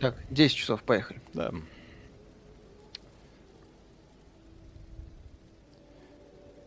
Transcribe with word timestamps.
Так, 0.00 0.14
10 0.30 0.56
часов, 0.56 0.82
поехали. 0.82 1.20
Да. 1.34 1.52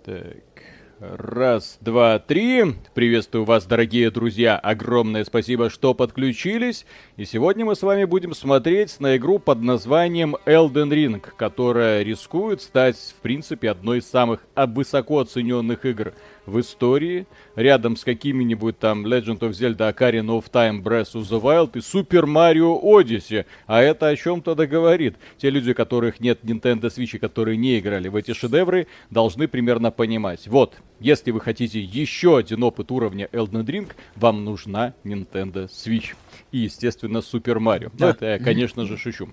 Так. 0.03 0.52
Раз, 0.99 1.79
два, 1.81 2.19
три. 2.19 2.75
Приветствую 2.93 3.45
вас, 3.45 3.65
дорогие 3.65 4.11
друзья. 4.11 4.57
Огромное 4.57 5.25
спасибо, 5.25 5.69
что 5.69 5.93
подключились. 5.93 6.85
И 7.17 7.25
сегодня 7.25 7.65
мы 7.65 7.75
с 7.75 7.81
вами 7.81 8.05
будем 8.05 8.33
смотреть 8.33 8.99
на 8.99 9.17
игру 9.17 9.39
под 9.39 9.61
названием 9.61 10.37
Elden 10.45 10.89
Ring, 10.89 11.25
которая 11.35 12.03
рискует 12.03 12.61
стать, 12.61 12.95
в 12.95 13.21
принципе, 13.21 13.71
одной 13.71 13.99
из 13.99 14.07
самых 14.07 14.41
высоко 14.55 15.19
оцененных 15.19 15.83
игр 15.85 16.13
в 16.45 16.59
истории, 16.59 17.25
рядом 17.55 17.95
с 17.95 18.03
какими-нибудь 18.03 18.77
там 18.77 19.05
Legend 19.05 19.39
of 19.39 19.51
Zelda, 19.51 19.93
Ocarina 19.93 20.37
of 20.37 20.51
Time, 20.51 20.83
Breath 20.83 21.13
of 21.13 21.21
the 21.21 21.41
Wild 21.41 21.71
и 21.75 21.79
Super 21.79 22.25
Mario 22.25 22.81
Odyssey. 22.81 23.45
А 23.65 23.81
это 23.81 24.07
о 24.07 24.15
чем-то 24.15 24.53
договорит. 24.53 25.15
Те 25.37 25.49
люди, 25.49 25.73
которых 25.73 26.19
нет 26.19 26.39
Nintendo 26.43 26.83
Switch, 26.83 27.17
которые 27.17 27.57
не 27.57 27.79
играли 27.79 28.09
в 28.09 28.15
эти 28.15 28.33
шедевры, 28.33 28.87
должны 29.09 29.47
примерно 29.47 29.89
понимать. 29.89 30.47
Вот, 30.47 30.75
если 31.03 31.31
вы 31.31 31.41
хотите 31.41 31.81
еще 31.81 32.37
один 32.37 32.63
опыт 32.63 32.89
уровня 32.89 33.27
Elden 33.33 33.65
Ring, 33.65 33.91
вам 34.15 34.45
нужна 34.45 34.93
Nintendo 35.03 35.67
Switch 35.67 36.15
и, 36.53 36.59
естественно, 36.59 37.21
Супер 37.21 37.59
Марио. 37.59 37.89
Да. 37.93 38.11
это 38.11 38.25
я, 38.25 38.39
конечно 38.39 38.85
же, 38.85 38.97
шучу. 38.97 39.27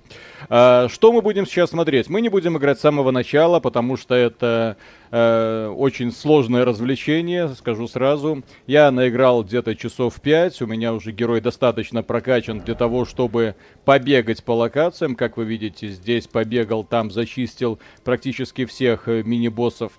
А, 0.48 0.88
что 0.88 1.12
мы 1.12 1.22
будем 1.22 1.46
сейчас 1.46 1.70
смотреть? 1.70 2.08
Мы 2.08 2.22
не 2.22 2.28
будем 2.28 2.56
играть 2.58 2.78
с 2.78 2.80
самого 2.80 3.12
начала, 3.12 3.60
потому 3.60 3.96
что 3.96 4.16
это 4.16 4.76
э, 5.12 5.72
очень 5.76 6.12
сложное 6.12 6.64
развлечение, 6.64 7.48
скажу 7.50 7.86
сразу. 7.86 8.42
Я 8.66 8.90
наиграл 8.90 9.44
где-то 9.44 9.76
часов 9.76 10.20
5, 10.20 10.62
у 10.62 10.66
меня 10.66 10.92
уже 10.92 11.12
герой 11.12 11.40
достаточно 11.40 12.02
прокачан 12.02 12.60
для 12.60 12.74
того, 12.74 13.04
чтобы 13.04 13.54
побегать 13.84 14.42
по 14.42 14.52
локациям. 14.52 15.14
Как 15.14 15.36
вы 15.36 15.44
видите, 15.44 15.88
здесь 15.88 16.26
побегал, 16.26 16.82
там 16.82 17.12
зачистил 17.12 17.78
практически 18.02 18.64
всех 18.64 19.06
э, 19.06 19.22
мини-боссов 19.22 19.92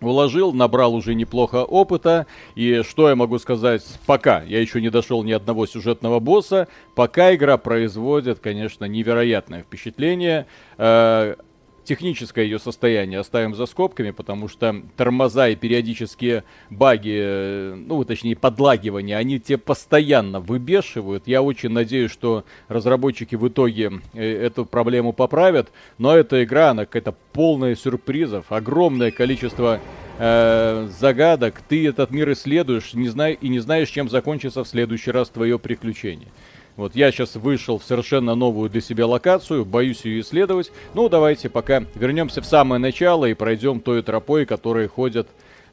уложил, 0.00 0.52
набрал 0.52 0.94
уже 0.94 1.14
неплохо 1.14 1.64
опыта. 1.64 2.26
И 2.54 2.82
что 2.82 3.08
я 3.08 3.16
могу 3.16 3.38
сказать 3.38 3.82
пока? 4.06 4.42
Я 4.42 4.60
еще 4.60 4.80
не 4.80 4.90
дошел 4.90 5.22
ни 5.22 5.32
одного 5.32 5.66
сюжетного 5.66 6.20
босса. 6.20 6.68
Пока 6.94 7.34
игра 7.34 7.56
производит, 7.56 8.38
конечно, 8.40 8.84
невероятное 8.84 9.62
впечатление. 9.62 10.46
Э, 10.78 11.36
техническое 11.86 12.44
ее 12.44 12.58
состояние 12.58 13.20
оставим 13.20 13.54
за 13.54 13.66
скобками, 13.66 14.10
потому 14.10 14.48
что 14.48 14.82
тормоза 14.96 15.48
и 15.48 15.56
периодические 15.56 16.44
баги, 16.68 17.74
ну, 17.74 18.04
точнее, 18.04 18.36
подлагивания, 18.36 19.16
они 19.16 19.40
те 19.40 19.56
постоянно 19.56 20.40
выбешивают. 20.40 21.26
Я 21.26 21.42
очень 21.42 21.70
надеюсь, 21.70 22.10
что 22.10 22.44
разработчики 22.68 23.36
в 23.36 23.48
итоге 23.48 23.92
э, 24.12 24.22
эту 24.22 24.66
проблему 24.66 25.12
поправят, 25.12 25.70
но 25.98 26.14
эта 26.14 26.44
игра, 26.44 26.70
она 26.70 26.84
какая-то 26.84 27.14
полная 27.32 27.74
сюрпризов, 27.74 28.46
огромное 28.50 29.10
количество 29.10 29.80
э, 30.18 30.88
загадок, 30.98 31.62
ты 31.68 31.86
этот 31.86 32.10
мир 32.10 32.32
исследуешь 32.32 32.94
не 32.94 33.08
знай, 33.08 33.38
и 33.40 33.48
не 33.48 33.60
знаешь, 33.60 33.88
чем 33.88 34.08
закончится 34.08 34.64
в 34.64 34.68
следующий 34.68 35.10
раз 35.10 35.28
твое 35.28 35.58
приключение. 35.58 36.28
Вот 36.76 36.94
я 36.94 37.10
сейчас 37.10 37.36
вышел 37.36 37.78
в 37.78 37.84
совершенно 37.84 38.34
новую 38.34 38.68
для 38.68 38.82
себя 38.82 39.06
локацию, 39.06 39.64
боюсь 39.64 40.04
ее 40.04 40.20
исследовать. 40.20 40.70
Ну, 40.92 41.08
давайте 41.08 41.48
пока 41.48 41.84
вернемся 41.94 42.42
в 42.42 42.46
самое 42.46 42.78
начало 42.78 43.24
и 43.24 43.34
пройдем 43.34 43.80
той 43.80 44.02
тропой, 44.02 44.44
которые 44.44 44.86
ходят 44.88 45.26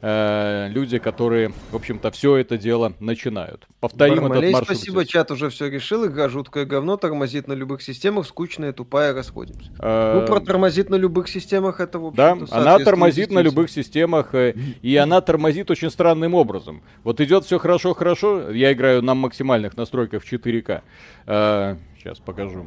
э, 0.04 0.68
люди, 0.68 0.98
которые, 0.98 1.52
в 1.70 1.76
общем-то, 1.76 2.10
все 2.10 2.36
это 2.36 2.58
дело 2.58 2.92
начинают. 3.00 3.66
Повторим 3.80 4.16
Бармалей, 4.16 4.50
этот 4.50 4.60
маршрут. 4.60 4.76
спасибо, 4.76 5.00
здесь. 5.02 5.12
чат 5.12 5.30
уже 5.30 5.48
все 5.48 5.68
решил. 5.68 6.06
Игра 6.06 6.28
жуткое 6.28 6.66
говно, 6.66 6.96
тормозит 6.96 7.48
на 7.48 7.54
любых 7.54 7.80
системах, 7.80 8.26
скучная, 8.26 8.72
тупая, 8.72 9.14
расходимся. 9.14 9.70
Э, 9.78 10.20
ну, 10.20 10.26
про 10.26 10.40
тормозит 10.40 10.90
на 10.90 10.96
любых 10.96 11.28
системах 11.28 11.80
это, 11.80 11.98
в 11.98 12.14
Да, 12.14 12.36
она 12.50 12.78
тормозит 12.78 13.30
на 13.30 13.40
любых 13.40 13.70
системах, 13.70 14.34
э, 14.34 14.54
и 14.82 14.94
она 14.96 15.22
тормозит 15.22 15.70
очень 15.70 15.90
странным 15.90 16.34
образом. 16.34 16.82
Вот 17.02 17.20
идет 17.20 17.46
все 17.46 17.58
хорошо-хорошо, 17.58 18.50
я 18.50 18.72
играю 18.72 19.02
на 19.02 19.14
максимальных 19.14 19.76
настройках 19.76 20.22
в 20.22 20.30
4К. 20.30 20.82
Э, 21.26 21.76
сейчас 21.98 22.18
покажу. 22.18 22.66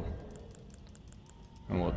Вот, 1.69 1.95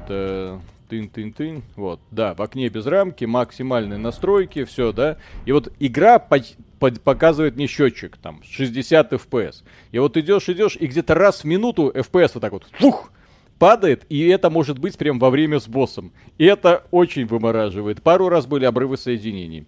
тын-тын-тын, 0.91 1.63
вот, 1.77 2.01
да, 2.11 2.35
в 2.35 2.43
окне 2.43 2.69
без 2.69 2.87
рамки, 2.87 3.25
максимальные 3.25 3.99
настройки, 3.99 4.65
все, 4.65 4.93
да, 4.93 5.17
и 5.47 5.53
вот 5.53 5.73
игра 5.79 6.19
по 6.19 6.39
под 6.79 7.03
показывает 7.03 7.57
мне 7.57 7.67
счетчик, 7.67 8.17
там, 8.17 8.43
60 8.43 9.13
FPS, 9.13 9.63
и 9.93 9.99
вот 9.99 10.17
идешь, 10.17 10.49
идешь, 10.49 10.77
и 10.81 10.87
где-то 10.87 11.15
раз 11.15 11.43
в 11.43 11.45
минуту 11.45 11.91
FPS 11.95 12.33
вот 12.35 12.41
так 12.41 12.53
вот, 12.53 12.67
фух, 12.73 13.13
падает, 13.61 14.07
и 14.09 14.27
это 14.29 14.49
может 14.49 14.79
быть 14.79 14.97
прям 14.97 15.19
во 15.19 15.29
время 15.29 15.61
с 15.61 15.69
боссом. 15.69 16.13
И 16.39 16.47
это 16.47 16.85
очень 16.91 17.27
вымораживает. 17.27 18.03
Пару 18.03 18.31
раз 18.31 18.47
были 18.47 18.65
обрывы 18.65 18.97
соединений. 18.97 19.67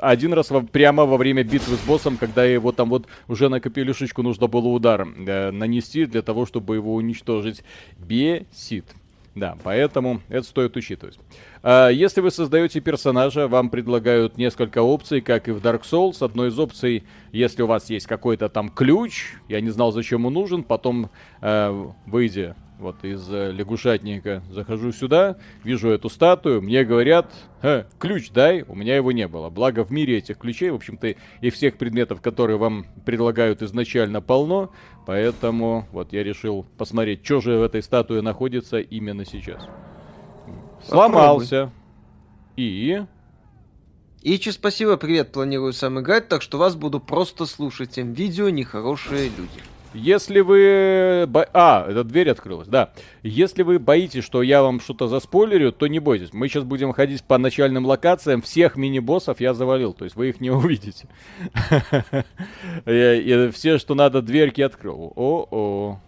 Один 0.00 0.32
раз 0.32 0.50
во, 0.50 0.60
прямо 0.60 1.04
во 1.04 1.16
время 1.16 1.42
битвы 1.42 1.76
с 1.76 1.80
боссом, 1.80 2.16
когда 2.16 2.44
его 2.44 2.70
там 2.70 2.88
вот 2.88 3.08
уже 3.26 3.48
на 3.48 3.60
капелюшечку 3.60 4.22
нужно 4.22 4.46
было 4.46 4.68
удар 4.68 5.02
э, 5.02 5.50
нанести 5.50 6.06
для 6.06 6.22
того, 6.22 6.46
чтобы 6.46 6.76
его 6.76 6.94
уничтожить. 6.94 7.64
Бесит. 7.98 8.86
Да, 9.34 9.56
поэтому 9.62 10.20
это 10.28 10.46
стоит 10.46 10.76
учитывать. 10.76 11.18
А, 11.62 11.88
если 11.88 12.20
вы 12.20 12.30
создаете 12.30 12.80
персонажа, 12.80 13.48
вам 13.48 13.70
предлагают 13.70 14.36
несколько 14.36 14.82
опций, 14.82 15.22
как 15.22 15.48
и 15.48 15.52
в 15.52 15.58
Dark 15.58 15.82
Souls. 15.82 16.22
Одной 16.22 16.48
из 16.48 16.58
опций, 16.58 17.04
если 17.32 17.62
у 17.62 17.66
вас 17.66 17.88
есть 17.88 18.06
какой-то 18.06 18.50
там 18.50 18.68
ключ, 18.68 19.32
я 19.48 19.60
не 19.62 19.70
знал, 19.70 19.90
зачем 19.90 20.26
он 20.26 20.34
нужен, 20.34 20.62
потом 20.64 21.10
э, 21.40 21.90
выйдя 22.06 22.56
вот 22.82 23.04
из 23.04 23.26
э, 23.32 23.52
лягушатника 23.52 24.42
захожу 24.50 24.92
сюда, 24.92 25.36
вижу 25.64 25.88
эту 25.88 26.10
статую, 26.10 26.60
мне 26.60 26.84
говорят, 26.84 27.32
ключ 27.98 28.30
дай, 28.30 28.62
у 28.62 28.74
меня 28.74 28.96
его 28.96 29.12
не 29.12 29.26
было. 29.28 29.48
Благо 29.48 29.84
в 29.84 29.90
мире 29.90 30.18
этих 30.18 30.36
ключей, 30.38 30.70
в 30.70 30.74
общем-то, 30.74 31.14
и 31.40 31.50
всех 31.50 31.78
предметов, 31.78 32.20
которые 32.20 32.58
вам 32.58 32.86
предлагают 33.06 33.62
изначально 33.62 34.20
полно, 34.20 34.70
поэтому 35.06 35.86
вот 35.92 36.12
я 36.12 36.22
решил 36.22 36.66
посмотреть, 36.76 37.24
что 37.24 37.40
же 37.40 37.56
в 37.56 37.62
этой 37.62 37.82
статуе 37.82 38.20
находится 38.20 38.78
именно 38.80 39.24
сейчас. 39.24 39.66
Сломался. 40.86 41.70
И... 42.56 43.02
Ичи, 44.24 44.50
спасибо, 44.50 44.96
привет, 44.96 45.32
планирую 45.32 45.72
сам 45.72 45.98
играть, 46.00 46.28
так 46.28 46.42
что 46.42 46.58
вас 46.58 46.76
буду 46.76 47.00
просто 47.00 47.46
слушать. 47.46 47.98
Им 47.98 48.12
видео 48.12 48.50
нехорошие 48.50 49.24
люди. 49.24 49.71
Если 49.94 50.40
вы... 50.40 51.26
Бо... 51.28 51.46
А, 51.52 51.86
эта 51.88 52.04
дверь 52.04 52.30
открылась, 52.30 52.68
да. 52.68 52.92
Если 53.22 53.62
вы 53.62 53.78
боитесь, 53.78 54.24
что 54.24 54.42
я 54.42 54.62
вам 54.62 54.80
что-то 54.80 55.08
заспойлерю, 55.08 55.72
то 55.72 55.86
не 55.86 55.98
бойтесь. 55.98 56.32
Мы 56.32 56.48
сейчас 56.48 56.64
будем 56.64 56.92
ходить 56.92 57.22
по 57.24 57.38
начальным 57.38 57.86
локациям. 57.86 58.42
Всех 58.42 58.76
мини-боссов 58.76 59.40
я 59.40 59.54
завалил, 59.54 59.92
то 59.92 60.04
есть 60.04 60.16
вы 60.16 60.30
их 60.30 60.40
не 60.40 60.50
увидите. 60.50 61.08
Все, 62.84 63.78
что 63.78 63.94
надо, 63.94 64.22
дверки 64.22 64.60
открыл. 64.60 65.12
О-о. 65.14 65.98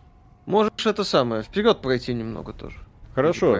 Можешь 0.46 0.86
это 0.86 1.04
самое, 1.04 1.42
вперед 1.42 1.80
пройти 1.80 2.12
немного 2.12 2.52
тоже. 2.52 2.76
Хорошо. 3.14 3.58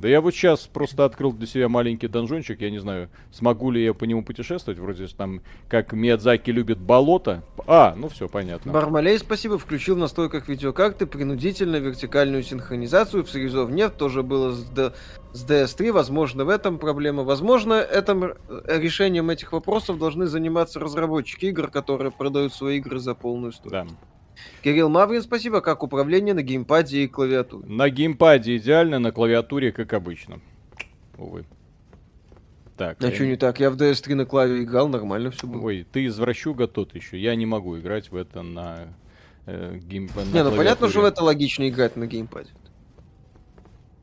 Да 0.00 0.08
я 0.08 0.22
вот 0.22 0.34
сейчас 0.34 0.66
просто 0.66 1.04
открыл 1.04 1.32
для 1.32 1.46
себя 1.46 1.68
маленький 1.68 2.08
донжончик, 2.08 2.62
я 2.62 2.70
не 2.70 2.78
знаю, 2.78 3.10
смогу 3.30 3.70
ли 3.70 3.84
я 3.84 3.92
по 3.92 4.04
нему 4.04 4.24
путешествовать, 4.24 4.78
вроде 4.78 5.06
там, 5.08 5.42
как 5.68 5.92
Миядзаки 5.92 6.50
любит 6.50 6.78
болото. 6.78 7.42
А, 7.66 7.94
ну 7.96 8.08
все, 8.08 8.26
понятно. 8.26 8.72
Бармалей, 8.72 9.18
спасибо, 9.18 9.58
включил 9.58 9.96
в 9.96 9.98
настройках 9.98 10.48
видеокарты 10.48 11.06
принудительно 11.06 11.76
вертикальную 11.76 12.42
синхронизацию, 12.42 13.24
в 13.24 13.30
Срезов 13.30 13.70
нет, 13.70 13.98
тоже 13.98 14.22
было 14.22 14.52
с, 14.52 14.64
D- 14.70 14.92
с 15.34 15.44
DS3, 15.44 15.92
возможно, 15.92 16.46
в 16.46 16.48
этом 16.48 16.78
проблема. 16.78 17.22
Возможно, 17.22 17.74
этим 17.74 18.24
э, 18.24 18.34
решением 18.66 19.28
этих 19.28 19.52
вопросов 19.52 19.98
должны 19.98 20.26
заниматься 20.26 20.80
разработчики 20.80 21.46
игр, 21.46 21.70
которые 21.70 22.10
продают 22.10 22.54
свои 22.54 22.78
игры 22.78 23.00
за 23.00 23.14
полную 23.14 23.52
стоимость. 23.52 23.90
Да. 23.90 23.96
Кирилл 24.62 24.88
Маврин, 24.88 25.22
спасибо. 25.22 25.60
Как 25.60 25.82
управление 25.82 26.34
на 26.34 26.42
геймпаде 26.42 27.04
и 27.04 27.08
клавиатуре? 27.08 27.66
На 27.66 27.88
геймпаде 27.88 28.56
идеально, 28.56 28.98
на 28.98 29.12
клавиатуре 29.12 29.72
как 29.72 29.92
обычно. 29.92 30.40
Увы. 31.16 31.44
Так. 32.76 32.96
А 33.02 33.08
я... 33.08 33.14
что 33.14 33.26
не 33.26 33.36
так? 33.36 33.60
Я 33.60 33.70
в 33.70 33.76
DS3 33.76 34.14
на 34.14 34.24
клаве 34.24 34.62
играл, 34.62 34.88
нормально 34.88 35.30
все 35.30 35.46
было. 35.46 35.62
Ой, 35.62 35.86
ты 35.90 36.06
извращуга 36.06 36.66
тот 36.66 36.94
еще. 36.94 37.18
Я 37.18 37.34
не 37.34 37.46
могу 37.46 37.78
играть 37.78 38.10
в 38.10 38.16
это 38.16 38.42
на 38.42 38.88
э, 39.46 39.78
геймпаде. 39.82 40.30
Не, 40.32 40.44
ну 40.44 40.54
понятно, 40.56 40.88
что 40.88 41.02
в 41.02 41.04
это 41.04 41.22
логично 41.22 41.68
играть 41.68 41.96
на 41.96 42.06
геймпаде. 42.06 42.50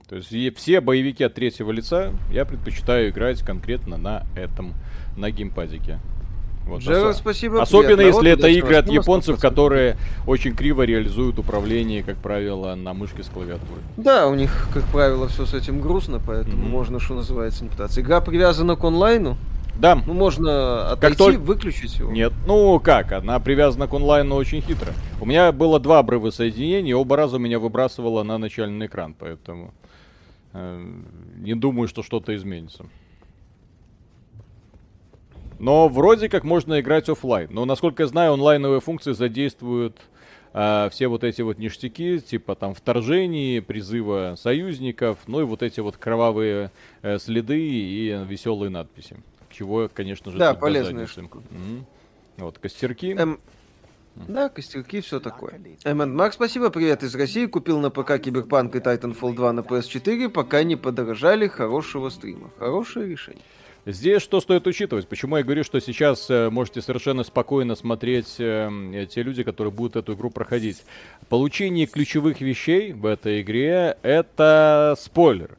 То 0.07 0.15
есть 0.15 0.57
все 0.57 0.79
боевики 0.79 1.23
от 1.23 1.33
третьего 1.33 1.71
лица 1.71 2.13
я 2.31 2.45
предпочитаю 2.45 3.09
играть 3.09 3.41
конкретно 3.41 3.97
на 3.97 4.25
этом, 4.35 4.73
на 5.17 5.31
геймпадике. 5.31 5.99
Вот, 6.67 6.81
Джеро, 6.81 7.13
спасибо. 7.13 7.61
Особенно 7.61 8.01
если 8.01 8.31
это 8.31 8.47
игры 8.47 8.75
от 8.75 8.89
японцев, 8.89 9.39
которые 9.39 9.97
очень 10.25 10.53
криво 10.53 10.83
реализуют 10.83 11.39
управление, 11.39 12.03
как 12.03 12.17
правило, 12.17 12.75
на 12.75 12.93
мышке 12.93 13.23
с 13.23 13.27
клавиатурой. 13.27 13.81
Да, 13.95 14.27
у 14.27 14.35
них, 14.35 14.67
как 14.73 14.83
правило, 14.85 15.27
все 15.27 15.45
с 15.45 15.53
этим 15.53 15.81
грустно, 15.81 16.21
поэтому 16.25 16.63
mm-hmm. 16.63 16.69
можно, 16.69 16.99
что 16.99 17.15
называется, 17.15 17.63
имитация. 17.63 18.03
Игра 18.03 18.21
привязана 18.21 18.75
к 18.75 18.83
онлайну. 18.83 19.37
Да. 19.79 20.01
Ну, 20.05 20.13
можно 20.13 20.91
отойти, 20.91 21.17
как 21.17 21.17
только... 21.17 21.39
выключить 21.39 21.99
его. 21.99 22.11
Нет. 22.11 22.33
Ну, 22.47 22.79
как? 22.79 23.11
Она 23.11 23.39
привязана 23.39 23.87
к 23.87 23.93
онлайну 23.93 24.35
очень 24.35 24.61
хитро. 24.61 24.91
У 25.21 25.25
меня 25.25 25.51
было 25.51 25.79
два 25.79 25.99
обрыва 25.99 26.31
соединения, 26.31 26.95
оба 26.95 27.15
раза 27.15 27.37
меня 27.37 27.59
выбрасывало 27.59 28.23
на 28.23 28.37
начальный 28.37 28.87
экран, 28.87 29.15
поэтому 29.17 29.73
э, 30.53 30.85
не 31.37 31.53
думаю, 31.53 31.87
что 31.87 32.01
что-то 32.01 32.35
изменится. 32.35 32.85
Но 35.59 35.87
вроде 35.89 36.29
как 36.29 36.43
можно 36.43 36.79
играть 36.79 37.09
офлайн. 37.09 37.49
Но, 37.51 37.65
насколько 37.65 38.03
я 38.03 38.07
знаю, 38.07 38.33
онлайновые 38.33 38.81
функции 38.81 39.13
задействуют 39.13 39.97
э, 40.53 40.89
все 40.91 41.07
вот 41.07 41.23
эти 41.23 41.41
вот 41.41 41.57
ништяки, 41.57 42.19
типа 42.19 42.55
там 42.55 42.73
вторжений, 42.73 43.61
призыва 43.61 44.35
союзников, 44.37 45.19
ну 45.27 45.41
и 45.41 45.43
вот 45.43 45.63
эти 45.63 45.79
вот 45.79 45.97
кровавые 45.97 46.71
э, 47.01 47.17
следы 47.19 47.59
и 47.59 48.25
веселые 48.27 48.69
надписи. 48.69 49.17
Чего, 49.49 49.89
конечно 49.93 50.31
же, 50.31 50.37
да, 50.37 50.53
полезная 50.53 51.07
штука. 51.07 51.37
Угу. 51.37 51.85
Вот, 52.37 52.59
костерки. 52.59 53.13
Эм... 53.13 53.39
Да, 54.27 54.49
костерки, 54.49 55.01
все 55.01 55.19
такое. 55.19 55.59
Эммонд 55.83 56.13
Марк, 56.13 56.33
спасибо, 56.33 56.69
привет 56.71 57.03
из 57.03 57.13
России. 57.13 57.45
Купил 57.45 57.79
на 57.79 57.91
ПК 57.91 58.17
Киберпанк 58.19 58.75
и 58.75 58.79
Titanfall 58.79 59.35
2 59.35 59.53
на 59.53 59.59
PS4, 59.59 60.29
пока 60.29 60.63
не 60.63 60.75
подорожали 60.75 61.47
хорошего 61.47 62.09
стрима. 62.09 62.49
Хорошее 62.57 63.09
решение. 63.09 63.43
Здесь 63.89 64.21
что 64.21 64.41
стоит 64.41 64.67
учитывать? 64.67 65.07
Почему 65.07 65.37
я 65.37 65.43
говорю, 65.43 65.63
что 65.63 65.79
сейчас 65.79 66.29
э, 66.29 66.49
можете 66.49 66.81
совершенно 66.81 67.23
спокойно 67.23 67.73
смотреть 67.73 68.35
э, 68.37 69.07
те 69.09 69.23
люди, 69.23 69.43
которые 69.43 69.71
будут 69.71 69.95
эту 69.95 70.13
игру 70.13 70.29
проходить. 70.29 70.83
Получение 71.29 71.85
ключевых 71.85 72.41
вещей 72.41 72.91
в 72.91 73.05
этой 73.05 73.39
игре 73.39 73.95
это 74.01 74.93
спойлер. 74.99 75.57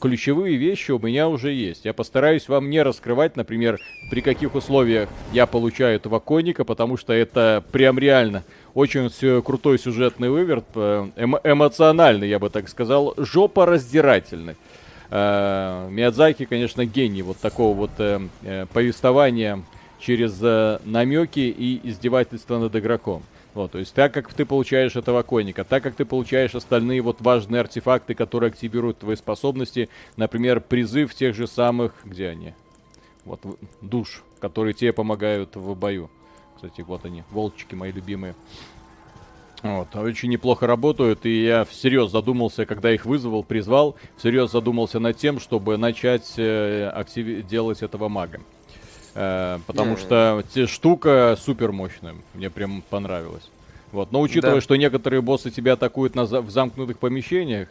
Ключевые 0.00 0.56
вещи 0.56 0.92
у 0.92 0.98
меня 0.98 1.28
уже 1.28 1.52
есть. 1.52 1.84
Я 1.84 1.92
постараюсь 1.92 2.48
вам 2.48 2.70
не 2.70 2.82
раскрывать, 2.82 3.36
например, 3.36 3.78
при 4.10 4.22
каких 4.22 4.54
условиях 4.54 5.10
я 5.34 5.44
получаю 5.44 5.96
этого 5.96 6.20
конника, 6.20 6.64
потому 6.64 6.96
что 6.96 7.12
это 7.12 7.62
прям 7.70 7.98
реально 7.98 8.44
очень 8.72 9.10
крутой 9.42 9.78
сюжетный 9.78 10.30
выверт, 10.30 10.64
э, 10.74 11.10
эмо 11.16 11.38
эмоциональный, 11.44 12.30
я 12.30 12.38
бы 12.38 12.48
так 12.48 12.66
сказал, 12.70 13.12
жопа 13.18 13.66
раздирательный. 13.66 14.56
Э, 15.10 15.88
Миядзаки, 15.90 16.44
конечно, 16.44 16.84
гений 16.84 17.22
вот 17.22 17.38
такого 17.38 17.76
вот 17.76 17.90
э, 17.98 18.20
э, 18.42 18.66
повествования 18.72 19.62
через 19.98 20.38
э, 20.42 20.80
намеки 20.84 21.40
и 21.40 21.80
издевательства 21.88 22.58
над 22.58 22.76
игроком. 22.76 23.22
Вот, 23.54 23.72
то 23.72 23.78
есть 23.78 23.94
так 23.94 24.12
как 24.12 24.32
ты 24.32 24.44
получаешь 24.44 24.94
этого 24.94 25.22
конника, 25.22 25.64
так 25.64 25.82
как 25.82 25.94
ты 25.94 26.04
получаешь 26.04 26.54
остальные 26.54 27.00
вот 27.00 27.20
важные 27.20 27.60
артефакты, 27.60 28.14
которые 28.14 28.48
активируют 28.48 28.98
твои 28.98 29.16
способности, 29.16 29.88
например, 30.16 30.60
призыв 30.60 31.14
тех 31.14 31.34
же 31.34 31.46
самых, 31.46 31.92
где 32.04 32.28
они? 32.28 32.54
Вот 33.24 33.40
душ, 33.80 34.22
которые 34.40 34.74
тебе 34.74 34.92
помогают 34.92 35.56
в 35.56 35.74
бою. 35.74 36.10
Кстати, 36.54 36.82
вот 36.82 37.04
они, 37.04 37.24
волчики 37.30 37.74
мои 37.74 37.90
любимые. 37.90 38.34
Вот, 39.62 39.94
очень 39.96 40.28
неплохо 40.28 40.66
работают, 40.66 41.26
и 41.26 41.44
я 41.44 41.64
всерьез 41.64 42.12
задумался, 42.12 42.64
когда 42.64 42.92
их 42.92 43.04
вызвал, 43.04 43.42
призвал, 43.42 43.96
всерьез 44.16 44.52
задумался 44.52 45.00
над 45.00 45.16
тем, 45.16 45.40
чтобы 45.40 45.76
начать 45.76 46.34
э, 46.36 46.88
актив... 46.94 47.44
делать 47.46 47.82
этого 47.82 48.08
мага. 48.08 48.40
Э, 49.14 49.58
потому 49.66 49.96
что 49.96 50.44
те, 50.54 50.68
штука 50.68 51.36
супер 51.40 51.72
мощная, 51.72 52.14
мне 52.34 52.50
прям 52.50 52.82
понравилось. 52.88 53.50
Вот, 53.90 54.12
но 54.12 54.20
учитывая, 54.20 54.56
да. 54.56 54.60
что 54.60 54.76
некоторые 54.76 55.22
боссы 55.22 55.50
тебя 55.50 55.72
атакуют 55.72 56.14
на 56.14 56.26
за... 56.26 56.40
в 56.40 56.50
замкнутых 56.50 56.98
помещениях, 56.98 57.68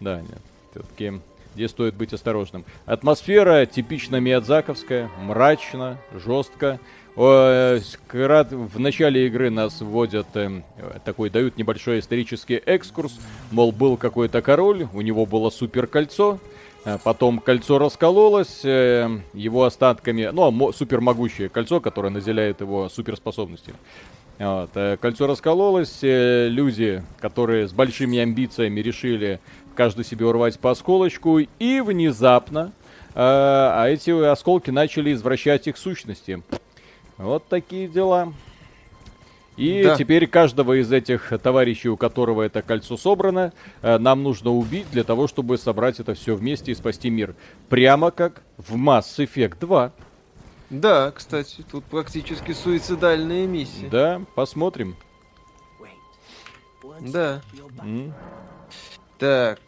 да, 0.00 0.20
нет, 0.20 0.40
все-таки 0.72 1.20
здесь 1.54 1.70
стоит 1.70 1.94
быть 1.94 2.12
осторожным. 2.12 2.64
Атмосфера 2.86 3.66
типично 3.66 4.16
миядзаковская, 4.16 5.10
мрачно, 5.20 5.98
жестко. 6.12 6.80
В 7.18 8.78
начале 8.78 9.26
игры 9.26 9.50
нас 9.50 9.80
вводят 9.80 10.28
эм, 10.34 10.62
такой, 11.04 11.30
дают 11.30 11.58
небольшой 11.58 11.98
исторический 11.98 12.54
экскурс. 12.54 13.18
Мол, 13.50 13.72
был 13.72 13.96
какой-то 13.96 14.40
король, 14.40 14.86
у 14.92 15.00
него 15.00 15.26
было 15.26 15.50
супер 15.50 15.88
кольцо. 15.88 16.38
Э, 16.84 16.96
потом 17.02 17.40
кольцо 17.40 17.78
раскололось, 17.78 18.60
э, 18.62 19.08
его 19.34 19.64
остатками, 19.64 20.30
ну, 20.32 20.72
супер 20.72 21.00
могущее 21.00 21.48
кольцо, 21.48 21.80
которое 21.80 22.10
наделяет 22.10 22.60
его 22.60 22.88
суперспособностями. 22.88 23.76
Вот, 24.38 24.70
э, 24.76 24.96
кольцо 25.00 25.26
раскололось, 25.26 25.98
люди, 26.02 27.02
которые 27.20 27.66
с 27.66 27.72
большими 27.72 28.18
амбициями 28.18 28.78
решили 28.78 29.40
каждый 29.74 30.04
себе 30.04 30.24
урвать 30.24 30.60
по 30.60 30.70
осколочку, 30.70 31.40
и 31.40 31.80
внезапно 31.80 32.72
а 33.20 33.86
эти 33.88 34.10
осколки 34.10 34.70
начали 34.70 35.12
извращать 35.12 35.66
их 35.66 35.76
сущности. 35.76 36.40
Вот 37.18 37.46
такие 37.48 37.88
дела. 37.88 38.32
И 39.56 39.82
да. 39.82 39.96
теперь 39.96 40.28
каждого 40.28 40.80
из 40.80 40.92
этих 40.92 41.32
товарищей, 41.42 41.88
у 41.88 41.96
которого 41.96 42.42
это 42.42 42.62
кольцо 42.62 42.96
собрано, 42.96 43.52
э, 43.82 43.98
нам 43.98 44.22
нужно 44.22 44.52
убить 44.52 44.86
для 44.92 45.02
того, 45.02 45.26
чтобы 45.26 45.58
собрать 45.58 45.98
это 45.98 46.14
все 46.14 46.36
вместе 46.36 46.70
и 46.70 46.74
спасти 46.76 47.10
мир. 47.10 47.34
Прямо 47.68 48.12
как 48.12 48.42
в 48.56 48.76
Mass 48.76 49.18
Effect 49.18 49.58
2. 49.58 49.92
Да, 50.70 51.10
кстати, 51.10 51.64
тут 51.68 51.84
практически 51.84 52.52
суицидальная 52.52 53.48
миссия. 53.48 53.88
Да, 53.88 54.22
посмотрим. 54.36 54.96
Да. 57.00 57.42
Mm. 57.82 58.12
Так. 59.18 59.58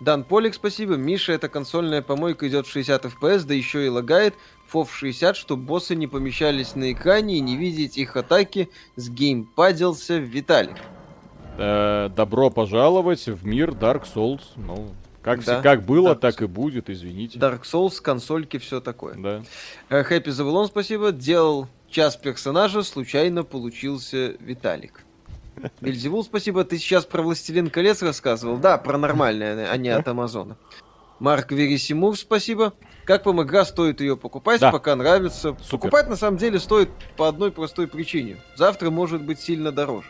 Дан 0.00 0.24
Полик, 0.24 0.54
спасибо. 0.54 0.94
Миша, 0.94 1.32
эта 1.32 1.48
консольная 1.48 2.02
помойка 2.02 2.48
идет 2.48 2.66
в 2.66 2.70
60 2.70 3.04
FPS, 3.04 3.44
да 3.44 3.54
еще 3.54 3.86
и 3.86 3.88
лагает. 3.88 4.34
FOV 4.74 4.88
60, 4.90 5.36
чтобы 5.36 5.62
боссы 5.62 5.94
не 5.94 6.06
помещались 6.06 6.74
на 6.74 6.92
экране 6.92 7.36
и 7.36 7.40
не 7.40 7.56
видеть 7.56 7.96
их 7.96 8.16
атаки, 8.16 8.68
с 8.96 9.08
геймпадился 9.08 10.18
Виталик. 10.18 10.76
Э, 11.56 12.10
добро 12.14 12.50
пожаловать 12.50 13.26
в 13.26 13.46
мир 13.46 13.70
Dark 13.70 14.04
Souls. 14.12 14.42
Ну, 14.56 14.88
как, 15.22 15.44
да. 15.44 15.62
как 15.62 15.84
было, 15.84 16.14
Dark 16.14 16.18
так 16.18 16.42
и 16.42 16.46
будет, 16.46 16.90
извините. 16.90 17.38
Dark 17.38 17.62
Souls, 17.62 18.00
консольки, 18.02 18.58
все 18.58 18.80
такое. 18.80 19.14
Да. 19.14 20.02
Хэппи 20.02 20.30
Завулон, 20.30 20.66
спасибо. 20.66 21.12
Делал 21.12 21.68
час 21.88 22.16
персонажа, 22.16 22.82
случайно 22.82 23.44
получился 23.44 24.34
Виталик. 24.40 25.04
Бельзевул, 25.80 26.24
спасибо. 26.24 26.64
Ты 26.64 26.78
сейчас 26.78 27.04
про 27.04 27.22
Властелин 27.22 27.70
колец 27.70 28.02
рассказывал? 28.02 28.56
Да, 28.56 28.76
про 28.78 28.98
нормальное, 28.98 29.70
а 29.70 29.76
не 29.76 29.90
от 29.90 30.08
Амазона. 30.08 30.56
Марк 31.20 31.52
Верисимур, 31.52 32.18
спасибо. 32.18 32.74
Как 33.04 33.26
вам 33.26 33.42
игра, 33.42 33.64
стоит 33.64 34.00
ее 34.00 34.16
покупать, 34.16 34.60
да. 34.60 34.70
пока 34.70 34.96
нравится. 34.96 35.56
Супер. 35.62 35.70
Покупать 35.70 36.08
на 36.08 36.16
самом 36.16 36.38
деле 36.38 36.58
стоит 36.58 36.88
по 37.16 37.28
одной 37.28 37.52
простой 37.52 37.86
причине. 37.86 38.38
Завтра 38.56 38.90
может 38.90 39.22
быть 39.22 39.40
сильно 39.40 39.72
дороже. 39.72 40.08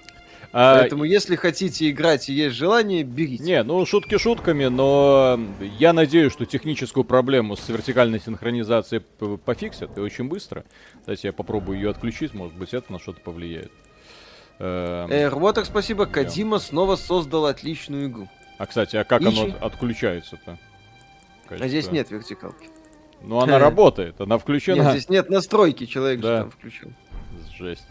А... 0.52 0.78
Поэтому, 0.78 1.02
если 1.02 1.34
хотите 1.34 1.90
играть 1.90 2.28
и 2.28 2.32
есть 2.32 2.54
желание, 2.54 3.02
берите. 3.02 3.42
Не, 3.42 3.64
ну 3.64 3.84
шутки 3.84 4.18
шутками, 4.18 4.66
но 4.66 5.40
я 5.80 5.92
надеюсь, 5.92 6.32
что 6.32 6.46
техническую 6.46 7.02
проблему 7.02 7.56
с 7.56 7.68
вертикальной 7.68 8.20
синхронизацией 8.20 9.02
пофиксят 9.38 9.98
и 9.98 10.00
очень 10.00 10.28
быстро. 10.28 10.64
Кстати, 11.00 11.26
я 11.26 11.32
попробую 11.32 11.78
ее 11.78 11.90
отключить, 11.90 12.34
может 12.34 12.56
быть, 12.56 12.72
это 12.72 12.92
на 12.92 13.00
что-то 13.00 13.20
повлияет. 13.20 13.72
Эм... 14.60 15.64
спасибо. 15.64 16.06
Кадима 16.06 16.60
снова 16.60 16.94
создал 16.94 17.46
отличную 17.46 18.06
игру. 18.06 18.28
А, 18.56 18.66
кстати, 18.66 18.94
а 18.94 19.02
как 19.02 19.22
Ичи? 19.22 19.28
оно 19.28 19.56
отключается-то? 19.60 20.58
А 21.50 21.68
здесь 21.68 21.90
нет 21.90 22.12
вертикалки. 22.12 22.68
Ну, 23.26 23.40
она 23.40 23.58
работает, 23.58 24.20
она 24.20 24.38
включена. 24.38 24.82
Нет, 24.82 24.90
здесь 24.92 25.08
нет 25.08 25.30
настройки, 25.30 25.86
человек 25.86 26.20
да. 26.20 26.28
же 26.28 26.42
там 26.42 26.50
включил. 26.50 26.92
Жесть. 27.58 27.86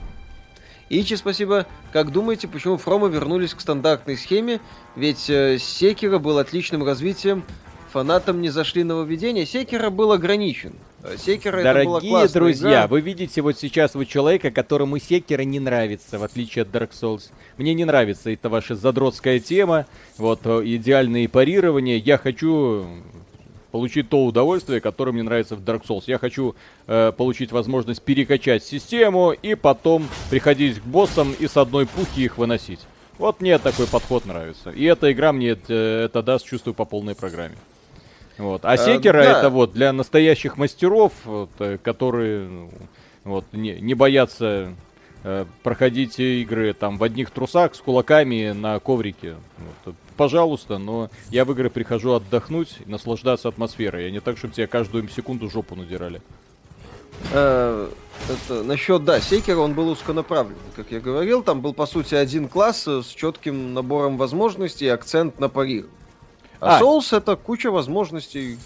Ичи, 0.90 1.16
спасибо. 1.16 1.66
Как 1.92 2.12
думаете, 2.12 2.48
почему 2.48 2.78
Фрома 2.78 3.08
вернулись 3.08 3.54
к 3.54 3.62
стандартной 3.62 4.18
схеме? 4.18 4.60
Ведь 4.96 5.30
э, 5.30 5.58
Секера 5.58 6.20
был 6.20 6.38
отличным 6.38 6.84
развитием, 6.84 7.44
фанатам 7.92 8.42
не 8.42 8.50
зашли 8.50 8.84
нововведения. 8.84 9.46
Секера 9.46 9.90
был 9.90 10.12
ограничен. 10.12 10.74
Э, 11.04 11.16
Секера 11.18 11.63
Дорогие 11.63 12.25
это 12.25 12.34
друзья, 12.34 12.70
игра. 12.70 12.88
вы 12.88 13.02
видите 13.02 13.42
вот 13.42 13.58
сейчас 13.58 13.96
вот 13.96 14.08
человека, 14.08 14.52
которому 14.52 15.00
Секера 15.00 15.42
не 15.44 15.60
нравится, 15.60 16.20
в 16.20 16.24
отличие 16.24 16.63
от 16.63 16.70
Dark 16.70 16.92
Souls. 16.92 17.32
Мне 17.58 17.74
не 17.74 17.86
нравится 17.86 18.30
эта 18.30 18.50
ваша 18.50 18.75
задротская 18.75 19.40
тема, 19.40 19.88
вот 20.18 20.42
э, 20.44 20.62
идеальные 20.63 21.28
парирования. 21.28 21.98
Я 21.98 22.18
хочу 22.18 22.86
получить 23.74 24.08
то 24.08 24.24
удовольствие, 24.24 24.80
которое 24.80 25.13
мне 25.13 25.24
нравится 25.24 25.56
в 25.56 25.62
Dark 25.62 25.82
Souls. 25.88 26.03
Я 26.06 26.20
хочу 26.20 26.53
э, 26.86 27.12
получить 27.12 27.51
возможность 27.51 28.03
перекачать 28.03 28.63
систему 28.63 29.32
и 29.32 29.56
потом 29.56 30.08
приходить 30.30 30.80
к 30.80 30.84
боссам 30.84 31.34
и 31.39 31.48
с 31.48 31.58
одной 31.58 31.88
пухи 31.88 32.25
их 32.25 32.38
выносить. 32.38 32.82
Вот 33.18 33.42
мне 33.42 33.58
такой 33.58 33.88
подход 33.88 34.27
нравится. 34.27 34.70
И 34.70 34.84
эта 34.84 35.12
игра 35.12 35.34
мне 35.34 35.50
это, 35.50 35.74
это 35.74 36.22
даст, 36.22 36.46
чувствую, 36.46 36.75
по 36.75 36.86
полной 36.86 37.15
программе. 37.15 37.56
Вот. 38.38 38.63
А 38.63 38.77
секера 38.77 39.18
э, 39.18 39.24
да. 39.24 39.39
это 39.39 39.50
вот 39.50 39.74
для 39.74 39.92
настоящих 39.92 40.56
мастеров, 40.58 41.12
вот, 41.25 41.50
э, 41.58 41.80
которые 41.82 42.48
ну, 42.48 42.70
вот, 43.24 43.46
не, 43.53 43.82
не 43.82 43.96
боятся 43.96 44.75
э, 45.24 45.46
проходите 45.63 46.42
игры 46.42 46.74
там 46.74 46.98
в 46.98 47.03
одних 47.03 47.32
трусах 47.32 47.75
с 47.75 47.80
кулаками 47.80 48.51
на 48.51 48.80
коврике. 48.80 49.36
Вот, 49.86 49.96
пожалуйста, 50.18 50.77
но 50.77 51.10
я 51.30 51.46
в 51.46 51.51
игры 51.51 51.70
прихожу 51.70 52.13
отдохнуть 52.13 52.77
и 52.86 52.89
наслаждаться 52.89 53.50
атмосферой, 53.50 54.08
а 54.08 54.12
не 54.12 54.20
так, 54.20 54.38
чтобы 54.38 54.53
тебе 54.53 54.68
каждую 54.68 55.08
секунду 55.10 55.50
жопу 55.50 55.75
надирали. 55.75 56.22
Э, 57.32 57.89
это, 58.30 58.63
насчет, 58.63 59.03
да, 59.03 59.20
Секера 59.20 59.58
он 59.58 59.74
был 59.74 59.89
узконаправленный, 59.89 60.58
как 60.75 60.92
я 60.92 61.00
говорил. 61.00 61.44
Там 61.44 61.62
был, 61.62 61.74
по 61.74 61.86
сути, 61.86 62.15
один 62.15 62.48
класс 62.48 62.88
с 62.88 63.08
четким 63.08 63.74
набором 63.74 64.18
возможностей 64.18 64.86
и 64.86 64.89
акцент 64.89 65.39
на 65.39 65.50
парир. 65.50 65.88
А, 66.60 66.77
а 66.77 66.82
Souls 66.82 67.15
это 67.15 67.36
куча 67.36 67.72
возможностей, 67.72 68.58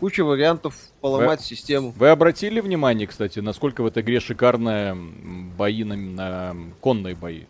куча 0.00 0.24
вариантов 0.24 0.74
поломать 1.00 1.40
вы, 1.40 1.46
систему. 1.46 1.94
Вы 1.96 2.08
обратили 2.08 2.60
внимание, 2.60 3.06
кстати, 3.06 3.38
насколько 3.40 3.82
в 3.82 3.86
этой 3.86 4.02
игре 4.02 4.20
шикарные 4.20 4.94
бои 4.94 5.84
на, 5.84 5.96
на 5.96 6.56
конные 6.80 7.14
бои? 7.14 7.42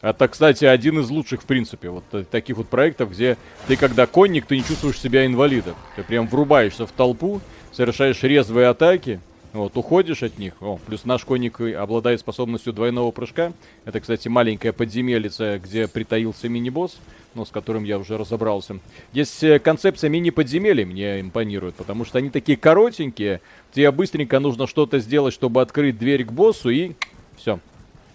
Это, 0.00 0.26
кстати, 0.26 0.64
один 0.64 0.98
из 0.98 1.10
лучших, 1.10 1.42
в 1.42 1.44
принципе, 1.44 1.88
вот 1.88 2.04
таких 2.28 2.56
вот 2.56 2.68
проектов, 2.68 3.12
где 3.12 3.36
ты, 3.68 3.76
когда 3.76 4.06
конник, 4.08 4.46
ты 4.46 4.56
не 4.56 4.64
чувствуешь 4.64 5.00
себя 5.00 5.24
инвалидом. 5.24 5.76
Ты 5.94 6.02
прям 6.02 6.26
врубаешься 6.26 6.86
в 6.88 6.92
толпу, 6.92 7.40
совершаешь 7.70 8.20
резвые 8.24 8.66
атаки, 8.66 9.20
вот, 9.52 9.76
уходишь 9.76 10.22
от 10.22 10.38
них. 10.38 10.54
О, 10.60 10.78
плюс 10.86 11.04
наш 11.04 11.24
конник 11.24 11.60
обладает 11.60 12.20
способностью 12.20 12.72
двойного 12.72 13.10
прыжка. 13.10 13.52
Это, 13.84 14.00
кстати, 14.00 14.28
маленькая 14.28 14.72
подземелица, 14.72 15.58
где 15.58 15.88
притаился 15.88 16.48
мини-босс, 16.48 16.98
ну, 17.34 17.44
с 17.44 17.50
которым 17.50 17.84
я 17.84 17.98
уже 17.98 18.16
разобрался. 18.16 18.78
Здесь 19.12 19.42
э, 19.42 19.58
концепция 19.58 20.08
мини-подземелий 20.08 20.86
мне 20.86 21.20
импонирует, 21.20 21.74
потому 21.74 22.06
что 22.06 22.18
они 22.18 22.30
такие 22.30 22.56
коротенькие. 22.56 23.42
Тебе 23.72 23.90
быстренько 23.90 24.40
нужно 24.40 24.66
что-то 24.66 24.98
сделать, 25.00 25.34
чтобы 25.34 25.60
открыть 25.60 25.98
дверь 25.98 26.24
к 26.24 26.32
боссу, 26.32 26.70
и 26.70 26.92
все, 27.36 27.60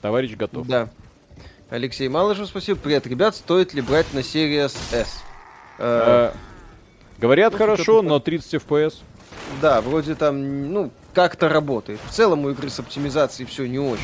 товарищ 0.01 0.36
готов. 0.36 0.65
Да. 0.65 0.89
Алексей 1.70 2.08
Малышев, 2.08 2.48
спасибо. 2.48 2.79
Привет, 2.79 3.06
ребят, 3.06 3.36
стоит 3.36 3.74
ли 3.75 3.82
брать 3.82 4.12
на 4.13 4.20
Series 4.20 4.75
S? 4.91 5.22
Э, 5.77 6.32
говорят 7.20 7.53
хорошо, 7.53 8.01
но 8.01 8.20
30 8.20 8.56
FPS. 8.56 8.96
Да, 9.62 9.82
вроде 9.82 10.15
там, 10.15 10.72
ну, 10.72 10.91
как-то 11.13 11.50
работает. 11.50 12.00
В 12.08 12.12
целом 12.12 12.46
у 12.46 12.50
игры 12.51 12.70
с 12.70 12.79
оптимизацией 12.79 13.48
все 13.48 13.65
не 13.65 13.79
очень. 13.79 14.03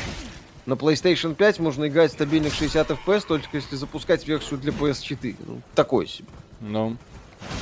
На 0.66 0.74
PlayStation 0.74 1.34
5 1.34 1.58
можно 1.58 1.86
играть 1.86 2.12
стабильных 2.12 2.54
60 2.54 2.90
FPS, 2.90 3.24
только 3.28 3.48
если 3.52 3.76
запускать 3.76 4.26
версию 4.26 4.58
для 4.58 4.72
PS4. 4.72 5.36
Ну, 5.46 5.60
такой 5.74 6.06
себе. 6.06 6.28
Ну. 6.60 6.96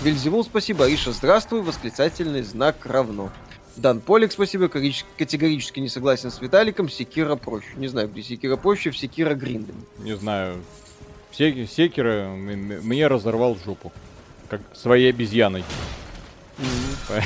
Вильзевул, 0.02 0.44
спасибо. 0.44 0.84
Ариша, 0.84 1.12
здравствуй. 1.12 1.62
Восклицательный 1.62 2.42
знак 2.42 2.86
равно. 2.86 3.30
Дан 3.76 4.00
Полик, 4.00 4.30
спасибо. 4.30 4.68
Категорически 4.68 5.80
не 5.80 5.88
согласен 5.88 6.30
с 6.30 6.40
Виталиком. 6.40 6.88
Секира 6.88 7.34
проще. 7.36 7.68
Не 7.76 7.88
знаю, 7.88 8.08
где 8.08 8.22
Секира 8.22 8.56
проще, 8.56 8.90
в 8.90 8.96
Секира 8.96 9.34
гриндом. 9.34 9.76
Не 9.98 10.16
знаю. 10.16 10.62
Секира 11.32 12.28
мне 12.28 13.06
разорвал 13.08 13.56
жопу. 13.64 13.92
Как 14.48 14.60
своей 14.74 15.10
обезьяной. 15.10 15.64
Mm-hmm. 16.58 17.22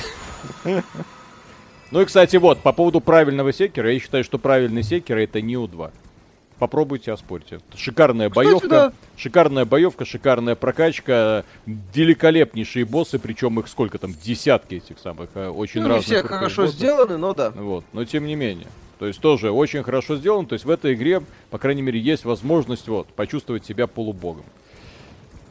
Ну 1.93 2.01
и, 2.01 2.05
кстати, 2.05 2.37
вот, 2.37 2.59
по 2.59 2.73
поводу 2.73 3.01
правильного 3.01 3.53
секера, 3.53 3.93
я 3.93 4.01
считаю, 4.01 4.25
что 4.25 4.39
правильный 4.39 4.83
секер 4.83 5.19
это 5.19 5.41
Нио 5.41 5.69
2. 5.69 5.93
Попробуйте, 6.59 7.13
оспорьте. 7.13 7.61
Шикарная 7.77 8.31
кстати, 8.31 8.47
боевка, 8.47 8.69
да. 8.69 8.93
шикарная 9.17 9.65
боевка, 9.67 10.05
шикарная 10.07 10.55
прокачка, 10.55 11.45
великолепнейшие 11.67 12.87
боссы, 12.87 13.19
причем 13.19 13.61
их 13.61 13.69
сколько 13.69 13.99
там, 13.99 14.15
десятки 14.15 14.77
этих 14.77 14.99
самых, 14.99 15.29
э, 15.35 15.49
очень 15.49 15.83
ну, 15.83 15.89
разных. 15.89 16.07
все 16.07 16.23
хорошо 16.23 16.63
боссов. 16.63 16.79
сделаны, 16.79 17.19
но 17.19 17.35
да. 17.35 17.51
Вот, 17.51 17.85
но 17.93 18.05
тем 18.07 18.27
не 18.27 18.37
менее. 18.37 18.69
То 18.99 19.07
есть 19.07 19.21
тоже 19.21 19.51
очень 19.51 19.83
хорошо 19.83 20.17
сделано, 20.17 20.49
то 20.49 20.55
есть 20.55 20.65
в 20.65 20.71
этой 20.71 20.95
игре, 20.95 21.23
по 21.51 21.59
крайней 21.59 21.83
мере, 21.83 22.01
есть 22.01 22.25
возможность 22.25 22.89
вот, 22.89 23.07
почувствовать 23.09 23.67
себя 23.67 23.87
полубогом. 23.87 24.45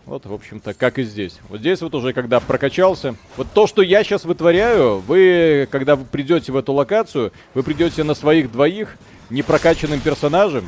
Вот, 0.05 0.25
в 0.25 0.33
общем-то, 0.33 0.75
как 0.75 0.99
и 0.99 1.03
здесь. 1.03 1.39
Вот 1.49 1.61
здесь 1.61 1.81
вот 1.81 1.95
уже, 1.95 2.13
когда 2.13 2.39
прокачался. 2.39 3.15
Вот 3.37 3.47
то, 3.53 3.65
что 3.65 3.81
я 3.81 4.03
сейчас 4.03 4.23
вытворяю, 4.23 4.99
вы, 4.99 5.67
когда 5.71 5.95
вы 5.95 6.05
придете 6.05 6.51
в 6.51 6.57
эту 6.57 6.73
локацию, 6.73 7.31
вы 7.55 7.63
придете 7.63 8.03
на 8.03 8.13
своих 8.13 8.51
двоих, 8.51 8.97
непрокачанным 9.31 9.99
персонажем, 9.99 10.65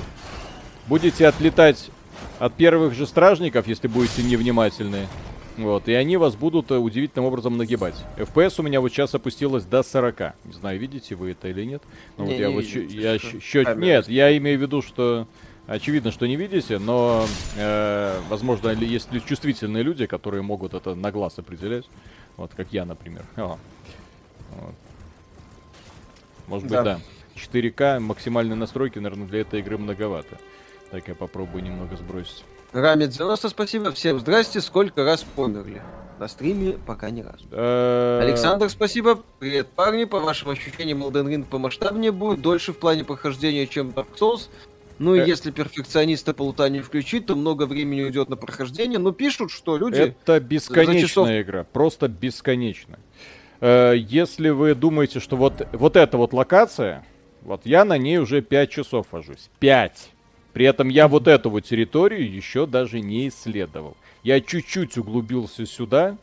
будете 0.88 1.28
отлетать 1.28 1.92
от 2.40 2.54
первых 2.54 2.96
же 2.96 3.06
стражников, 3.06 3.68
если 3.68 3.88
будете 3.88 4.24
невнимательны. 4.24 5.08
Вот, 5.58 5.88
и 5.88 5.94
они 5.94 6.18
вас 6.18 6.36
будут 6.36 6.70
э, 6.70 6.78
удивительным 6.78 7.26
образом 7.26 7.58
нагибать. 7.58 7.96
FPS 8.18 8.56
у 8.60 8.64
меня 8.64 8.80
вот 8.80 8.92
сейчас 8.92 9.16
опустилось 9.16 9.64
до 9.64 9.82
40. 9.82 10.20
Не 10.46 10.54
знаю, 10.54 10.80
видите 10.80 11.16
вы 11.16 11.32
это 11.32 11.48
или 11.48 11.64
нет. 11.64 11.82
Но 12.16 12.26
не, 12.26 12.32
вот 12.32 12.40
я 12.40 12.48
не 12.48 12.54
вот 12.54 12.64
вижу, 12.64 13.00
я 13.00 13.18
счет... 13.18 13.76
Нет, 13.76 14.08
я 14.08 14.38
имею 14.38 14.60
в 14.60 14.62
виду, 14.62 14.84
что 14.84 15.28
Очевидно, 15.68 16.12
что 16.12 16.26
не 16.28 16.38
видите, 16.38 16.80
но, 16.80 17.26
э, 17.58 18.22
возможно, 18.30 18.70
есть 18.70 19.10
чувствительные 19.26 19.84
люди, 19.84 20.06
которые 20.06 20.42
могут 20.42 20.74
это 20.74 20.96
на 20.96 21.12
глаз 21.12 21.40
определять. 21.40 21.84
Вот, 22.38 22.52
как 22.56 22.72
я, 22.72 22.86
например. 22.86 23.26
О. 23.36 23.58
Вот. 24.52 24.76
Может 26.48 26.68
да. 26.70 26.78
быть, 26.78 26.86
да. 26.86 27.00
4К, 27.36 28.00
максимальные 28.00 28.56
настройки, 28.56 28.98
наверное, 28.98 29.28
для 29.28 29.42
этой 29.42 29.60
игры 29.60 29.78
многовато. 29.78 30.38
Так, 30.90 31.10
я 31.10 31.16
попробую 31.16 31.66
немного 31.66 31.98
сбросить. 31.98 32.46
Рамит 32.72 33.10
90, 33.10 33.50
спасибо. 33.50 33.92
Всем 33.92 34.20
здрасте. 34.20 34.62
Сколько 34.62 35.04
раз 35.04 35.24
померли? 35.24 35.82
На 36.18 36.30
стриме 36.30 36.78
пока 36.86 37.10
ни 37.10 37.22
разу. 37.22 37.46
Э, 37.52 38.22
Александр, 38.24 38.70
спасибо. 38.70 39.22
Привет, 39.40 39.68
парни. 39.68 40.06
По 40.06 40.20
вашим 40.22 40.50
ощущениям, 40.50 41.04
Elden 41.04 41.28
Ring 41.28 41.44
помасштабнее 41.44 42.12
будет, 42.12 42.42
дольше 42.42 42.72
в 42.72 42.78
плане 42.78 43.04
прохождения, 43.04 43.68
чем 43.68 43.90
Dark 43.90 44.08
Souls. 44.18 44.50
Ну, 45.00 45.16
э... 45.16 45.28
если 45.28 45.52
перфекциониста 45.52 46.34
по 46.34 46.44
лутанию 46.44 46.84
включить, 46.84 47.26
то 47.26 47.36
много 47.36 47.66
времени 47.66 48.04
уйдет 48.04 48.30
на 48.30 48.36
прохождение. 48.36 49.00
Но 49.00 49.12
пишут, 49.12 49.52
что 49.52 49.78
люди... 49.78 50.00
Это 50.00 50.40
бесконечная 50.40 51.08
часов... 51.08 51.30
игра, 51.30 51.64
просто 51.64 52.08
бесконечная. 52.08 53.00
Э, 53.62 53.94
если 53.98 54.50
вы 54.50 54.76
думаете, 54.76 55.20
что 55.20 55.36
вот, 55.36 55.68
вот 55.74 55.96
эта 55.96 56.18
вот 56.18 56.34
локация, 56.34 57.06
вот 57.42 57.62
я 57.66 57.86
на 57.86 57.98
ней 57.98 58.18
уже 58.18 58.42
5 58.42 58.70
часов 58.70 59.08
вожусь. 59.12 59.50
5! 59.60 60.12
При 60.54 60.66
этом 60.66 60.90
я 60.90 61.08
вот 61.08 61.28
эту 61.28 61.50
вот 61.52 61.66
территорию 61.66 62.32
еще 62.34 62.66
даже 62.66 63.00
не 63.00 63.28
исследовал. 63.28 63.96
Я 64.24 64.42
чуть-чуть 64.42 64.98
углубился 64.98 65.66
сюда, 65.68 66.18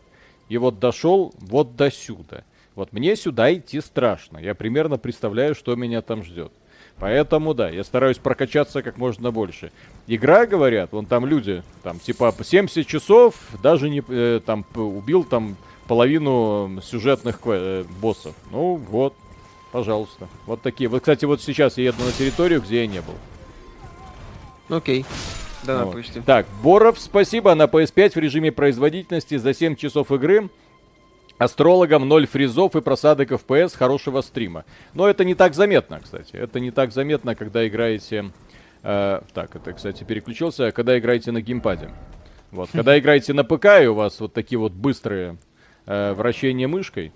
и 0.48 0.58
вот 0.58 0.80
дошел 0.80 1.32
вот 1.38 1.76
до 1.76 1.90
сюда. 1.90 2.44
Вот 2.74 2.92
мне 2.92 3.14
сюда 3.14 3.54
идти 3.54 3.80
страшно. 3.80 4.38
Я 4.38 4.54
примерно 4.54 4.98
представляю, 4.98 5.54
что 5.54 5.76
меня 5.76 6.02
там 6.02 6.24
ждет. 6.24 6.52
Поэтому, 6.98 7.54
да, 7.54 7.68
я 7.68 7.82
стараюсь 7.84 8.18
прокачаться 8.18 8.82
как 8.82 8.98
можно 8.98 9.30
больше. 9.30 9.72
Игра, 10.06 10.46
говорят, 10.46 10.92
вон 10.92 11.06
там 11.06 11.26
люди, 11.26 11.62
там, 11.82 11.98
типа, 11.98 12.34
70 12.40 12.86
часов, 12.86 13.34
даже 13.62 13.90
не, 13.90 14.02
э, 14.08 14.40
там, 14.44 14.64
убил 14.74 15.24
там 15.24 15.56
половину 15.88 16.80
сюжетных 16.82 17.40
э, 17.46 17.84
боссов. 18.00 18.34
Ну, 18.52 18.76
вот, 18.76 19.14
пожалуйста. 19.72 20.28
Вот 20.46 20.62
такие. 20.62 20.88
Вот, 20.88 21.00
кстати, 21.00 21.24
вот 21.24 21.42
сейчас 21.42 21.78
я 21.78 21.84
еду 21.84 22.04
на 22.04 22.12
территорию, 22.12 22.62
где 22.62 22.82
я 22.82 22.86
не 22.86 23.00
был. 23.00 24.76
Окей. 24.76 25.04
Да, 25.64 25.86
вот. 25.86 26.04
Так, 26.26 26.46
Боров, 26.62 26.98
спасибо 26.98 27.54
на 27.54 27.64
PS5 27.64 28.10
в 28.12 28.16
режиме 28.16 28.52
производительности 28.52 29.36
за 29.36 29.54
7 29.54 29.76
часов 29.76 30.12
игры. 30.12 30.48
Астрологам 31.38 32.06
0 32.06 32.26
фризов 32.26 32.76
и 32.76 32.80
просадок 32.80 33.32
FPS 33.32 33.76
хорошего 33.76 34.20
стрима. 34.20 34.64
Но 34.92 35.08
это 35.08 35.24
не 35.24 35.34
так 35.34 35.54
заметно, 35.54 36.00
кстати. 36.00 36.36
Это 36.36 36.60
не 36.60 36.70
так 36.70 36.92
заметно, 36.92 37.34
когда 37.34 37.66
играете... 37.66 38.30
Э, 38.82 39.20
так, 39.32 39.56
это, 39.56 39.72
кстати, 39.72 40.04
переключился. 40.04 40.70
Когда 40.70 40.96
играете 40.96 41.32
на 41.32 41.40
геймпаде. 41.40 41.90
Вот, 42.52 42.70
когда 42.70 42.96
играете 42.98 43.32
на 43.32 43.42
ПК, 43.42 43.82
и 43.82 43.86
у 43.86 43.94
вас 43.94 44.20
вот 44.20 44.32
такие 44.32 44.58
вот 44.58 44.72
быстрые 44.72 45.36
э, 45.86 46.12
вращения 46.12 46.68
мышкой, 46.68 47.12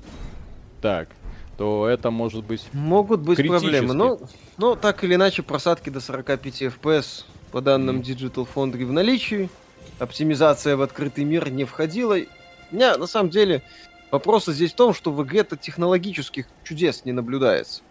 так, 0.82 1.08
то 1.56 1.88
это 1.88 2.10
может 2.10 2.44
быть 2.44 2.66
Могут 2.72 3.20
быть 3.20 3.44
проблемы. 3.46 3.94
Но, 3.94 4.18
но 4.56 4.74
так 4.74 5.04
или 5.04 5.14
иначе, 5.14 5.42
просадки 5.42 5.90
до 5.90 6.00
45 6.00 6.62
FPS 6.62 7.24
по 7.52 7.60
данным. 7.60 8.00
Digital 8.00 8.48
Foundry 8.52 8.84
в 8.84 8.92
наличии. 8.92 9.48
Оптимизация 9.98 10.76
в 10.76 10.82
открытый 10.82 11.24
мир 11.24 11.50
не 11.50 11.64
входила. 11.64 12.16
Не, 12.70 12.96
на 12.96 13.06
самом 13.06 13.30
деле, 13.30 13.62
Вопрос 14.10 14.46
здесь 14.46 14.72
в 14.72 14.76
том, 14.76 14.94
что 14.94 15.12
в 15.12 15.22
игре-то 15.24 15.56
технологических 15.56 16.46
чудес 16.64 17.04
не 17.04 17.12
наблюдается. 17.12 17.82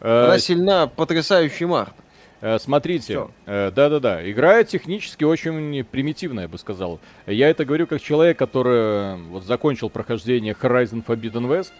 Э, 0.00 0.24
Она 0.24 0.38
сильна 0.38 0.86
потрясающей 0.86 1.66
март. 1.66 1.92
Э, 2.40 2.58
смотрите, 2.58 3.28
э, 3.46 3.70
да-да-да, 3.74 4.28
игра 4.30 4.62
технически 4.64 5.24
очень 5.24 5.84
примитивная, 5.84 6.44
я 6.44 6.48
бы 6.48 6.58
сказал. 6.58 7.00
Я 7.26 7.48
это 7.50 7.64
говорю 7.64 7.86
как 7.86 8.00
человек, 8.00 8.38
который 8.38 9.16
вот 9.28 9.44
закончил 9.44 9.90
прохождение 9.90 10.54
Horizon 10.54 11.04
Forbidden 11.04 11.46
West, 11.46 11.72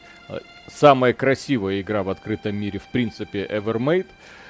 самая 0.68 1.12
красивая 1.12 1.80
игра 1.80 2.02
в 2.02 2.10
открытом 2.10 2.56
мире, 2.56 2.78
в 2.78 2.88
принципе, 2.88 3.44
ever 3.44 3.76
made. 3.76 4.06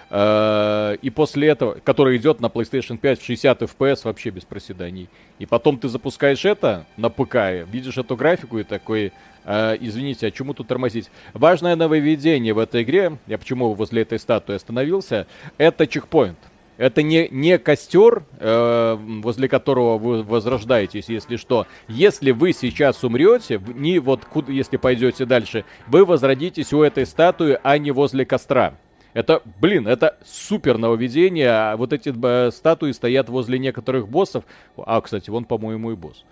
Э, 0.08 0.96
и 1.02 1.10
после 1.10 1.48
этого, 1.48 1.78
который 1.82 2.16
идет 2.16 2.40
на 2.40 2.46
PlayStation 2.46 2.96
5 2.96 3.20
в 3.20 3.24
60 3.24 3.62
FPS 3.62 4.00
вообще 4.04 4.30
без 4.30 4.44
проседаний. 4.44 5.08
И 5.38 5.46
потом 5.46 5.78
ты 5.78 5.88
запускаешь 5.88 6.44
это 6.44 6.86
на 6.96 7.10
ПК, 7.10 7.66
видишь 7.70 7.98
эту 7.98 8.16
графику 8.16 8.58
и 8.58 8.62
такой, 8.62 9.12
э, 9.46 9.76
извините, 9.80 10.26
а 10.26 10.30
чему 10.30 10.52
тут 10.52 10.68
тормозить? 10.68 11.10
Важное 11.32 11.76
нововведение 11.76 12.52
в 12.52 12.58
этой 12.58 12.82
игре, 12.82 13.16
я 13.26 13.38
почему 13.38 13.72
возле 13.72 14.02
этой 14.02 14.18
статуи 14.18 14.56
остановился, 14.56 15.26
это 15.56 15.86
чекпоинт. 15.86 16.38
Это 16.78 17.02
не, 17.02 17.28
не 17.30 17.58
костер, 17.58 18.24
э, 18.38 18.96
возле 18.98 19.48
которого 19.48 19.96
вы 19.96 20.22
возрождаетесь, 20.22 21.08
если 21.08 21.36
что. 21.36 21.66
Если 21.88 22.32
вы 22.32 22.52
сейчас 22.52 23.02
умрете, 23.02 23.60
не 23.74 23.98
вот 23.98 24.24
куда, 24.26 24.52
если 24.52 24.76
пойдете 24.76 25.24
дальше, 25.24 25.64
вы 25.86 26.04
возродитесь 26.04 26.72
у 26.74 26.82
этой 26.82 27.06
статуи, 27.06 27.58
а 27.62 27.78
не 27.78 27.92
возле 27.92 28.26
костра. 28.26 28.74
Это, 29.14 29.40
блин, 29.62 29.88
это 29.88 30.18
супер 30.26 30.76
нововведение. 30.76 31.48
А 31.48 31.76
вот 31.78 31.94
эти 31.94 32.12
э, 32.14 32.50
статуи 32.50 32.92
стоят 32.92 33.30
возле 33.30 33.58
некоторых 33.58 34.08
боссов. 34.08 34.44
А, 34.76 35.00
кстати, 35.00 35.30
вон, 35.30 35.46
по-моему, 35.46 35.92
и 35.92 35.94
босс 35.94 36.24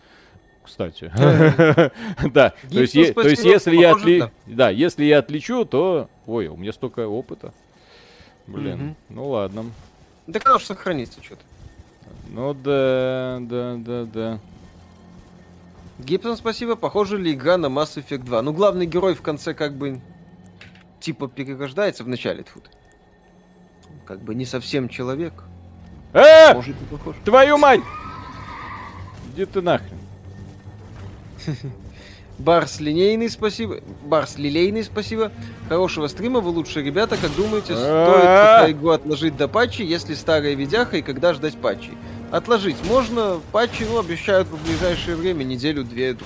кстати. 0.65 1.13
Да, 1.15 2.55
то 2.71 2.81
есть, 2.81 2.95
если 2.95 3.77
я 3.77 3.93
отли... 3.93 4.31
да, 4.47 4.71
если 4.71 5.05
я 5.05 5.19
отличу, 5.19 5.65
то, 5.65 6.09
ой, 6.27 6.49
у 6.49 6.57
меня 6.57 6.73
столько 6.73 7.07
опыта. 7.07 7.53
Блин, 8.47 8.97
ну 9.09 9.29
ладно. 9.29 9.67
Да 10.27 10.41
как 10.41 10.57
уж 10.57 10.65
сохранится 10.65 11.23
что-то. 11.23 11.43
Ну 12.31 12.55
да, 12.55 13.39
да, 13.41 13.77
да, 13.79 14.05
да. 14.05 14.39
Гибсон, 15.99 16.37
спасибо. 16.37 16.77
Похоже 16.77 17.19
ли 17.19 17.33
игра 17.33 17.57
на 17.57 17.67
Mass 17.67 17.97
Effect 17.97 18.25
2? 18.25 18.43
Ну, 18.43 18.53
главный 18.53 18.87
герой 18.87 19.15
в 19.15 19.23
конце 19.23 19.55
как 19.55 19.75
бы 19.75 20.01
типа 21.01 21.29
перерождается 21.29 22.03
в 22.03 22.09
начале 22.09 22.43
тут. 22.43 22.71
Как 24.05 24.21
бы 24.21 24.35
не 24.35 24.45
совсем 24.45 24.89
человек. 24.89 25.45
Э! 26.13 26.55
Может, 26.55 26.77
похож. 26.91 27.17
Твою 27.25 27.59
мать! 27.59 27.81
Иди 29.33 29.45
ты 29.45 29.63
нахрен. 29.63 29.99
Барс 32.39 32.81
линейный, 32.81 33.31
спасибо. 33.31 33.79
Барс 34.05 34.37
лилейный, 34.37 34.83
спасибо. 34.83 35.31
Хорошего 35.69 36.09
стрима, 36.09 36.41
вы 36.41 36.51
лучшие 36.51 36.85
ребята. 36.85 37.17
Как 37.17 37.35
думаете, 37.37 37.77
стоит 37.77 38.77
игру 38.77 38.91
отложить 38.91 39.37
до 39.37 39.47
патчи, 39.47 39.83
если 39.83 40.15
старая 40.15 40.55
видяха 40.55 40.97
и 40.97 41.03
когда 41.03 41.33
ждать 41.33 41.57
патчи? 41.57 41.91
Отложить 42.33 42.77
можно, 42.89 43.41
патчи, 43.53 43.85
ну, 43.89 44.01
обещают 44.01 44.49
в 44.49 44.67
ближайшее 44.67 45.15
время, 45.15 45.45
неделю-две. 45.45 46.17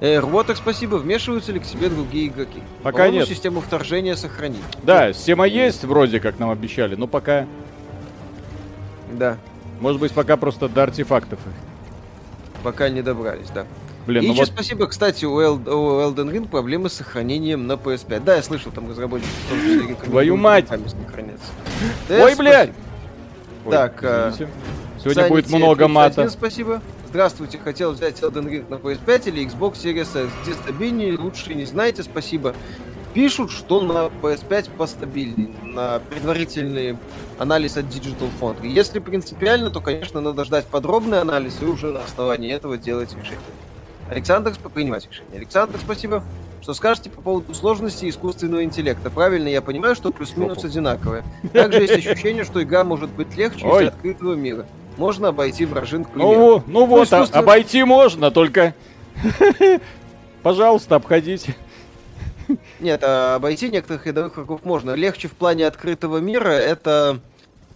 Э, 0.00 0.18
Рвоток, 0.20 0.56
спасибо. 0.56 0.96
Вмешиваются 0.96 1.50
ли 1.50 1.58
к 1.58 1.64
себе 1.64 1.88
другие 1.88 2.28
игроки? 2.28 2.62
Пока 2.82 3.08
нет. 3.08 3.26
систему 3.26 3.60
вторжения 3.60 4.14
сохранить. 4.14 4.62
Да, 4.84 5.12
система 5.12 5.46
есть 5.46 5.84
вроде, 5.84 6.20
как 6.20 6.38
нам 6.38 6.50
обещали, 6.50 6.94
но 6.94 7.08
пока... 7.08 7.46
Да. 9.12 9.36
Может 9.80 10.00
быть, 10.00 10.12
пока 10.12 10.36
просто 10.36 10.68
до 10.68 10.84
артефактов 10.84 11.40
их 11.40 11.71
пока 12.62 12.88
не 12.88 13.02
добрались, 13.02 13.48
да. 13.54 13.66
Блин, 14.06 14.24
и 14.24 14.28
ну 14.28 14.34
вот... 14.34 14.48
спасибо, 14.48 14.86
кстати, 14.86 15.24
у, 15.24 15.38
Эл... 15.40 15.54
у 15.54 16.00
Elden 16.00 16.32
Ring 16.32 16.48
проблемы 16.48 16.88
с 16.88 16.94
сохранением 16.94 17.66
на 17.66 17.74
PS5. 17.74 18.20
Да, 18.24 18.36
я 18.36 18.42
слышал, 18.42 18.72
там 18.72 18.88
разработчики 18.88 19.30
Твою 20.04 20.36
мать! 20.36 20.66
Ой, 22.10 22.34
блядь! 22.36 22.72
Так, 23.70 24.00
а... 24.02 24.32
Сегодня 25.02 25.28
будет 25.28 25.50
много 25.50 25.88
мата. 25.88 26.28
Спасибо. 26.28 26.80
Здравствуйте, 27.08 27.58
хотел 27.58 27.92
взять 27.92 28.20
Elden 28.20 28.48
Ring 28.48 28.64
на 28.70 28.76
PS5 28.76 29.28
или 29.28 29.46
Xbox 29.46 29.74
Series 29.74 30.16
S. 30.16 30.30
Где 30.42 30.54
стабильнее, 30.54 31.18
лучше 31.18 31.52
не 31.54 31.66
знаете, 31.66 32.02
спасибо. 32.02 32.54
Пишут, 33.14 33.50
что 33.50 33.80
на 33.82 34.10
PS5 34.22 34.70
постабильнее, 34.76 35.50
на 35.64 36.00
предварительный 36.08 36.96
анализ 37.38 37.76
от 37.76 37.84
Digital 37.86 38.30
Foundry. 38.40 38.68
Если 38.68 39.00
принципиально, 39.00 39.70
то, 39.70 39.80
конечно, 39.80 40.20
надо 40.22 40.44
ждать 40.44 40.66
подробный 40.66 41.20
анализ 41.20 41.58
и 41.60 41.66
уже 41.66 41.88
на 41.88 42.00
основании 42.00 42.50
этого 42.50 42.78
делать 42.78 43.10
решение. 43.14 43.38
Александр, 44.08 44.54
принимать 44.72 45.06
решение. 45.10 45.36
Александр, 45.36 45.78
спасибо. 45.82 46.24
Что 46.62 46.74
скажете 46.74 47.10
по 47.10 47.20
поводу 47.20 47.54
сложности 47.54 48.08
искусственного 48.08 48.62
интеллекта? 48.62 49.10
Правильно 49.10 49.48
я 49.48 49.60
понимаю, 49.60 49.94
что 49.94 50.10
плюс-минус 50.10 50.64
одинаковые. 50.64 51.24
Также 51.52 51.82
есть 51.82 51.94
ощущение, 51.94 52.44
что 52.44 52.62
игра 52.62 52.84
может 52.84 53.10
быть 53.10 53.36
легче 53.36 53.66
из 53.66 53.88
открытого 53.88 54.34
мира. 54.34 54.66
Можно 54.96 55.28
обойти 55.28 55.66
вражин, 55.66 56.04
к 56.04 56.14
Ну, 56.14 56.62
ну 56.66 56.86
вот, 56.86 56.98
ну, 57.00 57.02
искусственно... 57.04 57.42
обойти 57.42 57.82
можно, 57.82 58.30
только... 58.30 58.74
Пожалуйста, 60.42 60.96
обходите. 60.96 61.56
Нет, 62.80 63.02
а 63.04 63.36
обойти 63.36 63.70
некоторых 63.70 64.06
рядовых 64.06 64.36
врагов 64.36 64.64
можно. 64.64 64.92
Легче 64.92 65.28
в 65.28 65.32
плане 65.32 65.66
открытого 65.66 66.18
мира 66.18 66.50
это 66.50 67.20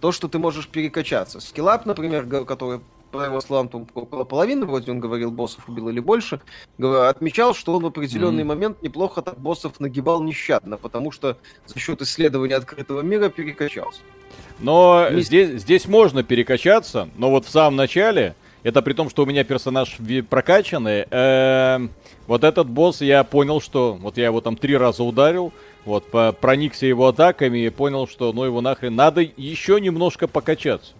то, 0.01 0.13
что 0.13 0.29
ты 0.29 0.39
можешь 0.39 0.69
перекачаться. 0.69 1.41
Скиллап, 1.41 1.87
например, 1.87 2.27
который 2.45 2.81
по 3.13 3.23
его 3.23 3.41
словам, 3.41 3.69
там 3.69 3.87
около 3.95 4.25
половины, 4.25 4.67
вроде 4.67 4.91
он 4.91 5.01
говорил, 5.01 5.31
боссов 5.31 5.69
убил 5.69 5.89
или 5.89 6.01
больше, 6.01 6.41
отмечал, 6.79 7.55
что 7.55 7.75
он 7.75 7.85
в 7.85 7.87
определенный 7.87 8.43
mm-hmm. 8.43 8.47
момент 8.47 8.83
неплохо 8.83 9.23
так 9.23 9.39
боссов 9.39 9.81
нагибал 9.81 10.23
нещадно, 10.23 10.76
потому 10.76 11.13
что 11.13 11.39
за 11.67 11.79
счет 11.79 12.02
исследования 12.02 12.57
открытого 12.57 13.00
мира 13.00 13.29
перекачался. 13.29 14.00
Но 14.59 15.07
здесь, 15.13 15.61
здесь 15.63 15.87
можно 15.87 16.25
перекачаться, 16.25 17.09
но 17.17 17.31
вот 17.31 17.47
в 17.47 17.50
самом 17.50 17.76
начале, 17.76 18.35
это 18.67 18.83
при 18.83 18.95
том, 18.95 19.09
что 19.09 19.23
у 19.23 19.26
меня 19.26 19.45
персонаж 19.45 19.97
прокачанный, 20.29 21.07
э, 21.09 21.89
вот 22.26 22.43
этот 22.43 22.69
босс, 22.69 23.00
я 23.00 23.23
понял, 23.23 23.61
что... 23.61 23.95
Вот 23.95 24.17
я 24.17 24.25
его 24.25 24.41
там 24.41 24.57
три 24.57 24.76
раза 24.76 25.05
ударил, 25.05 25.52
вот, 25.85 26.11
по, 26.11 26.33
проникся 26.33 26.85
его 26.85 27.07
атаками 27.07 27.59
и 27.59 27.71
понял, 27.71 28.09
что 28.09 28.33
ну 28.33 28.43
его 28.43 28.61
нахрен 28.61 28.97
надо 28.97 29.21
еще 29.21 29.81
немножко 29.81 30.26
покачаться. 30.26 30.95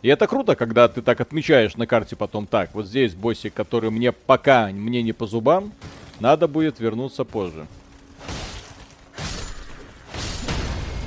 И 0.00 0.08
это 0.08 0.26
круто, 0.26 0.56
когда 0.56 0.88
ты 0.88 1.02
так 1.02 1.20
отмечаешь 1.20 1.76
на 1.76 1.86
карте 1.86 2.16
потом 2.16 2.46
так. 2.46 2.70
Вот 2.72 2.86
здесь 2.86 3.14
боссик, 3.14 3.52
который 3.52 3.90
мне 3.90 4.12
пока 4.12 4.68
мне 4.68 5.02
не 5.02 5.12
по 5.12 5.26
зубам, 5.26 5.74
надо 6.20 6.48
будет 6.48 6.80
вернуться 6.80 7.24
позже. 7.24 7.66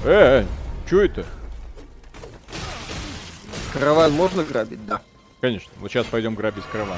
Э, 0.05 0.43
э 0.43 0.45
что 0.85 1.01
это? 1.01 1.25
Караван 3.73 4.11
можно 4.11 4.43
грабить? 4.43 4.85
Да. 4.85 5.01
Конечно. 5.43 5.73
Вот 5.81 5.91
сейчас 5.91 6.05
пойдем 6.05 6.35
грабить 6.35 6.63
караван. 6.71 6.97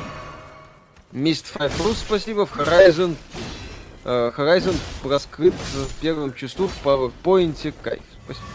5 1.13 1.19
Plus, 1.23 1.95
спасибо. 1.95 2.45
В 2.45 2.55
Horizon, 2.55 3.15
uh, 4.03 4.36
Horizon 4.36 4.75
раскрыт 5.03 5.55
в 5.55 5.99
первом 5.99 6.31
часу 6.31 6.67
в 6.67 6.86
PowerPoint. 6.86 7.73
Кайф. 7.81 8.03
Спасибо. 8.23 8.45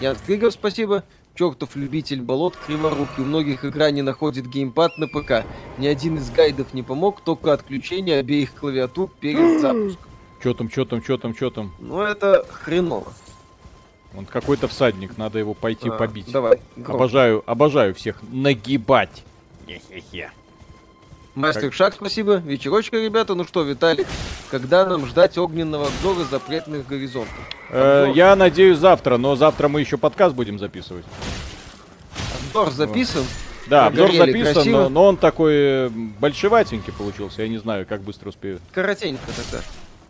Ян 0.00 0.16
Кригов, 0.26 0.52
спасибо. 0.54 1.04
Чертов 1.36 1.76
любитель 1.76 2.22
болот, 2.22 2.56
криворукий. 2.56 3.22
У 3.22 3.24
многих 3.24 3.64
игра 3.64 3.92
не 3.92 4.02
находит 4.02 4.48
геймпад 4.48 4.98
на 4.98 5.06
ПК. 5.06 5.46
Ни 5.78 5.86
один 5.86 6.16
из 6.16 6.28
гайдов 6.30 6.74
не 6.74 6.82
помог, 6.82 7.20
только 7.20 7.52
отключение 7.52 8.18
обеих 8.18 8.52
клавиатур 8.52 9.12
перед 9.20 9.60
запуском. 9.60 10.10
Чё 10.42 10.54
там, 10.54 10.68
чё 10.68 10.84
там, 10.84 11.02
чё 11.02 11.18
там, 11.18 11.34
чё 11.34 11.50
там? 11.50 11.72
Ну 11.78 12.00
это 12.00 12.44
хреново. 12.50 13.12
Он 14.16 14.26
какой-то 14.26 14.66
всадник, 14.68 15.16
надо 15.18 15.38
его 15.38 15.54
пойти 15.54 15.88
а, 15.88 15.92
побить. 15.92 16.30
Давай. 16.32 16.60
Громко. 16.76 16.92
Обожаю, 16.92 17.42
обожаю 17.46 17.94
всех 17.94 18.16
нагибать. 18.30 19.22
Хе-хе-хе. 19.66 20.32
Мастер 21.36 21.72
Шаг, 21.72 21.94
спасибо. 21.94 22.36
Вечерочка, 22.36 22.96
ребята. 22.96 23.34
Ну 23.34 23.44
что, 23.44 23.62
Виталик, 23.62 24.06
когда 24.50 24.84
нам 24.84 25.06
ждать 25.06 25.38
огненного 25.38 25.86
обзора 25.86 26.24
запретных 26.24 26.86
горизонтов? 26.88 27.38
Э, 27.70 28.10
я 28.14 28.34
надеюсь 28.34 28.78
завтра, 28.78 29.16
но 29.16 29.36
завтра 29.36 29.68
мы 29.68 29.80
еще 29.80 29.96
подкаст 29.96 30.34
будем 30.34 30.58
записывать. 30.58 31.04
Обзор 32.48 32.70
записан? 32.72 33.24
Да, 33.68 33.86
обзор 33.86 34.12
записан, 34.12 34.70
но, 34.70 34.88
но 34.88 35.04
он 35.04 35.16
такой 35.16 35.54
э, 35.54 35.88
большеватенький 35.88 36.92
получился. 36.92 37.42
Я 37.42 37.48
не 37.48 37.58
знаю, 37.58 37.86
как 37.86 38.00
быстро 38.00 38.30
успею. 38.30 38.58
Коротенько 38.72 39.22
тогда. 39.36 39.64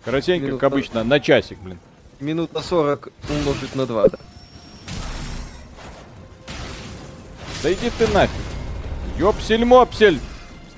Коротенько, 0.05 0.47
Минут 0.47 0.61
как 0.61 0.73
обычно, 0.73 1.05
на 1.05 1.21
часик, 1.21 1.59
блин. 1.59 1.79
Минут 2.21 2.53
на 2.53 2.61
40 2.61 3.09
умножить 3.29 3.75
на 3.75 3.87
2, 3.87 4.09
да. 4.09 4.19
Да 7.63 7.73
иди 7.73 7.91
ты 7.99 8.07
нафиг. 8.09 8.31
Ёпсель-мопсель. 9.19 10.19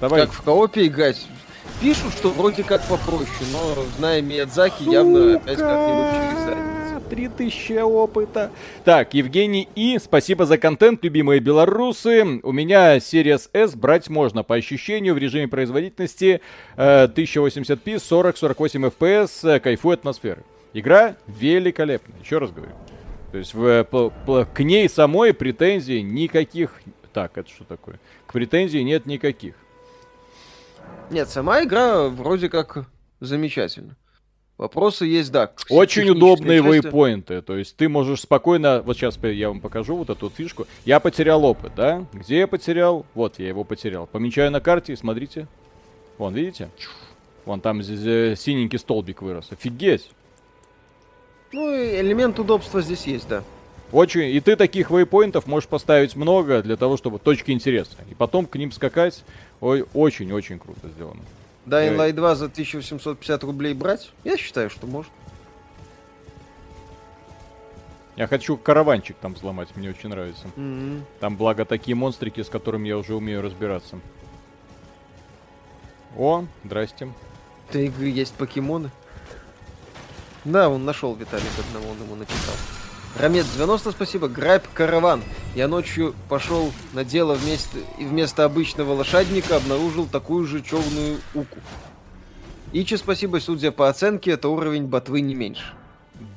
Давай. 0.01 0.23
Как 0.23 0.33
в 0.33 0.43
коопе 0.43 0.87
играть. 0.87 1.27
Пишут, 1.81 2.13
что 2.13 2.31
вроде 2.31 2.63
как 2.63 2.87
попроще, 2.87 3.29
но, 3.53 3.85
зная 3.99 4.21
Миядзаки, 4.21 4.85
явно 4.85 5.37
опять 5.37 5.59
как-нибудь 5.59 6.13
через 6.13 6.45
задницу. 6.45 6.83
3000 7.11 7.73
опыта. 7.83 8.51
Так, 8.85 9.15
Евгений 9.15 9.69
И, 9.75 9.99
спасибо 10.03 10.47
за 10.47 10.59
контент, 10.59 11.05
любимые 11.05 11.41
белорусы. 11.41 12.41
У 12.43 12.53
меня 12.53 12.97
Series 12.97 13.51
S 13.53 13.75
брать 13.75 14.09
можно 14.09 14.43
по 14.43 14.55
ощущению 14.55 15.15
в 15.15 15.19
режиме 15.19 15.47
производительности 15.47 16.41
э, 16.77 17.07
1080p, 17.09 17.97
40-48 17.97 18.93
FPS, 18.99 19.61
кайфует 19.61 20.01
атмосферы. 20.01 20.43
Игра 20.73 21.17
великолепная, 21.27 22.19
еще 22.21 22.39
раз 22.39 22.51
говорю. 22.51 22.73
То 23.31 23.39
есть 23.39 23.55
в, 23.55 23.85
по, 23.85 24.11
по, 24.11 24.45
к 24.45 24.61
ней 24.61 24.89
самой 24.89 25.33
претензий 25.35 26.03
никаких... 26.03 26.81
Так, 27.13 27.37
это 27.37 27.49
что 27.49 27.65
такое? 27.65 27.99
К 28.27 28.33
претензии 28.33 28.79
нет 28.79 29.07
никаких. 29.07 29.55
Нет, 31.11 31.29
сама 31.29 31.63
игра 31.63 32.09
вроде 32.09 32.49
как 32.49 32.87
замечательна. 33.21 33.97
Вопросы 34.59 35.07
есть, 35.07 35.33
да. 35.33 35.51
Очень 35.71 36.11
удобные 36.11 36.63
части. 36.63 36.87
вейпоинты. 36.87 37.43
То 37.43 37.57
есть 37.57 37.77
ты 37.77 37.89
можешь 37.89 38.21
спокойно... 38.21 38.83
Вот 38.83 38.97
сейчас 38.97 39.19
я 39.23 39.49
вам 39.49 39.61
покажу 39.61 39.97
вот 39.97 40.11
эту 40.11 40.31
фишку. 40.31 40.67
Я 40.85 41.01
потерял 41.01 41.45
опыт, 41.45 41.73
да? 41.75 42.07
Где 42.13 42.41
я 42.41 42.47
потерял? 42.47 43.05
Вот 43.15 43.39
я 43.39 43.49
его 43.49 43.65
потерял. 43.65 44.07
Помечаю 44.07 44.51
на 44.51 44.61
карте, 44.61 44.97
смотрите. 44.97 45.49
Вон, 46.17 46.35
видите? 46.35 46.69
Вон 47.45 47.61
там 47.61 47.83
синенький 47.83 48.79
столбик 48.79 49.23
вырос. 49.23 49.51
Офигеть! 49.51 50.11
Ну, 51.53 51.75
элемент 51.75 52.39
удобства 52.39 52.81
здесь 52.81 53.07
есть, 53.07 53.29
да. 53.29 53.43
Очень. 53.93 54.31
И 54.31 54.41
ты 54.41 54.57
таких 54.57 54.91
вейпоинтов 54.91 55.47
можешь 55.47 55.69
поставить 55.69 56.17
много 56.17 56.63
для 56.63 56.77
того, 56.77 56.97
чтобы 56.97 57.19
точки 57.19 57.51
интереса. 57.51 57.97
И 58.11 58.15
потом 58.15 58.47
к 58.47 58.57
ним 58.57 58.73
скакать. 58.73 59.23
Ой, 59.61 59.85
очень-очень 59.93 60.59
круто 60.59 60.89
сделано. 60.89 61.21
Dying 61.67 61.97
Light 61.97 62.13
2 62.13 62.35
за 62.35 62.47
1850 62.47 63.45
рублей 63.45 63.75
брать? 63.75 64.11
Я 64.25 64.37
считаю, 64.37 64.71
что 64.71 64.87
можно. 64.87 65.13
Я 68.17 68.27
хочу 68.27 68.57
караванчик 68.57 69.17
там 69.21 69.35
взломать, 69.35 69.75
мне 69.75 69.91
очень 69.91 70.11
нравится. 70.11 70.47
М-м. 70.57 71.05
Там, 71.21 71.37
благо, 71.37 71.65
такие 71.65 71.95
монстрики, 71.95 72.43
с 72.43 72.49
которыми 72.49 72.89
я 72.89 72.99
уже 72.99 73.15
умею 73.15 73.43
разбираться. 73.43 73.99
О, 76.17 76.45
здрасте. 76.65 77.07
В 77.67 77.71
этой 77.71 77.87
игры 77.87 78.09
есть 78.09 78.35
покемоны. 78.35 78.91
Да, 80.45 80.69
он 80.69 80.85
нашел 80.85 81.15
Виталик 81.15 81.45
одного, 81.59 81.93
он 81.93 81.99
ему 82.05 82.17
написал. 82.17 82.55
Рамет 83.19 83.47
90, 83.55 83.93
спасибо. 83.93 84.27
Грайб 84.29 84.63
караван. 84.73 85.23
Я 85.55 85.69
ночью 85.69 86.15
пошел 86.29 86.73
на 86.95 87.05
дело 87.05 87.35
вместо, 87.35 87.79
и 87.99 88.05
вместо 88.05 88.45
обычного 88.45 88.95
лошадника 88.95 89.57
обнаружил 89.57 90.07
такую 90.07 90.47
же 90.47 90.63
черную 90.63 91.19
уку. 91.35 91.59
Ичи, 92.73 92.95
спасибо, 92.97 93.39
судя 93.39 93.71
по 93.71 93.89
оценке, 93.91 94.31
это 94.33 94.49
уровень 94.49 94.87
ботвы 94.87 95.21
не 95.21 95.35
меньше. 95.35 95.75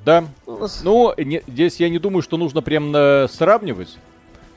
Да. 0.03 0.25
Нас- 0.45 0.81
Ну, 0.83 1.13
не- 1.17 1.43
здесь 1.47 1.79
я 1.79 1.89
не 1.89 1.97
думаю, 1.97 2.21
что 2.21 2.35
нужно 2.37 2.61
прям 2.61 2.93
э, 2.95 3.27
сравнивать. 3.29 3.97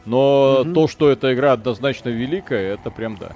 Но 0.05 0.63
Мгм. 0.65 0.75
то, 0.75 0.89
что 0.89 1.11
эта 1.11 1.33
игра 1.35 1.53
однозначно 1.53 2.09
великая, 2.09 2.75
это 2.75 2.91
прям 2.91 3.17
да. 3.17 3.33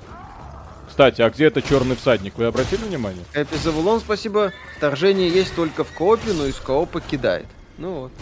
Кстати, 0.92 1.22
а 1.22 1.30
где 1.30 1.46
это 1.46 1.62
черный 1.62 1.96
всадник? 1.96 2.36
Вы 2.36 2.44
обратили 2.44 2.84
внимание? 2.84 3.24
Эпи 3.32 3.56
Завулон, 3.56 3.98
спасибо. 4.00 4.52
Вторжение 4.76 5.30
есть 5.30 5.54
только 5.56 5.84
в 5.84 5.92
коопе, 5.92 6.34
но 6.34 6.44
из 6.44 6.56
коопа 6.56 7.00
кидает. 7.00 7.46
Ну 7.78 7.94
вот. 7.94 8.12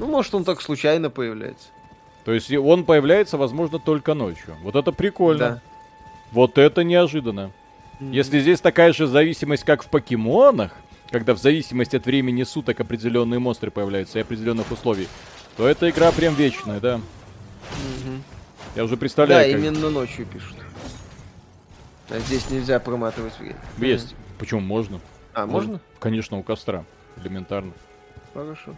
Ну, 0.00 0.06
может, 0.06 0.34
он 0.34 0.42
так 0.42 0.60
случайно 0.60 1.10
появляется. 1.10 1.68
То 2.24 2.32
есть 2.32 2.50
он 2.50 2.84
появляется, 2.84 3.38
возможно, 3.38 3.78
только 3.78 4.14
ночью. 4.14 4.56
Вот 4.64 4.74
это 4.74 4.90
прикольно. 4.90 5.62
Вот 6.32 6.58
это 6.58 6.82
неожиданно. 6.82 7.52
Да. 8.00 8.06
Если 8.10 8.40
здесь 8.40 8.60
такая 8.60 8.92
же 8.92 9.06
зависимость, 9.06 9.62
как 9.62 9.84
в 9.84 9.86
покемонах, 9.86 10.72
когда 11.12 11.34
в 11.34 11.38
зависимости 11.38 11.94
от 11.94 12.04
времени 12.04 12.42
суток 12.42 12.80
определенные 12.80 13.38
монстры 13.38 13.70
появляются 13.70 14.18
и 14.18 14.22
определенных 14.22 14.72
условий, 14.72 15.06
то 15.56 15.68
эта 15.68 15.88
игра 15.88 16.10
прям 16.10 16.34
вечная, 16.34 16.80
да. 16.80 16.96
Мгм. 16.96 18.24
Я 18.74 18.82
уже 18.82 18.96
Да, 18.96 19.00
представляю, 19.00 19.52
как 19.52 19.60
именно 19.60 19.90
ночью 19.90 20.26
пишут. 20.26 20.56
А 22.14 22.20
здесь 22.20 22.48
нельзя 22.48 22.78
проматывать 22.78 23.36
время. 23.40 23.56
есть. 23.78 24.14
Почему 24.38 24.60
можно? 24.60 25.00
А, 25.32 25.46
можно? 25.46 25.80
Конечно, 25.98 26.38
у 26.38 26.44
костра. 26.44 26.84
Элементарно. 27.20 27.72
Хорошо. 28.32 28.74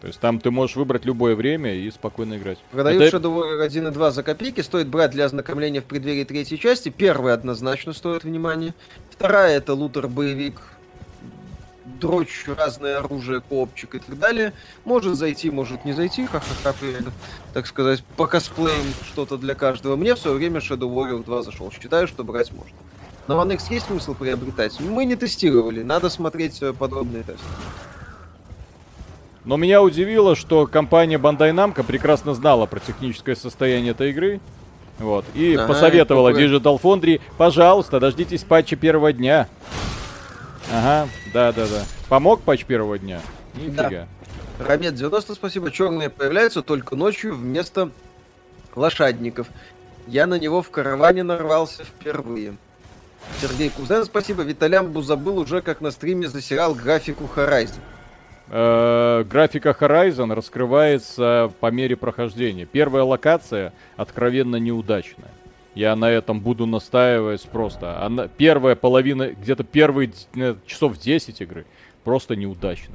То 0.00 0.08
есть 0.08 0.18
там 0.18 0.40
ты 0.40 0.50
можешь 0.50 0.74
выбрать 0.74 1.04
любое 1.04 1.36
время 1.36 1.74
и 1.74 1.88
спокойно 1.92 2.36
играть. 2.36 2.58
Продают 2.72 3.02
Это- 3.04 3.16
Shadow 3.16 3.34
Warrior 3.36 3.62
1 3.64 3.88
и 3.88 3.90
2 3.92 4.10
за 4.10 4.22
копейки, 4.24 4.60
стоит 4.62 4.88
брать 4.88 5.12
для 5.12 5.24
ознакомления 5.26 5.80
в 5.80 5.84
преддверии 5.84 6.24
третьей 6.24 6.58
части. 6.58 6.88
Первая 6.88 7.34
однозначно 7.34 7.92
стоит 7.92 8.24
внимания. 8.24 8.74
Вторая 9.10 9.56
это 9.58 9.74
лутер-боевик, 9.74 10.60
дрочь, 11.98 12.44
разное 12.46 12.98
оружие, 12.98 13.40
копчик 13.40 13.94
и 13.94 13.98
так 13.98 14.18
далее. 14.18 14.52
Может 14.84 15.16
зайти, 15.16 15.50
может 15.50 15.84
не 15.84 15.92
зайти, 15.92 16.26
ха-ха-ха, 16.26 16.74
так 17.52 17.66
сказать, 17.66 18.04
по 18.16 18.26
косплеям 18.26 18.86
что-то 19.10 19.36
для 19.36 19.54
каждого. 19.54 19.96
Мне 19.96 20.14
в 20.14 20.18
свое 20.18 20.36
время 20.36 20.60
Shadow 20.60 20.92
Warrior 20.92 21.24
2 21.24 21.42
зашел. 21.42 21.70
Считаю, 21.72 22.06
что 22.06 22.24
брать 22.24 22.52
можно. 22.52 22.76
На 23.26 23.32
One 23.32 23.54
X 23.54 23.70
есть 23.70 23.86
смысл 23.86 24.14
приобретать? 24.14 24.78
Мы 24.78 25.04
не 25.04 25.16
тестировали, 25.16 25.82
надо 25.82 26.10
смотреть 26.10 26.62
э, 26.62 26.72
подробные 26.72 27.24
тесты. 27.24 27.42
Но 29.44 29.56
меня 29.56 29.82
удивило, 29.82 30.36
что 30.36 30.66
компания 30.66 31.18
Bandai 31.18 31.52
Namco 31.52 31.82
прекрасно 31.84 32.34
знала 32.34 32.66
про 32.66 32.80
техническое 32.80 33.36
состояние 33.36 33.92
этой 33.92 34.10
игры. 34.10 34.40
Вот. 34.98 35.24
И 35.34 35.54
Ага, 35.54 35.68
посоветовала. 35.68 36.32
Digital 36.32 36.80
Foundry, 36.80 37.20
пожалуйста, 37.36 38.00
дождитесь 38.00 38.44
патча 38.44 38.76
первого 38.76 39.12
дня. 39.12 39.48
Ага, 40.72 41.08
да-да-да. 41.32 41.84
Помог 42.08 42.42
патч 42.42 42.64
первого 42.64 42.98
дня? 42.98 43.20
Нифига. 43.54 44.08
Рамет 44.58 44.94
90, 44.94 45.34
спасибо. 45.34 45.70
Черные 45.70 46.10
появляются 46.10 46.62
только 46.62 46.96
ночью 46.96 47.34
вместо 47.34 47.90
лошадников. 48.74 49.48
Я 50.06 50.26
на 50.26 50.38
него 50.38 50.62
в 50.62 50.70
караване 50.70 51.22
нарвался 51.22 51.84
впервые. 51.84 52.56
Сергей 53.40 53.70
Кузен, 53.70 54.04
спасибо. 54.04 54.42
Виталямбу 54.42 55.02
забыл 55.02 55.38
уже, 55.38 55.60
как 55.60 55.80
на 55.80 55.90
стриме 55.90 56.28
засирал 56.28 56.74
графику 56.74 57.28
Horizon. 57.34 57.80
Э, 58.48 59.24
графика 59.24 59.76
Horizon 59.78 60.32
раскрывается 60.32 61.52
по 61.60 61.70
мере 61.70 61.96
прохождения. 61.96 62.64
Первая 62.64 63.02
локация 63.02 63.72
откровенно 63.96 64.56
неудачная. 64.56 65.30
Я 65.76 65.94
на 65.94 66.10
этом 66.10 66.40
буду 66.40 66.64
настаивать 66.64 67.42
просто. 67.42 68.02
Она, 68.02 68.28
первая 68.28 68.74
половина, 68.74 69.28
где-то 69.28 69.62
первые 69.62 70.10
часов 70.66 70.98
10 70.98 71.42
игры 71.42 71.66
просто 72.02 72.34
неудачно. 72.34 72.94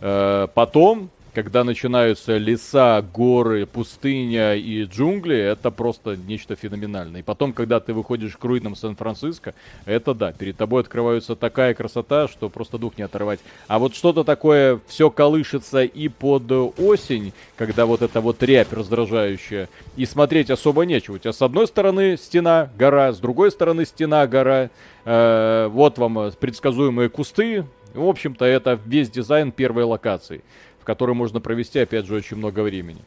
Э, 0.00 0.46
потом, 0.52 1.08
когда 1.34 1.64
начинаются 1.64 2.36
леса, 2.36 3.02
горы, 3.02 3.66
пустыня 3.66 4.54
и 4.54 4.84
джунгли, 4.84 5.36
это 5.36 5.70
просто 5.70 6.16
нечто 6.16 6.56
феноменальное. 6.56 7.20
И 7.20 7.22
потом, 7.22 7.52
когда 7.52 7.80
ты 7.80 7.92
выходишь 7.92 8.36
к 8.36 8.44
руинам 8.44 8.76
Сан-Франциско, 8.76 9.54
это 9.84 10.14
да, 10.14 10.32
перед 10.32 10.56
тобой 10.56 10.82
открывается 10.82 11.36
такая 11.36 11.74
красота, 11.74 12.28
что 12.28 12.48
просто 12.48 12.78
дух 12.78 12.98
не 12.98 13.04
оторвать. 13.04 13.40
А 13.68 13.78
вот 13.78 13.94
что-то 13.94 14.24
такое, 14.24 14.80
все 14.86 15.10
колышется 15.10 15.82
и 15.82 16.08
под 16.08 16.50
осень, 16.78 17.32
когда 17.56 17.86
вот 17.86 18.02
эта 18.02 18.20
вот 18.20 18.42
рябь 18.42 18.72
раздражающая, 18.72 19.68
и 19.96 20.06
смотреть 20.06 20.50
особо 20.50 20.82
нечего. 20.82 21.16
У 21.16 21.18
тебя 21.18 21.32
с 21.32 21.42
одной 21.42 21.66
стороны 21.66 22.16
стена, 22.16 22.70
гора, 22.78 23.12
с 23.12 23.18
другой 23.18 23.50
стороны 23.50 23.84
стена, 23.84 24.26
гора, 24.26 24.70
Э, 25.04 25.68
вот 25.70 25.98
вам 25.98 26.30
предсказуемые 26.38 27.08
кусты. 27.08 27.64
В 27.94 28.06
общем-то, 28.06 28.44
это 28.44 28.78
весь 28.86 29.10
дизайн 29.10 29.50
первой 29.50 29.84
локации, 29.84 30.42
в 30.80 30.84
которой 30.84 31.12
можно 31.12 31.40
провести, 31.40 31.78
опять 31.78 32.06
же, 32.06 32.14
очень 32.14 32.36
много 32.36 32.60
времени. 32.60 33.00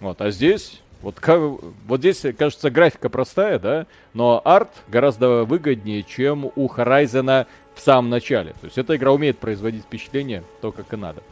Вот, 0.00 0.20
а 0.20 0.30
здесь, 0.30 0.80
вот, 1.02 1.16
вот 1.86 2.00
здесь, 2.00 2.24
кажется, 2.36 2.70
графика 2.70 3.08
простая, 3.08 3.58
да, 3.58 3.86
но 4.12 4.40
арт 4.44 4.70
гораздо 4.88 5.44
выгоднее, 5.44 6.02
чем 6.02 6.46
у 6.54 6.68
Horizon 6.68 7.46
в 7.74 7.80
самом 7.80 8.10
начале. 8.10 8.52
То 8.60 8.66
есть 8.66 8.78
эта 8.78 8.96
игра 8.96 9.12
умеет 9.12 9.38
производить 9.38 9.82
впечатление 9.82 10.42
то, 10.60 10.72
как 10.72 10.92
и 10.92 10.96
надо. 10.96 11.22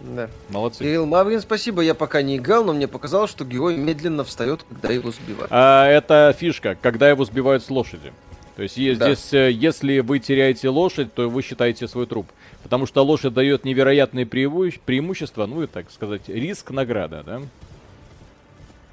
Да. 0.00 0.28
Молодцы. 0.50 0.80
Кирилл 0.80 1.06
Маврин, 1.06 1.40
спасибо. 1.40 1.80
Я 1.82 1.94
пока 1.94 2.20
не 2.22 2.36
играл, 2.36 2.64
но 2.64 2.72
мне 2.72 2.88
показалось, 2.88 3.30
что 3.30 3.44
герой 3.44 3.76
медленно 3.76 4.24
встает, 4.24 4.64
когда 4.68 4.92
его 4.92 5.10
сбивают. 5.12 5.48
А, 5.50 5.86
это 5.86 6.34
фишка, 6.38 6.76
когда 6.80 7.08
его 7.08 7.24
сбивают 7.24 7.64
с 7.64 7.70
лошади. 7.70 8.12
То 8.56 8.62
есть 8.62 8.76
Да. 8.76 9.14
здесь, 9.14 9.32
э, 9.34 9.50
если 9.50 9.98
вы 9.98 10.20
теряете 10.20 10.68
лошадь, 10.68 11.12
то 11.12 11.28
вы 11.28 11.42
считаете 11.42 11.88
свой 11.88 12.06
труп. 12.06 12.28
Потому 12.62 12.86
что 12.86 13.02
лошадь 13.04 13.34
дает 13.34 13.64
невероятные 13.64 14.24
преиму- 14.26 14.78
преимущества, 14.84 15.46
ну 15.46 15.62
и 15.64 15.66
так 15.66 15.90
сказать, 15.90 16.28
риск 16.28 16.70
награда, 16.70 17.22
да? 17.24 17.42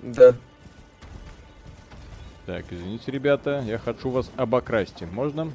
Да. 0.02 0.34
Так, 2.47 2.65
извините, 2.71 3.12
ребята, 3.12 3.63
я 3.67 3.78
хочу 3.78 4.10
вас 4.10 4.32
обокрасть. 4.36 5.02
Можно? 5.12 5.52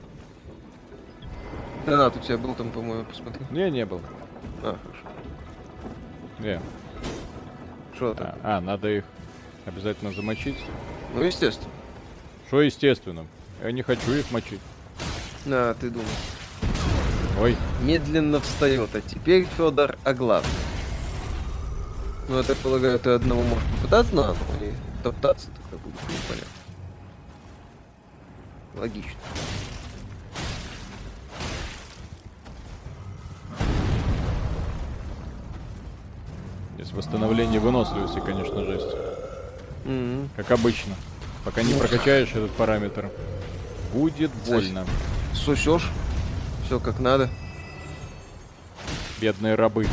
Донат 1.84 2.16
у 2.16 2.20
тебя 2.20 2.38
был 2.38 2.54
там, 2.54 2.70
по-моему, 2.70 3.04
посмотри. 3.04 3.44
Не, 3.50 3.70
не 3.70 3.84
был. 3.84 4.00
А, 4.62 4.76
хорошо. 4.82 5.08
Не. 6.38 6.60
Что 7.94 8.14
там? 8.14 8.34
А, 8.42 8.58
а, 8.58 8.60
надо 8.60 8.88
их 8.88 9.04
обязательно 9.66 10.12
замочить. 10.12 10.58
Ну, 11.14 11.22
естественно. 11.22 11.70
Что 12.46 12.62
естественно? 12.62 13.26
Я 13.62 13.72
не 13.72 13.82
хочу 13.82 14.12
их 14.12 14.30
мочить. 14.30 14.60
А, 15.46 15.74
ты 15.74 15.90
думаешь. 15.90 16.10
Ой, 17.40 17.56
Медленно 17.82 18.40
встает, 18.40 18.90
а 18.94 19.00
теперь 19.00 19.46
Федор 19.56 19.96
о 20.04 20.14
главном. 20.14 20.50
Ну, 22.28 22.38
я 22.38 22.42
так 22.42 22.56
полагаю, 22.58 22.98
ты 22.98 23.10
одного 23.10 23.42
можешь 23.42 23.68
попытаться 23.76 24.14
на 24.14 24.30
одного 24.30 24.54
или 24.60 24.74
топтаться 25.02 25.48
тогда 25.48 25.84
будет 25.84 26.02
непонятно. 26.02 26.50
Логично. 28.74 29.20
здесь 36.86 36.92
восстановление 36.92 37.60
выносливости, 37.60 38.20
конечно, 38.20 38.64
жесть. 38.64 38.96
Мгм. 39.84 40.28
Как 40.36 40.50
обычно. 40.50 40.94
Пока 41.46 41.62
не 41.62 41.74
прокачаешь 41.74 42.30
этот 42.30 42.50
параметр, 42.50 43.08
будет 43.92 44.32
больно. 44.48 44.84
Сусешь. 45.32 45.92
Все 46.66 46.80
как 46.80 46.98
надо. 46.98 47.30
Бедные 49.20 49.54
рабы. 49.54 49.86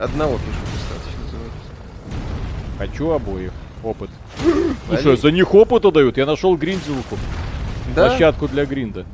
Одного 0.00 0.38
пишу 0.38 0.58
достаточно. 0.72 1.20
Хочу 2.78 3.10
обоих. 3.10 3.52
Опыт. 3.84 4.08
Слушай, 4.88 5.18
за 5.18 5.30
них 5.30 5.54
опыта 5.54 5.92
дают. 5.92 6.16
Я 6.16 6.24
нашел 6.24 6.56
гринделку. 6.56 7.18
Да? 7.94 8.08
Площадку 8.08 8.48
для 8.48 8.64
гринда. 8.64 9.04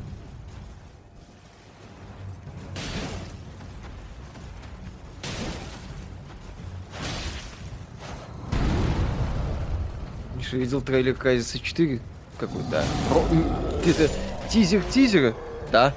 Миша 10.52 10.56
видел 10.58 10.82
трейлер 10.82 11.14
Crysis 11.14 11.60
4 11.62 12.00
какой-то. 12.38 12.84
Про... 13.08 13.24
Это 13.86 14.12
тизер 14.50 14.82
тизера? 14.84 15.34
Да. 15.70 15.94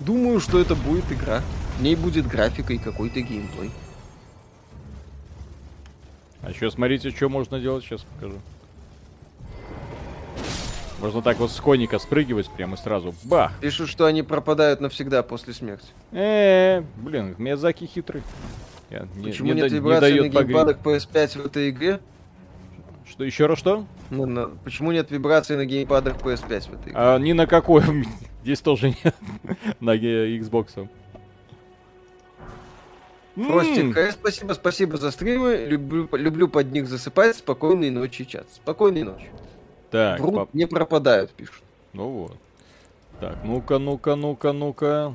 Думаю, 0.00 0.40
что 0.40 0.60
это 0.60 0.74
будет 0.74 1.10
игра. 1.10 1.42
В 1.78 1.82
ней 1.82 1.96
будет 1.96 2.26
графика 2.26 2.74
и 2.74 2.78
какой-то 2.78 3.20
геймплей. 3.20 3.70
А 6.42 6.50
еще 6.50 6.70
смотрите, 6.70 7.10
что 7.10 7.28
можно 7.28 7.58
делать, 7.60 7.84
сейчас 7.84 8.02
покажу. 8.02 8.36
Можно 11.00 11.22
так 11.22 11.38
вот 11.38 11.50
с 11.50 11.60
коника 11.60 11.98
спрыгивать 11.98 12.50
прямо 12.50 12.76
сразу. 12.76 13.14
Бах! 13.24 13.52
Пишут, 13.60 13.88
что 13.88 14.04
они 14.04 14.22
пропадают 14.22 14.80
навсегда 14.80 15.22
после 15.22 15.54
смерти. 15.54 15.86
Э, 16.12 16.80
-э 16.80 16.84
блин, 16.96 17.36
Миязаки 17.38 17.86
хитрый. 17.86 18.22
Я, 18.90 19.06
Почему 19.22 19.48
не, 19.48 19.62
нет 19.62 19.70
не 19.70 19.76
вибраций 19.76 20.12
не 20.12 20.20
на 20.20 20.28
геймпадах 20.28 20.78
PS5 20.78 21.42
в 21.42 21.46
этой 21.46 21.70
игре? 21.70 22.00
Что, 23.08 23.24
еще 23.24 23.46
раз 23.46 23.58
что? 23.58 23.86
Ну, 24.10 24.26
на, 24.26 24.48
почему 24.64 24.92
нет 24.92 25.10
вибрации 25.10 25.56
на 25.56 25.64
геймпадах 25.64 26.16
PS5 26.16 26.44
в 26.44 26.74
этой 26.74 26.92
игре? 26.92 26.94
А, 26.94 27.18
ни 27.18 27.32
на 27.32 27.46
какой. 27.46 27.82
Здесь 28.42 28.60
тоже 28.60 28.94
нет. 29.02 29.14
на 29.80 29.96
Xbox. 29.96 30.88
Фростик, 33.34 33.96
mm. 33.96 34.12
спасибо, 34.12 34.52
спасибо 34.52 34.96
за 34.96 35.10
стримы. 35.10 35.64
Люблю, 35.68 36.08
люблю 36.12 36.48
под 36.48 36.72
них 36.72 36.88
засыпать. 36.88 37.36
Спокойной 37.36 37.90
ночи, 37.90 38.24
чат. 38.24 38.48
Спокойной 38.52 39.04
ночи. 39.04 39.28
Так, 39.90 40.20
Врут, 40.20 40.34
пап... 40.34 40.54
не 40.54 40.66
пропадают, 40.66 41.30
пишут. 41.30 41.62
Ну 41.92 42.08
вот. 42.08 42.36
Так, 43.20 43.38
ну-ка, 43.44 43.78
ну-ка, 43.78 44.16
ну-ка, 44.16 44.52
ну-ка. 44.52 45.14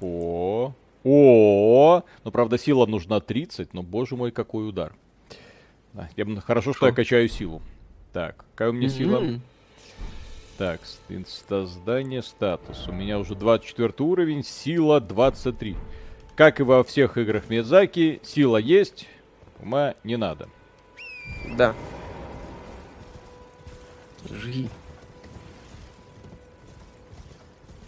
О, 0.00 0.72
о, 1.04 2.02
ну 2.24 2.30
правда 2.30 2.58
сила 2.58 2.86
нужна 2.86 3.20
30, 3.20 3.74
но 3.74 3.82
боже 3.82 4.16
мой, 4.16 4.30
какой 4.30 4.68
удар. 4.68 4.94
Да, 5.92 6.08
я, 6.16 6.24
хорошо, 6.40 6.72
что 6.72 6.86
я 6.86 6.92
качаю 6.92 7.28
силу. 7.28 7.62
Так, 8.12 8.44
какая 8.54 8.70
у 8.70 8.72
меня 8.72 8.88
сила? 8.88 9.40
Так, 10.58 10.80
создание 11.48 12.22
статус. 12.22 12.86
У 12.86 12.92
меня 12.92 13.18
уже 13.18 13.34
24 13.34 13.94
уровень, 13.98 14.44
сила 14.44 15.00
23. 15.00 15.76
Как 16.36 16.60
и 16.60 16.62
во 16.62 16.84
всех 16.84 17.16
играх 17.16 17.48
Миядзаки, 17.48 18.20
сила 18.22 18.56
есть, 18.56 19.08
ума 19.60 19.94
не 20.04 20.16
надо. 20.16 20.48
Да. 21.56 21.74
Жги. 24.30 24.68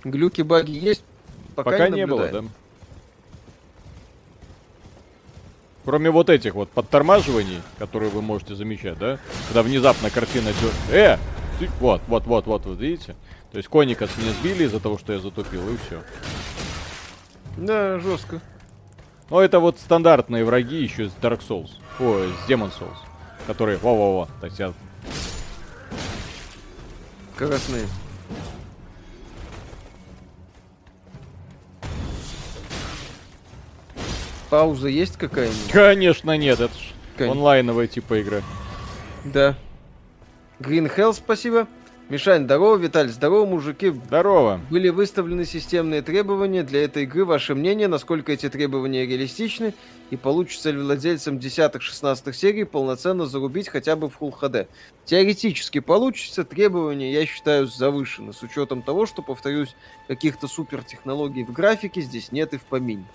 Глюки, 0.05 0.43
баги 0.43 0.73
есть? 0.73 1.05
Пока, 1.55 1.71
Пока 1.71 1.89
не, 1.89 1.97
не 1.97 2.07
было, 2.07 2.29
да. 2.29 2.45
Кроме 5.85 6.11
вот 6.11 6.31
этих 6.31 6.55
вот 6.55 6.71
подтормаживаний, 6.71 7.61
которые 7.79 8.11
вы 8.11 8.23
можете 8.23 8.55
замечать, 8.55 8.99
да? 8.99 9.19
Когда 9.49 9.63
внезапно 9.63 10.11
картина 10.11 10.51
идет... 10.51 10.73
Э! 10.91 11.17
Вот, 11.81 12.01
вот, 12.09 12.27
вот, 12.27 12.47
вот, 12.47 12.67
вот, 12.67 12.79
видите? 12.79 13.15
То 13.51 13.59
есть 13.59 13.69
коника 13.69 14.07
с 14.07 14.17
меня 14.17 14.33
сбили 14.33 14.65
из-за 14.65 14.81
того, 14.81 14.99
что 14.99 15.13
я 15.13 15.19
затупил, 15.21 15.69
и 15.69 15.77
все. 15.87 16.03
Да, 17.57 17.99
жестко. 17.99 18.41
Но 19.31 19.41
это 19.41 19.61
вот 19.61 19.79
стандартные 19.79 20.45
враги 20.45 20.83
еще 20.83 21.05
из 21.05 21.13
Dark 21.21 21.41
Souls. 21.47 21.71
Ой, 21.99 22.29
из 22.29 22.51
Demon 22.51 22.73
Souls. 22.73 22.97
Которые... 23.47 23.79
Во-во-во. 23.79 24.29
Я... 24.59 24.73
Красные. 27.37 27.87
Пауза 34.53 34.89
есть 34.89 35.17
какая-нибудь? 35.17 35.71
Конечно 35.73 36.37
нет, 36.37 36.61
это 36.61 36.75
ж 36.75 36.93
Конечно. 37.17 37.39
онлайновая 37.39 37.87
типа 37.87 38.21
игра. 38.21 38.43
Да. 39.25 39.57
Green 40.61 40.95
Hell, 40.95 41.15
спасибо. 41.15 41.67
Мишань, 42.11 42.45
здорово, 42.45 42.77
Виталь, 42.77 43.09
здорово, 43.09 43.47
мужики. 43.47 43.89
Здорово. 43.89 44.61
Были 44.69 44.91
выставлены 44.91 45.47
системные 45.47 46.03
требования 46.03 46.65
для 46.65 46.85
этой 46.85 47.05
игры. 47.05 47.25
Ваше 47.25 47.55
мнение, 47.55 47.89
насколько 47.89 48.31
эти 48.31 48.51
требования 48.51 49.07
реалистичны 49.07 49.73
и 50.11 50.17
получится 50.17 50.71
ли 50.71 50.77
владельцам 50.83 51.39
10-16 51.39 52.35
серий 52.35 52.65
полноценно 52.65 53.25
зарубить 53.25 53.71
хотя 53.71 53.97
бы 53.97 54.11
в 54.11 54.21
Full 54.21 54.39
HD? 54.39 54.69
Теоретически 55.07 55.81
получится, 55.81 56.45
требования, 56.45 57.11
я 57.11 57.25
считаю, 57.25 57.69
завышены, 57.69 58.35
с 58.35 58.43
учетом 58.43 58.83
того, 58.83 59.07
что, 59.07 59.23
повторюсь, 59.23 59.75
каких-то 60.09 60.47
супер 60.47 60.85
технологий 60.85 61.43
в 61.43 61.53
графике 61.53 62.03
здесь 62.03 62.33
нет 62.33 62.53
и 62.53 62.59
в 62.59 62.65
помине. 62.65 63.07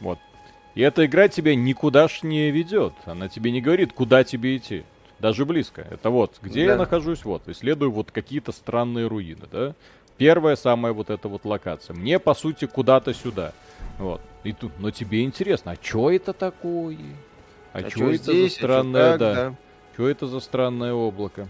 Вот. 0.00 0.18
И 0.74 0.80
эта 0.80 1.06
игра 1.06 1.28
тебя 1.28 1.54
никуда 1.54 2.08
ж 2.08 2.22
не 2.22 2.50
ведет. 2.50 2.94
Она 3.04 3.28
тебе 3.28 3.50
не 3.50 3.60
говорит, 3.60 3.92
куда 3.92 4.24
тебе 4.24 4.56
идти. 4.56 4.84
Даже 5.18 5.44
близко. 5.44 5.86
Это 5.90 6.10
вот, 6.10 6.36
где 6.40 6.66
да. 6.66 6.72
я 6.72 6.78
нахожусь, 6.78 7.24
вот, 7.24 7.48
исследую 7.48 7.90
вот 7.90 8.12
какие-то 8.12 8.52
странные 8.52 9.08
руины, 9.08 9.46
да. 9.50 9.74
Первая 10.16 10.56
самая 10.56 10.92
вот 10.92 11.10
эта 11.10 11.28
вот 11.28 11.44
локация. 11.44 11.94
Мне, 11.94 12.18
по 12.18 12.34
сути, 12.34 12.66
куда-то 12.66 13.12
сюда. 13.14 13.52
Вот. 13.98 14.20
И 14.44 14.52
тут, 14.52 14.72
но 14.78 14.90
тебе 14.90 15.24
интересно, 15.24 15.72
а 15.72 15.76
что 15.80 16.10
это 16.10 16.32
такое? 16.32 16.98
А, 17.72 17.78
а 17.78 17.90
что 17.90 18.10
это 18.10 18.32
здесь, 18.32 18.52
за 18.52 18.58
странное, 18.58 19.10
так, 19.10 19.18
да. 19.18 19.34
да. 19.34 19.54
Что 19.94 20.08
это 20.08 20.26
за 20.26 20.40
странное 20.40 20.92
облако? 20.92 21.48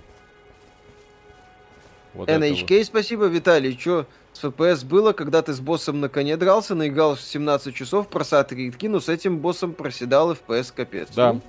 Вот 2.14 2.28
NHK, 2.28 2.78
вот. 2.78 2.87
спасибо, 2.87 3.26
Виталий. 3.26 3.76
Что 3.78 4.06
с 4.38 4.44
FPS 4.44 4.87
было, 4.87 5.12
когда 5.12 5.42
ты 5.42 5.53
с 5.53 5.61
боссом 5.61 6.01
на 6.01 6.09
коне 6.09 6.37
дрался, 6.37 6.74
наиграл 6.74 7.16
17 7.16 7.74
часов, 7.74 8.09
просад 8.09 8.53
ритки, 8.53 8.87
но 8.87 9.01
с 9.01 9.09
этим 9.09 9.38
боссом 9.38 9.72
проседал 9.72 10.33
FPS 10.33 10.72
капец. 10.74 11.09
Да, 11.14 11.33
ну? 11.33 11.42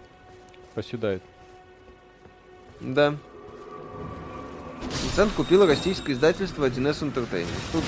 проседает. 0.74 1.22
Да. 2.80 3.16
Tencent 4.82 5.30
купила 5.36 5.68
российское 5.68 6.14
издательство 6.14 6.66
1С 6.68 7.02
Entertainment. 7.02 7.48
Что 7.70 7.82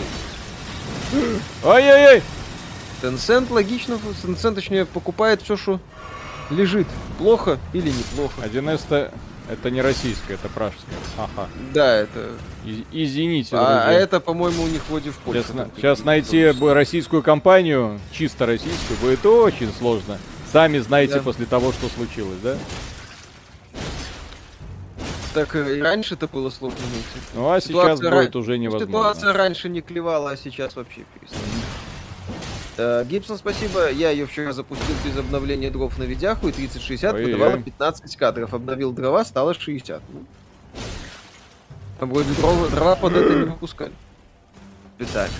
думаете? 1.14 1.42
Ай-яй-яй! 1.64 2.24
Tencent 3.02 3.52
логично, 3.52 3.98
Tencent 4.24 4.56
точнее 4.56 4.86
покупает 4.86 5.42
все, 5.42 5.58
что 5.58 5.80
лежит. 6.52 6.88
Плохо 7.18 7.58
или 7.74 7.90
неплохо. 7.90 8.42
1С-то 8.42 9.12
это 9.49 9.69
не 9.69 9.82
российское, 9.82 10.36
это 10.36 10.47
пражское. 10.49 10.95
Ага. 11.17 11.49
Да, 11.73 11.95
это... 11.95 12.30
И, 12.65 12.86
извините, 12.91 13.56
а, 13.56 13.86
а 13.88 13.91
это, 13.91 14.19
по-моему, 14.19 14.63
у 14.63 14.67
них 14.67 14.82
вроде 14.89 15.12
в 15.12 15.17
Польше. 15.17 15.43
Сейчас, 15.47 15.67
сейчас 15.75 16.04
найти 16.04 16.45
российскую 16.45 17.23
компанию, 17.23 17.99
чисто 18.12 18.45
российскую, 18.45 18.97
будет 18.99 19.25
очень 19.25 19.71
сложно. 19.73 20.17
Сами 20.51 20.80
знаете 20.80 21.15
да. 21.15 21.21
после 21.21 21.45
того, 21.45 21.71
что 21.71 21.88
случилось, 21.88 22.39
да? 22.43 22.58
Так 25.34 25.56
и 25.56 25.82
раньше 25.82 26.15
это 26.15 26.27
было 26.27 26.49
сложно 26.49 26.80
найти. 26.80 27.27
Ну 27.34 27.49
а 27.49 27.62
Ситуация 27.62 27.95
сейчас 27.95 28.12
будет 28.12 28.36
уже 28.36 28.58
невозможно. 28.58 28.88
Ситуация 28.88 29.34
раньше 29.34 29.69
не 29.69 29.82
клевала, 29.82 30.32
а 30.32 30.38
сейчас 30.38 30.75
вообще 30.75 31.01
перестала. 31.13 31.41
Uh, 32.77 33.05
Гибсон, 33.05 33.38
спасибо. 33.38 33.91
Я 33.91 34.12
ее 34.12 34.25
вчера 34.25 34.53
запустил 34.53 34.95
без 35.03 35.17
обновления 35.17 35.69
дров 35.69 35.97
на 35.97 36.03
видяху, 36.03 36.47
и 36.47 36.51
3060 36.51 37.13
Ой, 37.13 37.25
выдавала 37.25 37.57
15 37.57 38.15
кадров. 38.15 38.53
Обновил 38.53 38.93
дрова, 38.93 39.25
стало 39.25 39.53
60. 39.53 40.01
Ну. 40.10 40.25
Там 41.99 42.10
вроде 42.10 42.34
дрова, 42.34 42.67
дрова 42.69 42.95
под 42.95 43.13
это 43.13 43.34
не 43.34 43.45
выпускали. 43.45 43.93
Специально. 44.95 45.36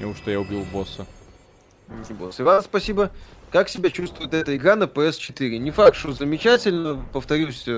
Неужто 0.00 0.30
я 0.30 0.40
убил 0.40 0.64
босса? 0.72 1.06
Не 2.08 2.14
босс. 2.14 2.40
Иван, 2.40 2.62
спасибо. 2.62 3.10
Как 3.50 3.68
себя 3.68 3.90
чувствует 3.90 4.34
эта 4.34 4.56
игра 4.56 4.74
на 4.74 4.84
PS4? 4.84 5.58
Не 5.58 5.70
факт, 5.70 5.96
что 5.96 6.12
замечательно, 6.12 7.04
повторюсь, 7.12 7.68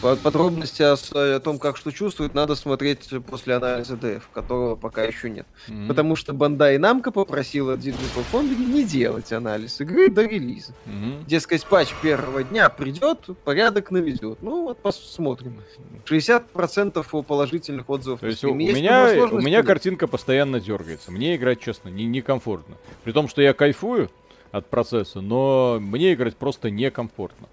Подробности 0.00 0.82
о, 0.82 0.94
о 1.36 1.40
том, 1.40 1.58
как 1.58 1.76
что 1.76 1.90
чувствует, 1.90 2.34
надо 2.34 2.54
смотреть 2.54 3.10
после 3.26 3.54
анализа 3.54 3.94
DF, 3.94 4.22
которого 4.32 4.76
пока 4.76 5.04
еще 5.04 5.28
нет. 5.28 5.46
Mm-hmm. 5.68 5.88
Потому 5.88 6.16
что 6.16 6.32
Банда 6.32 6.72
и 6.72 6.78
Намка 6.78 7.10
попросила 7.10 7.76
Digital 7.76 8.24
Foundry 8.32 8.56
не 8.56 8.84
делать 8.84 9.30
анализ 9.32 9.80
игры 9.80 10.08
до 10.10 10.22
релиза. 10.22 10.72
Mm-hmm. 10.86 11.26
Дескать, 11.26 11.66
патч 11.66 11.88
первого 12.02 12.42
дня 12.44 12.70
придет, 12.70 13.26
порядок 13.44 13.90
наведет. 13.90 14.42
Ну 14.42 14.64
вот 14.64 14.78
посмотрим. 14.78 15.60
60% 16.06 17.22
положительных 17.22 17.90
отзывов. 17.90 18.20
То 18.20 18.26
есть 18.26 18.42
у, 18.44 18.54
меня, 18.54 19.28
у 19.30 19.40
меня 19.40 19.62
картинка 19.62 20.06
постоянно 20.06 20.60
дергается. 20.60 21.12
Мне 21.12 21.36
играть, 21.36 21.60
честно, 21.60 21.90
не, 21.90 22.06
некомфортно. 22.06 22.76
При 23.04 23.12
том, 23.12 23.28
что 23.28 23.42
я 23.42 23.52
кайфую 23.52 24.10
от 24.50 24.68
процесса, 24.68 25.20
но 25.20 25.78
мне 25.80 26.14
играть 26.14 26.36
просто 26.36 26.70
некомфортно. 26.70 27.48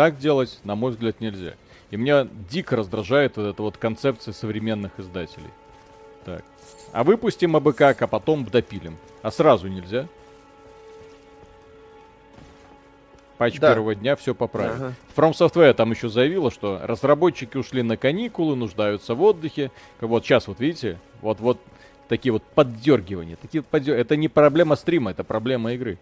Так 0.00 0.16
делать, 0.16 0.60
на 0.64 0.76
мой 0.76 0.92
взгляд, 0.92 1.20
нельзя. 1.20 1.56
И 1.90 1.96
меня 1.98 2.26
дико 2.48 2.74
раздражает 2.74 3.36
вот 3.36 3.42
эта 3.42 3.60
вот 3.60 3.76
концепция 3.76 4.32
современных 4.32 4.92
издателей. 4.98 5.50
Так. 6.24 6.42
А 6.92 7.04
выпустим 7.04 7.54
абы 7.54 7.74
как, 7.74 8.00
а 8.00 8.06
потом 8.06 8.46
допилим. 8.46 8.96
А 9.20 9.30
сразу 9.30 9.68
нельзя. 9.68 10.06
Патч 13.36 13.58
да. 13.58 13.74
первого 13.74 13.94
дня 13.94 14.16
все 14.16 14.34
поправит. 14.34 14.76
Ага. 14.76 14.94
From 15.14 15.32
Software 15.32 15.74
там 15.74 15.90
еще 15.90 16.08
заявила, 16.08 16.50
что 16.50 16.80
разработчики 16.82 17.58
ушли 17.58 17.82
на 17.82 17.98
каникулы, 17.98 18.56
нуждаются 18.56 19.14
в 19.14 19.20
отдыхе. 19.20 19.70
Вот 20.00 20.24
сейчас 20.24 20.46
вот 20.46 20.60
видите, 20.60 20.98
вот-вот 21.20 21.60
такие 22.08 22.32
вот 22.32 22.42
поддергивания. 22.42 23.36
Такие 23.36 23.62
поддер... 23.62 23.98
Это 23.98 24.16
не 24.16 24.28
проблема 24.28 24.76
стрима, 24.76 25.10
это 25.10 25.24
проблема 25.24 25.74
игры. 25.74 25.98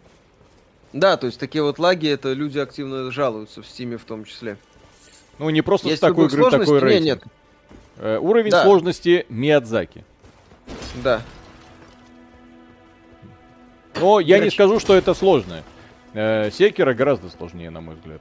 Да, 0.92 1.16
то 1.16 1.26
есть 1.26 1.38
такие 1.38 1.62
вот 1.62 1.78
лаги, 1.78 2.08
это 2.08 2.32
люди 2.32 2.58
активно 2.58 3.10
жалуются 3.10 3.62
в 3.62 3.66
стиме 3.66 3.98
в 3.98 4.04
том 4.04 4.24
числе. 4.24 4.56
Ну, 5.38 5.50
не 5.50 5.62
просто 5.62 5.88
Есть 5.88 5.98
с 5.98 6.00
такой 6.00 6.26
игры 6.26 6.50
такой 6.50 6.80
рейтинг. 6.80 7.04
Нет. 7.04 7.22
Э, 7.98 8.18
уровень 8.18 8.50
да. 8.50 8.62
сложности 8.62 9.26
Миядзаки. 9.28 10.04
Да. 11.02 11.22
Но 14.00 14.20
я 14.20 14.38
не 14.38 14.50
скажу, 14.50 14.78
что 14.80 14.94
это 14.94 15.14
сложно. 15.14 15.62
Э, 16.14 16.50
Секера 16.50 16.94
гораздо 16.94 17.28
сложнее, 17.28 17.70
на 17.70 17.80
мой 17.80 17.96
взгляд. 17.96 18.20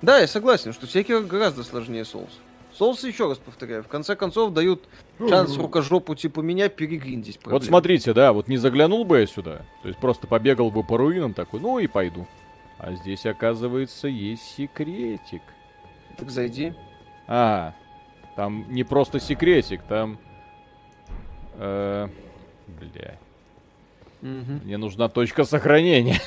Да, 0.00 0.18
я 0.18 0.26
согласен, 0.26 0.72
что 0.72 0.86
Секера 0.86 1.20
гораздо 1.20 1.62
сложнее 1.62 2.02
Souls. 2.02 2.30
Souls, 2.78 3.06
еще 3.06 3.28
раз 3.28 3.38
повторяю, 3.38 3.82
в 3.82 3.88
конце 3.88 4.16
концов 4.16 4.52
дают 4.52 4.88
шанс 5.18 5.56
рукожопу 5.56 6.14
типа 6.14 6.40
меня 6.40 6.68
перегриндить. 6.68 7.38
Проблему. 7.38 7.58
Вот 7.58 7.66
смотрите, 7.66 8.12
да, 8.12 8.32
вот 8.32 8.48
не 8.48 8.56
заглянул 8.56 9.04
бы 9.04 9.20
я 9.20 9.26
сюда, 9.26 9.62
то 9.82 9.88
есть 9.88 10.00
просто 10.00 10.26
побегал 10.26 10.70
бы 10.70 10.82
по 10.82 10.96
руинам 10.96 11.34
такой, 11.34 11.60
ну 11.60 11.78
и 11.78 11.86
пойду. 11.86 12.26
А 12.78 12.92
здесь, 12.94 13.26
оказывается, 13.26 14.08
есть 14.08 14.42
секретик. 14.56 15.42
Так 16.18 16.30
зайди. 16.30 16.74
А, 17.28 17.74
там 18.34 18.66
не 18.72 18.82
просто 18.82 19.20
секретик, 19.20 19.82
там... 19.82 20.18
Э, 21.54 22.08
бля. 22.66 23.18
Угу. 24.22 24.64
Мне 24.64 24.78
нужна 24.78 25.08
точка 25.08 25.44
сохранения. 25.44 26.20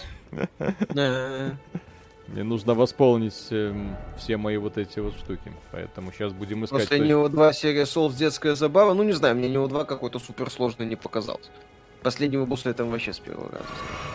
Мне 2.27 2.43
нужно 2.43 2.73
восполнить 2.73 3.47
э, 3.51 3.73
все 4.17 4.37
мои 4.37 4.57
вот 4.57 4.77
эти 4.77 4.99
вот 4.99 5.13
штуки. 5.15 5.51
Поэтому 5.71 6.11
сейчас 6.11 6.33
будем 6.33 6.65
искать... 6.65 6.81
После 6.81 6.99
Нео 6.99 7.27
2 7.27 7.53
серия 7.53 7.83
Souls 7.83 8.15
детская 8.15 8.55
забава. 8.55 8.93
Ну, 8.93 9.03
не 9.03 9.13
знаю, 9.13 9.35
мне 9.35 9.47
Нео 9.47 9.67
2 9.67 9.85
какой-то 9.85 10.17
суперсложный 10.19 10.87
не 10.87 10.95
показался. 10.95 11.49
Последнего 12.01 12.45
босса 12.45 12.73
там 12.73 12.89
вообще 12.89 13.13
с 13.13 13.19
первого 13.19 13.51
раза. 13.51 13.65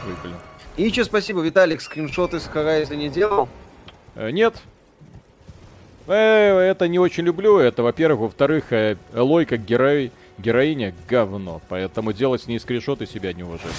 Выпали. 0.07 0.35
И 0.77 0.85
еще 0.85 1.05
спасибо, 1.05 1.40
Виталик, 1.40 1.81
скриншоты 1.81 2.40
с 2.40 2.49
Horizon 2.49 2.96
не 2.96 3.09
делал? 3.09 3.49
Э, 4.16 4.31
нет. 4.31 4.55
Э, 6.07 6.59
это 6.59 6.88
не 6.88 6.99
очень 6.99 7.25
люблю. 7.25 7.59
Это, 7.59 7.83
во-первых. 7.83 8.20
Во-вторых, 8.20 8.73
э, 8.73 8.96
Элой 9.14 9.46
как 9.46 9.64
герой, 9.64 10.11
героиня 10.38 10.94
говно. 11.09 11.61
Поэтому 11.68 12.12
делать 12.12 12.42
с 12.42 12.46
ней 12.49 12.59
скриншоты 12.59 13.07
себя 13.07 13.33
не 13.33 13.44
уважаю. 13.44 13.73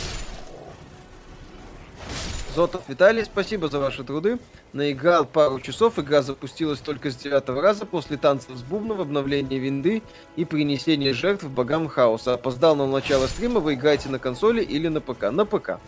Зотов 2.55 2.81
Виталий, 2.89 3.23
спасибо 3.23 3.69
за 3.69 3.79
ваши 3.79 4.03
труды. 4.03 4.37
Наиграл 4.73 5.25
пару 5.25 5.61
часов, 5.61 5.97
игра 5.99 6.21
запустилась 6.21 6.79
только 6.79 7.09
с 7.09 7.15
девятого 7.15 7.61
раза 7.61 7.85
после 7.85 8.17
танцев 8.17 8.57
с 8.57 8.61
бубном, 8.61 8.99
обновления 8.99 9.57
винды 9.57 10.01
и 10.35 10.43
принесения 10.43 11.13
жертв 11.13 11.45
богам 11.45 11.87
хаоса. 11.87 12.33
Опоздал 12.33 12.75
на 12.75 12.85
начало 12.85 13.27
стрима, 13.27 13.61
вы 13.61 13.75
играете 13.75 14.09
на 14.09 14.19
консоли 14.19 14.61
или 14.61 14.89
на 14.89 14.99
ПК? 14.99 15.31
На 15.31 15.45
ПК. 15.45 15.79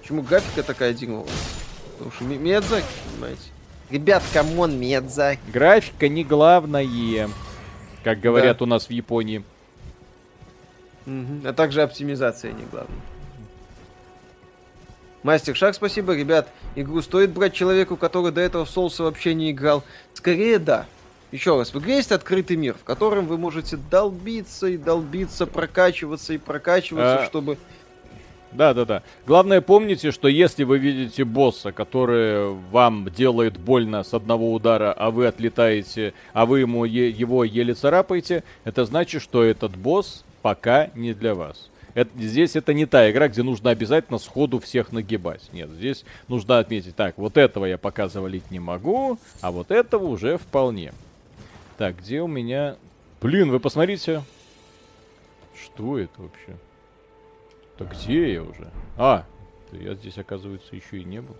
Почему 0.00 0.22
графика 0.22 0.62
такая 0.62 0.92
дерьмовая? 0.92 1.32
Потому 1.98 2.12
что 2.12 2.24
Миядзаки, 2.24 2.86
понимаете. 3.12 3.42
Ребят, 3.90 4.22
come 4.32 4.58
on, 4.58 4.78
Миядзаки. 4.78 5.40
Графика 5.52 6.08
не 6.08 6.22
главное, 6.22 7.28
как 8.04 8.20
говорят 8.20 8.58
да. 8.58 8.64
у 8.64 8.68
нас 8.68 8.86
в 8.86 8.90
Японии. 8.90 9.42
Угу. 11.06 11.48
А 11.48 11.52
также 11.52 11.82
оптимизация 11.82 12.52
не 12.52 12.64
главное. 12.70 13.00
Мастер 15.22 15.54
Шаг, 15.54 15.74
спасибо, 15.74 16.16
ребят. 16.16 16.48
Игру 16.76 17.02
стоит 17.02 17.30
брать 17.30 17.52
человеку, 17.52 17.96
который 17.96 18.32
до 18.32 18.40
этого 18.40 18.64
в 18.64 18.70
Соуса 18.70 19.02
вообще 19.02 19.34
не 19.34 19.50
играл? 19.50 19.84
Скорее, 20.14 20.58
да. 20.58 20.86
Еще 21.30 21.56
раз, 21.56 21.72
в 21.74 21.78
игре 21.78 21.96
есть 21.96 22.10
открытый 22.10 22.56
мир, 22.56 22.74
в 22.74 22.84
котором 22.84 23.26
вы 23.26 23.38
можете 23.38 23.76
долбиться 23.76 24.66
и 24.66 24.76
долбиться, 24.76 25.46
прокачиваться 25.46 26.32
и 26.32 26.38
прокачиваться, 26.38 27.22
а... 27.22 27.26
чтобы... 27.26 27.58
Да, 28.50 28.74
да, 28.74 28.84
да. 28.84 29.02
Главное 29.28 29.60
помните, 29.60 30.10
что 30.10 30.26
если 30.26 30.64
вы 30.64 30.78
видите 30.78 31.22
босса, 31.24 31.70
который 31.70 32.52
вам 32.72 33.08
делает 33.10 33.56
больно 33.56 34.02
с 34.02 34.12
одного 34.12 34.52
удара, 34.52 34.92
а 34.92 35.12
вы 35.12 35.26
отлетаете, 35.26 36.14
а 36.32 36.46
вы 36.46 36.60
ему 36.60 36.84
е- 36.84 37.10
его 37.10 37.44
еле 37.44 37.74
царапаете, 37.74 38.42
это 38.64 38.84
значит, 38.86 39.22
что 39.22 39.44
этот 39.44 39.76
босс 39.76 40.24
пока 40.42 40.90
не 40.96 41.14
для 41.14 41.36
вас. 41.36 41.69
Это, 41.94 42.10
здесь 42.18 42.56
это 42.56 42.72
не 42.72 42.86
та 42.86 43.10
игра, 43.10 43.28
где 43.28 43.42
нужно 43.42 43.70
обязательно 43.70 44.18
сходу 44.18 44.60
всех 44.60 44.92
нагибать. 44.92 45.50
Нет, 45.52 45.70
здесь 45.70 46.04
нужно 46.28 46.58
отметить, 46.58 46.96
так, 46.96 47.18
вот 47.18 47.36
этого 47.36 47.64
я 47.64 47.78
пока 47.78 48.08
завалить 48.08 48.50
не 48.50 48.60
могу, 48.60 49.18
а 49.40 49.50
вот 49.50 49.70
этого 49.70 50.06
уже 50.06 50.38
вполне. 50.38 50.92
Так, 51.78 51.98
где 51.98 52.20
у 52.20 52.26
меня... 52.26 52.76
Блин, 53.20 53.50
вы 53.50 53.60
посмотрите. 53.60 54.22
Что 55.54 55.98
это 55.98 56.22
вообще? 56.22 56.56
Так 57.76 57.92
где 57.92 58.34
я 58.34 58.42
уже? 58.42 58.70
А, 58.96 59.24
я 59.72 59.94
здесь, 59.94 60.18
оказывается, 60.18 60.76
еще 60.76 60.98
и 60.98 61.04
не 61.04 61.20
был. 61.20 61.36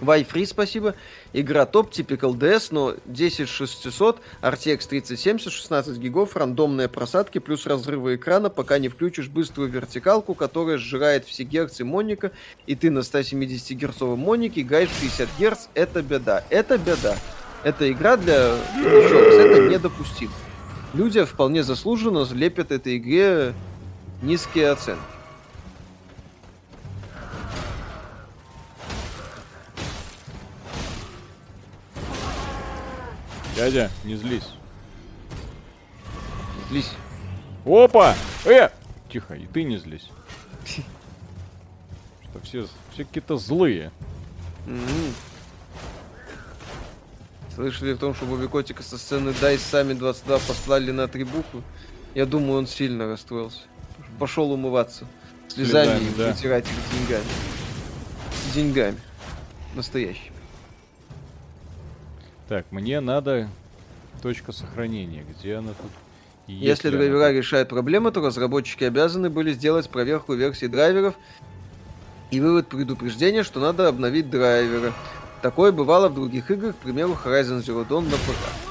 Wi-Fi, 0.00 0.46
спасибо. 0.46 0.94
Игра 1.32 1.64
топ, 1.66 1.90
typical 1.90 2.34
DS, 2.34 2.68
но 2.70 2.94
10600, 3.06 4.20
RTX 4.42 4.88
3070, 4.88 5.52
16 5.52 5.98
гигов, 5.98 6.36
рандомные 6.36 6.88
просадки, 6.88 7.38
плюс 7.38 7.66
разрывы 7.66 8.16
экрана, 8.16 8.50
пока 8.50 8.78
не 8.78 8.88
включишь 8.88 9.28
быструю 9.28 9.70
вертикалку, 9.70 10.34
которая 10.34 10.78
сжирает 10.78 11.24
все 11.24 11.44
герцы 11.44 11.84
моника, 11.84 12.32
и 12.66 12.74
ты 12.74 12.90
на 12.90 13.02
170 13.02 13.76
герцовом 13.76 14.18
монике 14.18 14.60
играешь 14.60 14.90
60 15.00 15.28
герц, 15.38 15.66
это 15.74 16.02
беда. 16.02 16.44
Это 16.50 16.78
беда. 16.78 17.16
Это 17.64 17.90
игра 17.90 18.16
для... 18.16 18.50
Раз, 18.50 19.12
это 19.12 19.68
недопустимо. 19.68 20.32
Люди 20.92 21.24
вполне 21.24 21.62
заслуженно 21.62 22.26
лепят 22.32 22.70
этой 22.70 22.98
игре 22.98 23.54
низкие 24.22 24.70
оценки. 24.70 25.15
Дядя, 33.56 33.90
не 34.04 34.16
злись. 34.16 34.48
Не 36.56 36.68
злись. 36.68 36.90
Опа! 37.64 38.14
Э! 38.44 38.68
Тихо, 39.10 39.34
и 39.34 39.46
ты 39.46 39.64
не 39.64 39.78
злись. 39.78 40.10
Что 42.22 42.40
все, 42.42 42.66
все 42.92 43.04
какие-то 43.04 43.38
злые. 43.38 43.90
Слышали 47.54 47.94
в 47.94 47.98
том, 47.98 48.14
что 48.14 48.26
Бобби 48.26 48.46
Котика 48.46 48.82
со 48.82 48.98
сцены 48.98 49.32
Дай 49.40 49.56
сами 49.58 49.94
22 49.94 50.38
послали 50.40 50.90
на 50.90 51.08
три 51.08 51.24
буквы? 51.24 51.62
Я 52.14 52.26
думаю, 52.26 52.58
он 52.58 52.66
сильно 52.66 53.06
расстроился. 53.06 53.60
Пошел 54.18 54.52
умываться 54.52 55.06
слезами, 55.48 55.98
слезами 55.98 56.10
и 56.10 56.18
да. 56.18 56.32
вытирать 56.32 56.66
их 56.66 56.98
деньгами. 56.98 57.24
Деньгами. 58.54 58.98
Настоящими. 59.74 60.35
Так, 62.48 62.66
мне 62.70 63.00
надо 63.00 63.48
точка 64.22 64.52
сохранения. 64.52 65.24
Где 65.28 65.56
она 65.56 65.70
тут? 65.70 65.90
Есть 66.46 66.84
Если 66.84 66.90
драйвера 66.90 67.26
она... 67.26 67.32
решают 67.32 67.68
проблемы, 67.68 68.12
то 68.12 68.20
разработчики 68.20 68.84
обязаны 68.84 69.30
были 69.30 69.52
сделать 69.52 69.90
проверку 69.90 70.34
версий 70.34 70.68
драйверов 70.68 71.14
и 72.30 72.40
вывод 72.40 72.68
предупреждения, 72.68 73.42
что 73.42 73.58
надо 73.58 73.88
обновить 73.88 74.30
драйверы. 74.30 74.92
Такое 75.42 75.72
бывало 75.72 76.08
в 76.08 76.14
других 76.14 76.50
играх, 76.50 76.76
к 76.76 76.78
примеру, 76.78 77.18
Horizon 77.24 77.58
Zero 77.62 77.86
Dawn 77.86 78.04
на 78.04 78.16
ПК. 78.16 78.66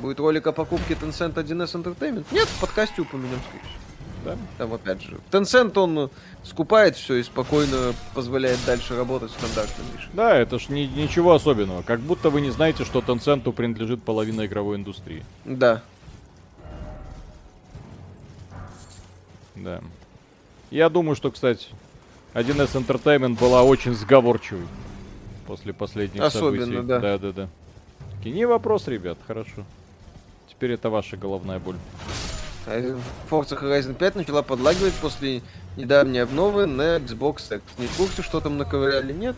Будет 0.00 0.18
ролик 0.20 0.46
о 0.46 0.52
покупке 0.52 0.94
Tencent 0.94 1.34
1С 1.34 1.82
Entertainment? 1.82 2.24
Нет, 2.32 2.48
в 2.48 2.60
подкасте 2.60 3.02
упомянем, 3.02 3.40
скорее 3.48 3.85
да? 4.26 4.36
Там 4.58 4.74
опять 4.74 5.00
же, 5.02 5.18
Tencent 5.30 5.78
он 5.78 6.10
скупает 6.44 6.96
все 6.96 7.14
и 7.16 7.22
спокойно 7.22 7.94
позволяет 8.14 8.58
дальше 8.66 8.96
работать 8.96 9.30
в 9.30 9.34
стандартном 9.34 9.86
режиме. 9.94 10.12
Да, 10.12 10.36
это 10.36 10.58
ж 10.58 10.68
ни, 10.68 10.80
ничего 10.80 11.32
особенного. 11.34 11.82
Как 11.82 12.00
будто 12.00 12.30
вы 12.30 12.40
не 12.40 12.50
знаете, 12.50 12.84
что 12.84 12.98
Tencent 13.00 13.50
принадлежит 13.52 14.02
половина 14.02 14.46
игровой 14.46 14.76
индустрии. 14.76 15.24
Да. 15.44 15.82
Да. 19.54 19.80
Я 20.70 20.88
думаю, 20.90 21.16
что, 21.16 21.30
кстати, 21.30 21.68
1С 22.34 22.74
Entertainment 22.74 23.38
была 23.38 23.62
очень 23.62 23.94
сговорчивой 23.94 24.66
после 25.46 25.72
последних 25.72 26.22
Особенно, 26.22 26.66
событий. 26.66 26.86
да. 26.86 26.98
Да, 26.98 27.18
да, 27.18 27.32
да. 27.32 27.48
Не 28.24 28.44
вопрос, 28.44 28.88
ребят, 28.88 29.18
хорошо. 29.26 29.64
Теперь 30.50 30.72
это 30.72 30.90
ваша 30.90 31.16
головная 31.16 31.60
боль. 31.60 31.76
Forza 32.66 33.60
Horizon 33.60 33.94
5 33.94 34.16
начала 34.16 34.42
подлагивать 34.42 34.94
после 34.94 35.42
недавней 35.76 36.18
обновы 36.18 36.66
на 36.66 36.96
Xbox 36.96 37.54
X. 37.54 37.62
Не 37.78 37.86
в 37.86 37.96
курсе, 37.96 38.22
что 38.22 38.40
там 38.40 38.58
наковыряли? 38.58 39.12
Нет. 39.12 39.36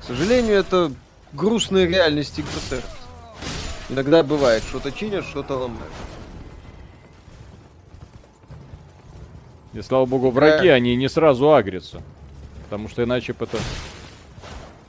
К 0.00 0.04
сожалению, 0.04 0.56
это 0.56 0.92
грустная 1.32 1.86
реальность 1.86 2.38
Xbox 2.38 2.82
Иногда 3.88 4.22
бывает, 4.22 4.62
что-то 4.64 4.90
чинят, 4.90 5.24
что-то 5.24 5.54
ломают. 5.54 5.92
И 9.74 9.82
слава 9.82 10.06
богу, 10.06 10.30
враги, 10.30 10.68
да. 10.68 10.74
они 10.74 10.96
не 10.96 11.08
сразу 11.08 11.52
агрятся. 11.52 12.02
Потому 12.64 12.88
что 12.88 13.04
иначе 13.04 13.32
бы 13.34 13.44
это... 13.44 13.58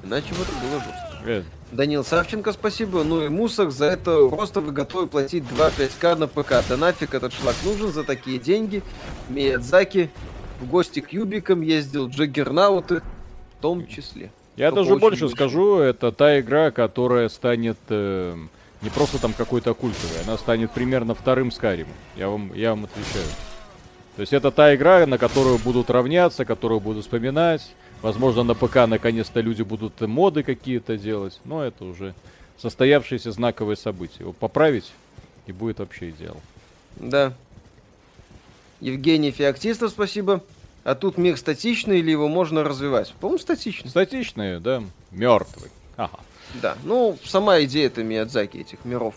Иначе 0.03 0.33
бы 0.33 0.41
это 0.41 0.51
было 0.53 0.79
жестко. 0.79 1.06
Э. 1.27 1.43
Данил 1.71 2.03
Савченко, 2.05 2.53
спасибо. 2.53 3.03
Ну 3.03 3.23
и 3.23 3.27
Мусор, 3.27 3.71
за 3.71 3.85
это 3.85 4.27
просто 4.29 4.61
вы 4.61 4.71
готовы 4.71 5.07
платить 5.07 5.43
2-5к 5.43 6.15
на 6.15 6.27
ПК. 6.27 6.63
Да 6.67 6.77
нафиг 6.77 7.13
этот 7.13 7.33
шлак 7.33 7.55
нужен 7.65 7.91
за 7.91 8.03
такие 8.03 8.39
деньги. 8.39 8.81
Миядзаки 9.29 10.09
в 10.61 10.67
гости 10.67 11.01
к 11.01 11.11
Юбикам 11.11 11.61
ездил, 11.61 12.07
Джаггернауты 12.07 13.01
в 13.57 13.61
том 13.61 13.85
числе. 13.87 14.31
Я 14.55 14.71
даже 14.71 14.95
больше 14.95 15.25
большой. 15.25 15.29
скажу, 15.29 15.77
это 15.77 16.11
та 16.11 16.39
игра, 16.39 16.71
которая 16.71 17.29
станет 17.29 17.77
э, 17.89 18.35
не 18.81 18.89
просто 18.89 19.19
там 19.19 19.33
какой-то 19.33 19.73
культовой, 19.73 20.21
она 20.25 20.37
станет 20.37 20.71
примерно 20.71 21.13
вторым 21.13 21.51
Скайримом. 21.51 21.93
Я 22.15 22.29
вам, 22.29 22.53
я 22.53 22.71
вам 22.71 22.85
отвечаю. 22.85 23.27
То 24.15 24.21
есть 24.21 24.33
это 24.33 24.49
та 24.49 24.73
игра, 24.73 25.05
на 25.05 25.19
которую 25.19 25.59
будут 25.59 25.91
равняться, 25.91 26.43
которую 26.43 26.79
будут 26.79 27.03
вспоминать. 27.03 27.71
Возможно, 28.01 28.43
на 28.43 28.53
ПК 28.53 28.87
наконец-то 28.87 29.39
люди 29.41 29.63
будут 29.63 29.99
моды 30.01 30.43
какие-то 30.43 30.97
делать. 30.97 31.39
Но 31.45 31.63
это 31.63 31.83
уже 31.85 32.13
состоявшееся 32.57 33.31
знаковое 33.31 33.75
событие. 33.75 34.19
Его 34.19 34.33
поправить 34.33 34.91
и 35.45 35.51
будет 35.51 35.79
вообще 35.79 36.09
идеал. 36.11 36.37
Да. 36.97 37.33
Евгений 38.79 39.31
Феоктистов, 39.31 39.91
спасибо. 39.91 40.43
А 40.83 40.95
тут 40.95 41.17
мир 41.17 41.37
статичный 41.37 41.99
или 41.99 42.11
его 42.11 42.27
можно 42.27 42.63
развивать? 42.63 43.13
По-моему, 43.19 43.39
статичный. 43.39 43.89
Статичный, 43.89 44.59
да. 44.59 44.83
Мертвый. 45.11 45.71
Ага. 45.97 46.19
Да. 46.61 46.77
Ну, 46.83 47.17
сама 47.25 47.61
идея 47.63 47.87
это 47.87 48.03
Миядзаки 48.03 48.57
этих 48.57 48.85
миров. 48.85 49.15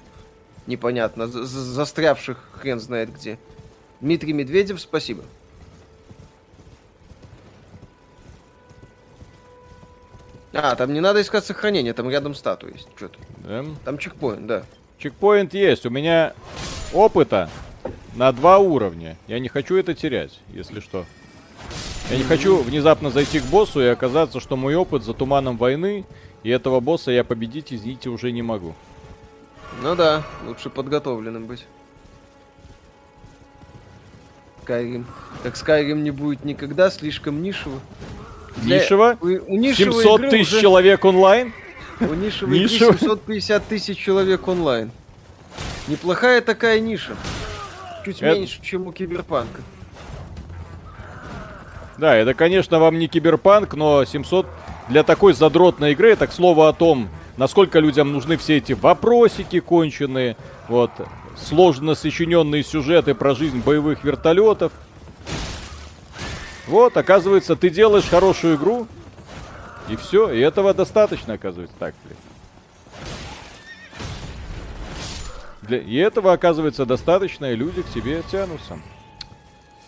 Непонятно. 0.66 1.26
За 1.26 1.44
застрявших 1.44 2.38
хрен 2.54 2.80
знает 2.80 3.14
где. 3.14 3.38
Дмитрий 4.00 4.32
Медведев, 4.32 4.80
спасибо. 4.80 5.22
А, 10.52 10.74
там 10.74 10.92
не 10.92 11.00
надо 11.00 11.22
искать 11.22 11.44
сохранение, 11.44 11.92
там 11.92 12.10
рядом 12.10 12.34
статуя 12.34 12.72
есть. 12.72 12.88
Что-то. 12.96 13.18
Да? 13.38 13.64
Там 13.84 13.98
чекпоинт, 13.98 14.46
да. 14.46 14.64
Чекпоинт 14.98 15.54
есть. 15.54 15.86
У 15.86 15.90
меня 15.90 16.34
опыта 16.92 17.48
на 18.16 18.32
два 18.32 18.58
уровня. 18.58 19.16
Я 19.28 19.38
не 19.38 19.48
хочу 19.48 19.76
это 19.76 19.94
терять, 19.94 20.38
если 20.52 20.80
что. 20.80 21.06
Я 22.10 22.16
не 22.16 22.24
хочу 22.24 22.60
внезапно 22.62 23.10
зайти 23.10 23.38
к 23.38 23.44
боссу 23.44 23.80
и 23.80 23.86
оказаться, 23.86 24.40
что 24.40 24.56
мой 24.56 24.74
опыт 24.74 25.04
за 25.04 25.14
туманом 25.14 25.56
войны, 25.56 26.04
и 26.42 26.50
этого 26.50 26.80
босса 26.80 27.12
я 27.12 27.22
победить, 27.22 27.72
извините, 27.72 28.08
уже 28.08 28.32
не 28.32 28.42
могу. 28.42 28.74
Ну 29.82 29.94
да, 29.94 30.24
лучше 30.44 30.70
подготовленным 30.70 31.46
быть. 31.46 31.66
Skyrim. 34.70 35.04
Как 35.42 35.54
Skyrim 35.54 36.02
не 36.02 36.10
будет 36.10 36.44
никогда, 36.44 36.90
слишком 36.90 37.42
нишево. 37.42 37.80
Для... 38.56 38.78
Нишево? 38.78 39.16
У, 39.20 39.26
у 39.26 39.56
нишевой 39.56 40.02
700 40.02 40.30
тысяч 40.30 40.52
уже... 40.52 40.60
человек 40.60 41.04
онлайн? 41.04 41.52
У 42.00 42.14
нишевой 42.14 42.58
Нишево? 42.58 42.96
750 42.98 43.66
тысяч 43.66 43.98
человек 43.98 44.46
онлайн. 44.48 44.90
Неплохая 45.88 46.40
такая 46.40 46.80
ниша. 46.80 47.14
Чуть 48.04 48.22
это... 48.22 48.38
меньше, 48.38 48.60
чем 48.62 48.86
у 48.86 48.92
Киберпанка. 48.92 49.60
Да, 51.98 52.16
это, 52.16 52.32
конечно, 52.32 52.78
вам 52.78 52.98
не 52.98 53.08
Киберпанк, 53.08 53.74
но 53.74 54.04
700 54.04 54.46
для 54.88 55.02
такой 55.02 55.34
задротной 55.34 55.92
игры, 55.92 56.16
так 56.16 56.32
слово 56.32 56.68
о 56.68 56.72
том, 56.72 57.08
насколько 57.36 57.78
людям 57.78 58.12
нужны 58.12 58.36
все 58.38 58.56
эти 58.56 58.72
вопросики 58.72 59.60
конченые, 59.60 60.36
вот, 60.68 60.90
сложно 61.36 61.94
сочиненные 61.94 62.62
сюжеты 62.62 63.14
про 63.14 63.34
жизнь 63.34 63.60
боевых 63.60 64.04
вертолетов. 64.04 64.72
Вот, 66.70 66.96
оказывается, 66.96 67.56
ты 67.56 67.68
делаешь 67.68 68.08
хорошую 68.08 68.56
игру, 68.56 68.86
и 69.88 69.96
все, 69.96 70.30
и 70.30 70.38
этого 70.38 70.72
достаточно, 70.72 71.34
оказывается, 71.34 71.74
так 71.80 71.96
ли. 72.08 72.14
Для... 75.62 75.78
И 75.78 75.96
этого, 75.96 76.32
оказывается, 76.32 76.86
достаточно, 76.86 77.46
и 77.46 77.56
люди 77.56 77.82
к 77.82 77.88
тебе 77.88 78.22
тянутся. 78.30 78.78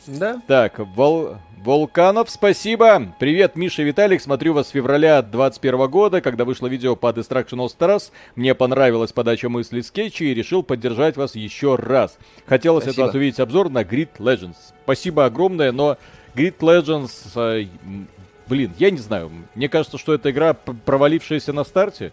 Да. 0.09 0.43
Так, 0.49 0.81
Вол... 0.81 1.37
Волканов, 1.65 2.29
спасибо. 2.29 3.15
Привет, 3.21 3.55
Миша 3.55 3.83
и 3.83 3.85
Виталик. 3.85 4.21
Смотрю 4.21 4.53
вас 4.53 4.67
с 4.67 4.71
февраля 4.71 5.23
2021 5.23 5.89
года, 5.89 6.21
когда 6.21 6.45
вышло 6.45 6.67
видео 6.67 6.97
по 6.97 7.13
Destruction 7.13 7.65
All 7.65 7.69
Stars. 7.69 8.11
Мне 8.35 8.57
понравилась 8.57 9.13
подача 9.13 9.49
мысли 9.49 9.81
скетча 9.83 10.25
и 10.25 10.35
решил 10.35 10.65
поддержать 10.65 11.17
вас 11.17 11.37
еще 11.37 11.77
раз. 11.77 12.19
Хотелось 12.47 12.83
спасибо. 12.83 13.05
от 13.05 13.09
вас 13.11 13.15
увидеть 13.15 13.39
обзор 13.39 13.71
на 13.71 13.83
Grid 13.83 14.17
Legends. 14.19 14.57
Спасибо 14.83 15.25
огромное, 15.25 15.71
но 15.71 15.99
Grid 16.35 16.59
Legends... 16.59 17.11
Э, 17.37 17.67
блин, 18.49 18.73
я 18.79 18.91
не 18.91 18.99
знаю. 18.99 19.31
Мне 19.55 19.69
кажется, 19.69 19.99
что 19.99 20.15
эта 20.15 20.31
игра, 20.31 20.55
провалившаяся 20.55 21.53
на 21.53 21.65
старте, 21.65 22.13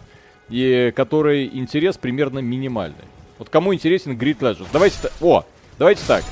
и 0.50 0.92
которой 0.96 1.48
интерес 1.48 1.98
примерно 1.98 2.40
минимальный. 2.40 3.06
Вот 3.38 3.50
кому 3.50 3.74
интересен 3.74 4.18
Grid 4.18 4.40
Legends? 4.40 4.68
Давайте... 4.74 4.98
О, 5.22 5.44
давайте 5.78 6.02
так. 6.08 6.24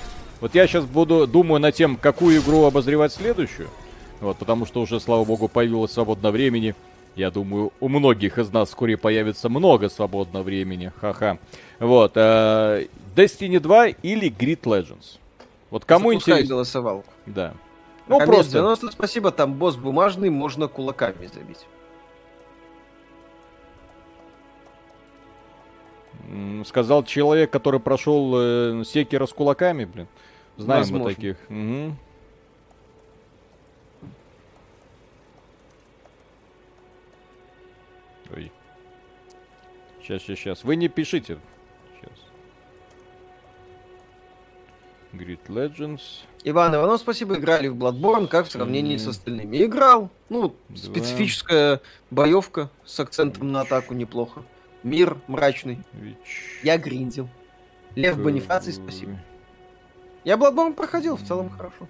Вот 0.41 0.53
я 0.53 0.67
сейчас 0.67 0.85
буду, 0.85 1.25
думаю 1.25 1.59
над 1.59 1.73
тем, 1.75 1.97
какую 1.97 2.41
игру 2.41 2.63
обозревать 2.65 3.13
следующую. 3.13 3.69
Вот, 4.19 4.37
потому 4.37 4.65
что 4.65 4.81
уже, 4.81 4.99
слава 4.99 5.23
богу, 5.23 5.47
появилось 5.47 5.91
свободное 5.91 6.31
времени. 6.31 6.75
Я 7.15 7.31
думаю, 7.31 7.71
у 7.79 7.87
многих 7.87 8.37
из 8.37 8.51
нас 8.51 8.69
вскоре 8.69 8.97
появится 8.97 9.49
много 9.49 9.89
свободного 9.89 10.43
времени. 10.43 10.91
Ха-ха. 11.01 11.39
Вот. 11.79 12.11
Э, 12.15 12.85
Destiny 13.15 13.59
2 13.59 13.87
или 13.87 14.29
Grid 14.29 14.61
Legends. 14.61 15.17
Вот 15.71 15.85
кому 15.85 16.13
интересно... 16.13 16.47
голосовалку. 16.47 17.09
Да. 17.25 17.53
Ну, 18.07 18.19
Комец 18.19 18.35
просто... 18.35 18.51
90, 18.53 18.91
спасибо, 18.91 19.31
там 19.31 19.53
босс 19.53 19.75
бумажный, 19.75 20.29
можно 20.29 20.67
кулаками 20.67 21.27
забить. 21.27 21.65
Сказал 26.65 27.03
человек, 27.03 27.51
который 27.51 27.79
прошел 27.79 28.33
э, 28.35 28.83
секера 28.85 29.25
с 29.25 29.33
кулаками, 29.33 29.85
блин. 29.85 30.07
Знаем 30.57 30.81
Возможно. 30.81 31.07
мы 31.07 31.13
таких. 31.13 31.37
Угу. 31.49 31.95
Ой. 38.35 38.51
Сейчас, 40.01 40.21
сейчас, 40.23 40.39
сейчас. 40.39 40.63
Вы 40.63 40.75
не 40.75 40.89
пишите. 40.89 41.37
Сейчас. 41.95 42.17
Grid 45.13 45.45
Legends. 45.47 46.01
Иван 46.49 46.73
Иванов, 46.75 47.01
спасибо. 47.01 47.35
Играли 47.35 47.67
в 47.67 47.75
Bloodborne, 47.75 48.27
как 48.27 48.47
в 48.47 48.51
сравнении 48.51 48.95
mm. 48.95 48.99
с 48.99 49.07
остальными? 49.07 49.57
Играл. 49.57 50.09
Ну, 50.29 50.55
Два. 50.69 50.77
специфическая 50.77 51.81
боевка 52.09 52.69
с 52.85 52.97
акцентом 53.01 53.51
на 53.51 53.61
атаку 53.61 53.93
неплохо. 53.93 54.43
Мир 54.81 55.17
мрачный. 55.27 55.79
Вич. 55.91 56.61
Я 56.63 56.77
гриндил. 56.77 57.27
Лев 57.95 58.17
Бонифаций, 58.17 58.71
спасибо. 58.71 59.19
Я 60.23 60.35
Bloodborne 60.35 60.73
проходил, 60.73 61.17
в 61.17 61.27
целом 61.27 61.49
хорошо. 61.49 61.85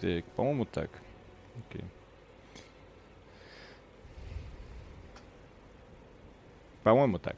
Так, 0.00 0.24
по-моему, 0.36 0.64
так. 0.64 0.88
Окей. 1.58 1.84
По-моему, 6.82 7.18
так. 7.18 7.36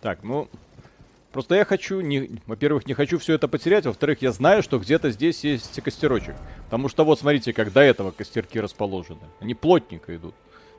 Так, 0.00 0.24
ну... 0.24 0.48
Просто 1.34 1.56
я 1.56 1.64
хочу, 1.64 2.00
не, 2.00 2.30
во-первых, 2.46 2.86
не 2.86 2.94
хочу 2.94 3.18
все 3.18 3.34
это 3.34 3.48
потерять, 3.48 3.86
во-вторых, 3.86 4.22
я 4.22 4.30
знаю, 4.30 4.62
что 4.62 4.78
где-то 4.78 5.10
здесь 5.10 5.42
есть 5.42 5.80
костерочек. 5.82 6.36
Потому 6.66 6.88
что 6.88 7.04
вот, 7.04 7.18
смотрите, 7.18 7.52
как 7.52 7.72
до 7.72 7.80
этого 7.80 8.12
костерки 8.12 8.60
расположены. 8.60 9.18
Они 9.40 9.52
плотненько 9.52 10.14
идут. 10.14 10.36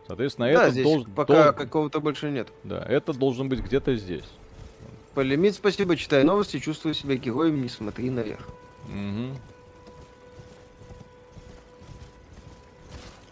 Соответственно, 0.07 0.53
да, 0.53 0.69
это 0.69 0.81
должен... 0.81 1.11
пока 1.11 1.51
дол... 1.51 1.53
какого-то 1.53 1.99
больше 1.99 2.31
нет. 2.31 2.47
Да, 2.63 2.81
это 2.87 3.11
должен 3.11 3.49
быть 3.49 3.59
где-то 3.59 3.97
здесь. 3.97 4.23
Полимит, 5.13 5.55
спасибо, 5.55 5.97
читаю 5.97 6.25
новости, 6.25 6.59
чувствую 6.59 6.93
себя 6.93 7.17
героем, 7.17 7.61
не 7.61 7.67
смотри 7.67 8.09
наверх. 8.09 8.47
Угу. 8.85 9.37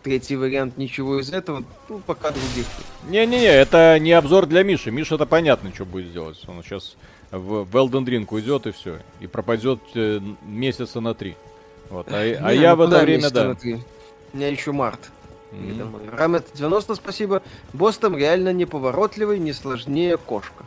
Третий 0.03 0.35
вариант 0.35 0.77
ничего 0.77 1.19
из 1.19 1.31
этого, 1.31 1.63
ну, 1.87 1.99
пока 2.05 2.31
других. 2.31 2.65
Не-не-не, 3.07 3.45
это 3.45 3.97
не 3.99 4.11
обзор 4.11 4.47
для 4.47 4.63
Миши. 4.63 4.91
Миша 4.91 5.15
это 5.15 5.25
понятно, 5.25 5.73
что 5.73 5.85
будет 5.85 6.11
делать. 6.11 6.41
Он 6.47 6.61
сейчас 6.61 6.97
в, 7.31 7.63
в 7.63 7.75
Elden 7.75 8.05
Ring 8.05 8.27
уйдет 8.29 8.67
и 8.67 8.71
все. 8.71 8.99
И 9.21 9.27
пропадет 9.27 9.79
э, 9.95 10.19
месяца 10.43 10.99
на 10.99 11.13
три. 11.13 11.37
Вот. 11.89 12.07
А, 12.09 12.25
не, 12.25 12.33
а 12.33 12.51
я 12.51 12.75
ну, 12.75 12.83
в 12.83 12.87
это 12.89 12.99
время, 13.01 13.29
да. 13.29 13.55
У 14.33 14.37
меня 14.37 14.47
еще 14.49 14.73
март. 14.73 14.99
Mm-hmm. 15.51 16.15
Рамет 16.15 16.47
90, 16.53 16.95
спасибо. 16.95 17.41
Босс 17.71 17.97
там 17.97 18.17
реально 18.17 18.51
неповоротливый, 18.51 19.39
не 19.39 19.53
сложнее 19.53 20.17
кошка. 20.17 20.65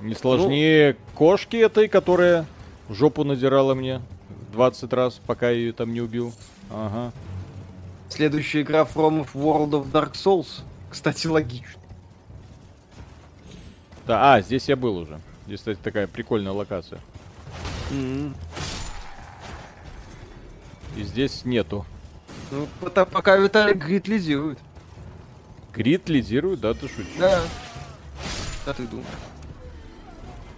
Не 0.00 0.14
сложнее 0.14 0.92
ну... 0.98 1.16
кошки 1.16 1.56
этой, 1.56 1.88
которая 1.88 2.46
жопу 2.90 3.24
надирала 3.24 3.74
мне 3.74 4.02
20 4.52 4.92
раз, 4.92 5.20
пока 5.26 5.50
я 5.50 5.56
ее 5.56 5.72
там 5.72 5.92
не 5.92 6.00
убил. 6.00 6.32
Ага. 6.70 7.12
Следующая 8.08 8.62
игра 8.62 8.82
From 8.82 9.26
World 9.34 9.70
of 9.70 9.90
Dark 9.90 10.12
Souls. 10.12 10.62
Кстати, 10.90 11.26
логично. 11.26 11.80
Да, 14.06 14.34
а, 14.34 14.40
здесь 14.40 14.68
я 14.68 14.76
был 14.76 14.96
уже. 14.96 15.20
Здесь, 15.46 15.58
кстати, 15.60 15.78
такая 15.82 16.06
прикольная 16.06 16.52
локация. 16.52 17.00
Mm-hmm. 17.90 18.34
И 20.96 21.02
здесь 21.02 21.44
нету 21.44 21.84
Ну, 22.50 22.66
пота- 22.80 23.04
пока 23.04 23.36
Виталик 23.36 23.76
Грит 23.76 24.08
лидирует. 24.08 24.58
Грид 25.74 26.08
лидирует, 26.08 26.60
да, 26.60 26.72
ты 26.74 26.88
шутишь? 26.88 27.12
Да. 27.18 27.42
Что 28.62 28.74
ты 28.74 28.86
думаешь? 28.86 29.06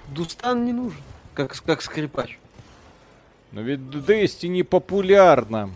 Дустан 0.09 0.65
не 0.65 0.73
нужен, 0.73 1.01
как, 1.35 1.61
как 1.65 1.83
скрипач. 1.83 2.39
Но 3.53 3.63
ведь 3.63 3.81
Destiny 3.81 4.63
популярна. 4.63 5.71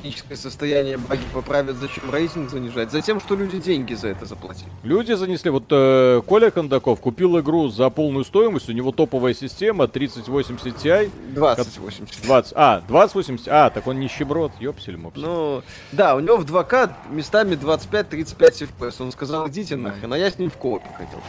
Техническое 0.00 0.36
состояние 0.36 0.96
баги 0.96 1.20
поправят, 1.34 1.76
зачем 1.76 2.10
рейтинг 2.10 2.48
занижать? 2.48 2.90
Затем, 2.90 3.20
что 3.20 3.34
люди 3.34 3.58
деньги 3.58 3.92
за 3.92 4.08
это 4.08 4.24
заплатили. 4.24 4.70
Люди 4.82 5.12
занесли. 5.12 5.50
Вот 5.50 5.64
э, 5.68 6.22
Коля 6.26 6.50
Кондаков 6.50 7.00
купил 7.00 7.38
игру 7.40 7.68
за 7.68 7.90
полную 7.90 8.24
стоимость. 8.24 8.70
У 8.70 8.72
него 8.72 8.92
топовая 8.92 9.34
система 9.34 9.88
3080 9.88 10.74
Ti. 10.78 11.10
2080. 11.34 12.24
20. 12.24 12.52
А, 12.56 12.80
2080. 12.88 13.48
А, 13.48 13.68
так 13.68 13.86
он 13.86 14.00
нищеброд. 14.00 14.52
Ёпсель 14.58 14.96
мопсель. 14.96 15.20
Ну, 15.20 15.62
да, 15.92 16.16
у 16.16 16.20
него 16.20 16.38
в 16.38 16.46
2К 16.46 16.92
местами 17.10 17.56
25-35 17.56 18.70
FPS. 18.78 19.02
Он 19.02 19.12
сказал, 19.12 19.50
идите 19.50 19.76
нахрен, 19.76 20.14
а 20.14 20.16
я 20.16 20.30
с 20.30 20.38
ним 20.38 20.48
в 20.48 20.56
коопе 20.56 20.88
хотел. 20.96 21.20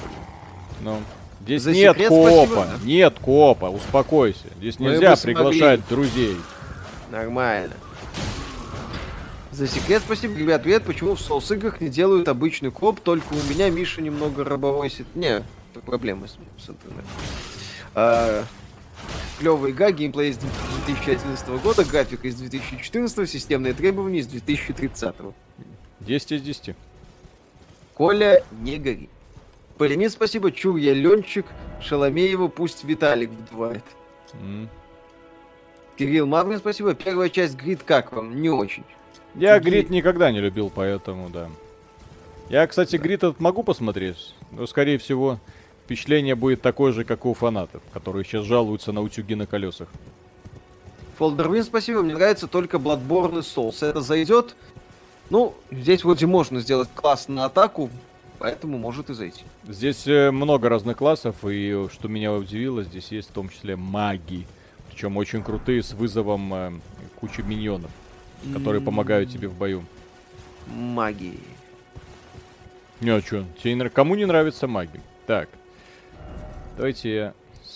Ну. 0.79 0.97
Здесь 1.41 1.63
За 1.63 1.71
нет 1.71 1.97
секрет 1.97 2.07
коопа. 2.09 2.45
спасибо, 2.45 2.65
да. 2.79 2.85
Нет 2.87 3.19
коопа. 3.19 3.65
Успокойся. 3.65 4.45
Здесь 4.59 4.79
Мы 4.79 4.91
нельзя 4.91 5.17
приглашать 5.17 5.81
друзей. 5.89 6.37
Нормально. 7.11 7.73
За 9.51 9.67
секрет 9.67 10.01
спасибо, 10.05 10.37
ребят, 10.37 10.63
привет. 10.63 10.83
Почему 10.83 11.15
в 11.15 11.19
соус 11.19 11.51
играх 11.51 11.81
не 11.81 11.89
делают 11.89 12.29
обычный 12.29 12.71
коп, 12.71 13.01
только 13.01 13.33
у 13.33 13.49
меня 13.49 13.69
Миша 13.69 14.01
немного 14.01 14.45
рабовой 14.45 14.89
сит. 14.89 15.07
Не, 15.13 15.43
проблемы 15.85 16.29
с, 16.29 16.37
с 16.57 16.69
интернетом. 16.69 17.09
А, 17.93 18.45
клевая 19.39 19.71
игра, 19.71 19.91
геймплей 19.91 20.29
из 20.29 20.37
2011 20.37 21.49
года, 21.61 21.83
графика 21.83 22.29
из 22.29 22.35
2014, 22.35 23.29
системные 23.29 23.73
требования 23.73 24.19
из 24.19 24.27
2030. 24.27 25.15
10 25.99 26.31
из 26.31 26.41
10. 26.41 26.75
Коля, 27.93 28.45
не 28.61 28.77
гори. 28.77 29.09
Полемит 29.77 30.13
спасибо, 30.13 30.53
чур 30.53 30.77
я 30.77 30.93
Ленчик, 30.93 31.45
Шаломеева 31.81 32.47
пусть 32.47 32.85
Виталик 32.85 33.31
вдувает. 33.31 33.83
М. 34.33 34.69
Кирилл 35.97 36.25
Марвин, 36.25 36.59
спасибо. 36.59 36.93
Первая 36.93 37.27
часть 37.27 37.57
Грид 37.57 37.83
как 37.83 38.13
вам? 38.13 38.41
Не 38.41 38.49
очень. 38.49 38.85
Я 39.35 39.59
Где- 39.59 39.69
Грид 39.69 39.89
никогда 39.89 40.31
не 40.31 40.39
любил, 40.39 40.71
поэтому 40.73 41.29
да. 41.29 41.49
Я, 42.49 42.67
кстати, 42.67 42.97
Грид 42.97 43.23
этот 43.23 43.39
могу 43.39 43.63
посмотреть, 43.63 44.35
но, 44.51 44.67
скорее 44.67 44.97
всего, 44.97 45.39
впечатление 45.85 46.35
будет 46.35 46.61
такое 46.61 46.91
же, 46.91 47.05
как 47.05 47.25
у 47.25 47.33
фанатов, 47.33 47.81
которые 47.93 48.25
сейчас 48.25 48.43
жалуются 48.45 48.91
на 48.91 49.01
утюги 49.01 49.35
на 49.35 49.45
колесах. 49.45 49.87
Фолдервин, 51.17 51.63
спасибо. 51.63 52.01
Мне 52.01 52.15
нравится 52.15 52.47
только 52.47 52.77
Bloodborne 52.77 53.39
и 53.39 53.41
Souls. 53.41 53.85
Это 53.85 54.01
зайдет. 54.01 54.55
Ну, 55.29 55.53
здесь 55.69 56.03
вроде 56.03 56.25
можно 56.25 56.59
сделать 56.59 56.89
класс 56.93 57.27
на 57.29 57.45
атаку, 57.45 57.89
поэтому 58.39 58.77
может 58.77 59.09
и 59.09 59.13
зайти. 59.13 59.43
Здесь 59.65 60.05
э, 60.07 60.31
много 60.31 60.67
разных 60.67 60.97
классов, 60.97 61.35
и 61.45 61.87
что 61.93 62.07
меня 62.09 62.33
удивило, 62.33 62.83
здесь 62.83 63.11
есть 63.11 63.29
в 63.29 63.33
том 63.33 63.47
числе 63.49 63.75
маги. 63.77 64.45
Причем 64.89 65.15
очень 65.15 65.41
крутые, 65.41 65.83
с 65.83 65.93
вызовом 65.93 66.53
э, 66.53 66.71
кучи 67.19 67.41
миньонов, 67.41 67.91
которые 68.53 68.81
помогают 68.81 69.29
тебе 69.29 69.47
в 69.47 69.53
бою. 69.55 69.83
Магии. 70.67 71.39
Не, 73.01 73.11
а 73.11 73.21
чё, 73.21 73.45
тебе 73.61 73.73
не 73.73 73.89
кому 73.89 74.15
не 74.15 74.25
нравится 74.25 74.67
маги? 74.67 75.01
Так, 75.25 75.49
давайте 76.77 77.13
я... 77.13 77.33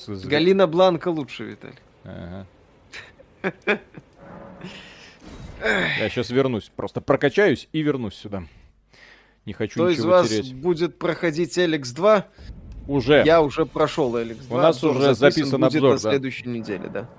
Галина 0.08 0.68
Бланка 0.68 1.10
лучше, 1.10 1.44
Виталий. 1.46 1.80
Ага. 2.04 2.46
Я 6.00 6.10
сейчас 6.10 6.30
вернусь. 6.30 6.72
Просто 6.76 7.02
прокачаюсь 7.02 7.68
и 7.72 7.82
вернусь 7.82 8.16
сюда. 8.16 8.44
Не 9.46 9.54
хочу 9.54 9.74
Кто 9.74 9.90
из 9.90 9.98
ничего 9.98 10.12
вас 10.12 10.30
терять. 10.30 10.54
будет 10.54 11.00
проходить 11.00 11.58
Эликс 11.58 11.92
2? 11.92 12.28
Уже. 12.88 13.24
Я 13.26 13.42
уже 13.42 13.66
прошел 13.66 14.20
Эликс 14.20 14.46
2. 14.46 14.58
У 14.58 14.62
нас 14.62 14.84
уже 14.84 15.16
записан 15.16 15.46
записан 15.46 15.62
будет 15.62 15.76
обзор, 15.76 15.90
на 15.92 16.00
да. 16.00 16.10
следующей 16.10 16.50
неделе, 16.50 16.90
да. 16.90 17.10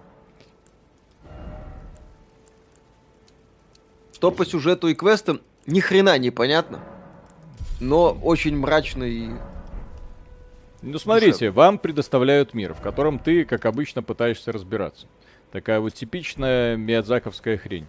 Что 4.17 4.31
по 4.31 4.47
сюжету 4.47 4.89
и 4.89 4.95
квестам, 4.95 5.43
ни 5.67 5.79
хрена 5.79 6.17
не 6.17 6.31
понятно. 6.31 6.81
Но 7.81 8.19
очень 8.23 8.57
мрачно 8.57 9.05
и... 9.05 9.29
Ну 10.81 10.99
смотрите, 10.99 11.51
вам 11.51 11.77
предоставляют 11.77 12.55
мир, 12.55 12.73
в 12.73 12.81
котором 12.81 13.19
ты, 13.19 13.45
как 13.45 13.67
обычно, 13.67 14.03
пытаешься 14.03 14.53
разбираться. 14.53 15.07
Такая 15.53 15.81
вот 15.81 15.93
типичная 15.93 16.77
миядзаковская 16.77 17.59
хрень. 17.59 17.85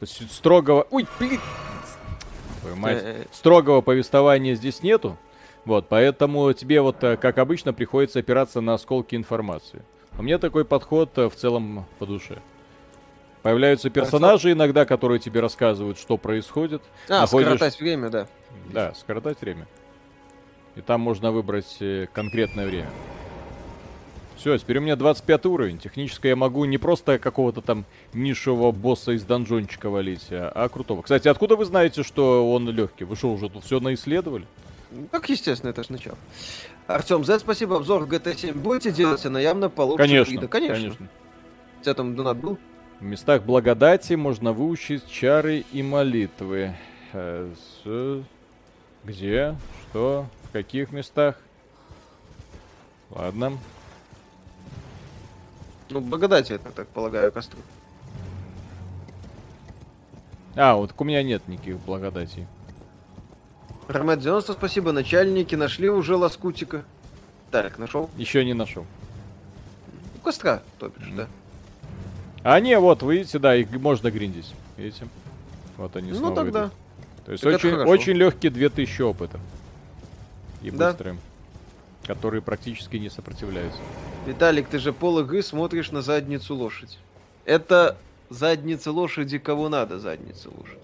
То 0.00 0.02
есть 0.04 0.30
строгого... 0.30 0.86
Ой, 0.90 1.06
блин! 1.18 1.40
Твою 2.60 2.76
мать. 2.76 2.98
Э, 3.00 3.24
Строгого 3.32 3.80
повествования 3.80 4.56
здесь 4.56 4.82
нету. 4.82 5.16
Вот, 5.64 5.88
поэтому 5.88 6.52
тебе 6.52 6.82
вот, 6.82 7.02
э, 7.02 7.16
как 7.16 7.38
обычно, 7.38 7.72
приходится 7.72 8.18
опираться 8.18 8.60
на 8.60 8.74
осколки 8.74 9.14
информации. 9.14 9.82
А 10.18 10.20
мне 10.20 10.36
такой 10.36 10.66
подход 10.66 11.16
э, 11.16 11.30
в 11.30 11.36
целом 11.36 11.86
по 11.98 12.04
душе. 12.04 12.42
Появляются 13.42 13.88
персонажи 13.88 14.52
иногда, 14.52 14.84
которые 14.84 15.18
тебе 15.18 15.40
рассказывают, 15.40 15.98
что 15.98 16.16
происходит. 16.18 16.82
А, 17.08 17.22
Находишь- 17.22 17.48
скоротать 17.48 17.80
время, 17.80 18.10
да. 18.10 18.26
Да, 18.72 18.94
скоротать 18.94 19.40
время. 19.40 19.66
И 20.76 20.82
там 20.82 21.00
можно 21.00 21.32
выбрать 21.32 21.76
э, 21.80 22.06
конкретное 22.12 22.66
время. 22.66 22.90
Все, 24.36 24.56
теперь 24.56 24.78
у 24.78 24.80
меня 24.80 24.96
25 24.96 25.46
уровень. 25.46 25.78
Технически 25.78 26.28
я 26.28 26.36
могу 26.36 26.64
не 26.64 26.78
просто 26.78 27.18
какого-то 27.18 27.60
там 27.60 27.84
нишевого 28.14 28.72
босса 28.72 29.12
из 29.12 29.22
донжончика 29.24 29.90
валить, 29.90 30.28
а, 30.30 30.50
а 30.54 30.68
крутого. 30.68 31.02
Кстати, 31.02 31.28
откуда 31.28 31.56
вы 31.56 31.64
знаете, 31.64 32.02
что 32.02 32.50
он 32.50 32.68
легкий? 32.70 33.04
Вы 33.04 33.16
что, 33.16 33.32
уже 33.32 33.50
тут 33.50 33.64
все 33.64 33.80
наисследовали? 33.80 34.46
Как 35.10 35.28
естественно, 35.28 35.70
это 35.70 35.82
же 35.82 35.92
начало. 35.92 36.16
Артем 36.86 37.24
Z, 37.24 37.40
спасибо. 37.40 37.76
Обзор 37.76 38.04
GTA 38.04 38.36
7 38.36 38.54
будете 38.54 38.90
делать? 38.92 39.24
Она 39.24 39.40
явно 39.40 39.68
получше 39.70 40.02
Конечно, 40.02 40.32
Крида. 40.32 40.48
Конечно. 40.48 40.74
конечно. 40.74 41.08
У 41.78 41.82
тебя 41.82 41.94
там 41.94 42.16
донат 42.16 42.36
был? 42.38 42.58
В 43.00 43.02
местах 43.02 43.42
благодати 43.44 44.12
можно 44.14 44.52
выучить 44.52 45.08
чары 45.08 45.64
и 45.72 45.82
молитвы. 45.82 46.74
Э, 47.12 47.50
с- 47.84 48.22
Где? 49.04 49.56
Что? 49.88 50.26
В 50.44 50.52
каких 50.52 50.92
местах? 50.92 51.36
Ладно. 53.10 53.56
Ну, 55.88 56.00
благодати, 56.00 56.52
это, 56.52 56.70
так 56.70 56.86
полагаю, 56.88 57.32
костру. 57.32 57.58
А, 60.54 60.74
вот 60.76 60.92
у 60.96 61.04
меня 61.04 61.22
нет 61.22 61.46
никаких 61.48 61.78
благодатей. 61.78 62.46
Ромет 63.88 64.20
90, 64.20 64.52
спасибо. 64.52 64.92
Начальники 64.92 65.54
нашли 65.54 65.88
уже 65.88 66.14
лоскутика. 66.16 66.84
Так, 67.50 67.78
нашел. 67.78 68.10
Еще 68.16 68.44
не 68.44 68.52
нашел. 68.54 68.84
У 70.16 70.18
костра, 70.20 70.62
то 70.78 70.90
бишь, 70.90 71.06
Мгм. 71.08 71.16
да. 71.16 71.26
А 72.42 72.58
не, 72.60 72.78
вот, 72.78 73.02
видите, 73.02 73.38
да, 73.38 73.54
их 73.54 73.70
можно 73.72 74.10
гриндить. 74.10 74.52
Видите? 74.76 75.06
Вот 75.76 75.94
они 75.96 76.10
Ну 76.12 76.16
снова 76.18 76.36
тогда. 76.36 76.60
идут. 76.64 76.72
То 77.26 77.32
есть 77.32 77.44
Так 77.44 77.54
очень, 77.54 77.74
очень 77.74 78.12
легкие 78.14 78.50
2000 78.50 79.02
опыта. 79.02 79.38
И 80.62 80.70
Да. 80.70 80.88
быстрые. 80.88 81.16
Которые 82.06 82.40
практически 82.40 82.96
не 82.96 83.10
сопротивляются. 83.10 83.78
Виталик, 84.26 84.68
ты 84.68 84.78
же 84.78 84.92
пол 84.92 85.20
игры 85.20 85.42
смотришь 85.42 85.90
на 85.90 86.02
задницу 86.02 86.54
лошадь. 86.54 86.98
Это 87.44 87.96
задница 88.30 88.90
лошади, 88.90 89.38
кого 89.38 89.68
надо 89.68 89.98
задница 89.98 90.48
лошадь. 90.48 90.78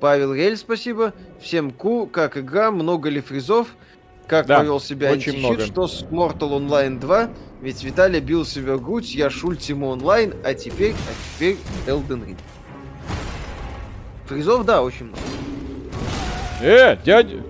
Павел 0.00 0.34
Рель, 0.34 0.56
спасибо. 0.56 1.14
Всем 1.40 1.70
ку, 1.70 2.06
как 2.06 2.36
игра, 2.36 2.70
много 2.70 3.08
ли 3.08 3.20
фризов? 3.20 3.68
Как 4.26 4.46
Да, 4.46 4.58
повел 4.58 4.80
себя 4.80 5.10
много. 5.14 5.66
что 5.66 5.86
с 5.86 6.02
Mortal 6.04 6.58
Online 6.58 6.98
2? 6.98 7.28
Ведь 7.60 7.82
Виталий 7.82 8.20
бил 8.20 8.44
себя 8.44 8.76
грудь, 8.78 9.14
я 9.14 9.30
Шультима 9.30 9.86
онлайн, 9.86 10.34
а 10.44 10.54
теперь, 10.54 10.92
а 10.92 11.12
теперь 11.36 11.56
Elden 11.86 12.24
Ring. 12.26 12.38
Фризов, 14.26 14.64
да, 14.64 14.82
очень 14.82 15.06
много. 15.06 15.20
Э, 16.62 16.96
дядя! 17.04 17.42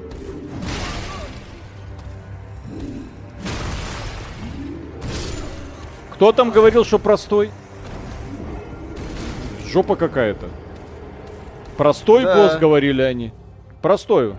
Кто 6.13 6.33
там 6.33 6.51
говорил, 6.51 6.85
что 6.85 6.99
простой? 6.99 7.51
Жопа 9.67 9.97
какая-то. 9.97 10.49
Простой 11.77 12.23
Да. 12.23 12.37
босс, 12.37 12.57
говорили 12.57 13.03
они. 13.03 13.33
Простой. 13.83 14.35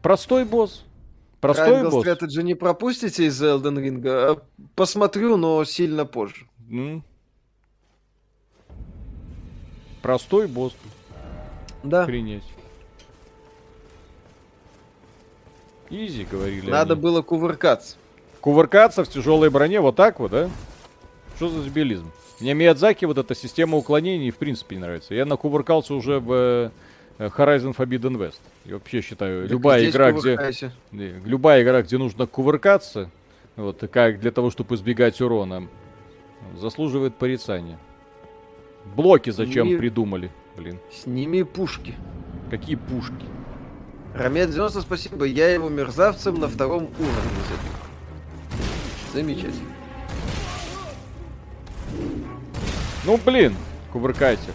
Простой 0.00 0.44
босс. 0.44 0.84
Простой 1.44 1.68
Triangle 1.68 1.90
босс. 1.90 2.06
Strategy 2.06 2.42
не 2.42 2.54
пропустите 2.54 3.26
из 3.26 3.42
Elden 3.42 3.76
Ring? 3.76 4.02
А, 4.06 4.40
Посмотрю, 4.74 5.36
но 5.36 5.62
сильно 5.66 6.06
позже. 6.06 6.46
М. 6.70 7.04
Простой 10.00 10.46
босс. 10.46 10.74
Да. 11.82 12.04
Охренеть. 12.04 12.44
Изи, 15.90 16.24
говорили 16.24 16.70
Надо 16.70 16.94
они. 16.94 17.02
было 17.02 17.20
кувыркаться. 17.20 17.96
Кувыркаться 18.40 19.04
в 19.04 19.08
тяжелой 19.10 19.50
броне 19.50 19.82
вот 19.82 19.96
так 19.96 20.20
вот, 20.20 20.30
да? 20.30 20.48
Что 21.36 21.50
за 21.50 21.62
дебилизм? 21.62 22.10
Мне 22.40 22.54
Миядзаки 22.54 23.04
вот 23.04 23.18
эта 23.18 23.34
система 23.34 23.76
уклонений 23.76 24.30
в 24.30 24.38
принципе 24.38 24.76
не 24.76 24.80
нравится. 24.82 25.14
Я 25.14 25.26
накувыркался 25.26 25.92
уже 25.92 26.20
в 26.20 26.32
э, 26.32 26.70
Horizon 27.18 27.76
Forbidden 27.76 28.16
West. 28.16 28.40
И 28.64 28.72
вообще 28.72 29.00
считаю, 29.00 29.42
так 29.42 29.50
любая 29.50 29.88
игра, 29.88 30.12
где... 30.12 30.38
Любая 30.92 31.62
игра, 31.62 31.82
где 31.82 31.98
нужно 31.98 32.26
кувыркаться, 32.26 33.10
вот, 33.56 33.84
как 33.92 34.20
для 34.20 34.30
того, 34.30 34.50
чтобы 34.50 34.74
избегать 34.74 35.20
урона, 35.20 35.68
заслуживает 36.56 37.14
порицания. 37.16 37.78
Блоки 38.96 39.30
зачем 39.30 39.66
Сними... 39.66 39.78
придумали, 39.78 40.30
блин? 40.56 40.78
Сними 40.92 41.42
пушки. 41.42 41.94
Какие 42.50 42.76
пушки? 42.76 43.26
Рамет 44.14 44.50
90, 44.50 44.82
спасибо. 44.82 45.24
Я 45.24 45.50
его 45.50 45.68
мерзавцем 45.68 46.38
на 46.38 46.48
втором 46.48 46.84
уровне 46.84 47.44
Замечательно. 49.12 49.74
Ну, 53.04 53.18
блин, 53.24 53.54
кувыркайся. 53.92 54.50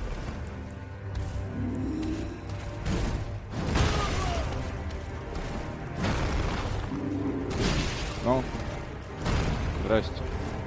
Ну, 8.25 8.43
здрасте. 9.85 10.11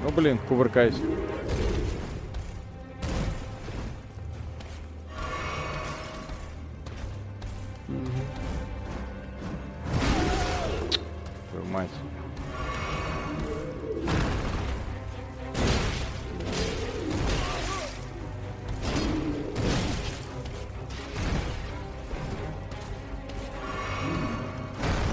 Ну, 0.03 0.11
блин, 0.11 0.39
кувыркайся. 0.49 1.01
мать. 11.73 11.89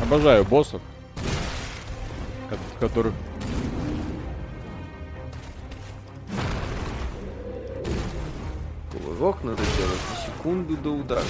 Обожаю 0.03 0.43
боссов, 0.43 0.81
которых 2.79 3.13
Кувырок 8.91 9.43
надо 9.43 9.61
делать 9.77 9.99
секунду 10.25 10.77
до 10.77 10.91
удара. 10.91 11.23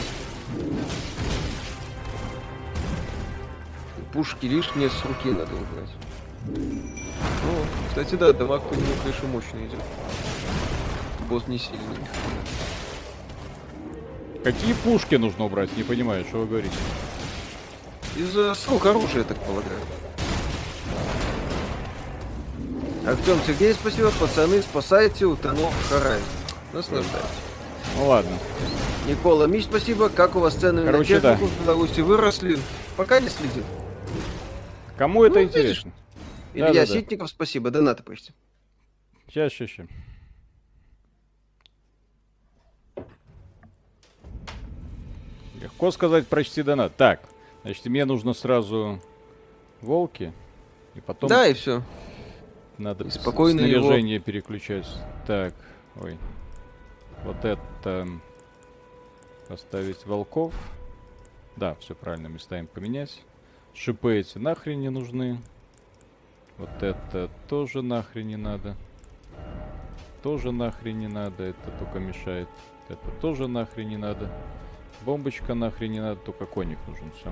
пушки 4.14 4.45
лишние 4.45 4.89
с 4.89 5.06
руки 5.06 5.30
надо 5.30 5.54
убрать. 5.56 5.89
Ну, 6.45 7.66
кстати, 7.89 8.16
да, 8.16 8.34
дамаг 8.34 8.62
по 8.64 8.74
нему, 8.74 8.88
конечно, 9.04 9.28
мощный 9.28 9.68
идет. 9.68 9.80
Босс 11.30 11.47
не 11.47 11.58
сильный. 11.58 11.97
Какие 14.43 14.74
пушки 14.74 15.16
нужно 15.16 15.45
убрать? 15.45 15.76
Не 15.78 15.84
понимаю, 15.84 16.26
что 16.26 16.39
вы 16.39 16.47
говорите. 16.47 16.76
Из-за 18.18 18.54
срок 18.56 18.86
оружия, 18.86 19.24
так 19.24 19.38
полагаю. 19.38 19.80
Артем 23.06 23.39
Сергей, 23.45 23.74
спасибо. 23.74 24.12
Пацаны, 24.20 24.62
спасайте 24.62 25.26
утонул 25.26 25.72
Харай. 25.89 26.20
Наслаждайтесь. 26.74 27.30
Ну 27.95 28.08
ладно. 28.08 28.38
Никола 29.08 29.47
Миш, 29.47 29.64
спасибо. 29.64 30.10
Как 30.10 30.36
у 30.36 30.39
вас 30.39 30.56
цены 30.56 30.86
Короче, 30.86 31.16
на 31.16 31.22
технику 31.22 31.45
да. 31.45 31.47
в 31.47 31.66
Беларуси 31.66 32.02
выросли? 32.02 32.60
Пока 32.95 33.20
не 33.20 33.30
следил. 33.30 33.64
Кому 34.97 35.24
это 35.24 35.39
ну, 35.39 35.45
интересно? 35.45 35.91
Илья 36.54 36.68
да, 36.68 36.74
да, 36.74 36.86
Ситников, 36.86 37.28
да. 37.30 37.34
спасибо. 37.34 37.72
Донаты 37.72 38.04
почти. 38.04 38.34
Сейчас, 39.28 39.54
сейчас, 39.54 39.70
сейчас. 39.70 39.88
Легко 45.62 45.91
сказать, 45.91 46.28
прочти 46.28 46.64
донат. 46.64 46.95
Так, 46.95 47.22
значит, 47.64 47.86
мне 47.86 48.06
нужно 48.06 48.34
сразу 48.34 49.02
волки. 49.82 50.34
И 50.95 51.02
потом... 51.02 51.30
Да, 51.30 51.47
и 51.47 51.54
все. 51.54 51.84
Надо 52.80 53.03
и 53.03 53.09
спокойно 53.09 53.59
снаряжение 53.59 54.15
его... 54.15 54.23
переключать. 54.23 54.88
Так, 55.27 55.53
ой. 56.01 56.17
Вот 57.25 57.43
это... 57.43 58.07
Поставить 59.49 60.05
волков. 60.05 60.53
Да, 61.57 61.75
все 61.75 61.93
правильно, 61.93 62.27
местами 62.27 62.67
поменять. 62.73 63.21
Шипы 63.73 64.17
эти 64.17 64.38
нахрен 64.38 64.80
не 64.80 64.89
нужны. 64.89 65.41
Вот 66.57 66.69
это 66.82 67.30
тоже 67.49 67.82
нахрен 67.82 68.27
не 68.27 68.38
надо. 68.38 68.77
Тоже 70.23 70.51
нахрен 70.51 70.99
не 70.99 71.07
надо, 71.07 71.43
это 71.43 71.71
только 71.80 71.99
мешает. 71.99 72.47
Это 72.88 73.11
тоже 73.19 73.47
нахрен 73.47 73.89
не 73.89 73.97
надо. 73.97 74.32
Бомбочка 75.01 75.53
нахрен 75.53 75.91
не 75.91 75.99
надо, 75.99 76.21
только 76.21 76.45
коник 76.45 76.80
нужен, 76.88 77.11
все. 77.19 77.32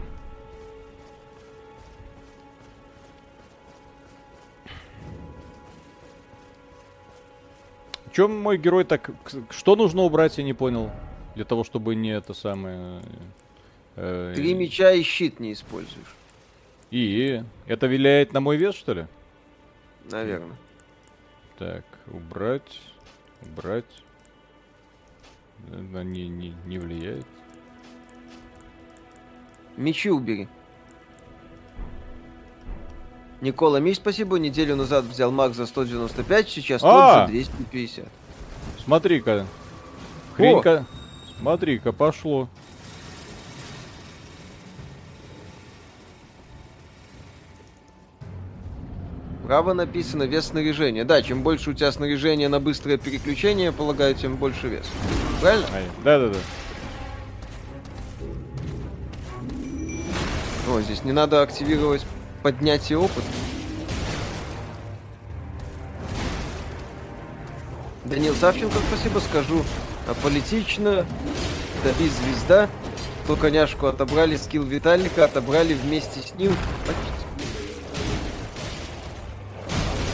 Чем 8.17 8.35
мой 8.35 8.57
герой 8.57 8.83
так... 8.83 9.11
Что 9.51 9.75
нужно 9.75 10.01
убрать, 10.01 10.39
я 10.39 10.43
не 10.43 10.55
понял. 10.55 10.89
Для 11.35 11.45
того, 11.45 11.63
чтобы 11.63 11.93
не 11.93 12.09
это 12.09 12.33
самое... 12.33 12.99
Э, 13.95 14.33
Три 14.35 14.55
меча 14.55 14.91
и 14.91 15.03
щит 15.03 15.39
не 15.39 15.53
используешь. 15.53 16.15
И 16.89 17.43
это 17.67 17.87
влияет 17.87 18.33
на 18.33 18.39
мой 18.39 18.57
вес, 18.57 18.73
что 18.73 18.93
ли? 18.95 19.05
Наверное. 20.09 20.57
Так, 21.59 21.85
убрать, 22.07 22.81
убрать. 23.43 23.85
Она 25.71 26.03
не, 26.03 26.27
не, 26.27 26.55
не 26.65 26.79
влияет. 26.79 27.27
Мечи 29.75 30.09
убери. 30.09 30.47
Никола 33.41 33.79
Миш, 33.79 33.97
спасибо. 33.97 34.39
Неделю 34.39 34.75
назад 34.75 35.05
взял 35.05 35.31
Мак 35.31 35.53
за 35.53 35.67
195, 35.67 36.49
сейчас 36.49 36.81
а! 36.83 37.27
тот 37.27 37.29
же 37.29 37.33
250. 37.33 38.05
Смотри-ка. 38.83 39.45
Хренька. 40.35 40.85
Смотри-ка, 41.39 41.91
пошло. 41.91 42.49
Право 49.45 49.73
написано 49.73 50.23
вес 50.23 50.47
снаряжения. 50.47 51.05
Да, 51.05 51.21
чем 51.21 51.41
больше 51.41 51.69
у 51.69 51.73
тебя 51.73 51.91
снаряжения 51.91 52.49
на 52.49 52.59
быстрое 52.59 52.97
переключение, 52.97 53.71
полагаю, 53.71 54.13
тем 54.13 54.35
больше 54.35 54.67
вес. 54.67 54.85
Правильно? 55.39 55.67
Да-да-да. 56.03 56.39
О, 60.69 60.81
здесь 60.81 61.05
не 61.05 61.13
надо 61.13 61.41
активировать 61.41 62.05
поднятие 62.47 62.97
опыта. 62.97 63.27
Данил 68.05 68.33
Савченко, 68.35 68.77
спасибо, 68.87 69.19
скажу. 69.19 69.65
Аполитично, 70.07 71.05
доби 71.83 72.07
звезда. 72.07 72.69
То 73.27 73.35
коняшку 73.35 73.87
отобрали, 73.87 74.37
скилл 74.37 74.63
Виталика 74.63 75.25
отобрали 75.25 75.73
вместе 75.73 76.21
с 76.21 76.35
ним. 76.35 76.55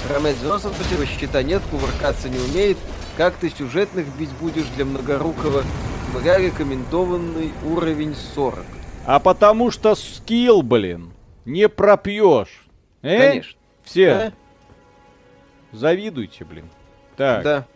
Ромет 0.09 0.36
90, 0.39 0.69
спасибо, 0.69 1.05
щита 1.05 1.43
нет, 1.43 1.61
кувыркаться 1.69 2.29
не 2.29 2.39
умеет. 2.39 2.79
Как 3.15 3.36
ты 3.36 3.51
сюжетных 3.51 4.07
бить 4.17 4.31
будешь 4.41 4.65
для 4.75 4.86
многорукого? 4.86 5.63
Мря 6.15 6.39
рекомендованный 6.39 7.53
уровень 7.63 8.15
40. 8.34 8.57
А 9.05 9.19
потому 9.19 9.69
что 9.69 9.93
скилл, 9.93 10.63
блин, 10.63 11.12
не 11.46 11.70
пропьешь. 11.70 12.66
Э? 13.02 13.30
Конечно. 13.30 13.60
Все. 13.84 14.14
Да? 14.14 14.34
Завидуйте, 15.72 16.46
блин. 16.46 16.70
Так. 17.18 17.44
Да. 17.44 17.68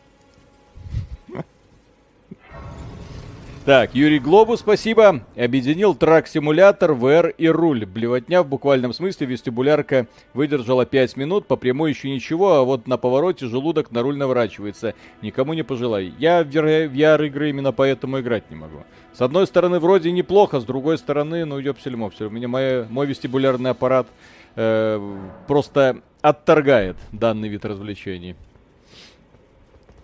Так, 3.67 3.93
Юрий 3.93 4.19
Глобу, 4.19 4.55
спасибо. 4.55 5.25
Объединил 5.35 5.93
трак-симулятор, 5.93 6.91
VR 6.91 7.35
и 7.37 7.49
руль. 7.49 7.85
Блевотня 7.85 8.41
в 8.41 8.47
буквальном 8.47 8.93
смысле. 8.93 9.27
Вестибулярка 9.27 10.07
выдержала 10.33 10.85
5 10.85 11.17
минут. 11.17 11.47
По 11.47 11.57
прямой 11.57 11.91
еще 11.91 12.09
ничего, 12.09 12.53
а 12.53 12.63
вот 12.63 12.87
на 12.87 12.95
повороте 12.95 13.45
желудок 13.45 13.91
на 13.91 14.03
руль 14.03 14.15
наворачивается. 14.15 14.93
Никому 15.21 15.51
не 15.51 15.63
пожелай. 15.63 16.13
Я 16.17 16.45
в 16.45 16.47
VR-игры 16.47 17.49
именно 17.49 17.73
поэтому 17.73 18.21
играть 18.21 18.49
не 18.49 18.55
могу. 18.55 18.85
С 19.11 19.19
одной 19.19 19.45
стороны, 19.45 19.81
вроде 19.81 20.13
неплохо, 20.13 20.61
с 20.61 20.63
другой 20.63 20.97
стороны, 20.97 21.43
ну, 21.43 21.59
ёпсель-мопсель. 21.59 22.27
У 22.27 22.29
меня 22.29 22.47
мой, 22.47 22.87
мой 22.87 23.05
вестибулярный 23.05 23.71
аппарат 23.71 24.07
э, 24.55 25.17
просто 25.45 26.03
отторгает 26.21 26.95
данный 27.11 27.49
вид 27.49 27.65
развлечений. 27.65 28.37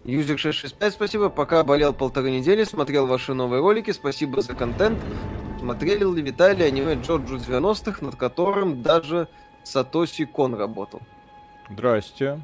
Юзик 0.06 0.40
665, 0.40 0.94
спасибо. 0.94 1.30
Пока 1.30 1.64
болел 1.64 1.94
полторы 1.94 2.32
недели, 2.32 2.66
смотрел 2.66 3.08
ваши 3.08 3.34
новые 3.34 3.62
ролики, 3.62 3.92
спасибо 3.92 4.42
за 4.42 4.54
контент. 4.54 5.00
Смотрели 5.60 6.04
ли 6.04 6.22
Виталий 6.22 6.68
аниме 6.68 6.96
Джорджу 6.96 7.38
90-х, 7.38 8.06
над 8.06 8.18
которым 8.18 8.82
даже 8.82 9.30
Сатоси 9.64 10.26
Кон 10.26 10.56
работал? 10.56 11.00
Здрасте. 11.70 12.42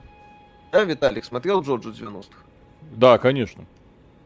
А, 0.72 0.84
Виталик, 0.86 1.26
смотрел 1.26 1.62
Джоджо 1.62 1.90
90-х? 1.90 2.44
Да, 2.96 3.18
конечно. 3.18 3.66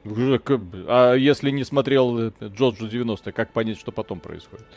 А 0.05 1.15
если 1.15 1.49
не 1.49 1.63
смотрел 1.63 2.29
Джоджо 2.39 2.87
90, 2.87 3.31
как 3.31 3.51
понять, 3.51 3.79
что 3.79 3.91
потом 3.91 4.19
происходит? 4.19 4.67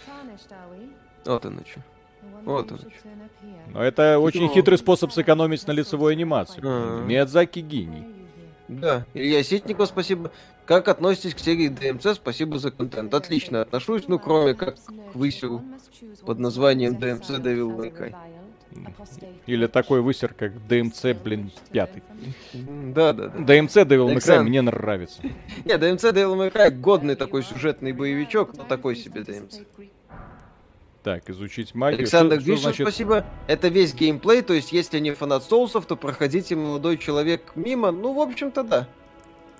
Вот 1.26 1.44
оно 1.44 1.60
что. 1.68 1.82
Вот 2.44 2.72
он. 2.72 2.80
Но 3.72 3.82
это 3.82 4.18
очень 4.18 4.48
хитрый 4.48 4.78
способ 4.78 5.12
сэкономить 5.12 5.66
на 5.66 5.72
лицевой 5.72 6.14
анимации. 6.14 6.60
А. 6.64 7.04
Миядзаки 7.04 7.58
гений. 7.58 8.15
Да, 8.68 9.06
Илья 9.14 9.42
Ситников, 9.42 9.88
спасибо. 9.88 10.32
Как 10.64 10.88
относитесь 10.88 11.34
к 11.34 11.38
серии 11.38 11.68
ДМЦ? 11.68 12.16
Спасибо 12.16 12.58
за 12.58 12.70
контент. 12.70 13.14
Отлично 13.14 13.62
отношусь, 13.62 14.08
ну 14.08 14.18
кроме 14.18 14.54
как 14.54 14.76
к 14.76 15.14
высеру 15.14 15.62
под 16.24 16.38
названием 16.40 16.94
DMC 16.94 17.40
Devil 17.40 17.76
May 17.76 17.96
Cry. 17.96 18.14
Или 19.46 19.66
такой 19.68 20.02
высер, 20.02 20.34
как 20.34 20.52
DMC, 20.68 21.16
блин, 21.22 21.52
пятый. 21.70 22.02
Да, 22.52 23.12
да, 23.12 23.28
да. 23.28 23.38
DMC 23.38 23.86
Devil 23.86 24.12
May 24.12 24.16
Cry 24.16 24.42
мне 24.42 24.60
нравится. 24.60 25.22
Не, 25.64 25.74
DMC 25.74 26.12
Devil 26.12 26.36
May 26.36 26.52
Cry 26.52 26.70
годный 26.70 27.14
такой 27.14 27.42
сюжетный 27.42 27.92
боевичок, 27.92 28.56
но 28.56 28.64
такой 28.64 28.96
себе 28.96 29.20
DMC. 29.20 29.64
Так, 31.06 31.30
изучить 31.30 31.72
магию. 31.72 32.00
Александр 32.00 32.38
Гришин, 32.38 32.62
значит- 32.62 32.84
спасибо. 32.84 33.24
Это 33.46 33.68
весь 33.68 33.94
геймплей, 33.94 34.42
то 34.42 34.52
есть 34.54 34.72
если 34.72 34.98
не 34.98 35.12
фанат 35.12 35.44
соусов, 35.44 35.86
то 35.86 35.94
проходите 35.94 36.56
молодой 36.56 36.98
человек 36.98 37.52
мимо. 37.54 37.92
Ну, 37.92 38.12
в 38.12 38.18
общем-то, 38.18 38.64
да. 38.64 38.88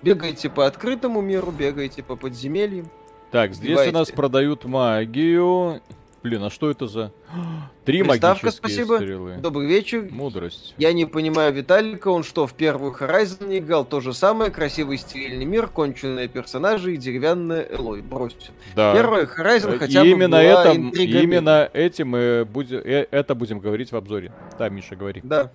Бегайте 0.01 0.49
по 0.49 0.67
открытому 0.67 1.21
миру, 1.21 1.51
бегайте 1.51 2.03
по 2.03 2.17
подземельям. 2.17 2.89
Так, 3.31 3.53
здесь 3.53 3.69
у 3.69 3.71
Убивайте. 3.71 3.93
нас 3.93 4.11
продают 4.11 4.65
магию. 4.65 5.81
Блин, 6.23 6.43
а 6.43 6.49
что 6.49 6.69
это 6.69 6.87
за... 6.87 7.11
Три 7.85 8.03
Приставка, 8.03 8.45
магические 8.45 8.51
спасибо. 8.51 8.95
стрелы. 8.95 9.35
Добрый 9.37 9.67
вечер. 9.67 10.07
Мудрость. 10.11 10.73
Я 10.77 10.91
не 10.91 11.05
понимаю 11.05 11.53
Виталика, 11.53 12.09
он 12.09 12.23
что, 12.23 12.47
в 12.47 12.53
первую 12.53 12.93
Horizon 12.93 13.57
играл? 13.57 13.85
То 13.85 14.01
же 14.01 14.13
самое, 14.13 14.51
красивый 14.51 14.97
стерильный 14.97 15.45
мир, 15.45 15.67
конченые 15.67 16.27
персонажи 16.27 16.95
и 16.95 16.97
деревянная 16.97 17.65
Элой. 17.69 18.01
Бросьте. 18.01 18.51
Да. 18.75 18.93
Первая 18.93 19.25
Horizon 19.25 19.75
Э, 19.75 19.77
хотя 19.79 20.01
и 20.01 20.03
бы 20.03 20.09
именно 20.09 20.37
была 20.37 20.41
это, 20.41 20.71
именно 20.73 21.69
этим 21.73 22.09
мы 22.09 22.45
будем, 22.45 22.77
э, 22.79 23.07
это 23.11 23.35
будем 23.35 23.59
говорить 23.59 23.91
в 23.91 23.95
обзоре. 23.95 24.31
Да, 24.57 24.69
Миша, 24.69 24.95
говори. 24.95 25.21
Да. 25.23 25.51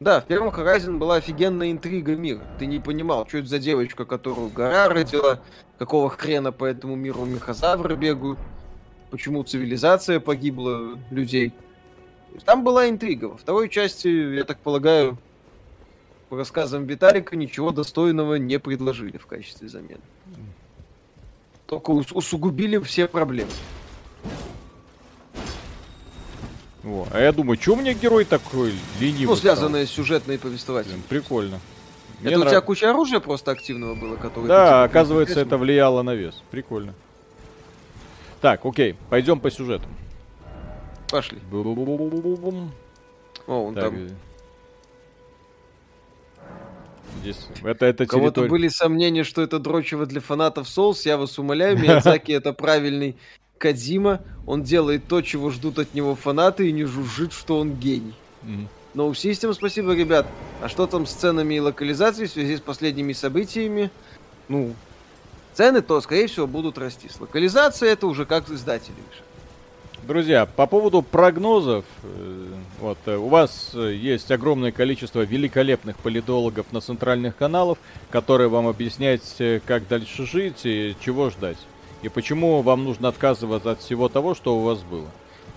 Да, 0.00 0.20
в 0.20 0.24
первом 0.24 0.48
Horizon 0.48 0.98
была 0.98 1.16
офигенная 1.16 1.70
интрига 1.70 2.16
мира. 2.16 2.40
Ты 2.58 2.66
не 2.66 2.80
понимал, 2.80 3.26
что 3.28 3.38
это 3.38 3.48
за 3.48 3.58
девочка, 3.58 4.04
которую 4.04 4.48
гора 4.48 4.88
родила, 4.88 5.40
какого 5.78 6.10
хрена 6.10 6.52
по 6.52 6.64
этому 6.64 6.96
миру 6.96 7.24
мехозавры 7.24 7.94
бегают, 7.96 8.38
почему 9.14 9.44
цивилизация 9.44 10.18
погибла 10.18 10.98
людей. 11.12 11.52
Там 12.44 12.64
была 12.64 12.88
интрига. 12.90 13.26
Во 13.26 13.36
второй 13.36 13.68
части, 13.68 14.08
я 14.08 14.42
так 14.42 14.58
полагаю, 14.58 15.16
по 16.28 16.36
рассказам 16.36 16.84
Виталика, 16.86 17.36
ничего 17.36 17.70
достойного 17.70 18.34
не 18.34 18.58
предложили 18.58 19.16
в 19.16 19.26
качестве 19.26 19.68
замены. 19.68 20.00
Только 21.68 21.92
ус- 21.92 22.10
усугубили 22.10 22.78
все 22.78 23.06
проблемы. 23.06 23.52
Во. 26.82 27.06
А 27.12 27.20
я 27.20 27.30
думаю, 27.30 27.56
что 27.60 27.74
у 27.74 27.76
меня 27.76 27.94
герой 27.94 28.24
такой 28.24 28.72
ленивый 28.98 29.26
Ну, 29.26 29.36
стал? 29.36 29.54
связанные 29.56 29.86
с 29.86 29.90
сюжетной. 29.90 30.38
Блин, 30.38 30.58
прикольно. 31.08 31.60
Мне 32.18 32.30
Это 32.30 32.38
у 32.40 32.42
нрав- 32.42 32.50
тебя 32.50 32.60
куча 32.62 32.90
оружия 32.90 33.20
просто 33.20 33.52
активного 33.52 33.94
было, 33.94 34.16
которое... 34.16 34.48
Да, 34.48 34.82
оказывается, 34.82 35.38
это 35.38 35.56
влияло 35.56 36.02
на 36.02 36.16
вес. 36.16 36.42
Прикольно. 36.50 36.94
Так, 38.44 38.66
окей, 38.66 38.94
пойдем 39.08 39.40
по 39.40 39.50
сюжету. 39.50 39.88
Пошли. 41.10 41.38
Бу-бу-бу-бу-бу-бум. 41.50 42.72
О, 43.46 43.68
он 43.68 43.74
Так, 43.74 43.84
там. 43.84 43.94
э, 43.94 44.08
Здесь, 47.22 47.38
это, 47.62 47.86
это 47.86 48.04
У 48.04 48.06
кого-то 48.06 48.42
территория... 48.42 48.50
были 48.50 48.68
сомнения, 48.68 49.24
что 49.24 49.40
это 49.40 49.58
дрочево 49.58 50.04
для 50.04 50.20
фанатов 50.20 50.66
Souls. 50.66 51.00
Я 51.06 51.16
вас 51.16 51.38
умоляю, 51.38 51.78
Миядзаки 51.78 52.32
это 52.32 52.52
правильный 52.52 53.16
Кадима. 53.56 54.20
Он 54.46 54.62
делает 54.62 55.06
то, 55.08 55.22
чего 55.22 55.48
ждут 55.48 55.78
от 55.78 55.94
него 55.94 56.14
фанаты, 56.14 56.68
и 56.68 56.72
не 56.72 56.84
жужжит, 56.84 57.32
что 57.32 57.58
он 57.58 57.72
гений. 57.72 58.12
Мгм. 58.42 58.68
No 58.94 59.10
System, 59.12 59.54
спасибо, 59.54 59.94
ребят. 59.94 60.26
А 60.60 60.68
что 60.68 60.86
там 60.86 61.06
с 61.06 61.14
ценами 61.14 61.54
и 61.54 61.60
локализацией 61.60 62.28
в 62.28 62.32
связи 62.32 62.58
с 62.58 62.60
последними 62.60 63.14
событиями? 63.14 63.90
Ну, 64.48 64.74
цены 65.54 65.82
то, 65.82 66.00
скорее 66.00 66.26
всего, 66.26 66.46
будут 66.46 66.78
расти. 66.78 67.08
С 67.08 67.20
локализацией 67.20 67.92
это 67.92 68.06
уже 68.06 68.26
как 68.26 68.50
издатели 68.50 68.94
решат. 69.10 69.24
Друзья, 70.06 70.44
по 70.44 70.66
поводу 70.66 71.00
прогнозов, 71.00 71.86
э, 72.02 72.46
вот 72.78 72.98
э, 73.06 73.16
у 73.16 73.28
вас 73.28 73.70
э, 73.72 73.94
есть 73.94 74.30
огромное 74.30 74.70
количество 74.70 75.22
великолепных 75.22 75.96
политологов 75.96 76.66
на 76.72 76.82
центральных 76.82 77.36
каналах, 77.36 77.78
которые 78.10 78.48
вам 78.50 78.66
объясняют, 78.66 79.22
как 79.64 79.88
дальше 79.88 80.26
жить 80.26 80.60
и 80.64 80.94
чего 81.00 81.30
ждать. 81.30 81.56
И 82.02 82.10
почему 82.10 82.60
вам 82.60 82.84
нужно 82.84 83.08
отказываться 83.08 83.70
от 83.70 83.80
всего 83.80 84.10
того, 84.10 84.34
что 84.34 84.58
у 84.58 84.60
вас 84.60 84.80
было. 84.80 85.08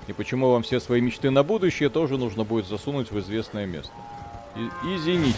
И 0.07 0.13
почему 0.13 0.51
вам 0.51 0.63
все 0.63 0.79
свои 0.79 1.01
мечты 1.01 1.29
на 1.29 1.43
будущее 1.43 1.89
тоже 1.89 2.17
нужно 2.17 2.45
будет 2.45 2.67
засунуть 2.67 3.11
в 3.11 3.19
известное 3.19 3.65
место. 3.65 3.91
И- 4.55 4.95
извините. 4.95 5.35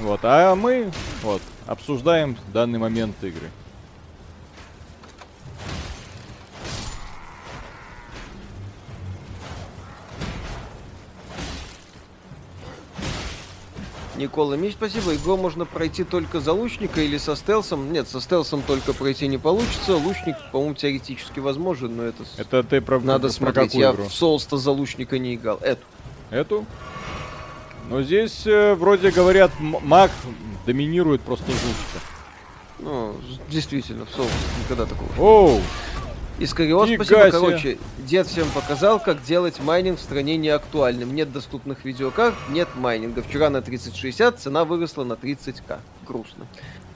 Вот, 0.00 0.20
а 0.24 0.54
мы 0.54 0.90
вот 1.22 1.40
обсуждаем 1.66 2.36
данный 2.52 2.78
момент 2.78 3.16
игры. 3.22 3.50
Никола 14.16 14.56
Мич, 14.56 14.74
спасибо. 14.74 15.14
Игру 15.16 15.36
можно 15.36 15.64
пройти 15.64 16.04
только 16.04 16.38
за 16.38 16.52
лучника 16.52 17.00
или 17.00 17.18
со 17.18 17.34
стелсом. 17.34 17.92
Нет, 17.92 18.06
со 18.08 18.20
стелсом 18.20 18.62
только 18.62 18.92
пройти 18.92 19.26
не 19.26 19.38
получится. 19.38 19.96
Лучник, 19.96 20.36
по-моему, 20.52 20.74
теоретически 20.74 21.40
возможен, 21.40 21.96
но 21.96 22.04
это... 22.04 22.22
Это 22.36 22.62
ты 22.62 22.80
про, 22.80 23.00
Надо 23.00 23.26
про 23.28 23.32
смотреть. 23.32 23.70
какую 23.72 23.82
Я 23.84 23.92
игру? 23.92 24.04
в 24.04 24.08
Souls-то 24.12 24.56
за 24.56 24.70
лучника 24.70 25.18
не 25.18 25.34
играл. 25.34 25.58
Эту. 25.62 25.82
Эту? 26.30 26.64
Но 27.88 28.02
здесь, 28.02 28.46
э, 28.46 28.74
вроде 28.74 29.10
говорят, 29.10 29.50
маг 29.60 30.10
доминирует 30.66 31.20
просто 31.20 31.50
жутко. 31.50 32.06
Ну, 32.78 33.14
действительно, 33.48 34.04
в 34.04 34.08
Souls 34.08 34.30
никогда 34.62 34.86
такого. 34.86 35.08
Оу! 35.18 35.60
Искарион, 36.38 36.88
Фига 36.88 37.04
спасибо. 37.04 37.30
Короче, 37.30 37.78
дед 37.98 38.26
всем 38.26 38.48
показал, 38.50 38.98
как 38.98 39.22
делать 39.22 39.60
майнинг 39.60 40.00
в 40.00 40.02
стране 40.02 40.36
неактуальным. 40.36 41.14
Нет 41.14 41.32
доступных 41.32 41.84
видеокарт, 41.84 42.34
нет 42.48 42.68
майнинга. 42.74 43.22
Вчера 43.22 43.50
на 43.50 43.62
3060 43.62 44.40
цена 44.40 44.64
выросла 44.64 45.04
на 45.04 45.12
30к. 45.12 45.78
Грустно. 46.06 46.46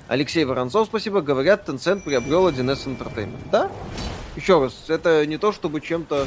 Алексей 0.08 0.44
Воронцов, 0.44 0.88
спасибо. 0.88 1.20
Говорят, 1.20 1.68
Tencent 1.68 2.00
приобрел 2.00 2.48
1С 2.48 2.86
Entertainment. 2.86 3.38
Да? 3.52 3.70
Еще 4.34 4.60
раз, 4.60 4.84
это 4.88 5.24
не 5.26 5.38
то, 5.38 5.52
чтобы 5.52 5.80
чем-то 5.80 6.26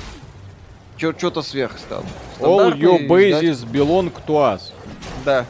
что-то 1.02 1.42
сверх 1.42 1.78
стало. 1.80 2.06
All 2.40 2.74
your 2.78 3.08
bases 3.08 3.64
belong 3.66 4.12
to 4.28 4.36
us. 4.56 4.72
Да. 5.26 5.46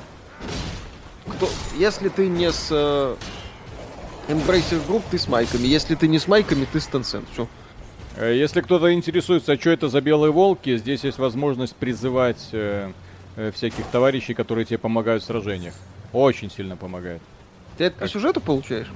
Кто, 1.27 1.49
если 1.77 2.09
ты 2.09 2.27
не 2.27 2.51
с 2.51 2.67
э, 2.71 3.15
Embracer 4.27 4.85
Group, 4.87 5.03
ты 5.11 5.17
с 5.17 5.27
майками. 5.27 5.67
Если 5.67 5.95
ты 5.95 6.07
не 6.07 6.19
с 6.19 6.27
майками, 6.27 6.65
ты 6.71 6.79
с 6.79 6.87
Tencent. 6.87 7.25
Всё. 7.33 7.47
Э, 8.17 8.35
Если 8.35 8.61
кто-то 8.61 8.93
интересуется, 8.93 9.55
что 9.59 9.69
это 9.69 9.89
за 9.89 10.01
белые 10.01 10.31
волки, 10.31 10.77
здесь 10.77 11.03
есть 11.03 11.17
возможность 11.17 11.75
призывать 11.75 12.49
э, 12.51 12.91
э, 13.35 13.51
всяких 13.51 13.85
товарищей, 13.87 14.33
которые 14.33 14.65
тебе 14.65 14.77
помогают 14.77 15.23
в 15.23 15.25
сражениях. 15.25 15.73
Очень 16.13 16.51
сильно 16.51 16.75
помогает. 16.75 17.21
Ты 17.77 17.85
это 17.85 17.99
по 17.99 18.07
сюжету 18.07 18.41
получаешь? 18.41 18.87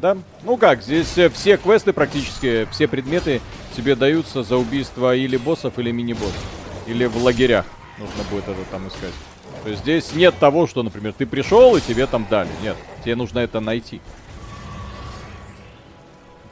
Да? 0.00 0.16
Ну 0.44 0.56
как, 0.56 0.82
здесь 0.82 1.18
э, 1.18 1.28
все 1.28 1.58
квесты 1.58 1.92
практически, 1.92 2.66
все 2.70 2.88
предметы 2.88 3.40
тебе 3.76 3.94
даются 3.94 4.42
за 4.42 4.56
убийство 4.56 5.14
или 5.14 5.36
боссов, 5.36 5.78
или 5.78 5.90
мини-боссов. 5.90 6.44
Или 6.86 7.04
в 7.04 7.16
лагерях 7.22 7.66
нужно 7.98 8.24
будет 8.30 8.48
это 8.48 8.64
там 8.70 8.88
искать. 8.88 9.12
То 9.62 9.68
есть 9.68 9.82
здесь 9.82 10.14
нет 10.14 10.34
того, 10.38 10.66
что, 10.66 10.82
например, 10.82 11.12
ты 11.12 11.26
пришел 11.26 11.76
и 11.76 11.80
тебе 11.82 12.06
там 12.06 12.26
дали. 12.30 12.48
Нет, 12.62 12.76
тебе 13.04 13.14
нужно 13.14 13.40
это 13.40 13.60
найти. 13.60 14.00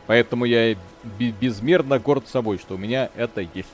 Поэтому 0.06 0.44
я 0.44 0.76
безмерно 1.18 1.98
горд 1.98 2.28
собой, 2.28 2.58
что 2.58 2.74
у 2.74 2.78
меня 2.78 3.08
это 3.16 3.40
есть. 3.40 3.68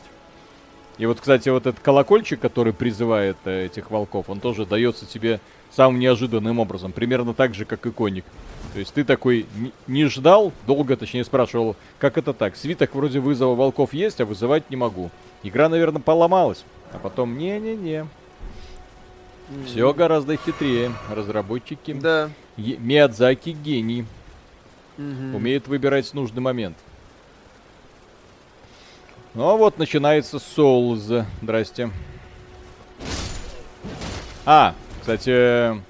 И 0.99 1.07
вот, 1.07 1.21
кстати, 1.21 1.49
вот 1.49 1.67
этот 1.67 1.81
колокольчик, 1.81 2.39
который 2.39 2.73
призывает 2.73 3.37
э, 3.45 3.67
этих 3.67 3.91
волков, 3.91 4.31
он 4.31 4.39
тоже 4.39 4.65
дается 4.65 5.07
тебе 5.07 5.41
самым 5.75 5.99
неожиданным 6.01 6.59
образом. 6.59 6.93
Примерно 6.93 7.35
так 7.35 7.55
же, 7.55 7.65
как 7.65 7.85
и 7.87 7.91
коник. 7.91 8.25
То 8.73 8.79
есть 8.81 8.93
ты 8.95 9.05
такой 9.05 9.47
не- 9.87 10.07
ждал, 10.07 10.53
долго 10.67 10.97
точнее 10.97 11.25
спрашивал, 11.25 11.77
как 11.99 12.19
это 12.19 12.33
так? 12.33 12.57
Свиток 12.57 12.95
вроде 12.95 13.21
вызова 13.21 13.55
волков 13.55 13.95
есть, 13.95 14.21
а 14.21 14.25
вызывать 14.27 14.69
не 14.71 14.77
могу. 14.77 15.11
Игра, 15.43 15.69
наверное, 15.69 16.03
поломалась. 16.03 16.65
А 16.93 16.99
потом, 16.99 17.37
не-не-не. 17.39 18.07
Все 19.67 19.93
гораздо 19.93 20.37
хитрее. 20.37 20.93
Разработчики. 21.11 21.93
Да. 21.93 22.31
Е- 22.57 22.79
Миядзаки 22.79 23.51
гений. 23.51 24.07
Мгм. 24.97 25.35
Умеет 25.35 25.69
выбирать 25.69 26.13
нужный 26.15 26.41
момент. 26.41 26.77
Ну 29.35 29.49
а 29.49 29.57
вот 29.57 29.79
начинается 29.79 30.37
Souls. 30.39 31.25
Здрасте. 31.43 31.91
А, 34.47 34.75
Кстати, 35.05 35.83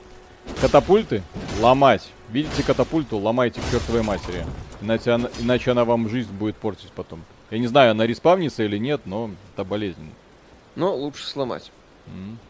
катапульты 0.60 1.22
ломать. 1.60 2.10
Видите 2.30 2.64
катапульту, 2.64 3.16
ломайте 3.16 3.60
к 3.60 3.70
чертовой 3.70 4.02
матери. 4.02 4.44
Иначе 4.80 5.12
она, 5.12 5.30
иначе 5.38 5.70
она 5.70 5.84
вам 5.84 6.08
жизнь 6.08 6.32
будет 6.32 6.56
портить 6.56 6.90
потом. 6.90 7.22
Я 7.52 7.58
не 7.58 7.68
знаю, 7.68 7.92
она 7.92 8.08
респавнится 8.08 8.64
или 8.64 8.76
нет, 8.76 9.02
но 9.04 9.30
это 9.54 9.62
болезненно. 9.62 10.10
Но 10.74 10.96
лучше 10.96 11.28
сломать. 11.28 11.70
М. 12.08 12.40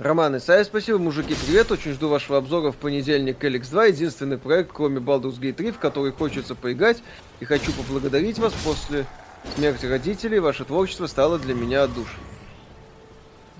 Роман 0.00 0.36
Исаев, 0.38 0.66
спасибо. 0.66 0.98
Мужики, 0.98 1.36
привет. 1.46 1.70
Очень 1.70 1.92
жду 1.92 2.08
вашего 2.08 2.38
обзора 2.38 2.72
в 2.72 2.76
понедельник 2.78 3.38
к 3.38 3.44
LX2. 3.44 3.90
Единственный 3.92 4.38
проект, 4.38 4.72
кроме 4.72 4.98
Baldur's 4.98 5.38
Gate 5.38 5.52
3, 5.52 5.70
в 5.70 5.78
который 5.78 6.10
хочется 6.10 6.56
поиграть. 6.56 7.00
И 7.38 7.44
хочу 7.44 7.70
поблагодарить 7.74 8.40
вас. 8.40 8.52
После 8.64 9.06
смерти 9.54 9.86
родителей 9.86 10.40
ваше 10.40 10.64
творчество 10.64 11.06
стало 11.06 11.38
для 11.38 11.54
меня 11.54 11.84
отдушиной. 11.84 12.26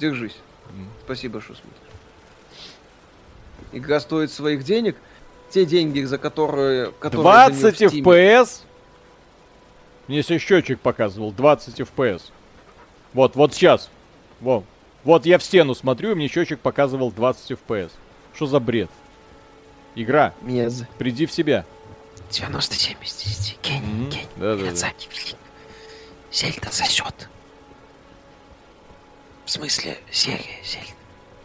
Держись. 0.01 0.38
М. 0.70 0.88
Спасибо, 1.05 1.40
что 1.40 1.55
смотришь. 1.55 1.82
Игра 3.73 4.01
стоит 4.01 4.31
своих 4.31 4.64
денег. 4.64 4.97
Те 5.51 5.64
деньги, 5.66 6.03
за 6.03 6.18
которые... 6.18 6.93
которые 6.93 7.53
за 7.53 7.70
неё 7.70 7.70
20 7.73 7.79
в 7.79 7.95
Steam. 7.95 8.03
FPS? 8.03 8.61
Мне 10.09 10.23
сейчас 10.23 10.43
счетчик 10.43 10.81
показывал. 10.81 11.33
20 11.33 11.81
FPS. 11.81 12.23
Вот, 13.12 13.37
вот 13.37 13.55
сейчас. 13.55 13.91
Вот. 14.41 14.64
Вот 15.05 15.27
я 15.27 15.39
в 15.39 15.43
стену 15.43 15.75
смотрю, 15.75 16.12
и 16.12 16.14
мне 16.14 16.29
счетчик 16.29 16.61
показывал 16.61 17.11
20 17.12 17.53
FPS. 17.53 17.91
Что 18.35 18.47
за 18.47 18.61
бред? 18.61 18.91
Игра, 19.95 20.33
Мез. 20.41 20.85
приди 20.99 21.27
в 21.27 21.33
себя. 21.33 21.66
97 22.31 22.97
из 23.03 23.14
10. 23.16 23.59
Гений, 23.62 23.81
Мгм. 23.87 24.11
гений. 24.11 24.27
Да-да-да. 24.37 24.62
Миядзаки 24.64 25.09
велик. 25.12 25.37
Зельда 26.33 26.70
засет. 26.70 27.29
В 29.45 29.51
смысле, 29.51 29.99
серия 30.11 30.62
Зельда. 30.64 30.93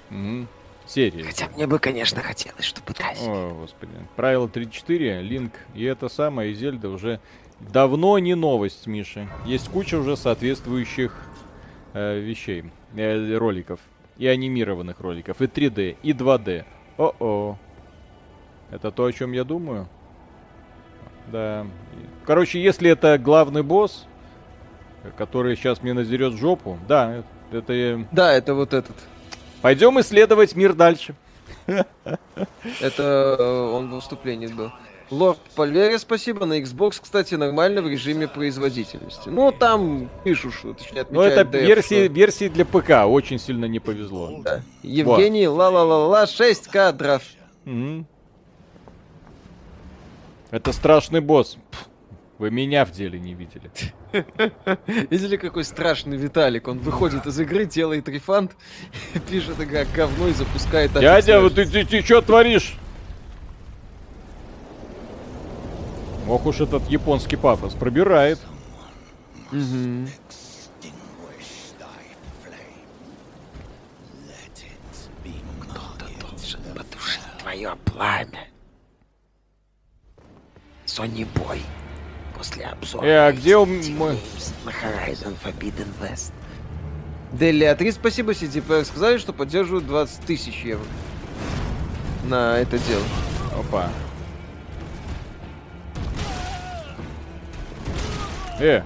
Мгм. 0.09 0.47
Серия. 0.87 1.23
Хотя 1.23 1.49
мне 1.49 1.67
бы, 1.67 1.79
конечно, 1.79 2.21
хотелось, 2.21 2.63
чтобы 2.63 2.93
дальше. 2.93 3.23
О, 3.25 3.53
господи. 3.53 3.91
Правило 4.15 4.47
34, 4.47 5.21
Линк 5.21 5.53
и 5.75 5.83
это 5.83 6.07
самое, 6.09 6.51
и 6.51 6.53
Зельда 6.53 6.89
уже 6.89 7.19
давно 7.59 8.17
не 8.19 8.35
новость, 8.35 8.87
Миша. 8.87 9.27
Есть 9.45 9.69
куча 9.69 9.95
уже 9.95 10.15
соответствующих 10.15 11.13
э, 11.93 12.19
вещей, 12.19 12.65
э, 12.95 13.37
роликов. 13.37 13.79
И 14.17 14.25
анимированных 14.25 14.99
роликов, 14.99 15.41
и 15.41 15.45
3D, 15.45 15.97
и 16.01 16.13
2D. 16.13 16.65
О-о. 16.97 17.57
Это 18.71 18.91
то, 18.91 19.05
о 19.05 19.11
чем 19.11 19.31
я 19.31 19.43
думаю? 19.43 19.87
Да. 21.31 21.67
Короче, 22.25 22.61
если 22.61 22.89
это 22.89 23.17
главный 23.17 23.61
босс, 23.61 24.07
который 25.17 25.55
сейчас 25.55 25.83
мне 25.83 25.93
надерет 25.93 26.33
жопу, 26.33 26.79
да, 26.87 27.23
это... 27.51 28.05
Да, 28.11 28.33
это 28.33 28.53
вот 28.55 28.73
этот. 28.73 28.95
Пойдем 29.61 29.99
исследовать 29.99 30.55
мир 30.55 30.73
дальше. 30.73 31.15
Это 31.65 33.35
э, 33.39 33.71
он 33.73 33.89
в 33.89 33.95
выступлении 33.95 34.47
был. 34.47 34.71
Лорд 35.09 35.39
Пальвере, 35.55 35.97
спасибо. 35.99 36.45
На 36.45 36.59
Xbox, 36.59 36.99
кстати, 37.01 37.35
нормально 37.35 37.81
в 37.81 37.87
режиме 37.87 38.27
производительности. 38.27 39.29
Ну, 39.29 39.51
там 39.53 40.09
пишут, 40.23 40.53
что, 40.53 40.73
точнее, 40.73 41.05
Ну, 41.09 41.21
это 41.21 41.41
DF, 41.41 41.65
версии, 41.65 42.05
что- 42.05 42.13
версии 42.13 42.47
для 42.49 42.65
ПК. 42.65 43.05
Очень 43.07 43.39
сильно 43.39 43.65
не 43.65 43.79
повезло. 43.79 44.41
Да. 44.43 44.61
Евгений, 44.83 45.47
ла-ла-ла-ла, 45.47 46.27
6 46.27 46.67
кадров. 46.67 47.23
Мгм. 47.65 48.05
Это 50.51 50.71
страшный 50.73 51.19
босс. 51.21 51.57
Пф, 51.71 51.86
Вы 52.37 52.51
меня 52.51 52.85
в 52.85 52.91
деле 52.91 53.19
не 53.19 53.33
видели. 53.33 53.71
Видели, 55.09 55.37
какой 55.37 55.63
страшный 55.63 56.17
Виталик? 56.17 56.67
Он 56.67 56.77
выходит 56.77 57.25
из 57.25 57.39
игры, 57.39 57.65
делает 57.65 58.07
рефанд, 58.07 58.51
пишет 59.29 59.59
игра 59.59 59.85
говно 59.85 60.27
и 60.27 60.33
запускает... 60.33 60.93
Дядя, 60.93 61.41
вот 61.41 61.55
ты, 61.55 61.65
ты, 61.65 61.83
ты 61.83 62.01
что 62.03 62.21
творишь? 62.21 62.77
Ох 66.27 66.45
уж 66.45 66.59
этот 66.61 66.87
японский 66.89 67.37
пафос 67.37 67.73
пробирает. 67.73 68.39
Мгм. 69.51 70.07
Кто-то 75.61 76.05
должен 76.19 76.61
потушить 76.75 77.21
твое 77.39 77.75
пламя. 77.85 78.47
Сони 80.85 81.23
Бой. 81.23 81.61
После 82.37 82.65
обзора. 82.65 83.05
Э, 83.05 83.27
а 83.27 83.31
где 83.31 83.57
у 83.57 83.65
Games 83.65 84.53
на 84.63 84.69
Horizon 84.69 85.35
Forbidden 85.43 85.87
West. 85.99 86.31
Делия 87.31 87.75
3, 87.75 87.91
спасибо. 87.91 88.31
CDPR 88.31 88.85
сказали, 88.85 89.17
что 89.17 89.33
поддерживают 89.33 89.87
20 89.87 90.21
тысяч 90.21 90.63
евро 90.63 90.85
на 92.25 92.59
это 92.59 92.77
дело. 92.79 93.03
Опа. 93.57 93.89
Э. 98.59 98.83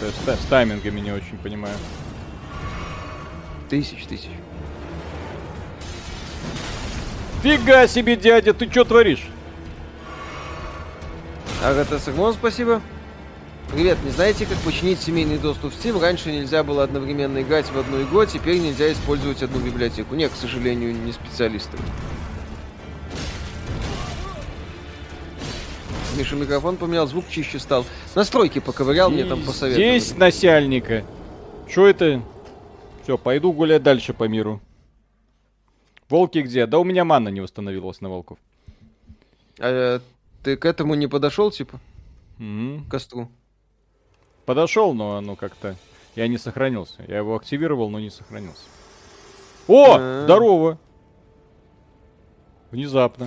Это 0.00 0.36
с, 0.36 0.40
с 0.40 0.46
таймингами 0.46 1.00
не 1.00 1.12
очень 1.12 1.38
понимаю. 1.38 1.76
Тысяч, 3.68 4.04
тысяч. 4.06 4.30
Фига 7.42 7.86
себе, 7.86 8.16
дядя, 8.16 8.54
ты 8.54 8.70
что 8.70 8.84
творишь? 8.84 9.28
Агата 11.64 11.98
Сагмон, 11.98 12.34
спасибо. 12.34 12.82
Привет, 13.72 13.96
не 14.04 14.10
знаете, 14.10 14.44
как 14.44 14.58
починить 14.58 15.00
семейный 15.00 15.38
доступ 15.38 15.72
в 15.72 15.76
Steam? 15.78 15.98
Раньше 15.98 16.30
нельзя 16.30 16.62
было 16.62 16.82
одновременно 16.82 17.40
играть 17.40 17.64
в 17.70 17.78
одну 17.78 18.02
игру, 18.02 18.20
а 18.20 18.26
теперь 18.26 18.58
нельзя 18.58 18.92
использовать 18.92 19.42
одну 19.42 19.60
библиотеку. 19.60 20.14
Не, 20.14 20.28
к 20.28 20.34
сожалению, 20.34 20.94
не 20.94 21.12
специалисты. 21.12 21.78
Миша 26.18 26.36
микрофон 26.36 26.76
поменял, 26.76 27.06
звук 27.06 27.30
чище 27.30 27.58
стал. 27.58 27.86
Настройки 28.14 28.58
поковырял, 28.58 29.10
мне 29.10 29.24
там 29.24 29.42
посоветовали. 29.42 29.98
Здесь 29.98 30.14
насяльника. 30.18 31.02
Что 31.66 31.88
это? 31.88 32.22
Все, 33.04 33.16
пойду 33.16 33.54
гулять 33.54 33.82
дальше 33.82 34.12
по 34.12 34.24
миру. 34.24 34.60
Волки 36.10 36.40
где? 36.40 36.66
Да 36.66 36.78
у 36.78 36.84
меня 36.84 37.06
манна 37.06 37.30
не 37.30 37.40
восстановилась 37.40 38.02
на 38.02 38.10
волков. 38.10 38.36
А, 39.58 40.02
ты 40.44 40.56
к 40.58 40.66
этому 40.66 40.94
не 40.94 41.08
подошел, 41.08 41.50
типа, 41.50 41.80
Мгм. 42.38 42.84
к 42.86 42.90
костру? 42.90 43.30
Подошел, 44.44 44.92
но 44.92 45.16
оно 45.16 45.36
как-то... 45.36 45.76
Я 46.14 46.28
не 46.28 46.38
сохранился. 46.38 47.02
Я 47.08 47.16
его 47.18 47.34
активировал, 47.34 47.90
но 47.90 47.98
не 47.98 48.10
сохранился. 48.10 48.68
О! 49.66 49.96
А. 49.98 50.24
Здорово! 50.24 50.78
Внезапно. 52.70 53.24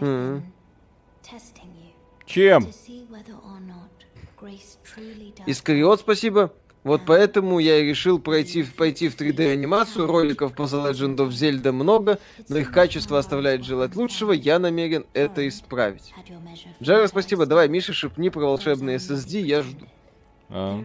Mhm. 0.00 0.42
you 0.42 0.42
Чем? 2.24 2.62
Искариот, 5.46 6.00
спасибо. 6.00 6.54
Вот 6.90 7.02
поэтому 7.06 7.60
я 7.60 7.78
и 7.78 7.84
решил 7.84 8.18
пройти, 8.18 8.64
пойти 8.64 9.08
в 9.08 9.16
3D 9.16 9.52
анимацию. 9.52 10.08
Роликов 10.08 10.56
по 10.56 10.62
The 10.62 10.90
Legend 10.90 11.18
of 11.18 11.28
Zelda 11.28 11.70
много, 11.70 12.18
но 12.48 12.58
их 12.58 12.72
качество 12.72 13.16
оставляет 13.16 13.64
желать 13.64 13.94
лучшего. 13.94 14.32
Я 14.32 14.58
намерен 14.58 15.06
это 15.12 15.46
исправить. 15.46 16.12
Paradise. 16.80 17.06
спасибо. 17.06 17.46
Давай, 17.46 17.68
Миша, 17.68 17.92
шепни 17.92 18.28
про 18.28 18.40
волшебный 18.40 18.96
SSD, 18.96 19.40
я 19.40 19.62
жду. 19.62 19.86
А. 20.48 20.82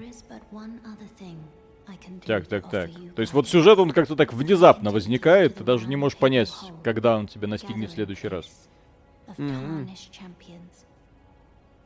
Так, 2.27 2.45
так, 2.45 2.69
так. 2.69 2.91
То 3.15 3.21
есть 3.23 3.33
вот 3.33 3.47
сюжет, 3.47 3.79
он 3.79 3.89
как-то 3.89 4.15
так 4.15 4.31
внезапно 4.31 4.91
возникает, 4.91 5.55
ты 5.55 5.63
даже 5.63 5.87
не 5.87 5.95
можешь 5.95 6.19
понять, 6.19 6.51
когда 6.83 7.17
он 7.17 7.25
тебя 7.25 7.47
настигнет 7.47 7.89
в 7.89 7.93
следующий 7.95 8.27
раз. 8.27 8.45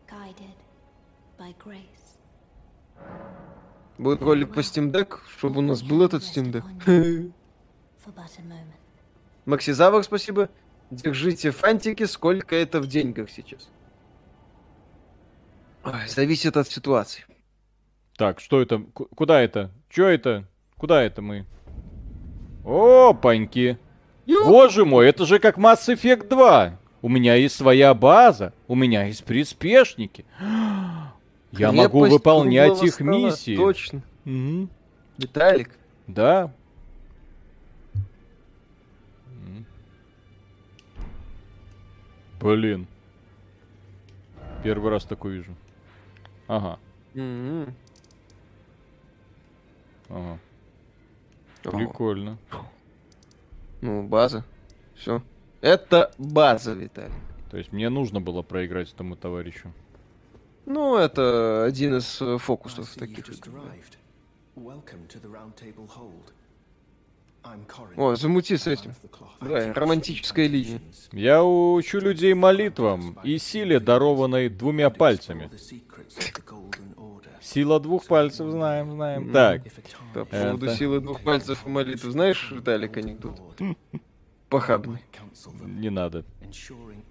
guided 0.09 0.57
by 1.37 1.55
grace. 1.63 1.99
Будет 3.99 4.21
ролик 4.21 4.53
по 4.53 4.59
Steam 4.61 4.91
Deck, 4.91 5.17
чтобы 5.37 5.59
у 5.59 5.61
нас 5.61 5.83
был 5.83 6.01
этот 6.03 6.23
Steam 6.23 6.51
Deck. 6.53 6.63
Максизавр, 9.45 10.03
спасибо. 10.03 10.49
Держите 10.89 11.51
фантики, 11.51 12.05
сколько 12.05 12.55
это 12.55 12.79
в 12.79 12.87
деньгах 12.87 13.29
сейчас. 13.29 13.69
Зависит 16.07 16.55
от 16.55 16.69
ситуации. 16.69 17.25
Так, 18.17 18.39
что 18.39 18.61
это? 18.61 18.79
Ку- 18.79 19.07
Куда 19.13 19.41
это? 19.41 19.69
Чё 19.89 20.07
это? 20.07 20.47
Куда 20.77 21.03
это 21.03 21.21
мы? 21.21 21.45
Опаньки! 22.65 23.77
Боже 24.45 24.85
мой, 24.85 25.09
это 25.09 25.25
же 25.25 25.39
как 25.39 25.57
Mass 25.57 25.93
Effect 25.93 26.29
2. 26.29 26.79
У 27.01 27.09
меня 27.09 27.35
есть 27.35 27.55
своя 27.55 27.93
база, 27.93 28.53
у 28.67 28.75
меня 28.75 29.03
есть 29.05 29.25
приспешники. 29.25 30.25
Я 31.51 31.71
могу 31.71 32.05
выполнять 32.05 32.81
их 32.83 32.93
стола, 32.95 33.11
миссии. 33.11 33.55
Точно. 33.55 34.01
Мгм. 34.25 34.69
Виталик. 35.17 35.71
Да. 36.07 36.51
Блин. 42.39 42.87
Первый 44.63 44.91
раз 44.91 45.03
такой 45.05 45.33
вижу. 45.33 45.55
Ага, 46.47 46.79
М-м. 47.13 47.73
ага. 50.09 50.39
Прикольно. 51.63 52.37
Ну, 53.81 54.03
база. 54.07 54.43
Все. 54.95 55.21
Это 55.61 56.11
база, 56.17 56.73
Виталий. 56.73 57.13
То 57.51 57.57
есть 57.57 57.71
мне 57.71 57.89
нужно 57.89 58.21
было 58.21 58.41
проиграть 58.41 58.91
этому 58.91 59.15
товарищу. 59.15 59.71
Ну, 60.65 60.97
это 60.97 61.63
один 61.65 61.97
из 61.97 62.21
э, 62.21 62.37
фокусов 62.37 62.93
таких. 62.95 63.25
О, 67.95 68.15
замути 68.15 68.57
с 68.57 68.67
этим. 68.67 68.93
Давай, 69.41 69.71
романтическая 69.71 70.47
линия. 70.47 70.81
Я 71.11 71.43
учу 71.43 71.99
людей 71.99 72.33
молитвам 72.33 73.17
и 73.23 73.37
силе, 73.37 73.79
дарованной 73.79 74.49
двумя 74.49 74.89
пальцами. 74.89 75.49
Сила 77.41 77.79
двух 77.79 78.05
пальцев, 78.05 78.51
знаем, 78.51 78.91
знаем. 78.91 79.31
Так, 79.31 79.63
По 80.13 80.25
поводу 80.25 80.65
Это- 80.65 80.75
силы 80.75 80.99
двух 80.99 81.21
пальцев 81.23 81.65
и 81.65 81.69
молитвы. 81.69 82.11
Знаешь, 82.11 82.51
Виталик, 82.51 82.97
анекдот? 82.97 83.39
Похабный. 84.49 84.99
не 85.65 85.89
надо. 85.89 86.25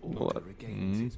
Ну 0.02 0.24
ладно. 0.24 0.40
regains 0.40 1.12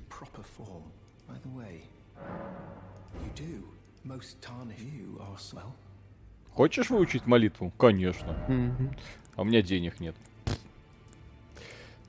Хочешь 6.53 6.91
выучить 6.91 7.27
молитву? 7.27 7.73
Конечно. 7.79 8.37
А 9.37 9.43
у 9.43 9.45
меня 9.45 9.63
денег 9.63 10.01
нет. 10.01 10.15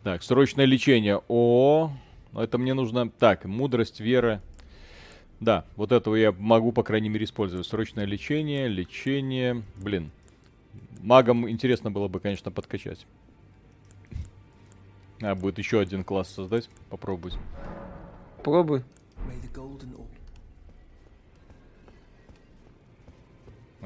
Так, 0.04 0.24
срочное 0.24 0.66
лечение. 0.66 1.22
О, 1.28 1.92
это 2.34 2.58
мне 2.58 2.74
нужно... 2.74 3.10
Так, 3.10 3.46
мудрость, 3.46 4.00
вера. 4.00 4.42
Да, 5.40 5.66
вот 5.76 5.92
этого 5.92 6.16
я 6.16 6.32
могу, 6.32 6.72
по 6.72 6.84
крайней 6.84 7.10
мере, 7.10 7.26
использовать. 7.26 7.68
Срочное 7.68 8.06
лечение, 8.06 8.68
лечение... 8.68 9.64
Блин. 9.76 10.12
Магам 11.02 11.50
интересно 11.50 11.92
было 11.92 12.08
бы, 12.08 12.20
конечно, 12.20 12.52
подкачать. 12.52 13.06
А, 15.22 15.36
будет 15.36 15.60
еще 15.60 15.80
один 15.80 16.04
класс 16.04 16.30
создать. 16.30 16.70
Попробовать. 16.90 17.38
Пробуй. 18.44 18.84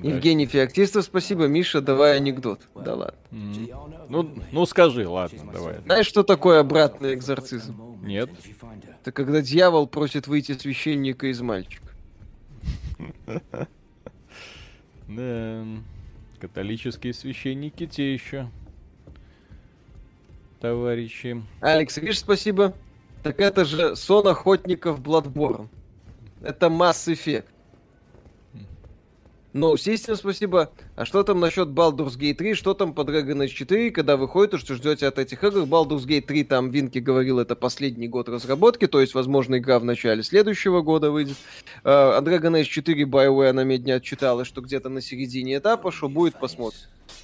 Евгений 0.01 0.45
Феоктистов, 0.45 1.05
спасибо. 1.05 1.47
Миша, 1.47 1.81
давай 1.81 2.17
анекдот. 2.17 2.61
Да 2.75 2.95
ладно. 2.95 3.17
М. 3.31 3.69
Ну, 4.09 4.29
ну 4.51 4.65
скажи, 4.65 5.07
ладно, 5.07 5.51
давай. 5.51 5.79
Знаешь, 5.85 6.05
что 6.05 6.23
такое 6.23 6.59
обратный 6.59 7.13
экзорцизм? 7.13 7.97
Нет. 8.01 8.29
Это 9.01 9.11
когда 9.11 9.41
дьявол 9.41 9.87
просит 9.87 10.27
выйти 10.27 10.53
священника 10.53 11.27
из 11.27 11.41
мальчика. 11.41 11.87
Да. 15.07 15.63
Католические 16.39 17.13
священники 17.13 17.85
те 17.85 18.11
еще. 18.11 18.49
Товарищи. 20.59 21.43
Алекс, 21.61 21.95
видишь, 21.97 22.19
спасибо. 22.19 22.73
Так 23.25 23.41
это 23.41 23.65
же 23.65 23.95
сон 23.95 24.27
охотников 24.27 24.99
Bloodborne. 25.01 25.67
Это 26.43 26.67
Mass 26.67 27.11
Effect. 27.11 27.45
Ну, 29.51 29.75
систем 29.77 30.15
спасибо. 30.15 30.69
А 30.95 31.05
что 31.05 31.23
там 31.23 31.39
насчет 31.39 31.69
Baldur's 31.69 32.19
Gate 32.19 32.35
3? 32.35 32.53
Что 32.53 32.75
там 32.75 32.93
по 32.93 33.01
Dragon 33.01 33.43
Age 33.43 33.47
4? 33.47 33.89
Когда 33.89 34.15
выходит, 34.15 34.51
то 34.51 34.59
что 34.59 34.75
ждете 34.75 35.07
от 35.07 35.17
этих 35.17 35.43
игр? 35.43 35.61
Baldur's 35.61 36.05
Gate 36.05 36.27
3, 36.27 36.43
там 36.43 36.69
Винки 36.69 36.99
говорил, 36.99 37.39
это 37.39 37.55
последний 37.55 38.07
год 38.07 38.29
разработки, 38.29 38.85
то 38.85 39.01
есть, 39.01 39.15
возможно, 39.15 39.57
игра 39.57 39.79
в 39.79 39.85
начале 39.85 40.21
следующего 40.21 40.83
года 40.83 41.09
выйдет. 41.09 41.37
А 41.83 42.21
Dragon 42.21 42.61
Age 42.61 42.65
4 42.65 43.05
BioWare 43.05 43.53
на 43.53 43.65
мне 43.65 43.79
не 43.79 43.91
отчиталась, 43.93 44.47
что 44.47 44.61
где-то 44.61 44.89
на 44.89 45.01
середине 45.01 45.57
этапа, 45.57 45.91
что 45.91 46.09
будет, 46.09 46.39
посмотрим. 46.39 46.81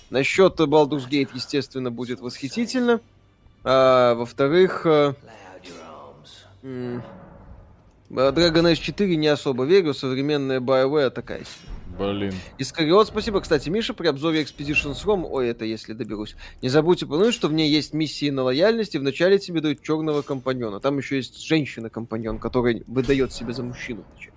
Насчет 0.09 0.59
Baldur's 0.59 1.07
Gate, 1.07 1.29
естественно, 1.35 1.91
будет 1.91 2.21
восхитительно. 2.21 3.01
А, 3.63 4.15
во-вторых, 4.15 4.87
э, 4.87 4.89
а, 4.89 5.15
Dragon 6.63 8.71
Age 8.71 8.81
4 8.81 9.15
не 9.15 9.27
особо 9.27 9.65
верю, 9.65 9.93
современная 9.93 10.59
BioWare 10.59 11.09
такая. 11.09 11.43
Блин. 11.97 12.33
Искариот, 12.57 13.07
спасибо, 13.07 13.41
кстати, 13.41 13.69
Миша, 13.69 13.93
при 13.93 14.07
обзоре 14.07 14.41
Expeditions 14.41 15.03
ROM, 15.05 15.25
ой, 15.29 15.49
это 15.49 15.65
если 15.65 15.93
доберусь, 15.93 16.35
не 16.61 16.69
забудьте 16.69 17.05
упомянуть, 17.05 17.33
что 17.33 17.47
в 17.47 17.53
ней 17.53 17.69
есть 17.69 17.93
миссии 17.93 18.29
на 18.29 18.43
лояльность, 18.43 18.95
и 18.95 18.97
вначале 18.97 19.39
тебе 19.39 19.61
дают 19.61 19.81
черного 19.81 20.21
компаньона. 20.21 20.79
Там 20.79 20.97
еще 20.97 21.17
есть 21.17 21.43
женщина-компаньон, 21.43 22.39
которая 22.39 22.83
выдает 22.87 23.33
себя 23.33 23.53
за 23.53 23.63
мужчину. 23.63 24.05
вначале. 24.11 24.33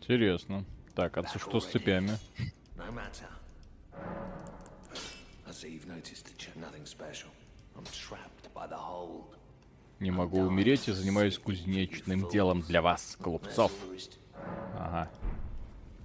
Интересно. 0.00 0.64
Так, 0.94 1.16
а 1.16 1.38
что 1.38 1.60
с 1.60 1.66
цепями? 1.66 2.10
Не 10.00 10.10
могу 10.10 10.40
умереть 10.40 10.88
и 10.88 10.92
занимаюсь 10.92 11.38
кузнечным 11.38 12.28
делом 12.28 12.62
для 12.62 12.82
вас, 12.82 13.16
глупцов. 13.20 13.70
Ага. 14.76 15.08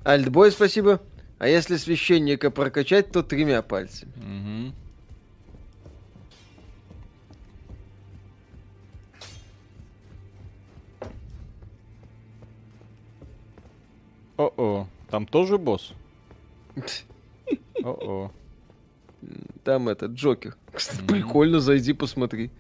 Альтбой, 0.04 0.52
спасибо. 0.52 1.02
А 1.40 1.48
если 1.48 1.78
священника 1.78 2.52
прокачать, 2.52 3.12
то 3.12 3.24
тремя 3.24 3.62
пальцами. 3.62 4.14
Мгм. 4.16 4.76
О-о, 14.38 14.88
там 15.10 15.26
тоже 15.26 15.58
босс? 15.58 15.94
О-о. 17.84 18.32
Там 19.64 19.90
этот 19.90 20.12
Джокер. 20.14 20.56
Кстати, 20.74 21.06
прикольно, 21.06 21.60
зайди, 21.60 21.94
посмотри. 21.94 22.52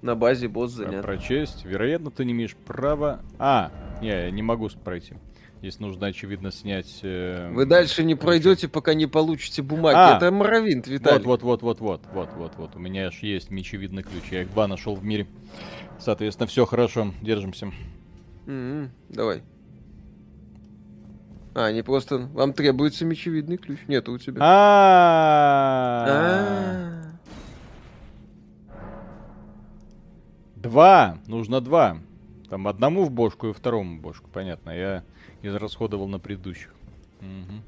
На 0.00 0.14
базе 0.16 0.48
босс 0.48 0.72
занят. 0.72 1.02
Прочесть. 1.02 1.64
Вероятно, 1.64 2.10
ты 2.10 2.24
не 2.24 2.32
имеешь 2.32 2.56
права... 2.56 3.20
А, 3.38 3.70
не, 4.00 4.08
я 4.08 4.30
не 4.30 4.42
могу 4.42 4.68
пройти. 4.84 5.14
Здесь 5.60 5.78
нужно, 5.78 6.08
очевидно, 6.08 6.50
снять... 6.50 6.98
э, 7.04 7.48
Вы 7.52 7.66
дальше 7.66 8.02
не 8.02 8.16
пройдете, 8.16 8.66
пока 8.66 8.94
не 8.94 9.06
получите 9.06 9.62
бумаги. 9.62 9.94
А! 9.96 10.16
Это 10.16 10.32
Моровинт, 10.32 10.88
Виталий. 10.88 11.24
Вот, 11.24 11.42
вот, 11.42 11.62
вот, 11.62 11.80
вот, 11.80 11.80
вот, 11.80 12.00
вот, 12.12 12.30
вот, 12.36 12.52
вот. 12.56 12.74
У 12.74 12.80
меня 12.80 13.06
аж 13.06 13.20
есть 13.22 13.52
мечевидный 13.52 14.02
ключ. 14.02 14.24
Я 14.32 14.42
их 14.42 14.50
два 14.50 14.66
нашел 14.66 14.96
в 14.96 15.04
мире. 15.04 15.28
Соответственно, 16.00 16.48
все 16.48 16.66
хорошо. 16.66 17.12
Держимся. 17.22 17.70
М, 18.48 18.90
Давай. 19.08 19.42
А, 21.54 21.70
не 21.70 21.82
просто... 21.82 22.18
Вам 22.18 22.52
требуется 22.52 23.04
мечевидный 23.04 23.58
ключ. 23.58 23.80
Нет 23.86 24.08
у 24.08 24.16
тебя. 24.18 24.38
А. 24.40 26.02
Два. 30.56 31.18
Нужно 31.26 31.60
два. 31.60 31.98
Там 32.48 32.68
одному 32.68 33.04
в 33.04 33.10
бошку 33.10 33.48
и 33.48 33.52
второму 33.52 33.98
в 33.98 34.00
бошку. 34.00 34.30
Понятно. 34.32 34.70
Я 34.70 35.04
израсходовал 35.42 36.08
на 36.08 36.18
предыдущих. 36.18 36.74
Мгм. 37.20 37.62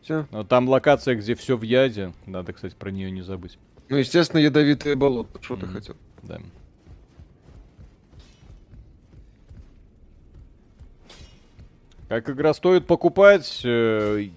Все. 0.00 0.26
Но 0.30 0.44
там 0.44 0.68
локация, 0.68 1.14
где 1.14 1.34
все 1.34 1.56
в 1.56 1.62
яде. 1.62 2.12
Надо, 2.26 2.52
кстати, 2.52 2.74
про 2.74 2.90
нее 2.90 3.10
не 3.10 3.22
забыть. 3.22 3.58
Ну, 3.88 3.96
естественно, 3.96 4.40
ядовитое 4.40 4.96
болото. 4.96 5.42
Что 5.42 5.56
ты 5.56 5.66
хотел? 5.66 5.96
Да. 6.22 6.40
Как 12.14 12.30
игра 12.30 12.54
стоит 12.54 12.86
покупать 12.86 13.60
э, 13.64 14.28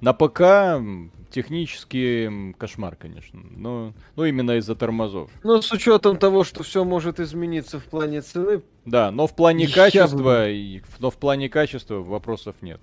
на 0.00 0.12
ПК 0.12 0.82
технически 1.30 2.52
кошмар, 2.58 2.96
конечно. 2.96 3.40
Но, 3.56 3.92
ну, 4.16 4.24
именно 4.24 4.56
из-за 4.56 4.74
тормозов. 4.74 5.30
Ну, 5.44 5.62
с 5.62 5.70
учетом 5.70 6.16
того, 6.16 6.42
что 6.42 6.64
все 6.64 6.82
может 6.82 7.20
измениться 7.20 7.78
в 7.78 7.84
плане 7.84 8.22
цены. 8.22 8.62
Да, 8.84 9.12
но 9.12 9.28
в 9.28 9.36
плане 9.36 9.68
качества, 9.68 10.50
и- 10.50 10.82
но 10.98 11.10
в 11.12 11.18
плане 11.18 11.48
качества 11.48 11.98
вопросов 12.00 12.56
нет. 12.62 12.80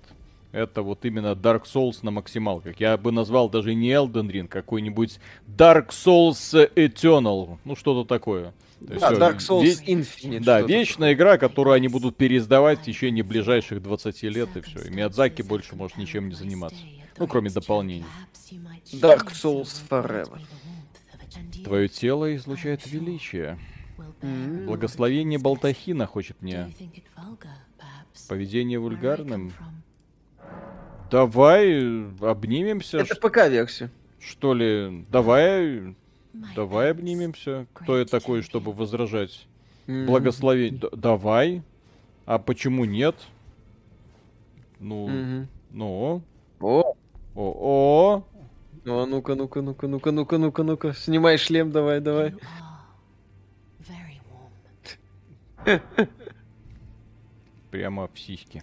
Это 0.50 0.82
вот 0.82 1.04
именно 1.04 1.32
Dark 1.34 1.64
Souls 1.64 1.98
на 2.02 2.10
максималках. 2.10 2.80
Я 2.80 2.96
бы 2.96 3.12
назвал 3.12 3.50
даже 3.50 3.74
не 3.74 3.90
Elden 3.90 4.30
Ring, 4.30 4.48
какой-нибудь 4.48 5.18
Dark 5.46 5.88
Souls 5.88 6.70
Eternal. 6.74 7.58
Ну, 7.64 7.76
что-то 7.76 8.08
такое. 8.08 8.54
То 8.86 8.94
есть 8.94 9.00
Да, 9.00 9.10
всё, 9.10 9.18
Dark 9.18 9.36
Souls 9.38 9.62
ве- 9.64 9.84
Infinite. 9.86 10.44
Да, 10.44 10.62
вечная 10.62 11.12
игра, 11.12 11.36
которую 11.36 11.74
они 11.74 11.88
будут 11.88 12.16
переиздавать 12.16 12.78
в 12.80 12.84
течение 12.84 13.24
ближайших 13.24 13.82
20 13.82 14.28
лет, 14.30 14.56
и 14.56 14.60
все. 14.62 14.84
И 14.86 14.90
Миядзаки 14.90 15.42
больше 15.42 15.76
может 15.76 15.98
ничем 15.98 16.28
не 16.28 16.34
заниматься. 16.34 16.78
Ну, 17.18 17.26
кроме 17.26 17.50
дополнений. 17.50 18.04
Dark 18.92 19.32
Souls 19.32 19.68
Forever. 19.90 20.38
Твое 21.64 21.88
тело 21.88 22.34
излучает 22.36 22.86
величие. 22.86 23.58
Благословение 24.66 25.38
Балтахина 25.38 26.06
хочет 26.06 26.40
мне. 26.40 26.72
Поведение 28.28 28.78
вульгарным. 28.78 29.52
Давай 31.10 31.68
э, 31.70 32.06
обнимемся, 32.20 32.98
Это 32.98 33.14
ш- 33.14 33.20
ПК-версия. 33.20 33.90
что 34.20 34.52
ли? 34.54 35.06
Давай, 35.10 35.94
давай 36.54 36.90
обнимемся. 36.90 37.66
Кто 37.74 37.98
я 37.98 38.04
такой, 38.04 38.42
чтобы 38.42 38.72
возражать? 38.72 39.46
Благословение. 39.86 40.80
Д- 40.80 40.90
давай. 40.92 41.62
А 42.26 42.38
почему 42.38 42.84
нет? 42.84 43.16
Ну, 44.80 45.46
ну, 45.70 46.22
О, 46.60 46.94
о-о, 47.34 48.24
ну, 48.84 49.00
а 49.00 49.06
ну-ка, 49.06 49.34
ну-ка, 49.34 49.60
ну-ка, 49.62 49.86
ну-ка, 49.88 50.10
ну-ка, 50.12 50.38
ну-ка, 50.38 50.62
ну-ка. 50.62 50.92
Снимай 50.92 51.36
шлем, 51.38 51.72
давай, 51.72 52.00
давай. 52.00 52.34
Прямо 57.70 58.08
в 58.12 58.18
сиськи. 58.18 58.62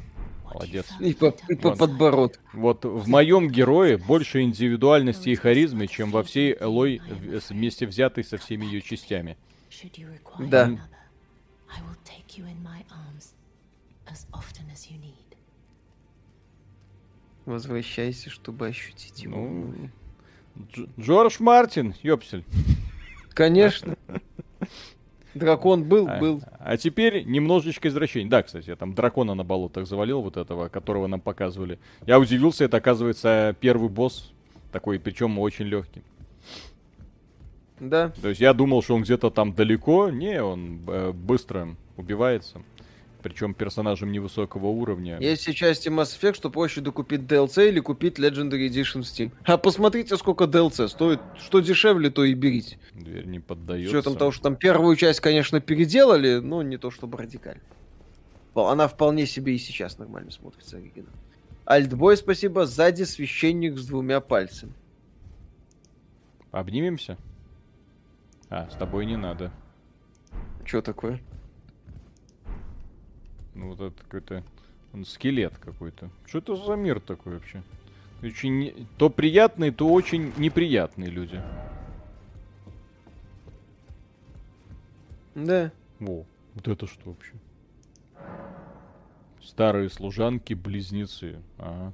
Молодец. 0.56 0.86
И 1.01 1.14
по, 1.14 1.36
и 1.49 1.56
по 1.56 1.68
Ладно. 1.68 1.88
подбородку. 1.88 2.41
Вот 2.53 2.86
в 2.86 3.10
моем 3.10 3.49
герое 3.49 3.97
больше 3.97 4.41
индивидуальности 4.41 5.28
и 5.30 5.36
харизмы, 5.36 5.88
чем 5.88 6.12
во 6.12 6.24
всей 6.24 6.56
Элой 6.58 7.01
вместе 7.49 7.86
взятой 7.86 8.24
со 8.24 8.38
всеми 8.38 8.66
ее 8.66 8.82
частями. 8.82 9.38
Да. 10.39 10.78
Возвращайся, 17.45 18.30
чтобы 18.30 18.68
ощутить 18.68 19.24
его. 19.24 19.38
Ну, 19.38 19.89
Дж- 20.74 20.89
Джордж 20.97 21.36
Мартин, 21.39 21.93
ёпсель. 22.01 22.45
Конечно. 23.34 23.97
Дракон 25.36 25.83
был, 25.83 26.07
А, 26.09 26.17
был. 26.17 26.41
а 26.59 26.77
теперь 26.77 27.25
немножечко 27.25 27.89
извращений. 27.89 28.29
Да, 28.29 28.41
кстати, 28.41 28.69
я 28.69 28.75
там 28.77 28.93
дракона 28.95 29.36
на 29.36 29.43
болотах 29.43 29.86
завалил, 29.86 30.21
вот 30.21 30.38
этого, 30.38 30.69
которого 30.69 31.07
нам 31.07 31.19
показывали. 31.19 31.77
Я 32.07 32.19
удивился, 32.19 32.63
это 32.63 32.77
оказывается 32.77 33.55
первый 33.59 33.89
босс. 33.89 34.31
Такой, 34.71 34.97
причем 34.97 35.38
очень 35.38 35.65
легкий. 35.65 36.01
Да. 37.79 38.09
То 38.21 38.29
есть 38.29 38.39
я 38.39 38.53
думал, 38.53 38.81
что 38.81 38.95
он 38.95 39.03
где-то 39.03 39.29
там 39.29 39.53
далеко. 39.53 40.09
Не, 40.09 40.41
он 40.41 40.79
э, 40.88 41.11
быстро 41.11 41.75
убивается. 41.97 42.61
Причем 43.26 43.55
персонажем 43.55 44.11
невысокого 44.11 44.67
уровня. 44.67 45.17
Есть 45.19 45.41
все 45.41 45.53
части 45.55 45.89
Mass 45.89 46.15
Effect, 46.15 46.36
что 46.36 46.51
проще 46.51 46.80
докупить 46.80 47.21
DLC 47.21 47.69
или 47.69 47.80
купить 47.80 48.19
Legendary 48.19 48.69
Edition 48.69 49.01
в 49.01 49.05
Steam. 49.05 49.32
А 49.45 49.57
посмотрите, 49.57 50.15
сколько 50.15 50.43
DLC 50.43 50.88
стоит. 50.88 51.19
Что 51.36 51.59
дешевле, 51.59 52.11
то 52.11 52.23
и 52.23 52.36
берите. 52.36 52.78
Дверь 52.93 53.26
не 53.26 53.39
С 53.39 53.41
поддается. 53.41 53.89
учетом 53.97 54.15
того, 54.15 54.30
что 54.30 54.43
там 54.43 54.55
первую 54.55 54.95
часть, 54.95 55.21
конечно, 55.21 55.59
переделали, 55.59 56.36
но 56.36 56.61
не 56.61 56.78
то 56.78 56.91
чтобы 56.91 57.17
радикально. 57.17 57.63
Она 58.53 58.88
вполне 58.88 59.26
себе 59.26 59.55
и 59.55 59.57
сейчас 59.57 59.97
нормально 59.97 60.30
смотрится 60.30 60.78
оригинал. 60.78 61.09
Альтбой, 61.65 62.17
спасибо. 62.17 62.67
Сзади 62.67 63.05
священник 63.05 63.80
с 63.80 63.88
двумя 63.88 64.19
пальцами. 64.19 64.73
Обнимемся? 66.51 67.17
А, 68.51 68.69
с 68.69 68.76
тобой 68.76 69.07
не 69.07 69.17
надо. 69.17 69.51
Что 70.63 70.84
такое? 70.84 71.19
Ну 73.56 73.70
вот 73.70 73.80
это 73.80 74.03
какой-то 74.03 74.43
он 74.93 75.06
скелет 75.06 75.58
какой-то. 75.58 76.10
Что 76.26 76.38
это 76.38 76.56
за 76.56 76.74
мир 76.76 76.99
такой 76.99 77.34
вообще? 77.34 77.62
Очень 78.24 78.88
то 78.97 79.10
приятные, 79.10 79.72
то 79.72 79.89
очень 79.89 80.34
неприятные 80.38 81.10
люди. 81.10 81.41
Да. 85.36 85.72
Во, 85.99 86.26
вот 86.53 86.68
это 86.68 86.88
что 86.88 87.10
вообще? 87.10 87.34
Старые 89.43 89.89
служанки-близнецы. 89.89 91.39
Ага. 91.58 91.93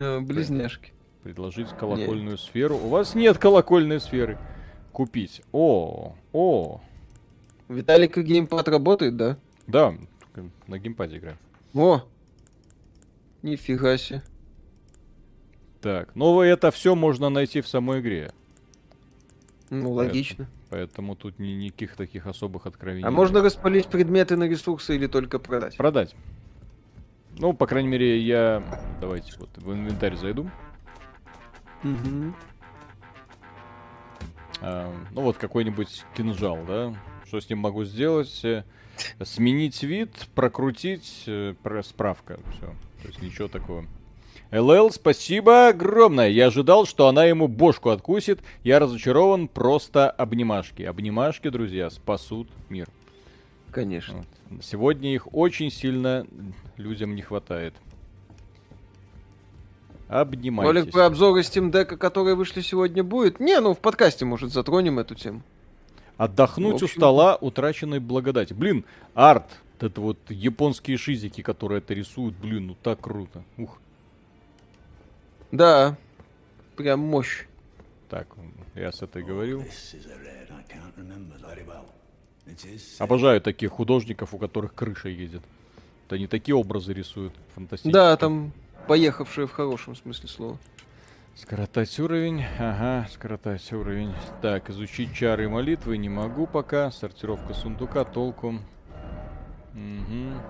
Э, 0.00 0.20
Близняшки. 0.20 0.92
Предложить 1.22 1.70
колокольную 1.70 2.36
сферу. 2.36 2.76
У 2.76 2.88
вас 2.88 3.14
нет 3.14 3.38
колокольной 3.38 4.00
сферы. 4.00 4.38
Купить. 4.92 5.40
О, 5.52 6.14
о. 6.32 6.80
Виталик 7.68 8.18
геймпад 8.18 8.68
работает, 8.68 9.16
да? 9.16 9.38
Да, 9.66 9.94
на 10.66 10.78
геймпаде 10.78 11.18
играю. 11.18 11.38
О! 11.74 12.02
Нифига 13.42 13.96
себе. 13.96 14.22
Так, 15.80 16.14
ну 16.14 16.40
это 16.40 16.70
все 16.70 16.94
можно 16.94 17.28
найти 17.28 17.60
в 17.60 17.68
самой 17.68 18.00
игре. 18.00 18.32
Ну, 19.70 19.92
логично. 19.92 20.46
Поэтому 20.70 21.14
тут 21.14 21.38
ни, 21.38 21.48
никаких 21.48 21.96
таких 21.96 22.26
особых 22.26 22.66
откровений. 22.66 23.06
А 23.06 23.10
можно 23.10 23.42
распылить 23.42 23.88
предметы 23.88 24.36
на 24.36 24.44
ресурсы 24.44 24.94
или 24.96 25.06
только 25.06 25.38
продать? 25.38 25.76
Продать. 25.76 26.14
Ну, 27.38 27.52
по 27.52 27.66
крайней 27.66 27.88
мере, 27.88 28.18
я... 28.20 28.62
Давайте 29.00 29.32
вот 29.38 29.50
в 29.56 29.72
инвентарь 29.72 30.16
зайду. 30.16 30.50
Мгм. 31.82 32.34
А, 34.60 34.92
ну, 35.12 35.20
вот 35.22 35.36
какой-нибудь 35.36 36.04
кинжал, 36.16 36.58
да? 36.66 36.94
Что 37.26 37.40
с 37.40 37.48
ним 37.50 37.58
могу 37.58 37.84
сделать? 37.84 38.42
Сменить 39.22 39.82
вид, 39.82 40.10
прокрутить, 40.34 41.24
э, 41.26 41.54
справка. 41.84 42.38
Все. 42.52 42.66
То 43.02 43.08
есть 43.08 43.22
ничего 43.22 43.48
такого. 43.48 43.84
ЛЛ, 44.50 44.92
спасибо 44.92 45.68
огромное. 45.68 46.28
Я 46.28 46.46
ожидал, 46.46 46.86
что 46.86 47.08
она 47.08 47.24
ему 47.24 47.48
бошку 47.48 47.90
откусит. 47.90 48.40
Я 48.62 48.78
разочарован. 48.78 49.48
Просто 49.48 50.10
обнимашки. 50.10 50.82
Обнимашки, 50.82 51.48
друзья, 51.48 51.90
спасут 51.90 52.48
мир. 52.68 52.88
Конечно. 53.72 54.24
Вот. 54.50 54.64
Сегодня 54.64 55.12
их 55.12 55.32
очень 55.34 55.70
сильно 55.70 56.26
людям 56.76 57.16
не 57.16 57.22
хватает. 57.22 57.74
Обнимайтесь. 60.08 60.74
Ролик 60.74 60.92
про 60.92 61.06
обзоры 61.06 61.40
Steam 61.40 61.72
Deck, 61.72 61.96
которые 61.96 62.36
вышли 62.36 62.60
сегодня, 62.60 63.02
будет? 63.02 63.40
Не, 63.40 63.58
ну 63.60 63.74
в 63.74 63.78
подкасте, 63.80 64.24
может, 64.24 64.52
затронем 64.52 64.98
эту 64.98 65.14
тему. 65.14 65.42
Отдохнуть 66.16 66.80
В 66.80 66.82
у 66.82 66.84
общем- 66.86 66.96
стола 67.00 67.36
утраченной 67.36 67.98
благодати. 67.98 68.52
Блин, 68.52 68.84
арт. 69.14 69.44
вот 69.80 69.82
Это 69.82 70.00
вот 70.00 70.18
японские 70.30 70.96
шизики, 70.96 71.42
которые 71.42 71.78
это 71.78 71.94
рисуют. 71.94 72.36
Блин, 72.36 72.68
ну 72.68 72.76
так 72.80 73.00
круто. 73.00 73.42
Ух. 73.58 73.78
Да. 75.50 75.96
Прям 76.76 77.00
мощь. 77.00 77.46
Так, 78.08 78.28
я 78.74 78.92
с 78.92 79.02
этой 79.02 79.22
говорил. 79.24 79.64
Обожаю 82.98 83.40
таких 83.40 83.70
художников, 83.70 84.34
у 84.34 84.38
которых 84.38 84.74
крыша 84.74 85.08
едет. 85.08 85.42
Это 86.06 86.16
они 86.16 86.26
такие 86.26 86.54
образы 86.54 86.92
рисуют. 86.92 87.32
Фантастические. 87.54 87.92
Да, 87.92 88.16
там 88.16 88.52
поехавшие 88.86 89.46
в 89.46 89.52
хорошем 89.52 89.96
смысле 89.96 90.28
слова. 90.28 90.58
Скоротать 91.36 91.98
уровень. 91.98 92.44
Ага, 92.60 93.08
скоротать 93.10 93.72
уровень. 93.72 94.12
Так, 94.40 94.70
изучить 94.70 95.12
чары 95.12 95.44
и 95.44 95.48
молитвы 95.48 95.96
не 95.96 96.08
могу 96.08 96.46
пока. 96.46 96.92
Сортировка 96.92 97.54
сундука, 97.54 98.04
толку. 98.04 98.60
Угу. 99.74 100.40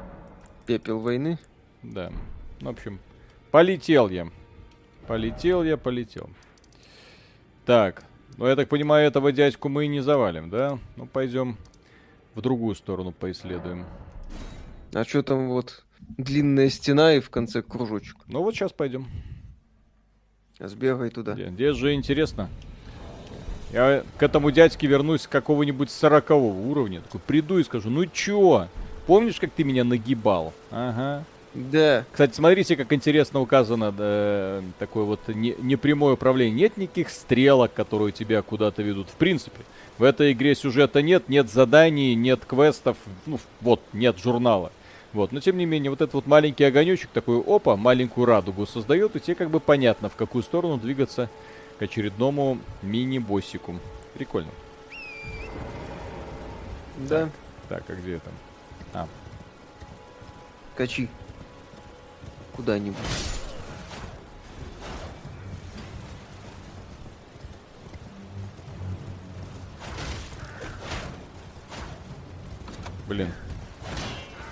Пепел 0.66 1.00
войны. 1.00 1.38
Да. 1.82 2.12
В 2.60 2.68
общем, 2.68 3.00
полетел 3.50 4.10
я. 4.10 4.28
Полетел 5.06 5.62
я, 5.62 5.78
полетел. 5.78 6.28
Так. 7.64 8.04
Ну, 8.36 8.46
я 8.46 8.54
так 8.54 8.68
понимаю, 8.68 9.06
этого 9.06 9.32
дядьку 9.32 9.70
мы 9.70 9.86
и 9.86 9.88
не 9.88 10.00
завалим, 10.00 10.50
да? 10.50 10.78
Ну, 10.96 11.06
пойдем 11.06 11.56
в 12.34 12.42
другую 12.42 12.74
сторону 12.74 13.12
поисследуем. 13.12 13.86
А 14.92 15.04
что 15.04 15.22
там 15.22 15.48
вот 15.48 15.84
длинная 16.18 16.68
стена 16.68 17.14
и 17.14 17.20
в 17.20 17.30
конце 17.30 17.62
кружочек. 17.62 18.18
Ну, 18.26 18.42
вот 18.42 18.54
сейчас 18.54 18.72
пойдем. 18.72 19.06
Сбегай 20.68 21.10
туда. 21.10 21.32
Где- 21.34 21.48
Здесь 21.50 21.76
же 21.76 21.94
интересно. 21.94 22.48
Я 23.72 24.04
к 24.18 24.22
этому 24.22 24.50
дядьке 24.50 24.86
вернусь 24.86 25.22
с 25.22 25.26
какого-нибудь 25.26 25.90
40 25.90 26.30
уровня. 26.70 27.00
Такой 27.00 27.20
приду 27.26 27.58
и 27.58 27.64
скажу, 27.64 27.90
ну 27.90 28.06
чё? 28.06 28.68
Помнишь, 29.06 29.40
как 29.40 29.50
ты 29.50 29.64
меня 29.64 29.82
нагибал? 29.84 30.52
Ага. 30.70 31.24
Да. 31.54 32.04
Кстати, 32.10 32.34
смотрите, 32.34 32.74
как 32.76 32.92
интересно 32.92 33.40
указано 33.40 33.92
да, 33.92 34.60
такое 34.78 35.04
вот 35.04 35.20
не, 35.28 35.54
непрямое 35.60 36.14
управление. 36.14 36.54
Нет 36.62 36.76
никаких 36.76 37.10
стрелок, 37.10 37.72
которые 37.72 38.10
тебя 38.12 38.42
куда-то 38.42 38.82
ведут. 38.82 39.08
В 39.08 39.14
принципе, 39.14 39.60
в 39.98 40.02
этой 40.02 40.32
игре 40.32 40.54
сюжета 40.56 41.00
нет, 41.02 41.28
нет 41.28 41.48
заданий, 41.50 42.14
нет 42.16 42.44
квестов, 42.44 42.96
ну, 43.26 43.38
вот, 43.60 43.80
нет 43.92 44.18
журнала. 44.18 44.72
Вот, 45.14 45.30
но 45.30 45.38
тем 45.38 45.56
не 45.56 45.64
менее, 45.64 45.90
вот 45.90 46.00
этот 46.00 46.14
вот 46.14 46.26
маленький 46.26 46.64
огонечек, 46.64 47.08
такой, 47.10 47.40
опа, 47.40 47.76
маленькую 47.76 48.26
радугу 48.26 48.66
создает, 48.66 49.14
и 49.14 49.20
тебе 49.20 49.36
как 49.36 49.48
бы 49.48 49.60
понятно, 49.60 50.08
в 50.08 50.16
какую 50.16 50.42
сторону 50.42 50.76
двигаться 50.76 51.30
к 51.78 51.82
очередному 51.82 52.58
мини-боссику. 52.82 53.78
Прикольно. 54.14 54.50
Да. 57.08 57.30
Так, 57.68 57.84
а 57.88 57.94
где 57.94 58.16
это? 58.16 58.30
А, 58.92 59.08
Качи. 60.74 61.08
Куда-нибудь. 62.56 62.96
Блин. 73.06 73.32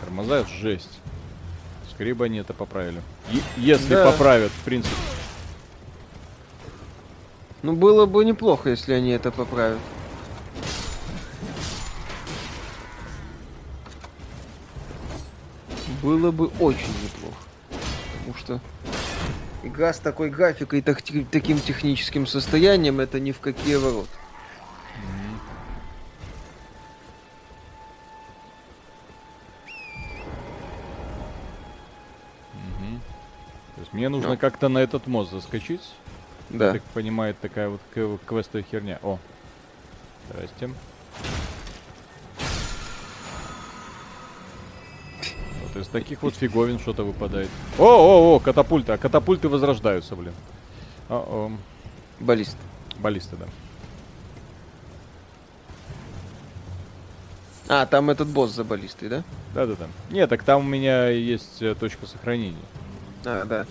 Тормоза 0.02 0.44
жесть. 0.44 0.98
Скорее 1.94 2.14
бы 2.14 2.24
они 2.24 2.38
это 2.38 2.52
поправили. 2.52 3.00
Е- 3.30 3.42
если 3.56 3.94
Да. 3.94 4.10
поправят, 4.10 4.50
в 4.50 4.64
принципе. 4.64 4.94
Ну, 7.62 7.74
было 7.74 8.06
бы 8.06 8.24
неплохо, 8.24 8.70
если 8.70 8.92
они 8.92 9.10
это 9.10 9.30
поправят. 9.30 9.78
Было 16.02 16.30
бы 16.30 16.46
очень 16.58 16.94
неплохо. 17.02 17.36
потому 18.18 18.38
что 18.38 18.60
игра 19.64 19.92
с 19.92 19.98
такой 19.98 20.30
графикой 20.30 20.78
и 20.78 20.82
так- 20.82 21.02
таким 21.30 21.58
техническим 21.58 22.26
состоянием 22.26 23.00
это 23.00 23.18
ни 23.18 23.32
в 23.32 23.40
какие 23.40 23.74
ворота. 23.76 24.08
Мне 33.92 34.08
нужно 34.08 34.30
Ну. 34.30 34.36
как-то 34.38 34.68
на 34.68 34.78
этот 34.78 35.06
мост 35.06 35.30
заскочить. 35.30 35.82
Да. 36.50 36.72
Так 36.72 36.82
понимает, 36.94 37.38
такая 37.40 37.68
вот 37.68 37.80
квестовая 38.26 38.64
херня. 38.70 38.98
О. 39.02 39.18
Здрасте. 40.30 40.70
Вот 45.64 45.82
из 45.82 45.88
таких 45.88 46.22
вот 46.22 46.34
фиговин 46.34 46.78
что-то 46.78 47.04
выпадает. 47.04 47.48
О, 47.78 47.84
о, 47.84 48.34
о, 48.36 48.38
катапульты. 48.40 48.92
А 48.92 48.98
катапульты 48.98 49.48
возрождаются, 49.48 50.16
блин. 50.16 50.34
О, 51.08 51.16
о. 51.16 51.52
Баллист. 52.20 52.56
Баллисты, 52.98 53.36
да. 53.36 53.46
А, 57.68 57.86
там 57.86 58.10
этот 58.10 58.28
босс 58.28 58.50
за 58.52 58.64
баллистой, 58.64 59.08
да? 59.08 59.22
Да-да-да. 59.54 59.86
Нет, 60.10 60.28
так 60.28 60.42
там 60.42 60.60
у 60.60 60.68
меня 60.68 61.08
есть 61.08 61.62
э, 61.62 61.74
точка 61.74 62.06
сохранения. 62.06 62.56
А, 63.24 63.44
да. 63.44 63.66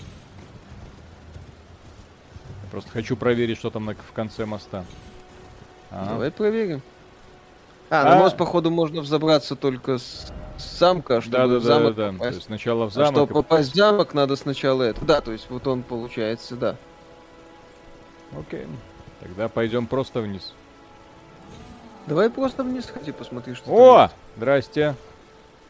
Просто 2.71 2.89
хочу 2.91 3.17
проверить, 3.17 3.57
что 3.57 3.69
там 3.69 3.85
на- 3.85 3.93
в 3.95 4.11
конце 4.13 4.45
моста. 4.45 4.85
Ага. 5.91 6.11
Давай 6.11 6.31
проверим. 6.31 6.81
А, 7.89 8.03
А. 8.03 8.05
на 8.11 8.15
мост, 8.15 8.37
походу, 8.37 8.71
можно 8.71 9.01
взобраться 9.01 9.57
только 9.57 9.97
с, 9.97 10.31
с 10.57 10.79
замка, 10.79 11.19
чтобы 11.19 11.37
Да, 11.37 11.47
да, 11.47 11.59
в 11.59 11.61
да, 11.63 11.67
замок 11.67 11.95
да, 11.95 12.05
да. 12.05 12.11
То 12.11 12.17
попасть. 12.17 12.35
есть 12.35 12.45
сначала 12.47 12.85
в 12.85 12.87
А 12.87 12.91
замок. 12.91 13.11
чтобы 13.11 13.31
и- 13.31 13.33
попасть 13.33 13.71
в 13.73 13.75
замок, 13.75 14.13
надо 14.13 14.35
сначала 14.37 14.83
это. 14.83 15.03
Да, 15.03 15.19
то 15.19 15.33
есть 15.33 15.47
вот 15.49 15.67
он 15.67 15.83
получается, 15.83 16.55
да. 16.55 16.77
Окей. 18.39 18.65
Тогда 19.19 19.49
пойдем 19.49 19.85
просто 19.87 20.21
вниз. 20.21 20.53
Давай 22.07 22.29
просто 22.29 22.63
вниз 22.63 22.85
сходи, 22.85 23.11
посмотри, 23.11 23.53
что 23.53 23.69
О! 23.69 24.09
Здрасте. 24.37 24.95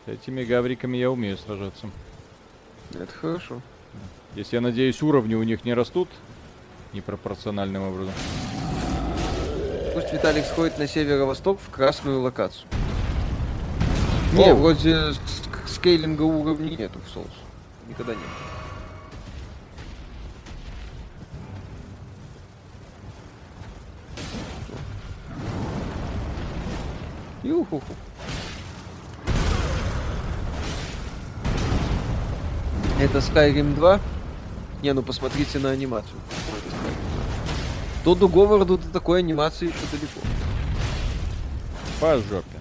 С 0.05 0.09
этими 0.09 0.43
гавриками 0.43 0.97
я 0.97 1.09
умею 1.09 1.37
сражаться. 1.37 1.89
Это 2.93 3.11
хорошо. 3.11 3.61
Если 4.35 4.55
я 4.55 4.61
надеюсь, 4.61 5.01
уровни 5.01 5.33
у 5.35 5.43
них 5.43 5.65
не 5.65 5.73
растут 5.73 6.07
непропорциональным 6.93 7.83
образом. 7.83 8.13
Пусть 9.93 10.13
Виталик 10.13 10.45
сходит 10.45 10.77
на 10.79 10.87
северо-восток 10.87 11.59
в 11.65 11.69
красную 11.69 12.21
локацию. 12.21 12.67
Не, 14.33 14.51
О! 14.51 14.55
вроде 14.55 15.11
с- 15.13 15.19
скейлинга 15.67 16.21
уровней 16.21 16.77
нету 16.77 16.99
в 17.05 17.09
соус. 17.09 17.27
Никогда 17.89 18.13
нет. 18.13 18.21
Юхуху. 27.43 27.93
Это 32.99 33.17
Skyrim 33.17 33.73
2? 33.75 33.99
Не, 34.81 34.93
ну 34.93 35.03
посмотрите 35.03 35.59
на 35.59 35.69
анимацию. 35.69 36.19
Ой, 36.51 36.57
это 36.57 36.67
Skyrim 36.69 36.93
2. 36.93 38.03
Тодду 38.03 38.27
Говарду 38.27 38.77
до 38.79 38.89
такой 38.89 39.19
анимации 39.19 39.67
еще 39.67 39.77
далеко. 39.91 40.19
По 41.99 42.17
жопе. 42.17 42.59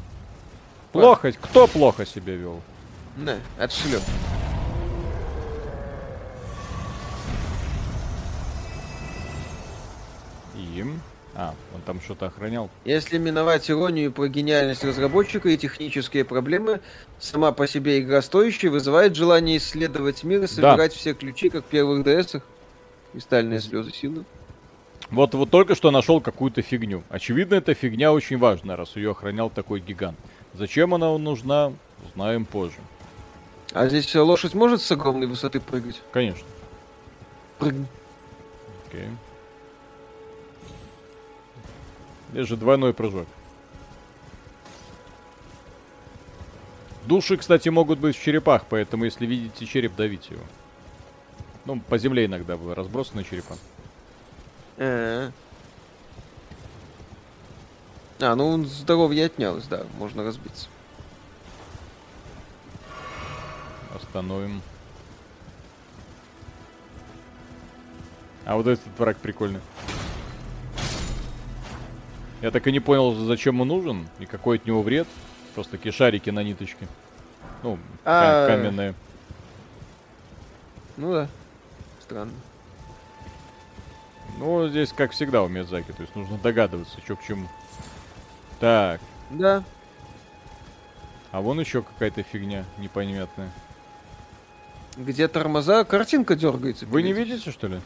Плохо. 0.92 1.32
Кто 1.32 1.66
плохо 1.66 2.05
себя 2.05 2.34
вел? 2.34 2.60
Не, 3.16 3.36
отшлем. 3.59 4.02
Им. 10.55 11.01
А, 11.42 11.54
он 11.74 11.80
там 11.80 12.02
что-то 12.02 12.26
охранял. 12.26 12.68
Если 12.84 13.16
миновать 13.16 13.70
иронию 13.70 14.12
про 14.12 14.28
гениальность 14.28 14.84
разработчика 14.84 15.48
и 15.48 15.56
технические 15.56 16.26
проблемы, 16.26 16.80
сама 17.18 17.50
по 17.52 17.66
себе 17.66 17.98
игра 18.00 18.20
стоящая 18.20 18.68
вызывает 18.68 19.16
желание 19.16 19.56
исследовать 19.56 20.22
мир 20.22 20.42
и 20.42 20.46
собирать 20.46 20.92
все 20.92 21.14
ключи, 21.14 21.48
как 21.48 21.64
в 21.64 21.68
первых 21.68 22.06
ds 22.06 22.42
Кристальные 23.12 23.60
слезы 23.60 23.90
силы. 23.90 24.26
Вот, 25.10 25.32
вот 25.32 25.48
только 25.48 25.74
что 25.74 25.90
нашел 25.90 26.20
какую-то 26.20 26.60
фигню. 26.60 27.04
Очевидно, 27.08 27.54
эта 27.54 27.72
фигня 27.72 28.12
очень 28.12 28.36
важна, 28.36 28.76
раз 28.76 28.94
ее 28.96 29.12
охранял 29.12 29.48
такой 29.48 29.80
гигант. 29.80 30.18
Зачем 30.52 30.92
она 30.92 31.16
нужна, 31.16 31.72
узнаем 32.06 32.44
позже. 32.44 32.76
А 33.72 33.88
здесь 33.88 34.14
лошадь 34.14 34.52
может 34.52 34.82
с 34.82 34.92
огромной 34.92 35.26
высоты 35.26 35.58
прыгать? 35.58 36.02
Конечно. 36.12 36.46
Прыгни. 37.58 37.86
Окей. 38.86 39.08
Здесь 42.32 42.48
же 42.48 42.57
двойной 42.57 42.94
прыжок. 42.94 43.27
Души, 47.07 47.36
кстати, 47.36 47.69
могут 47.69 47.98
быть 47.98 48.16
в 48.16 48.23
черепах, 48.23 48.65
поэтому 48.69 49.05
если 49.05 49.27
видите 49.27 49.66
череп, 49.66 49.97
давите 49.97 50.35
его. 50.35 50.44
Ну, 51.65 51.81
по 51.81 51.98
земле 51.98 52.27
иногда 52.27 52.57
было 52.57 52.74
разбросаны 52.74 53.24
черепа. 53.24 53.57
Э. 54.77 55.31
А, 58.20 58.35
ну 58.35 58.48
он 58.48 58.66
здоровье 58.66 59.27
отнялось, 59.27 59.65
да, 59.65 59.85
можно 59.98 60.23
разбиться. 60.23 60.69
Остановим. 63.94 64.62
А 68.44 68.57
вот 68.57 68.66
этот 68.66 68.86
враг 68.98 69.16
прикольный. 69.16 69.61
Я 72.42 72.50
так 72.50 72.66
и 72.66 72.72
не 72.72 72.80
понял, 72.80 73.12
зачем 73.14 73.60
он 73.60 73.68
нужен 73.68 74.08
и 74.18 74.26
какой 74.26 74.56
от 74.58 74.66
него 74.66 74.82
вред. 74.82 75.06
Просто 75.54 75.72
такие 75.72 75.92
шарики 75.92 76.30
на 76.30 76.42
ниточке. 76.42 76.86
Ну, 77.62 77.78
А. 78.04 78.46
ка- 78.46 78.54
каменные. 78.56 78.94
Ну 80.96 81.12
да. 81.12 81.28
Странно. 82.00 82.32
Ну, 84.38 84.68
здесь, 84.68 84.92
как 84.92 85.10
всегда, 85.12 85.42
у 85.42 85.48
Миядзаки. 85.48 85.92
То 85.92 86.02
есть 86.02 86.14
нужно 86.16 86.38
догадываться, 86.38 86.98
что 87.04 87.16
к 87.16 87.22
чему. 87.22 87.46
Так, 88.58 89.00
Да. 89.30 89.64
а 91.32 91.40
вон 91.40 91.60
еще 91.60 91.82
какая-то 91.82 92.22
фигня 92.22 92.64
непонятная. 92.78 93.50
Где 94.96 95.28
тормоза, 95.28 95.84
картинка 95.84 96.36
дергается. 96.36 96.86
Вы 96.86 97.02
не 97.02 97.12
перед- 97.12 97.28
видите, 97.28 97.50
что 97.50 97.66
ли? 97.68 97.80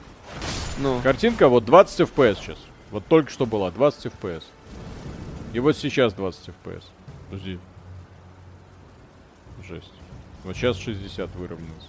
Ну. 0.78 1.01
Картинка 1.02 1.48
вот 1.48 1.64
20 1.64 2.01
FPS 2.01 2.36
сейчас. 2.36 2.59
Вот 2.95 3.05
только 3.09 3.29
что 3.29 3.45
была 3.45 3.73
20 3.73 4.07
FPS. 4.07 4.45
И 5.53 5.59
вот 5.59 5.77
сейчас 5.77 6.12
20 6.12 6.51
FPS. 6.51 6.85
Подожди. 7.29 7.59
Жесть. 9.66 9.91
Вот 10.45 10.55
сейчас 10.55 10.77
60 10.77 11.29
выровнялось. 11.35 11.89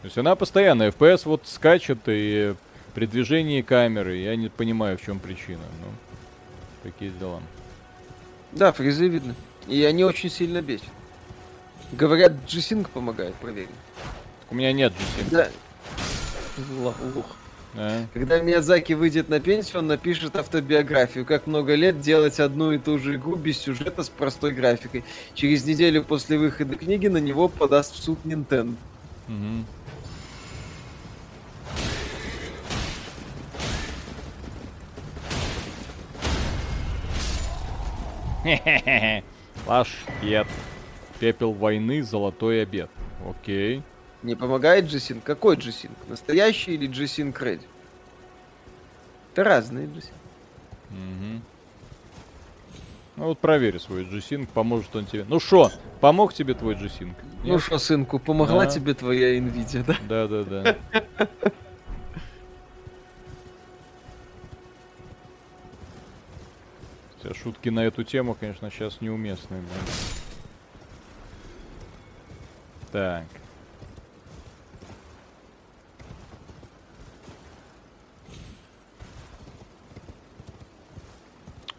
То 0.00 0.04
есть 0.04 0.16
она 0.16 0.34
постоянно 0.36 0.84
FPS 0.84 1.22
вот 1.26 1.42
скачет 1.44 1.98
и 2.06 2.54
при 2.94 3.04
движении 3.04 3.60
камеры. 3.60 4.16
Я 4.16 4.36
не 4.36 4.48
понимаю, 4.48 4.96
в 4.96 5.02
чем 5.02 5.18
причина. 5.18 5.64
Ну, 5.82 5.88
такие 6.82 7.10
дела. 7.10 7.42
Да, 8.52 8.72
фрезы 8.72 9.08
видно. 9.08 9.34
И 9.68 9.84
они 9.84 10.02
очень 10.02 10.30
сильно 10.30 10.62
бесят. 10.62 10.88
Говорят, 11.92 12.32
G-Sync 12.50 12.88
помогает, 12.88 13.34
проверим. 13.34 13.68
У 14.50 14.54
меня 14.54 14.72
нет 14.72 14.92
GT. 14.92 15.30
Да. 15.30 15.48
Лох. 16.78 16.96
А? 17.74 18.06
Когда 18.14 18.40
Миядзаки 18.40 18.94
выйдет 18.94 19.28
на 19.28 19.40
пенсию, 19.40 19.80
он 19.80 19.88
напишет 19.88 20.36
автобиографию. 20.36 21.26
Как 21.26 21.46
много 21.46 21.74
лет 21.74 22.00
делать 22.00 22.40
одну 22.40 22.72
и 22.72 22.78
ту 22.78 22.98
же 22.98 23.16
игру 23.16 23.36
без 23.36 23.58
сюжета 23.58 24.02
с 24.02 24.08
простой 24.08 24.52
графикой. 24.52 25.04
Через 25.34 25.66
неделю 25.66 26.02
после 26.04 26.38
выхода 26.38 26.76
книги 26.76 27.08
на 27.08 27.18
него 27.18 27.48
подаст 27.48 27.94
в 27.94 28.02
суд 28.02 28.18
Nintendo. 28.24 28.74
Мгм. 29.28 29.66
Хе-хе-хе. 38.44 40.46
Пепел 41.18 41.52
войны, 41.52 42.02
золотой 42.02 42.62
обед. 42.62 42.88
Окей. 43.28 43.82
Не 44.26 44.34
помогает 44.34 44.86
G-Sync? 44.86 45.20
Какой 45.22 45.54
G-Sync? 45.56 45.92
Настоящий 46.08 46.74
или 46.74 46.88
G-Sync 46.88 47.32
Ready? 47.32 47.62
Это 49.32 49.44
разные 49.44 49.86
G-Sync. 49.86 50.10
Мгм. 50.90 51.42
Ну 53.14 53.24
вот 53.26 53.38
проверь 53.38 53.78
свой 53.78 54.04
G-Sync, 54.04 54.48
поможет 54.48 54.96
он 54.96 55.06
тебе. 55.06 55.24
Ну 55.28 55.38
шо, 55.38 55.70
помог 56.00 56.34
тебе 56.34 56.54
твой 56.54 56.74
G-Sync? 56.74 57.14
Ну 57.44 57.60
что, 57.60 57.78
сынку, 57.78 58.18
помогла 58.18 58.64
А. 58.64 58.66
тебе 58.66 58.94
твоя 58.94 59.38
Nvidia, 59.38 59.84
да? 59.84 59.96
Да-да-да. 60.08 60.76
Хотя 67.22 67.32
Шутки 67.32 67.68
на 67.68 67.84
эту 67.84 68.02
тему, 68.02 68.34
конечно, 68.34 68.72
сейчас 68.72 69.00
неуместные. 69.00 69.62
Так. 72.90 73.22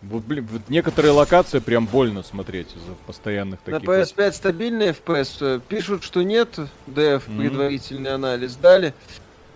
Вот, 0.09 0.23
блин, 0.23 0.47
вот 0.51 0.61
некоторые 0.69 1.11
локации 1.11 1.59
прям 1.59 1.85
больно 1.85 2.23
смотреть 2.23 2.67
из-за 2.75 2.93
постоянных 3.05 3.59
На 3.65 3.73
таких. 3.79 3.87
вот- 3.87 3.95
PS5 3.97 4.31
стабильный 4.35 4.87
FPS. 4.89 5.37
э, 5.41 5.59
Пишут, 5.67 6.03
что 6.03 6.23
нет. 6.23 6.57
DF 6.87 7.23
Мгм. 7.27 7.39
предварительный 7.39 8.11
анализ 8.13 8.55
дали. 8.55 8.93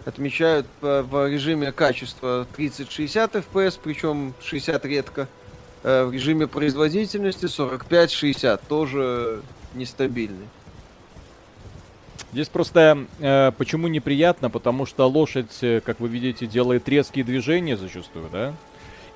Отмечают 0.06 0.65
в 0.82 1.28
режиме 1.30 1.72
качества 1.72 2.48
30-60 2.57 3.36
FPS, 3.36 3.80
причем 3.82 4.34
60 4.44 4.84
редко. 4.86 5.28
Э, 5.84 6.03
В 6.06 6.11
режиме 6.14 6.48
производительности 6.48 7.45
45-60, 7.48 8.61
тоже 8.68 9.41
нестабильный. 9.73 10.48
Здесь 12.34 12.49
просто 12.49 13.06
э, 13.19 13.52
почему 13.57 13.88
неприятно, 13.88 14.49
потому 14.49 14.86
что 14.86 15.07
лошадь, 15.07 15.52
э, 15.61 15.82
как 15.82 15.99
вы 15.99 16.07
видите, 16.07 16.45
делает 16.45 16.88
резкие 16.88 17.26
движения 17.26 17.76
зачастую, 17.78 18.30
да? 18.32 18.53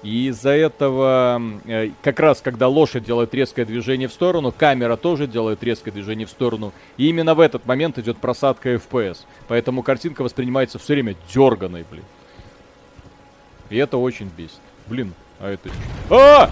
И 0.06 0.27
из-за 0.27 0.52
этого, 0.52 1.41
э, 1.65 1.90
как 2.03 2.19
раз 2.19 2.40
когда 2.40 2.68
лошадь 2.68 3.06
делает 3.06 3.34
резкое 3.34 3.65
движение 3.65 4.07
в 4.07 4.14
сторону, 4.14 4.52
камера 4.56 4.98
тоже 4.98 5.26
делает 5.26 5.64
резкое 5.64 5.90
движение 5.90 6.27
в 6.27 6.30
сторону. 6.30 6.73
И 6.98 7.10
именно 7.10 7.34
в 7.34 7.40
этот 7.40 7.65
момент 7.65 7.98
идет 7.98 8.18
просадка 8.18 8.76
FPS. 8.76 9.18
Поэтому 9.48 9.82
картинка 9.82 10.22
воспринимается 10.22 10.77
все 10.77 10.94
время 10.94 11.15
дерганой, 11.34 11.86
блин. 11.90 12.03
И 13.72 13.77
это 13.77 13.98
очень 13.98 14.30
бесит. 14.38 14.60
Блин, 14.86 15.15
а 15.40 15.49
это... 15.49 15.72
А! 16.11 16.52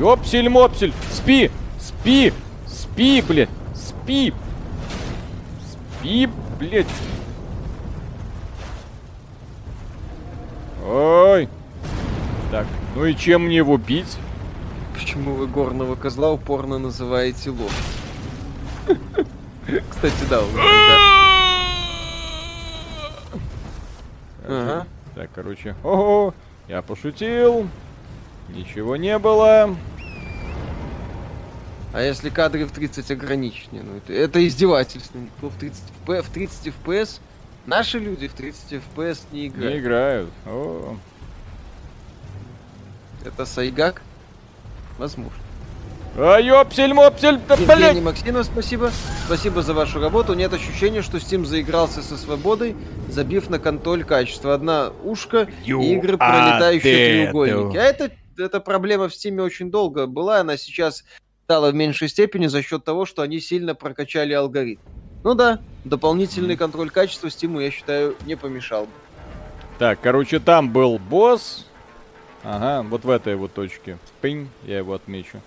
Ёпсель-мопсель! 0.00 0.92
Спи! 1.12 1.52
Спи! 1.78 2.32
Спи, 2.66 3.22
блядь! 3.22 3.48
Спи! 3.76 4.34
Спи, 6.00 6.28
блядь! 6.58 6.86
Ой! 10.84 11.48
Так, 12.50 12.66
ну 12.94 13.04
и 13.04 13.14
чем 13.14 13.44
мне 13.46 13.56
его 13.56 13.76
бить? 13.76 14.16
Почему 14.94 15.34
вы 15.34 15.46
горного 15.46 15.94
козла 15.94 16.32
упорно 16.32 16.78
называете 16.78 17.50
лошадь? 17.50 17.74
Кстати, 19.90 20.24
да. 20.28 20.42
Ага. 24.46 24.86
Так, 25.14 25.30
короче. 25.34 25.74
Ого! 25.84 26.34
Я 26.68 26.82
пошутил. 26.82 27.68
Ничего 28.48 28.96
не 28.96 29.18
было. 29.18 29.74
А 31.92 32.02
если 32.02 32.28
кадры 32.30 32.64
в 32.66 32.70
30 32.72 33.10
ограничены? 33.10 33.82
Ну, 33.82 33.96
это, 33.96 34.12
это 34.12 34.46
издевательство. 34.46 35.18
Никто 35.18 35.48
в 35.48 35.54
30, 35.56 35.82
FP 36.06 36.22
в 36.22 36.28
30 36.28 36.72
FPS 36.84 37.20
наши 37.66 37.98
люди 37.98 38.28
в 38.28 38.32
30 38.34 38.72
FPS 38.96 39.20
не 39.32 39.42
Не 39.42 39.48
играют. 39.48 39.78
играют. 39.80 40.30
О, 40.46 40.96
Это 43.28 43.44
Сайгак? 43.44 44.02
Возможно. 44.96 45.38
А, 46.16 46.40
ёпсель-мопсель, 46.40 47.38
да, 47.46 47.54
Евгений 47.54 47.76
блядь! 47.76 48.02
Максимов, 48.02 48.46
спасибо. 48.46 48.90
Спасибо 49.26 49.62
за 49.62 49.74
вашу 49.74 50.00
работу. 50.00 50.34
Нет 50.34 50.52
ощущения, 50.52 51.02
что 51.02 51.18
Steam 51.18 51.44
заигрался 51.44 52.02
со 52.02 52.16
свободой, 52.16 52.74
забив 53.08 53.50
на 53.50 53.60
контроль 53.60 54.02
качества. 54.02 54.54
Одна 54.54 54.90
ушка 55.04 55.46
и 55.64 55.70
игры 55.70 56.16
про 56.16 56.56
летающие 56.56 57.24
треугольники. 57.26 57.76
А 57.76 57.82
это, 57.84 58.10
эта 58.36 58.58
проблема 58.58 59.08
в 59.08 59.12
Steam 59.12 59.40
очень 59.40 59.70
долго 59.70 60.06
была. 60.06 60.40
Она 60.40 60.56
сейчас 60.56 61.04
стала 61.44 61.70
в 61.70 61.74
меньшей 61.74 62.08
степени 62.08 62.46
за 62.46 62.62
счет 62.62 62.82
того, 62.82 63.06
что 63.06 63.22
они 63.22 63.38
сильно 63.38 63.74
прокачали 63.74 64.32
алгоритм. 64.32 64.80
Ну 65.22 65.34
да, 65.34 65.60
дополнительный 65.84 66.56
контроль 66.56 66.90
качества 66.90 67.28
Steam, 67.28 67.62
я 67.62 67.70
считаю, 67.70 68.16
не 68.26 68.36
помешал 68.36 68.84
бы. 68.84 68.90
Так, 69.78 70.00
короче, 70.00 70.40
там 70.40 70.72
был 70.72 70.98
босс. 70.98 71.67
Ага, 72.44 72.86
вот 72.88 73.04
в 73.04 73.10
этой 73.10 73.36
вот 73.36 73.52
точке. 73.52 73.98
Пинь, 74.20 74.48
я 74.64 74.78
его 74.78 74.94
отмечу. 74.94 75.40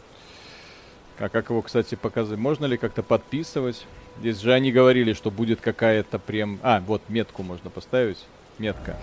А 1.20 1.30
как 1.30 1.50
его, 1.50 1.62
кстати, 1.62 1.96
показывать? 1.96 2.40
Можно 2.40 2.66
ли 2.66 2.78
как-то 2.78 3.04
подписывать? 3.04 3.86
Здесь 4.20 4.40
же 4.40 4.54
они 4.54 4.72
говорили, 4.72 5.14
что 5.14 5.32
будет 5.32 5.62
какая-то 5.62 6.20
прям... 6.20 6.60
А, 6.64 6.82
вот 6.82 7.02
метку 7.10 7.44
можно 7.44 7.70
поставить. 7.70 8.26
Метка. 8.58 8.98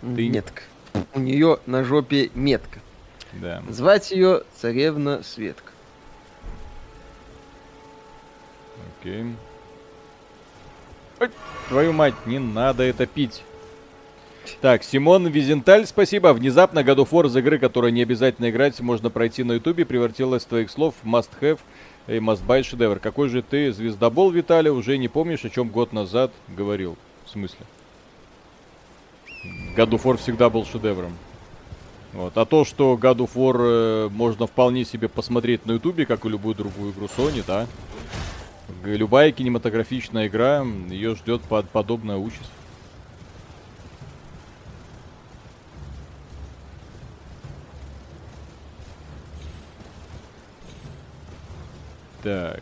Ты- 0.00 0.28
Метка. 0.28 0.62
У 1.14 1.20
нее 1.20 1.58
на 1.66 1.84
жопе 1.84 2.30
метка. 2.34 2.80
Да. 3.34 3.62
Звать 3.68 4.10
ее 4.10 4.42
царевна 4.56 5.22
Светка. 5.22 5.72
Окей. 9.00 9.26
Ой, 11.20 11.30
твою 11.68 11.92
мать, 11.92 12.14
не 12.26 12.38
надо 12.38 12.82
это 12.84 13.06
пить. 13.06 13.42
Так, 14.60 14.82
Симон 14.82 15.26
Визенталь, 15.28 15.86
спасибо. 15.86 16.32
Внезапно 16.32 16.80
God 16.80 16.96
of 16.96 17.10
War 17.10 17.26
из 17.26 17.36
игры, 17.36 17.58
которую 17.58 17.92
не 17.92 18.02
обязательно 18.02 18.50
играть, 18.50 18.78
можно 18.80 19.10
пройти 19.10 19.44
на 19.44 19.52
ютубе, 19.52 19.84
превратилась 19.84 20.42
с 20.42 20.46
твоих 20.46 20.70
слов 20.70 20.94
в 21.02 21.06
must 21.06 21.30
have 21.40 21.58
и 22.06 22.12
must 22.12 22.44
buy 22.46 22.62
шедевр. 22.62 22.98
Какой 22.98 23.28
же 23.28 23.42
ты 23.42 23.72
звездобол, 23.72 24.30
Виталий, 24.30 24.70
уже 24.70 24.98
не 24.98 25.08
помнишь, 25.08 25.44
о 25.44 25.50
чем 25.50 25.68
год 25.68 25.92
назад 25.92 26.32
говорил? 26.48 26.96
В 27.24 27.30
смысле? 27.30 27.60
God 29.76 29.90
of 29.90 30.02
War 30.02 30.16
всегда 30.16 30.50
был 30.50 30.64
шедевром. 30.64 31.16
Вот. 32.12 32.36
А 32.36 32.44
то, 32.44 32.64
что 32.64 32.98
God 33.00 33.18
of 33.18 33.30
War 33.34 33.56
э, 33.60 34.08
можно 34.08 34.46
вполне 34.46 34.84
себе 34.84 35.08
посмотреть 35.08 35.66
на 35.66 35.72
ютубе, 35.72 36.06
как 36.06 36.24
и 36.24 36.28
любую 36.28 36.54
другую 36.54 36.92
игру 36.92 37.06
Sony, 37.06 37.44
да, 37.46 37.66
Любая 38.84 39.32
кинематографичная 39.32 40.28
игра, 40.28 40.64
ее 40.88 41.14
ждет 41.14 41.42
под 41.42 41.68
подобная 41.70 42.16
участь. 42.16 42.50
Так. 52.22 52.60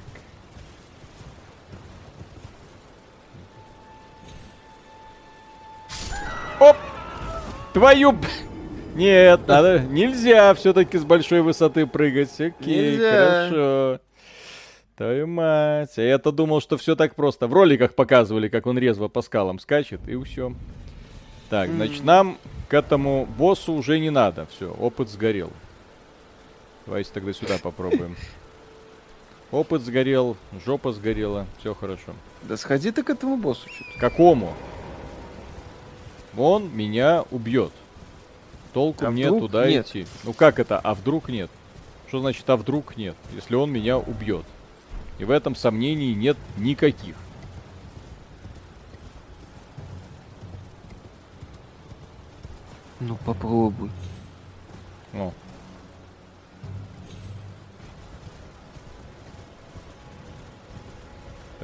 Оп! 6.60 6.76
Твою... 7.72 8.16
Нет, 8.94 9.40
надо... 9.46 9.80
Нельзя 9.80 10.54
все-таки 10.54 10.98
с 10.98 11.04
большой 11.04 11.42
высоты 11.42 11.86
прыгать. 11.86 12.32
Окей, 12.40 12.92
Нельзя. 12.92 13.10
хорошо. 13.10 14.00
Твою 14.96 15.26
мать. 15.26 15.92
А 15.98 16.02
я-то 16.02 16.32
думал, 16.32 16.62
что 16.62 16.78
все 16.78 16.96
так 16.96 17.14
просто. 17.14 17.46
В 17.46 17.52
роликах 17.52 17.94
показывали, 17.94 18.48
как 18.48 18.66
он 18.66 18.78
резво 18.78 19.08
по 19.08 19.20
скалам 19.20 19.58
скачет, 19.58 20.00
и 20.08 20.16
все. 20.24 20.54
Так, 21.50 21.70
значит, 21.70 22.02
нам 22.02 22.38
к 22.68 22.74
этому 22.74 23.26
боссу 23.38 23.74
уже 23.74 23.98
не 23.98 24.10
надо. 24.10 24.46
Все, 24.46 24.72
опыт 24.72 25.10
сгорел. 25.10 25.52
Давайте 26.86 27.10
тогда 27.12 27.32
сюда 27.32 27.56
попробуем. 27.62 28.16
Опыт 29.56 29.80
сгорел, 29.80 30.36
жопа 30.66 30.92
сгорела, 30.92 31.46
все 31.58 31.74
хорошо. 31.74 32.12
Да 32.42 32.58
сходи 32.58 32.90
ты 32.90 33.02
к 33.02 33.08
этому 33.08 33.38
боссу. 33.38 33.66
чё-то. 33.66 33.98
Какому? 33.98 34.52
Он 36.36 36.70
меня 36.76 37.24
убьет. 37.30 37.72
Толку 38.74 39.06
А 39.06 39.10
мне 39.10 39.30
туда 39.30 39.66
нет? 39.66 39.86
идти. 39.86 40.06
Ну 40.24 40.34
как 40.34 40.58
это? 40.58 40.78
А 40.78 40.92
вдруг 40.92 41.30
нет? 41.30 41.50
Что 42.08 42.20
значит 42.20 42.50
а 42.50 42.58
вдруг 42.58 42.98
нет? 42.98 43.16
Если 43.32 43.54
он 43.54 43.72
меня 43.72 43.96
убьет. 43.96 44.44
И 45.18 45.24
в 45.24 45.30
этом 45.30 45.54
сомнений 45.56 46.14
нет 46.14 46.36
никаких. 46.58 47.16
Ну 53.00 53.16
попробуй. 53.24 53.90
О. 55.14 55.32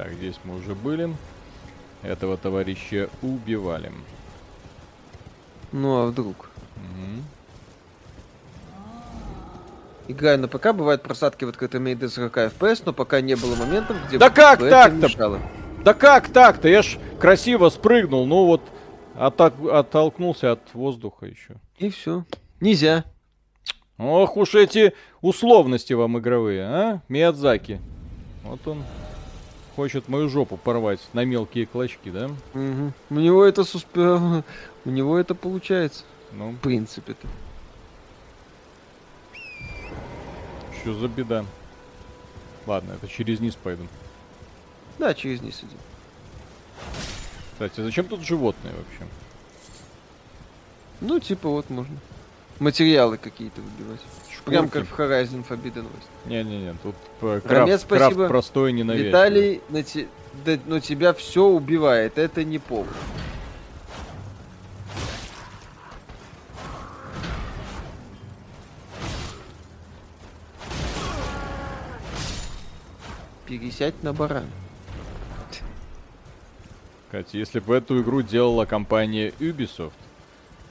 Так, 0.03 0.15
здесь 0.15 0.35
мы 0.43 0.57
уже 0.57 0.75
были. 0.75 1.15
Этого 2.03 2.37
товарища 2.37 3.09
убивали. 3.23 3.93
Ну 5.71 5.95
а 5.97 6.07
вдруг? 6.09 6.51
Мгм. 6.75 7.23
Играю 10.09 10.41
на 10.41 10.49
ПК, 10.49 10.73
бывают 10.73 11.05
просадки 11.05 11.45
в 11.45 11.51
открытом 11.51 11.85
мире 11.85 11.95
до 12.01 12.09
40 12.09 12.37
FPS, 12.37 12.83
но 12.85 12.93
пока 12.93 13.21
не 13.21 13.37
было 13.37 13.55
моментов, 13.55 13.97
где 14.09 14.19
Да 14.19 14.29
как 14.29 14.59
так-то? 14.59 15.39
Да 15.85 15.95
как 15.95 16.33
так-то? 16.33 16.67
Я 16.67 16.83
ж 16.83 16.99
красиво 17.21 17.69
спрыгнул, 17.69 18.27
ну 18.27 18.47
вот 18.47 18.63
оттак- 19.15 19.65
оттолкнулся 19.71 20.51
от 20.51 20.75
воздуха 20.75 21.27
еще. 21.27 21.61
И 21.79 21.91
все. 21.91 22.25
Нельзя. 22.59 23.05
Ох 23.99 24.37
уж 24.37 24.57
эти 24.57 24.95
условности 25.21 25.93
вам 25.93 26.19
игровые, 26.19 26.65
а? 26.65 27.03
Миядзаки. 27.09 27.81
Вот 28.43 28.67
он 28.67 28.83
хочет 29.77 30.09
мою 30.09 30.29
жопу 30.29 30.57
порвать 30.57 31.01
на 31.13 31.25
мелкие 31.25 31.67
клочки, 31.67 32.11
да? 32.11 32.31
Мгм. 32.55 32.93
У 33.11 33.15
него 33.15 33.45
это 33.45 33.65
с 33.65 33.75
успе- 33.75 34.45
У 34.85 34.91
него 34.91 35.19
это 35.19 35.35
получается. 35.35 36.05
Ну, 36.33 36.51
В 36.53 36.59
принципе-то. 36.59 37.27
Что 40.81 40.95
за 40.95 41.09
беда? 41.09 41.45
Ладно, 42.67 42.93
это 42.93 43.09
через 43.09 43.41
низ 43.41 43.55
пойду. 43.55 43.87
Да, 44.99 45.15
через 45.15 45.41
низ 45.43 45.61
иди. 45.63 45.77
Кстати, 47.53 47.81
зачем 47.81 48.07
тут 48.07 48.21
животные 48.23 48.73
вообще? 48.75 49.07
Ну, 51.01 51.19
типа, 51.21 51.49
вот 51.49 51.69
можно. 51.71 51.97
Материалы 52.59 53.19
какие-то 53.19 53.61
выбивать. 53.61 54.01
Прям 54.45 54.69
как 54.69 54.87
в 54.87 54.99
Horizon 54.99 55.45
Forbidden 55.49 55.85
West. 55.85 56.09
Не-не-не, 56.27 56.75
тут 56.83 56.95
э, 57.21 57.41
крафт, 57.41 57.47
Рамец, 57.47 57.85
крафт 57.85 58.05
спасибо. 58.15 58.29
простой 58.29 58.71
и 58.71 58.73
ненавязчивый. 58.75 59.09
Виталий, 59.09 59.61
на 59.69 59.83
те- 59.83 60.09
да, 60.45 60.59
но 60.67 60.81
тебя 60.81 61.13
все 61.13 61.45
убивает, 61.45 62.19
это 62.19 62.43
не 62.43 62.59
повод. 62.59 62.89
Пересядь 73.47 74.03
на 74.03 74.13
баран. 74.13 74.47
Кстати, 77.07 77.37
если 77.37 77.61
бы 77.61 77.75
эту 77.77 78.01
игру 78.01 78.23
делала 78.23 78.65
компания 78.65 79.35
Ubisoft, 79.39 79.93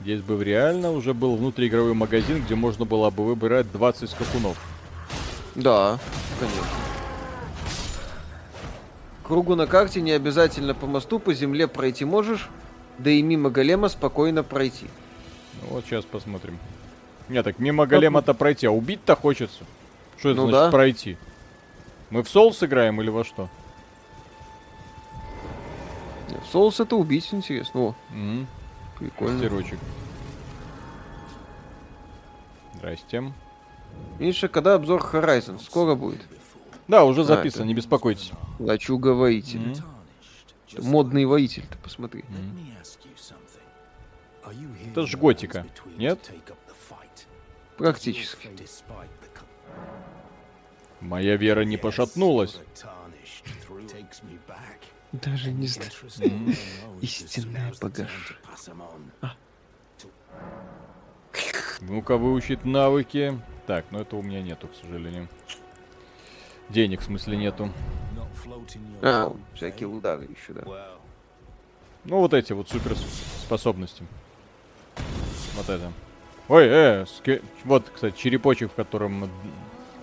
здесь 0.02 0.22
бы 0.22 0.44
реально 0.44 0.92
уже 0.92 1.14
был 1.14 1.36
внутриигровой 1.36 1.94
магазин, 1.94 2.44
где 2.44 2.56
можно 2.56 2.86
было 2.86 3.10
бы 3.10 3.26
выбирать 3.26 3.72
20 3.72 4.10
скакунов. 4.10 4.58
Да, 5.56 6.00
конечно. 6.40 6.64
Кругу 9.24 9.56
на 9.56 9.68
карте 9.68 10.02
не 10.02 10.12
обязательно 10.12 10.74
по 10.74 10.88
мосту, 10.88 11.20
по 11.20 11.34
земле 11.34 11.68
пройти 11.68 12.04
можешь, 12.06 12.50
да 12.98 13.10
и 13.12 13.22
мимо 13.22 13.50
голема 13.50 13.88
спокойно 13.90 14.44
пройти. 14.44 14.88
Ну 15.62 15.76
вот 15.76 15.86
сейчас 15.86 16.04
посмотрим. 16.06 16.58
Не, 17.30 17.44
так 17.44 17.60
мимо 17.60 17.86
голема-то 17.86 18.34
пройти, 18.34 18.68
а 18.68 18.72
убить-то 18.72 19.16
хочется. 19.16 19.64
Что 20.18 20.30
это 20.32 20.42
Ну 20.42 20.50
значит 20.50 20.66
да. 20.66 20.72
пройти? 20.72 21.18
Мы 22.10 22.24
в 22.24 22.28
Souls 22.28 22.66
играем 22.66 23.00
или 23.02 23.10
во 23.10 23.24
что? 23.24 23.48
В 26.46 26.52
Соус 26.52 26.80
это 26.80 26.96
убить 26.96 27.30
интересно. 27.32 27.80
О, 27.80 27.88
Угу. 28.10 28.46
Прикольно. 29.02 29.40
Костерочек. 29.40 29.80
Здрасте. 32.76 33.34
Миша, 34.20 34.48
когда 34.48 34.76
обзор 34.76 35.02
Horizon? 35.02 35.60
Скоро 35.62 35.96
будет. 35.96 36.22
Да, 36.88 37.04
уже 37.04 37.22
А, 37.22 37.24
записано, 37.26 37.64
это- 37.64 37.68
не 37.68 37.74
беспокойтесь. 37.74 38.32
Лачуга 38.60 39.10
воитель. 39.10 39.60
Мгм. 39.60 39.76
Это 40.72 40.84
Модный 40.84 41.26
воитель, 41.26 41.66
ты 41.70 41.78
посмотри. 41.78 42.24
You 44.44 44.68
here 44.76 44.92
Это 44.92 45.06
ж 45.08 45.16
готика, 45.16 45.66
нет? 45.98 46.32
Практически. 47.78 48.50
Моя 51.00 51.36
вера 51.36 51.62
не 51.62 51.78
пошатнулась. 51.78 52.60
Time 55.14 55.36
погашка. 57.80 58.34
to 58.34 58.36
pass 58.44 58.68
'em 58.70 58.82
on. 58.82 59.02
Ну-ка, 61.82 62.18
выучить 62.18 62.66
навыки. 62.66 63.40
Так, 63.66 63.86
ну 63.92 64.00
это 64.00 64.16
у 64.16 64.22
меня 64.22 64.42
нету, 64.42 64.68
к 64.68 64.76
сожалению. 64.76 65.28
Денег, 66.70 67.02
в 67.02 67.04
смысле, 67.04 67.38
нету. 67.38 67.72
А, 69.02 69.34
всякие 69.56 69.88
удары 69.88 70.26
еще, 70.26 70.54
да. 70.54 70.92
Ну, 72.06 72.20
вот 72.20 72.34
эти 72.34 72.54
вот 72.54 72.70
суперспособности. 72.70 74.04
Вот 75.56 75.70
это. 75.70 75.92
Ой, 76.48 76.66
э, 76.68 77.06
ски- 77.06 77.42
вот, 77.66 77.90
кстати, 77.94 78.18
черепочек, 78.18 78.72
в 78.72 78.76
котором 78.76 79.30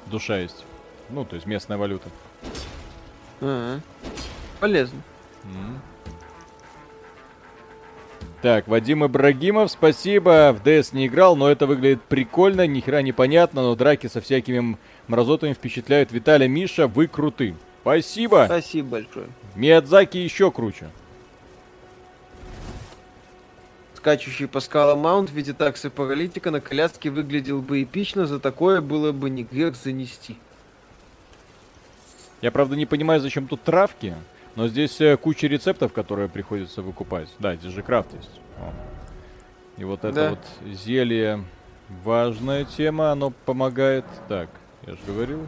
душа 0.07 0.39
есть. 0.39 0.65
Ну, 1.11 1.25
то 1.25 1.37
есть 1.37 1.47
местная 1.47 1.77
валюта. 1.77 2.09
Ага. 3.41 3.81
Полезно. 4.61 5.01
М. 5.45 5.81
Так, 8.41 8.69
Вадим 8.69 9.05
Ибрагимов, 9.05 9.71
спасибо. 9.71 10.53
В 10.53 10.65
DS 10.65 10.91
не 10.93 11.07
играл, 11.09 11.35
но 11.35 11.51
это 11.51 11.67
выглядит 11.67 12.03
прикольно, 12.03 12.67
ни 12.69 12.81
хера 12.81 13.03
непонятно, 13.03 13.63
но 13.63 13.75
драки 13.75 14.07
со 14.07 14.21
всякими 14.21 14.79
мразотами 15.09 15.55
впечатляют. 15.55 16.13
Виталий, 16.13 16.47
Миша, 16.47 16.87
вы 16.87 17.09
круты. 17.09 17.57
Спасибо. 17.83 18.45
Спасибо 18.47 18.89
большое. 18.89 19.27
Миядзаки 19.57 20.19
еще 20.19 20.53
круче. 20.53 20.89
Скачущий 23.95 24.47
по 24.47 24.61
скалам 24.61 25.01
маунт 25.01 25.31
в 25.31 25.33
виде 25.33 25.53
таксы 25.53 25.91
паралитика 25.91 26.53
на 26.53 26.61
коляске 26.61 27.11
выглядел 27.11 27.61
бы 27.61 27.83
эпично, 27.83 28.27
за 28.27 28.39
такое 28.39 28.81
было 28.81 29.11
бы 29.11 29.31
не 29.31 29.43
грех 29.43 29.75
занести. 29.75 30.37
Я, 32.41 32.53
правда, 32.53 32.77
не 32.77 32.87
понимаю, 32.87 33.21
зачем 33.21 33.49
тут 33.49 33.63
травки, 33.63 34.15
но 34.57 34.69
здесь 34.69 35.01
э, 35.01 35.17
куча 35.17 35.47
рецептов, 35.47 35.93
которые 35.93 36.29
приходится 36.29 36.83
выкупать. 36.83 37.29
Да, 37.39 37.57
здесь 37.57 37.73
же 37.73 37.83
крафт 37.83 38.13
есть. 38.15 38.31
О. 38.59 38.73
И 39.81 39.85
вот 39.85 40.01
это 40.05 40.13
Да. 40.13 40.31
вот 40.31 40.75
зелье 40.75 41.45
важная 42.05 42.65
тема, 42.65 43.13
оно 43.13 43.31
помогает. 43.31 44.05
Так, 44.29 44.49
я 44.87 44.93
же 44.95 44.99
говорил. 45.07 45.47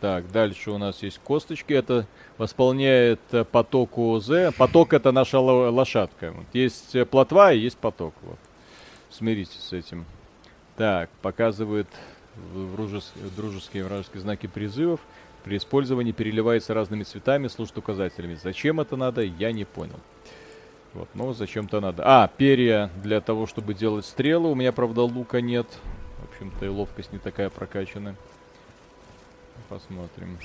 Так, 0.00 0.30
дальше 0.30 0.70
у 0.70 0.78
нас 0.78 1.02
есть 1.02 1.18
косточки. 1.18 1.72
Это 1.72 2.06
восполняет 2.38 3.20
э, 3.32 3.44
поток 3.44 3.96
ОЗ. 3.98 4.52
Поток 4.56 4.92
это 4.92 5.12
наша 5.12 5.38
ло- 5.38 5.70
лошадка. 5.70 6.32
Вот 6.32 6.46
есть 6.52 6.94
э, 6.94 7.04
плотва 7.04 7.52
и 7.52 7.58
есть 7.60 7.78
поток. 7.78 8.14
Вот. 8.22 8.38
Смиритесь 9.10 9.60
с 9.60 9.72
этим. 9.72 10.04
Так, 10.76 11.08
показывает 11.22 11.86
дружеские 13.36 13.82
и 13.82 13.86
вражеские 13.86 14.20
знаки 14.20 14.46
призывов. 14.46 15.00
При 15.46 15.58
использовании 15.58 16.10
переливается 16.10 16.74
разными 16.74 17.04
цветами, 17.04 17.46
служит 17.46 17.78
указателями. 17.78 18.34
Зачем 18.34 18.80
это 18.80 18.96
надо, 18.96 19.22
я 19.22 19.52
не 19.52 19.64
понял. 19.64 20.00
Вот, 20.92 21.08
но 21.14 21.32
зачем-то 21.34 21.80
надо. 21.80 22.02
А, 22.04 22.28
перья 22.36 22.90
для 23.00 23.20
того, 23.20 23.46
чтобы 23.46 23.72
делать 23.72 24.04
стрелы. 24.06 24.50
У 24.50 24.56
меня, 24.56 24.72
правда, 24.72 25.02
лука 25.02 25.40
нет. 25.40 25.68
В 26.18 26.32
общем-то, 26.32 26.66
и 26.66 26.68
ловкость 26.68 27.12
не 27.12 27.20
такая 27.20 27.48
прокачанная. 27.48 28.16
Посмотрим. 29.68 30.36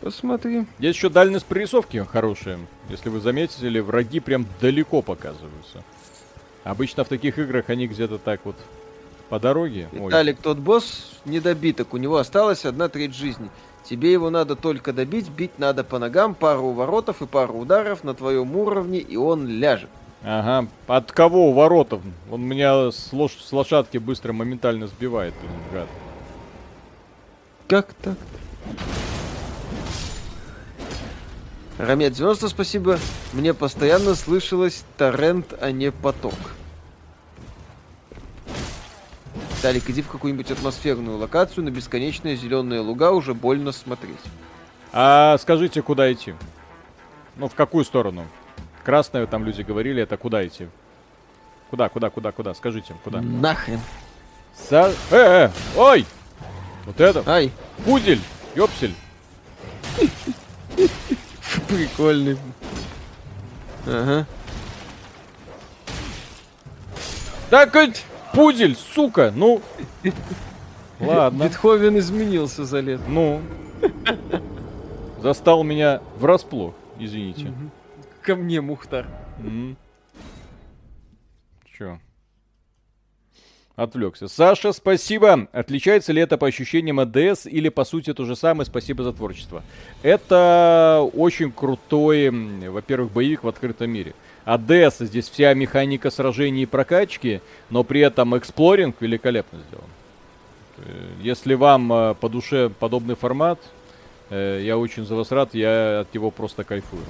Посмотри. 0.00 0.66
Есть 0.78 0.98
еще 0.98 1.08
дальность 1.08 1.46
прорисовки 1.46 1.96
хорошая. 2.08 2.60
Если 2.88 3.08
вы 3.08 3.18
заметили, 3.18 3.80
враги 3.80 4.20
прям 4.20 4.46
далеко 4.60 5.02
показываются. 5.02 5.82
Обычно 6.62 7.02
в 7.02 7.08
таких 7.08 7.40
играх 7.40 7.70
они 7.70 7.88
где-то 7.88 8.18
так 8.18 8.42
вот 8.44 8.54
по 9.28 9.38
дороге. 9.40 9.88
Ой, 9.92 10.06
Виталик, 10.06 10.38
тот 10.40 10.58
босс 10.58 11.12
недобиток, 11.24 11.94
у 11.94 11.96
него 11.96 12.16
осталась 12.18 12.64
одна 12.64 12.88
треть 12.88 13.14
жизни. 13.14 13.48
Тебе 13.84 14.12
его 14.12 14.30
надо 14.30 14.56
только 14.56 14.92
добить, 14.92 15.28
бить 15.28 15.58
надо 15.58 15.84
по 15.84 15.98
ногам, 15.98 16.34
пару 16.34 16.62
уворотов 16.68 17.20
и 17.20 17.26
пару 17.26 17.54
ударов 17.58 18.02
на 18.02 18.14
твоем 18.14 18.56
уровне, 18.56 18.98
и 18.98 19.16
он 19.16 19.46
ляжет. 19.46 19.90
Ага. 20.22 20.68
От 20.86 21.12
кого 21.12 21.52
воротов? 21.52 22.00
Он 22.30 22.42
меня 22.42 22.90
с, 22.90 23.12
лош- 23.12 23.42
с 23.42 23.52
лошадки 23.52 23.98
быстро 23.98 24.32
моментально 24.32 24.86
сбивает, 24.86 25.34
блин, 25.40 25.52
гад. 25.72 25.88
Как 27.68 27.92
так? 27.94 28.16
Рамет 31.76 32.12
90, 32.12 32.48
спасибо. 32.48 32.98
Мне 33.32 33.52
постоянно 33.52 34.14
слышалось 34.14 34.84
торрент, 34.96 35.52
а 35.60 35.72
не 35.72 35.90
поток. 35.90 36.34
Талик, 39.64 39.88
иди 39.88 40.02
в 40.02 40.08
какую-нибудь 40.08 40.50
атмосферную 40.50 41.16
локацию, 41.16 41.64
на 41.64 41.70
бесконечные 41.70 42.36
зеленые 42.36 42.82
луга 42.82 43.12
уже 43.12 43.32
больно 43.32 43.72
смотреть. 43.72 44.20
А 44.92 45.38
скажите, 45.38 45.80
куда 45.80 46.12
идти? 46.12 46.34
Ну, 47.36 47.48
в 47.48 47.54
какую 47.54 47.86
сторону? 47.86 48.26
Красную, 48.84 49.26
там 49.26 49.42
люди 49.42 49.62
говорили, 49.62 50.02
это 50.02 50.18
куда 50.18 50.46
идти? 50.46 50.68
Куда, 51.70 51.88
куда, 51.88 52.10
куда, 52.10 52.30
куда? 52.30 52.52
Скажите, 52.52 52.94
куда? 53.02 53.22
Нахрен. 53.22 53.80
Са... 54.54 54.92
Э, 55.10 55.16
э, 55.16 55.50
ой! 55.78 56.04
Вот 56.84 57.00
это, 57.00 57.22
Ай, 57.26 57.50
пудель, 57.86 58.20
ёпсель. 58.54 58.94
прикольный. 61.68 62.36
Ага. 63.86 64.26
Так, 67.48 67.74
э, 67.76 67.94
пудель, 68.34 68.76
сука, 68.76 69.32
ну... 69.34 69.60
Ладно, 71.00 71.44
Бетховен 71.44 71.98
изменился 71.98 72.64
за 72.64 72.80
лет. 72.80 73.00
ну... 73.08 73.40
Застал 75.22 75.62
меня 75.62 76.02
врасплох, 76.18 76.74
извините. 76.98 77.52
Ко 78.22 78.36
мне, 78.36 78.60
Мухтар. 78.60 79.06
М. 79.38 79.76
Чё? 81.64 81.98
Отвлекся. 83.76 84.28
Саша, 84.28 84.72
спасибо. 84.72 85.48
Отличается 85.52 86.12
ли 86.12 86.22
это 86.22 86.38
по 86.38 86.46
ощущениям 86.46 87.00
DS 87.00 87.48
или 87.48 87.68
по 87.68 87.84
сути 87.84 88.14
то 88.14 88.24
же 88.24 88.36
самое? 88.36 88.66
Спасибо 88.66 89.02
за 89.02 89.12
творчество. 89.12 89.64
Это 90.02 91.08
очень 91.12 91.50
крутой, 91.50 92.30
во-первых, 92.68 93.10
боевик 93.10 93.42
в 93.42 93.48
открытом 93.48 93.90
мире. 93.90 94.14
А 94.44 94.58
DS 94.58 95.06
здесь 95.06 95.28
вся 95.28 95.54
механика 95.54 96.10
сражений 96.10 96.62
и 96.62 96.66
прокачки, 96.66 97.40
но 97.68 97.82
при 97.82 98.00
этом 98.00 98.36
эксплоринг 98.38 98.94
великолепно 99.00 99.58
сделан. 99.66 99.84
Э, 100.78 101.06
Если 101.20 101.54
вам 101.54 101.92
э, 101.92 102.14
по 102.14 102.28
душе 102.28 102.70
подобный 102.78 103.16
формат, 103.16 103.58
э, 104.30 104.60
я 104.62 104.78
очень 104.78 105.04
за 105.04 105.16
вас 105.16 105.32
рад, 105.32 105.52
я 105.54 106.00
от 106.00 106.14
него 106.14 106.30
просто 106.30 106.62
кайфую. 106.62 107.02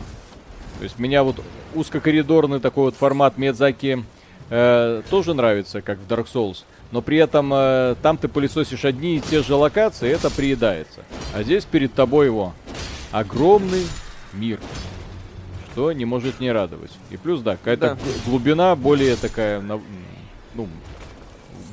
То 0.79 0.85
есть 0.85 0.99
меня 0.99 1.25
вот 1.25 1.37
узкокоридорный 1.75 2.61
такой 2.61 2.85
вот 2.85 2.95
формат 2.95 3.37
Медзаки 3.37 4.03
э, 4.51 5.03
тоже 5.11 5.35
нравится, 5.35 5.83
как 5.83 5.99
в 5.99 6.07
Dark 6.07 6.27
Souls. 6.33 6.65
Но 6.93 7.03
при 7.03 7.17
этом 7.19 7.53
э, 7.53 7.97
там 8.03 8.17
ты 8.19 8.29
пылесосишь 8.29 8.85
одни 8.85 9.17
и 9.17 9.21
те 9.21 9.43
же 9.43 9.55
локации, 9.55 10.09
это 10.11 10.31
приедается. 10.31 11.01
А 11.35 11.43
здесь 11.43 11.65
перед 11.65 11.93
тобой 11.95 12.27
его 12.27 12.53
огромный 13.11 13.85
мир. 14.33 14.61
Что 15.73 15.91
не 15.93 16.05
может 16.05 16.39
не 16.41 16.53
радовать. 16.53 16.93
И 17.11 17.17
плюс, 17.17 17.41
да, 17.41 17.57
какая-то 17.57 17.97
Да. 17.97 17.99
глубина 18.27 18.77
более 18.77 19.17
такая, 19.17 19.61
ну, 19.61 20.69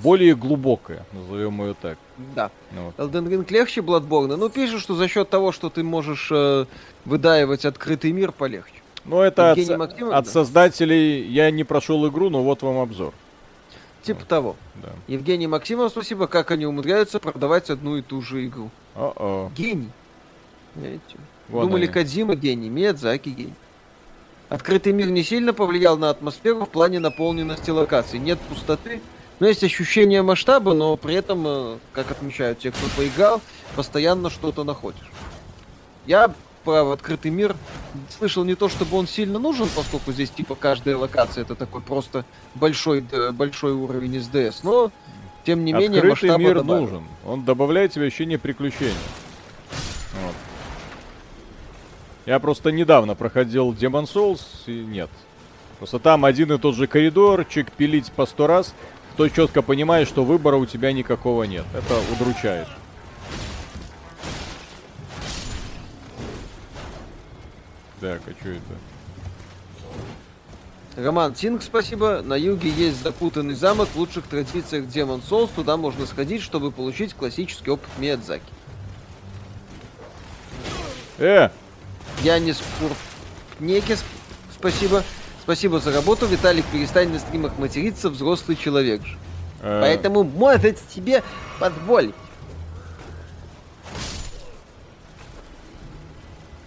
более 0.02 0.36
глубокая, 0.36 1.06
назовем 1.14 1.62
ее 1.62 1.76
так. 1.80 1.98
Да. 2.36 2.50
Ну 2.72 2.86
вот. 2.86 2.96
Elden 2.98 3.28
Ring 3.28 3.46
легче 3.52 3.82
Bloodborne. 3.82 4.36
Ну, 4.36 4.50
пишут, 4.50 4.82
что 4.82 4.96
за 4.96 5.08
счет 5.08 5.30
того, 5.30 5.52
что 5.52 5.70
ты 5.70 5.84
можешь 5.84 6.30
э, 6.32 6.66
выдаивать 7.06 7.66
открытый 7.66 8.12
мир, 8.12 8.32
полегче. 8.32 8.81
Ну, 9.06 9.22
это 9.22 9.52
от, 9.52 9.58
Евгений 9.58 9.74
со- 9.74 9.78
Максимов, 9.78 10.14
от 10.14 10.26
да. 10.26 10.32
создателей 10.32 11.28
я 11.28 11.50
не 11.52 11.64
прошел 11.64 12.08
игру, 12.08 12.30
но 12.30 12.44
вот 12.44 12.62
вам 12.62 12.78
обзор. 12.78 13.14
Типа 14.04 14.26
того. 14.26 14.56
Да. 14.76 14.90
Евгений 15.08 15.48
Максимов, 15.48 15.92
спасибо, 15.92 16.28
как 16.28 16.52
они 16.52 16.66
умудряются 16.66 17.20
продавать 17.20 17.70
одну 17.70 17.98
и 17.98 18.02
ту 18.02 18.22
же 18.22 18.46
игру. 18.46 18.70
О-о. 18.96 19.52
Гений. 19.56 19.90
Знаете? 20.76 21.18
Вон 21.50 21.68
Думали, 21.68 21.84
они. 21.86 21.94
Кадзима 21.94 22.36
гений, 22.36 22.70
Миядзаки 22.70 23.30
гений. 23.30 23.54
Открытый 24.50 24.92
мир 24.92 25.10
не 25.10 25.24
сильно 25.24 25.54
повлиял 25.54 25.98
на 25.98 26.10
атмосферу 26.10 26.66
в 26.66 26.70
плане 26.70 27.00
наполненности 27.00 27.70
локаций. 27.70 28.20
Нет 28.20 28.40
пустоты, 28.50 29.02
но 29.40 29.48
есть 29.48 29.64
ощущение 29.64 30.22
масштаба, 30.24 30.74
но 30.74 30.98
при 30.98 31.16
этом, 31.16 31.44
э, 31.48 31.78
как 31.94 32.12
отмечают 32.12 32.60
те, 32.60 32.72
кто 32.72 32.86
поиграл, 32.98 33.42
постоянно 33.76 34.30
что-то 34.30 34.64
находишь. 34.64 35.10
Я 36.06 36.34
про 36.64 36.92
открытый 36.92 37.32
мир 37.32 37.56
слышал 38.18 38.44
не 38.44 38.56
то, 38.56 38.70
чтобы 38.70 38.98
он 38.98 39.08
сильно 39.08 39.40
нужен, 39.40 39.68
поскольку 39.76 40.12
здесь 40.12 40.30
типа 40.30 40.56
каждая 40.56 40.98
локация 40.98 41.44
это 41.44 41.56
такой 41.56 41.82
просто 41.82 42.26
большой, 42.56 43.02
д- 43.02 43.32
большой 43.32 43.74
уровень 43.74 44.16
DS, 44.18 44.60
но 44.64 44.92
тем 45.46 45.66
не 45.66 45.74
менее 45.74 46.02
Открытый 46.02 46.10
масштаба 46.30 46.38
мир 46.40 46.56
добавил. 46.56 46.82
нужен. 46.82 47.04
Он 47.26 47.44
добавляет 47.44 47.94
тебе 47.94 48.08
ощущение 48.08 48.38
приключений. 48.38 48.94
Вот. 50.24 50.36
Я 52.26 52.40
просто 52.40 52.72
недавно 52.72 53.16
проходил 53.16 53.72
Demon 53.74 54.04
Souls, 54.04 54.42
и 54.68 54.72
нет. 54.84 55.10
Просто 55.80 55.98
там 55.98 56.26
один 56.26 56.52
и 56.54 56.60
тот 56.60 56.76
же 56.76 56.86
коридорчик, 56.86 57.72
пилить 57.72 58.12
по 58.12 58.28
сто 58.28 58.46
раз, 58.46 58.76
то 59.18 59.28
четко 59.28 59.64
понимаешь, 59.64 60.08
что 60.08 60.24
выбора 60.24 60.58
у 60.58 60.66
тебя 60.68 60.92
никакого 60.94 61.44
нет. 61.44 61.66
Это 61.74 61.96
удручает. 62.14 62.68
Так, 68.02 68.22
а 68.28 68.32
что 68.40 68.50
это? 68.50 68.62
Роман 70.98 71.34
Тинг, 71.34 71.64
спасибо. 71.64 72.22
На 72.22 72.34
юге 72.34 72.70
есть 72.70 73.02
запутанный 73.02 73.54
замок 73.56 73.88
в 73.94 73.96
лучших 73.98 74.26
традициях 74.26 74.86
Demon 74.86 75.22
Souls. 75.28 75.50
Туда 75.56 75.78
можно 75.78 76.06
сходить, 76.06 76.42
чтобы 76.42 76.72
получить 76.72 77.14
классический 77.14 77.70
опыт 77.72 77.88
Миядзаки. 77.98 78.44
Э, 81.18 81.50
Я 82.24 82.40
не 82.40 82.54
спасибо. 84.54 85.04
Спасибо 85.44 85.80
за 85.80 85.94
работу. 85.94 86.26
Виталик, 86.26 86.66
перестань 86.66 87.10
на 87.10 87.20
стримах 87.20 87.58
материться, 87.58 88.10
взрослый 88.10 88.58
человек 88.58 89.06
же. 89.06 89.18
э, 89.62 89.80
Поэтому 89.82 90.24
может 90.24 90.78
тебе 90.90 91.24
позволить. 91.60 92.16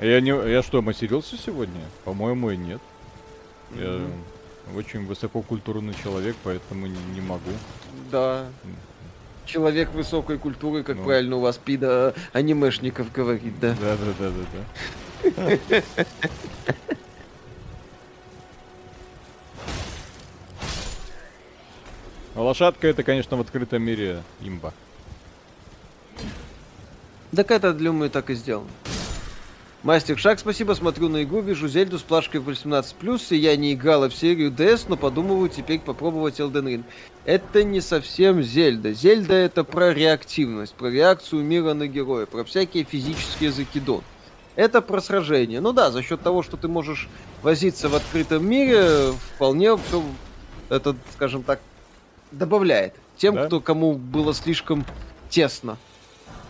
Я 0.01 0.21
не, 0.21 0.31
я 0.51 0.63
что, 0.63 0.83
матерился 0.83 1.37
сегодня? 1.37 1.81
По-моему, 2.05 2.51
и 2.51 2.57
нет. 2.57 2.81
Я 3.75 4.01
очень 4.77 5.07
высококультурный 5.07 5.95
человек, 6.03 6.37
поэтому 6.43 6.87
не, 6.87 6.99
не 7.15 7.21
могу. 7.21 7.51
Да. 8.11 8.47
Человек 9.47 9.93
высокой 9.93 10.39
культуры, 10.39 10.83
как 10.83 10.97
Ну. 10.97 11.05
правильно 11.05 11.37
у 11.37 11.41
вас 11.41 11.59
пида 11.59 12.15
анимешников 12.33 13.13
говорит, 13.13 13.59
да. 13.61 13.77
Да, 13.81 13.97
да, 13.97 14.15
да, 14.19 14.31
да, 14.31 15.59
да. 15.63 15.95
А 22.35 22.43
Лошадка 22.43 22.89
это, 22.89 23.03
конечно, 23.03 23.37
в 23.37 23.41
открытом 23.41 23.83
мире 23.83 24.23
имба. 24.41 24.73
Так 27.35 27.51
это, 27.51 27.73
думаю, 27.73 28.11
так 28.11 28.31
и 28.31 28.35
сделано. 28.35 28.69
Мастер 29.85 30.19
Шаг, 30.19 30.39
спасибо, 30.39 30.73
смотрю 30.73 31.11
на 31.11 31.25
игру, 31.25 31.43
вижу 31.43 31.69
Зельду 31.69 31.99
с 31.99 32.03
плашкой 32.03 32.41
в 32.41 32.49
18+, 32.49 32.95
и 33.29 33.37
я 33.37 33.55
не 33.55 33.75
играла 33.75 34.09
в 34.09 34.15
серию 34.15 34.51
DS, 34.51 34.87
но 34.89 34.97
подумываю 34.97 35.51
теперь 35.51 35.79
попробовать 35.79 36.41
Elden 36.41 36.65
Ring. 36.65 36.85
Это 37.27 37.63
не 37.65 37.83
совсем 37.83 38.43
Зельда. 38.43 38.95
Зельда 38.95 39.35
это 39.35 39.63
про 39.63 39.93
реактивность, 39.93 40.73
про 40.73 40.89
реакцию 40.89 41.45
мира 41.45 41.75
на 41.75 41.87
героя, 41.87 42.25
про 42.25 42.45
всякие 42.45 42.85
физические 42.85 43.53
закидон. 43.53 44.01
Это 44.57 44.81
про 44.81 45.03
сражение. 45.03 45.61
Ну 45.61 45.75
да, 45.75 45.91
за 45.91 46.03
счет 46.03 46.23
того, 46.23 46.43
что 46.43 46.57
ты 46.57 46.67
можешь 46.67 47.07
возиться 47.43 47.91
в 47.91 47.95
открытом 47.95 48.49
мире, 48.49 49.13
вполне 49.35 49.77
все 49.77 50.03
это, 50.71 50.97
скажем 51.13 51.43
так, 51.43 51.61
добавляет. 52.33 52.95
Тем, 53.19 53.35
Да? 53.35 53.45
кто 53.47 53.61
кому 53.61 53.93
было 53.97 54.33
слишком 54.33 54.87
тесно 55.29 55.77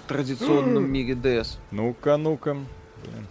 в 0.05 0.09
традиционном 0.09 0.89
мире 0.89 1.15
DS. 1.15 1.57
Ну-ка, 1.73 2.17
ну-ка. 2.17 2.57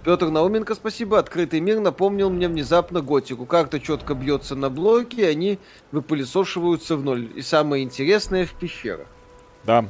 Петр 0.04 0.30
Науменко, 0.30 0.76
спасибо. 0.76 1.20
Открытый 1.20 1.60
мир 1.60 1.80
напомнил 1.80 2.30
мне 2.30 2.48
внезапно 2.48 3.02
готику. 3.02 3.46
Как-то 3.46 3.80
четко 3.80 4.14
бьется 4.14 4.56
на 4.56 4.70
блоки, 4.70 5.22
и 5.22 5.24
они 5.24 5.60
выпылесошиваются 5.92 6.98
в 6.98 7.04
ноль. 7.04 7.32
И 7.36 7.42
самое 7.42 7.84
интересное 7.84 8.46
в 8.46 8.54
пещерах. 8.54 9.08
Да. 9.64 9.86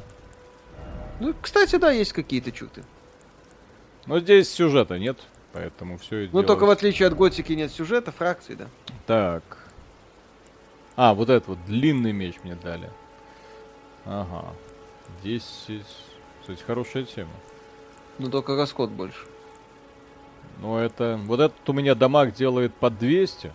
Ну, 1.20 1.34
кстати, 1.40 1.76
да, 1.76 1.90
есть 1.90 2.12
какие-то 2.12 2.52
чуты. 2.52 2.84
Но 4.06 4.20
здесь 4.20 4.50
сюжета 4.50 4.98
нет, 4.98 5.18
поэтому 5.52 5.98
все 5.98 6.28
Ну, 6.32 6.42
только 6.42 6.66
в 6.66 6.70
отличие 6.70 7.08
от 7.08 7.16
готики 7.16 7.52
нет 7.52 7.72
сюжета, 7.72 8.12
фракций, 8.12 8.54
да. 8.56 8.66
Так. 9.06 9.42
А, 10.96 11.14
вот 11.14 11.30
этот 11.30 11.48
вот 11.48 11.58
длинный 11.66 12.12
меч 12.12 12.36
мне 12.44 12.54
дали. 12.54 12.90
Ага. 14.04 14.52
10. 15.22 15.82
Кстати, 16.40 16.62
хорошая 16.62 17.04
тема. 17.04 17.32
Но 18.18 18.28
только 18.28 18.54
расход 18.54 18.90
больше. 18.90 19.26
Но 20.60 20.78
это... 20.78 21.18
Вот 21.24 21.40
этот 21.40 21.68
у 21.68 21.72
меня 21.72 21.94
дамаг 21.94 22.34
делает 22.34 22.74
под 22.74 22.98
200, 22.98 23.52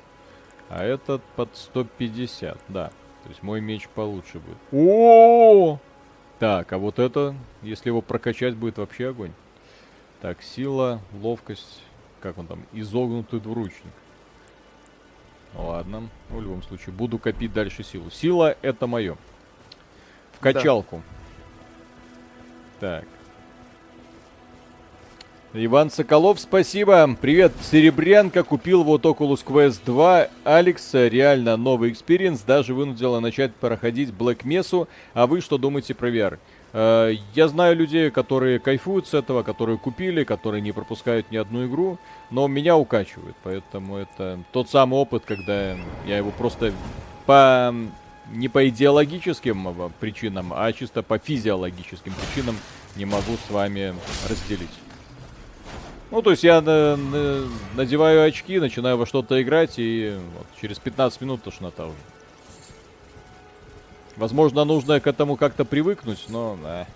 а 0.70 0.84
этот 0.84 1.24
под 1.36 1.56
150, 1.56 2.58
да. 2.68 2.92
То 3.24 3.30
есть 3.30 3.44
мой 3.44 3.62
меч 3.62 3.88
получше 3.90 4.40
будет. 4.40 4.58
О! 4.72 5.80
Так, 6.40 6.72
а 6.72 6.78
вот 6.78 7.00
это, 7.00 7.36
если 7.62 7.90
его 7.90 8.02
прокачать, 8.02 8.56
будет 8.56 8.78
вообще 8.78 9.10
огонь. 9.10 9.34
Так, 10.22 10.42
сила, 10.42 11.02
ловкость, 11.22 11.82
как 12.22 12.38
он 12.38 12.48
там, 12.48 12.64
изогнутый 12.74 13.40
двуручник. 13.40 13.94
Ну 15.54 15.68
Ладно, 15.68 16.10
ну, 16.30 16.38
в 16.38 16.42
любом 16.42 16.62
случае, 16.64 16.94
буду 16.94 17.18
копить 17.18 17.54
дальше 17.54 17.84
силу. 17.84 18.10
Сила 18.10 18.56
это 18.62 18.88
мое. 18.88 19.16
В 20.34 20.44
Да. 20.44 20.54
качалку. 20.54 21.02
Так. 22.80 23.06
Иван 25.52 25.90
Соколов, 25.90 26.40
спасибо. 26.40 27.10
Привет, 27.20 27.54
Серебрянка. 27.72 28.44
Купил 28.44 28.84
вот 28.84 29.04
Oculus 29.06 29.44
Quest 29.44 29.80
2. 29.84 30.28
Алекс, 30.44 30.94
реально 30.94 31.58
новый 31.58 31.92
experience. 31.92 32.42
Даже 32.42 32.76
вынудила 32.76 33.20
начать 33.20 33.56
проходить 33.56 34.10
Black 34.10 34.44
Mesa. 34.44 34.88
А 35.16 35.26
вы 35.26 35.42
что 35.42 35.58
думаете 35.58 35.96
про 35.96 36.12
VR? 36.12 36.38
Э, 36.72 37.16
Я 37.34 37.48
знаю 37.48 37.76
людей, 37.76 38.12
которые 38.12 38.60
кайфуют 38.60 39.08
с 39.08 39.16
этого, 39.16 39.42
которые 39.42 39.80
купили, 39.80 40.24
которые 40.24 40.62
не 40.62 40.72
пропускают 40.72 41.32
ни 41.32 41.38
одну 41.38 41.66
игру, 41.66 41.98
но 42.30 42.48
меня 42.48 42.78
укачивает, 42.78 43.36
поэтому 43.42 43.98
это 43.98 44.40
тот 44.52 44.70
самый 44.70 45.00
опыт, 45.00 45.24
когда 45.26 45.76
я 46.06 46.18
его 46.18 46.30
просто 46.30 46.74
по 47.26 47.74
не 48.32 48.50
по 48.50 48.70
идеологическим 48.70 49.68
э, 49.70 49.90
причинам, 50.00 50.54
а 50.56 50.72
чисто 50.74 51.02
по 51.02 51.18
физиологическим 51.18 52.14
причинам 52.14 52.56
не 52.96 53.06
могу 53.06 53.36
с 53.48 53.50
вами 53.50 53.96
разделить. 54.30 54.70
Ну, 56.12 56.22
то 56.24 56.32
есть 56.32 56.44
я 56.44 56.62
на- 56.62 56.96
на- 56.96 57.48
надеваю 57.76 58.24
очки, 58.28 58.60
начинаю 58.60 58.98
во 58.98 59.06
что-то 59.06 59.42
играть, 59.42 59.76
и 59.78 60.18
вот 60.38 60.48
через 60.60 60.80
15 60.80 61.22
минут 61.22 61.44
тошнота 61.44 61.86
уже. 61.86 61.96
Возможно, 64.16 64.66
нужно 64.66 65.00
к 65.00 65.08
этому 65.08 65.38
как-то 65.38 65.66
привыкнуть, 65.66 66.26
но... 66.30 66.58
да. 66.62 66.88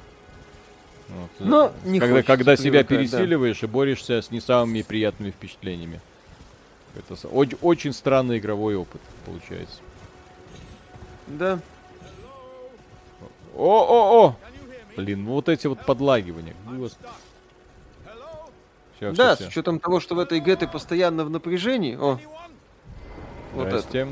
Вот, 1.10 1.30
э, 1.40 1.44
Но 1.44 1.74
не 1.86 2.00
когда, 2.00 2.24
когда 2.24 2.56
себя 2.58 2.84
привыкать, 2.84 3.12
да. 3.12 3.18
пересиливаешь 3.18 3.62
и 3.64 3.68
борешься 3.68 4.22
с 4.22 4.32
не 4.32 4.42
самыми 4.42 4.82
приятными 4.82 5.32
впечатлениями. 5.32 6.02
Это 6.96 7.16
с- 7.16 7.26
оч- 7.26 7.58
очень 7.62 7.94
странный 7.94 8.40
игровой 8.40 8.76
опыт 8.76 9.02
получается. 9.26 9.78
Да. 11.28 11.60
О-о-о! 13.56 14.36
Блин, 14.98 15.24
ну 15.26 15.32
вот 15.34 15.50
эти 15.50 15.68
вот 15.68 15.86
подлагивания. 15.86 16.56
Все, 19.12 19.18
да, 19.24 19.36
все, 19.36 19.46
с 19.46 19.48
учетом 19.48 19.80
того, 19.80 20.00
что 20.00 20.16
в 20.16 20.20
этой 20.20 20.38
игре 20.40 20.56
ты 20.56 20.68
постоянно 20.68 21.26
в 21.26 21.30
напряжении. 21.30 21.96
О, 21.96 22.20
вот 23.54 23.68
это. 23.68 23.80
Здрасте. 23.80 24.08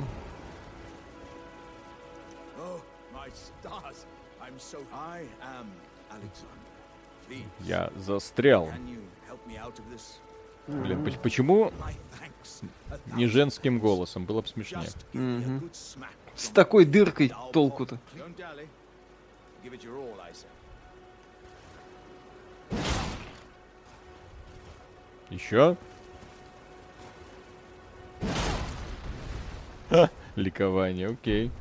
Я 7.62 7.92
застрял. 7.96 8.70
Блин, 10.68 11.04
поч- 11.04 11.18
почему 11.18 11.72
не 13.16 13.28
женским 13.28 13.80
голосом? 13.80 14.26
Было 14.26 14.42
бы 14.42 14.48
смешнее. 14.48 14.88
Smack 15.14 16.08
С 16.36 16.50
такой 16.50 16.86
дыркой 16.86 17.34
толку-то. 17.52 17.98
Еще? 25.32 25.78
Ха, 29.90 30.10
ликование, 30.36 31.08
окей. 31.08 31.52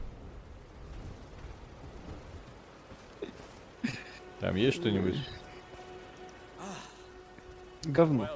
Там 4.40 4.56
есть 4.56 4.76
что-нибудь? 4.76 5.16
Говно. 7.84 8.28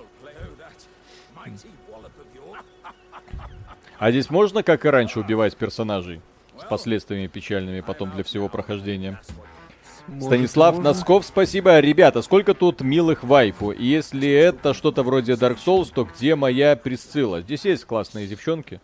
А 3.98 4.10
здесь 4.10 4.30
можно, 4.30 4.62
как 4.62 4.84
и 4.84 4.88
раньше, 4.88 5.20
убивать 5.20 5.56
персонажей? 5.56 6.20
С 6.58 6.64
последствиями 6.64 7.26
печальными 7.26 7.80
потом 7.80 8.10
для 8.12 8.22
всего 8.22 8.48
прохождения. 8.48 9.20
Может, 10.06 10.24
Станислав 10.24 10.76
можно. 10.76 10.90
Носков, 10.90 11.24
спасибо. 11.24 11.80
Ребята, 11.80 12.22
сколько 12.22 12.54
тут 12.54 12.82
милых 12.82 13.24
вайфу? 13.24 13.70
И 13.70 13.84
если 13.84 14.30
это 14.30 14.74
что-то 14.74 15.02
вроде 15.02 15.32
Dark 15.32 15.58
Souls, 15.64 15.90
то 15.94 16.04
где 16.04 16.34
моя 16.34 16.76
Присцилла? 16.76 17.40
Здесь 17.40 17.64
есть 17.64 17.84
классные 17.84 18.26
девчонки, 18.26 18.80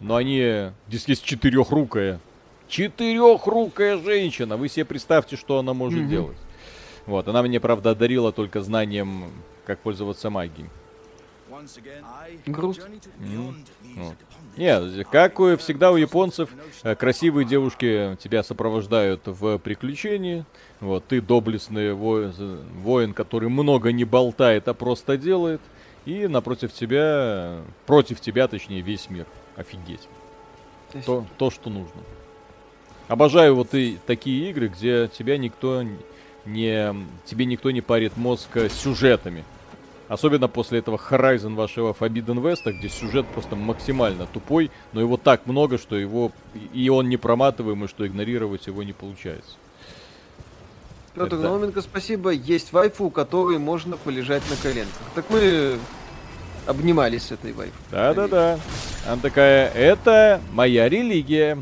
но 0.00 0.16
они... 0.16 0.72
Здесь 0.88 1.06
есть 1.06 1.24
четырехрукая. 1.24 2.20
Четырехрукая 2.68 3.98
женщина. 3.98 4.56
Вы 4.56 4.68
себе 4.68 4.84
представьте, 4.84 5.36
что 5.36 5.58
она 5.58 5.74
может 5.74 6.08
делать. 6.08 6.36
Вот, 7.06 7.28
она 7.28 7.42
мне, 7.42 7.60
правда, 7.60 7.90
одарила 7.90 8.32
только 8.32 8.62
знанием, 8.62 9.30
как 9.66 9.78
пользоваться 9.80 10.30
магией. 10.30 10.70
Beyond 11.50 13.56
these 13.82 13.96
Вот. 13.96 14.16
Нет, 14.56 15.06
как 15.10 15.34
всегда 15.58 15.90
у 15.90 15.96
японцев, 15.96 16.48
э, 16.84 16.94
красивые 16.94 17.44
девушки 17.44 18.16
тебя 18.22 18.42
сопровождают 18.42 19.22
в 19.26 19.58
приключении. 19.58 20.44
Вот, 20.80 21.04
ты 21.06 21.20
доблестный 21.20 21.92
во- 21.92 22.28
з- 22.30 22.60
воин, 22.82 23.14
который 23.14 23.48
много 23.48 23.90
не 23.90 24.04
болтает, 24.04 24.68
а 24.68 24.74
просто 24.74 25.16
делает. 25.16 25.60
И 26.06 26.28
напротив 26.28 26.72
тебя, 26.72 27.62
против 27.86 28.20
тебя, 28.20 28.46
точнее, 28.46 28.80
весь 28.82 29.10
мир. 29.10 29.26
Офигеть. 29.56 30.08
То 30.92 31.02
То, 31.02 31.26
то 31.38 31.50
что 31.50 31.70
нужно. 31.70 32.00
Обожаю 33.08 33.54
вот 33.56 33.74
и 33.74 33.98
такие 34.06 34.50
игры, 34.50 34.68
где 34.68 35.08
тебя 35.08 35.36
никто 35.36 35.82
не, 36.44 36.94
тебе 37.24 37.44
никто 37.46 37.70
не 37.70 37.80
парит 37.80 38.16
мозг 38.16 38.48
э, 38.56 38.68
сюжетами. 38.68 39.44
Особенно 40.08 40.48
после 40.48 40.80
этого 40.80 40.96
Horizon 40.98 41.54
вашего 41.54 41.92
Forbidden 41.92 42.42
West, 42.42 42.70
где 42.70 42.88
сюжет 42.88 43.26
просто 43.26 43.56
максимально 43.56 44.26
тупой, 44.26 44.70
но 44.92 45.00
его 45.00 45.16
так 45.16 45.46
много, 45.46 45.78
что 45.78 45.96
его 45.96 46.30
и 46.74 46.88
он 46.90 47.08
не 47.08 47.16
проматываемый, 47.16 47.88
что 47.88 48.06
игнорировать 48.06 48.66
его 48.66 48.82
не 48.82 48.92
получается. 48.92 49.52
Петр 51.14 51.36
Да. 51.36 51.44
Науменко, 51.44 51.80
спасибо. 51.80 52.30
Есть 52.30 52.72
вайфу, 52.72 53.04
у 53.04 53.10
которой 53.10 53.58
можно 53.58 53.96
полежать 53.96 54.42
на 54.50 54.56
коленках. 54.56 55.02
Так 55.14 55.24
мы 55.30 55.78
обнимались 56.66 57.24
с 57.24 57.32
этой 57.32 57.52
вайфу. 57.52 57.74
Да-да-да. 57.90 58.58
Она 59.06 59.20
такая, 59.22 59.70
это 59.70 60.40
моя 60.52 60.88
религия. 60.88 61.58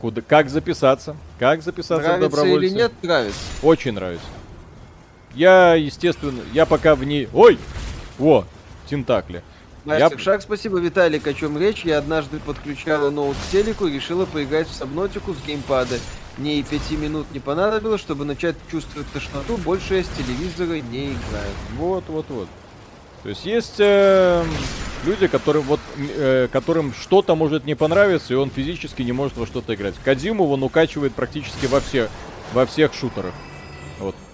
Куда, 0.00 0.20
как 0.20 0.50
записаться? 0.50 1.16
Как 1.38 1.62
записаться 1.62 1.96
в 1.96 2.02
Нравится 2.02 2.28
добровольцы? 2.28 2.66
или 2.66 2.74
нет, 2.74 2.92
нравится. 3.02 3.38
Очень 3.62 3.92
нравится. 3.92 4.26
Я, 5.36 5.74
естественно, 5.74 6.40
я 6.52 6.64
пока 6.66 6.94
в 6.94 7.04
ней... 7.04 7.28
Ой! 7.32 7.58
О, 8.18 8.44
тентакли. 8.88 9.42
Мастер 9.84 10.18
Я- 10.18 10.18
Шаг, 10.18 10.42
спасибо. 10.42 10.78
Виталик, 10.78 11.26
о 11.26 11.34
чем 11.34 11.58
речь? 11.58 11.84
Я 11.84 11.98
однажды 11.98 12.38
подключала 12.38 13.10
ноут 13.10 13.36
к 13.36 13.52
телеку 13.52 13.86
и 13.86 13.92
решила 13.92 14.24
поиграть 14.24 14.66
в 14.66 14.74
Сабнотику 14.74 15.34
с 15.34 15.46
геймпада. 15.46 15.98
Мне 16.38 16.58
и 16.58 16.62
пяти 16.62 16.96
минут 16.96 17.26
не 17.32 17.38
понадобилось, 17.38 18.00
чтобы 18.00 18.24
начать 18.24 18.56
чувствовать 18.70 19.06
тошноту. 19.12 19.58
Больше 19.58 19.96
я 19.96 20.02
с 20.04 20.08
телевизора 20.08 20.80
не 20.80 21.12
играю. 21.12 21.52
Вот, 21.76 22.04
вот, 22.08 22.26
вот. 22.30 22.48
То 23.22 23.28
есть 23.28 23.44
есть 23.44 23.76
э, 23.78 24.44
люди, 25.04 25.26
которым 25.26 25.62
вот 25.62 25.80
э, 25.98 26.48
которым 26.52 26.94
что-то 26.94 27.34
может 27.34 27.64
не 27.64 27.74
понравиться, 27.74 28.32
и 28.32 28.36
он 28.36 28.50
физически 28.50 29.02
не 29.02 29.12
может 29.12 29.36
во 29.36 29.46
что-то 29.46 29.74
играть. 29.74 29.94
Кадзиму 30.04 30.48
он 30.48 30.62
укачивает 30.62 31.14
практически 31.14 31.66
во 31.66 31.80
всех 31.80 32.08
во 32.52 32.66
всех 32.66 32.94
шутерах. 32.94 33.34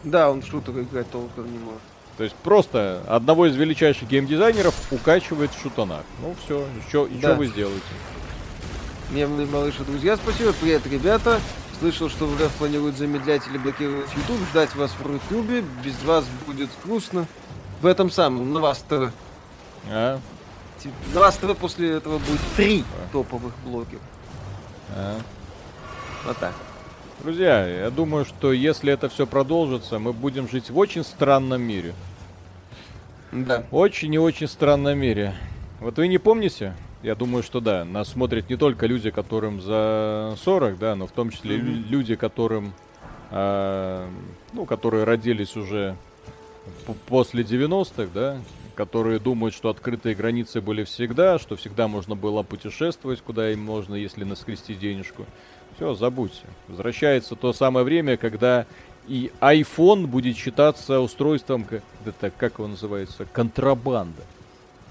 Да, 0.04 0.30
он 0.30 0.42
в 0.42 0.46
шутер 0.46 0.80
играть 0.80 1.10
толком 1.10 1.50
не 1.50 1.58
может. 1.58 1.80
То 2.16 2.24
есть 2.24 2.36
просто 2.36 3.02
одного 3.08 3.46
из 3.46 3.56
величайших 3.56 4.08
геймдизайнеров 4.08 4.74
укачивает 4.92 5.50
в 5.52 5.60
шутанах. 5.62 6.04
Ну 6.20 6.34
все, 6.44 6.66
что 6.88 7.08
Да. 7.20 7.34
вы 7.34 7.46
сделаете? 7.46 7.80
Мемные 9.10 9.46
малыши, 9.46 9.82
друзья, 9.84 10.16
спасибо. 10.16 10.52
Привет, 10.52 10.86
ребята. 10.86 11.40
Слышал, 11.78 12.08
что 12.08 12.26
ВГФ 12.26 12.52
планирует 12.52 12.96
замедлять 12.96 13.46
или 13.48 13.58
блокировать 13.58 14.08
YouTube. 14.14 14.38
Ждать 14.50 14.74
вас 14.76 14.92
в 14.92 15.02
Рутюбе. 15.06 15.64
Без 15.84 16.00
вас 16.04 16.24
будет 16.46 16.70
грустно. 16.84 17.26
В 17.80 17.86
этом 17.86 18.10
самом, 18.10 18.52
на 18.52 18.60
вас 18.60 18.84
ТВ. 18.88 19.10
А? 19.90 20.20
На 21.14 21.20
вас 21.20 21.36
ТВ 21.36 21.56
после 21.56 21.92
этого 21.96 22.18
будет 22.18 22.40
три 22.56 22.84
топовых 23.12 23.52
блогера. 23.64 24.00
А? 24.94 25.18
Вот 26.24 26.36
так. 26.38 26.54
Друзья, 27.22 27.64
я 27.64 27.90
думаю, 27.90 28.24
что 28.24 28.52
если 28.52 28.92
это 28.92 29.08
все 29.08 29.28
продолжится, 29.28 30.00
мы 30.00 30.12
будем 30.12 30.48
жить 30.48 30.70
в 30.70 30.78
очень 30.78 31.04
странном 31.04 31.62
мире. 31.62 31.94
Да. 33.30 33.64
Очень 33.70 34.12
и 34.14 34.18
очень 34.18 34.48
странном 34.48 34.98
мире. 34.98 35.32
Вот 35.78 35.98
вы 35.98 36.08
не 36.08 36.18
помните? 36.18 36.74
Я 37.00 37.14
думаю, 37.14 37.44
что 37.44 37.60
да. 37.60 37.84
Нас 37.84 38.08
смотрят 38.08 38.50
не 38.50 38.56
только 38.56 38.86
люди, 38.86 39.10
которым 39.12 39.60
за 39.60 40.34
40, 40.42 40.78
да, 40.80 40.96
но 40.96 41.06
в 41.06 41.12
том 41.12 41.30
числе 41.30 41.58
лю- 41.58 41.84
люди, 41.88 42.16
которым, 42.16 42.72
а, 43.30 44.08
ну, 44.52 44.66
которые 44.66 45.04
родились 45.04 45.54
уже 45.54 45.94
после 47.06 47.44
90-х, 47.44 48.10
да, 48.12 48.38
которые 48.74 49.20
думают, 49.20 49.54
что 49.54 49.68
открытые 49.68 50.16
границы 50.16 50.60
были 50.60 50.82
всегда, 50.82 51.38
что 51.38 51.54
всегда 51.54 51.86
можно 51.86 52.16
было 52.16 52.42
путешествовать, 52.42 53.20
куда 53.20 53.52
им 53.52 53.60
можно, 53.60 53.94
если 53.94 54.24
наскрести 54.24 54.74
денежку. 54.74 55.24
Все, 55.82 55.94
забудьте. 55.94 56.44
Возвращается 56.68 57.34
то 57.34 57.52
самое 57.52 57.84
время, 57.84 58.16
когда 58.16 58.66
и 59.08 59.32
iPhone 59.40 60.06
будет 60.06 60.36
считаться 60.36 61.00
устройством, 61.00 61.64
как, 61.64 61.82
это, 62.06 62.30
как 62.30 62.58
его 62.58 62.68
называется, 62.68 63.24
контрабанда. 63.32 64.22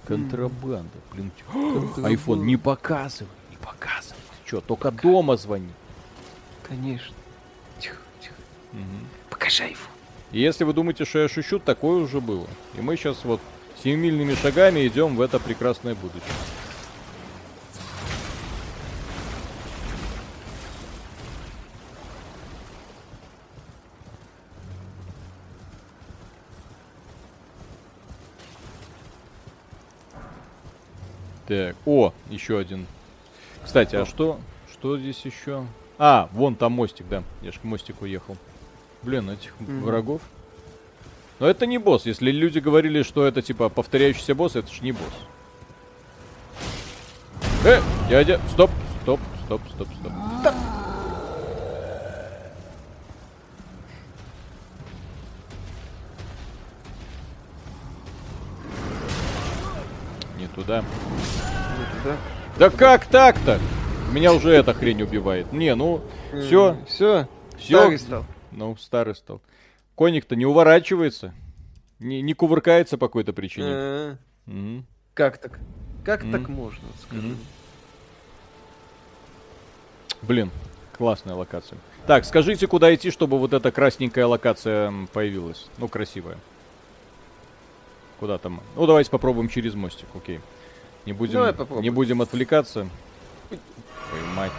Контрабанда, 0.06 0.90
блин. 1.14 1.32
iPhone 1.54 2.40
не 2.40 2.58
показывай, 2.58 3.32
не 3.50 3.56
показывай. 3.56 4.20
Что, 4.46 4.60
только 4.60 4.92
дома 4.92 5.38
звони. 5.38 5.70
Конечно. 6.68 7.16
Тихо, 7.80 7.96
тихо. 8.20 8.36
Покажи 9.30 9.64
айфон. 9.64 9.94
И 10.34 10.42
если 10.42 10.66
вы 10.66 10.74
думаете, 10.74 11.06
что 11.06 11.20
я 11.20 11.30
шучу, 11.30 11.60
такое 11.60 12.04
уже 12.04 12.20
было. 12.20 12.48
И 12.78 12.82
мы 12.82 12.98
сейчас 12.98 13.24
вот 13.24 13.40
семимильными 13.82 14.36
шагами 14.36 14.86
идем 14.86 15.16
в 15.16 15.22
это 15.22 15.40
прекрасное 15.40 15.96
будущее. 15.96 16.34
Так, 31.52 31.76
о, 31.86 32.14
еще 32.30 32.58
один. 32.58 32.88
Кстати, 33.62 33.98
а 33.98 34.06
что, 34.06 34.40
что 34.72 34.98
здесь 34.98 35.20
еще? 35.26 35.66
А, 35.98 36.30
вон 36.32 36.56
там 36.56 36.72
мостик, 36.72 37.06
да. 37.10 37.24
Я 37.42 37.52
ж 37.52 37.56
к 37.56 37.66
мостику 37.66 38.06
ехал. 38.06 38.38
Блин, 39.04 39.30
этих 39.30 39.54
врагов. 39.60 40.22
Но 41.40 41.48
это 41.48 41.66
не 41.66 41.78
босс. 41.78 42.06
Если 42.06 42.32
люди 42.32 42.60
говорили, 42.60 43.04
что 43.04 43.26
это 43.26 43.42
типа 43.42 43.68
повторяющийся 43.68 44.34
босс, 44.34 44.56
это 44.56 44.74
ж 44.74 44.80
не 44.80 44.94
босс. 44.94 45.02
Э, 47.66 47.82
дядя, 48.08 48.40
стоп, 48.54 48.72
стоп, 49.02 49.20
стоп, 49.44 49.62
стоп, 49.76 49.88
стоп. 50.00 50.14
Туда. 60.56 60.82
Не 60.82 62.00
туда. 62.02 62.18
Да 62.58 62.70
как 62.70 63.06
так-то? 63.06 63.60
Меня 64.12 64.34
уже 64.34 64.52
эта 64.52 64.74
хрень 64.74 65.02
убивает. 65.04 65.52
Не, 65.54 65.74
ну, 65.76 66.02
все, 66.30 66.78
Все. 66.88 67.28
Всё. 67.58 67.80
Старый 67.80 68.00
стал. 68.00 68.26
ну, 68.52 68.76
старый 68.78 69.16
стал. 69.16 69.42
Коник-то 69.96 70.36
не 70.36 70.46
уворачивается, 70.46 71.34
не, 72.00 72.22
не 72.22 72.34
кувыркается 72.34 72.98
по 72.98 73.08
какой-то 73.08 73.34
причине. 73.34 73.68
Э. 73.70 74.82
Как 75.14 75.38
так? 75.38 75.60
Как 76.04 76.22
так 76.32 76.50
можно? 76.50 76.88
скажи? 77.04 77.36
Блин, 80.24 80.52
классная 80.98 81.36
локация. 81.36 81.78
Так, 82.08 82.26
скажите, 82.26 82.68
куда 82.68 82.94
идти, 82.94 83.12
чтобы 83.12 83.38
вот 83.38 83.54
эта 83.54 83.72
красненькая 83.72 84.26
локация 84.26 84.92
появилась? 85.14 85.68
Ну, 85.78 85.88
красивая. 85.88 86.38
Куда 88.22 88.38
там? 88.38 88.62
Ну, 88.76 88.86
давайте 88.86 89.10
попробуем 89.10 89.50
через 89.50 89.74
мостик, 89.74 90.06
окей. 90.16 90.42
Не 91.08 91.14
будем, 91.14 91.34
Давай 91.34 91.54
попробуем. 91.54 91.82
не 91.82 91.90
будем 91.90 92.22
отвлекаться. 92.22 92.88
Твою 93.50 94.26
мать. 94.36 94.52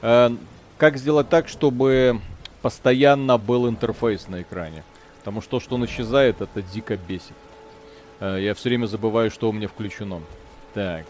Э, 0.00 0.30
как 0.78 0.96
сделать 0.96 1.28
так, 1.28 1.48
чтобы 1.48 2.22
постоянно 2.62 3.36
был 3.36 3.68
интерфейс 3.68 4.28
на 4.28 4.40
экране? 4.40 4.82
Потому 5.18 5.42
что 5.42 5.50
то, 5.50 5.60
что 5.60 5.74
он 5.74 5.84
исчезает, 5.84 6.40
это 6.40 6.62
дико 6.62 6.96
бесит. 6.96 7.36
Э, 8.20 8.38
я 8.40 8.54
все 8.54 8.70
время 8.70 8.86
забываю, 8.86 9.30
что 9.30 9.50
у 9.50 9.52
меня 9.52 9.68
включено. 9.68 10.22
Так. 10.72 11.04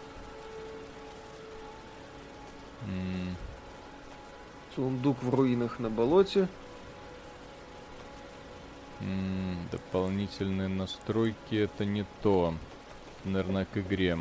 Сундук 4.75 5.23
в 5.23 5.33
руинах 5.33 5.79
на 5.79 5.89
болоте. 5.89 6.49
М, 9.01 9.57
дополнительные 9.71 10.67
настройки 10.67 11.55
это 11.55 11.85
не 11.85 12.05
то. 12.21 12.53
Наверное, 13.25 13.65
к 13.65 13.77
игре. 13.77 14.17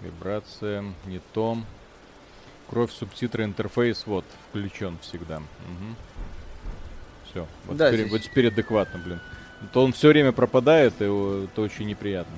Вибрация 0.00 0.84
не 1.06 1.20
то. 1.32 1.58
Кровь, 2.70 2.92
субтитры, 2.92 3.44
интерфейс, 3.44 4.04
вот, 4.06 4.24
включен 4.48 4.98
всегда. 5.00 5.42
Все, 7.30 7.46
вот, 7.66 7.76
Да, 7.76 7.88
теперь, 7.88 8.00
здесь- 8.00 8.12
вот 8.12 8.22
теперь 8.22 8.48
адекватно, 8.48 9.00
блин. 9.04 9.20
То 9.72 9.82
он 9.84 9.92
все 9.92 10.08
время 10.08 10.32
пропадает, 10.32 10.94
и 11.00 11.04
это 11.04 11.62
очень 11.62 11.86
неприятно. 11.86 12.36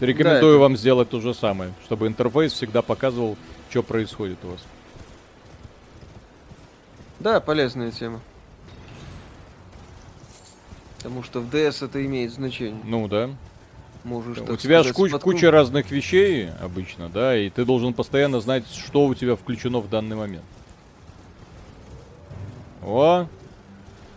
Рекомендую 0.00 0.54
это- 0.54 0.58
вам 0.60 0.76
сделать 0.76 1.08
то 1.08 1.20
же 1.20 1.32
самое, 1.32 1.72
чтобы 1.84 2.06
интерфейс 2.06 2.52
всегда 2.52 2.82
показывал, 2.82 3.36
что 3.70 3.82
происходит 3.82 4.38
у 4.44 4.48
вас. 4.48 4.60
Да, 7.20 7.40
полезная 7.40 7.90
тема. 7.90 8.20
Потому 10.96 11.22
что 11.22 11.40
в 11.40 11.48
DS 11.48 11.84
это 11.84 12.04
имеет 12.04 12.32
значение. 12.32 12.80
Ну 12.84 13.08
да. 13.08 13.30
Можешь, 14.04 14.38
У 14.38 14.56
тебя 14.56 14.82
же 14.82 14.94
куч- 14.94 15.12
куча 15.20 15.50
разных 15.50 15.90
вещей 15.90 16.48
обычно, 16.62 17.10
да, 17.10 17.36
и 17.36 17.50
ты 17.50 17.66
должен 17.66 17.92
постоянно 17.92 18.40
знать, 18.40 18.64
что 18.72 19.04
у 19.04 19.14
тебя 19.14 19.36
включено 19.36 19.80
в 19.80 19.90
данный 19.90 20.16
момент. 20.16 20.44
О, 22.82 23.26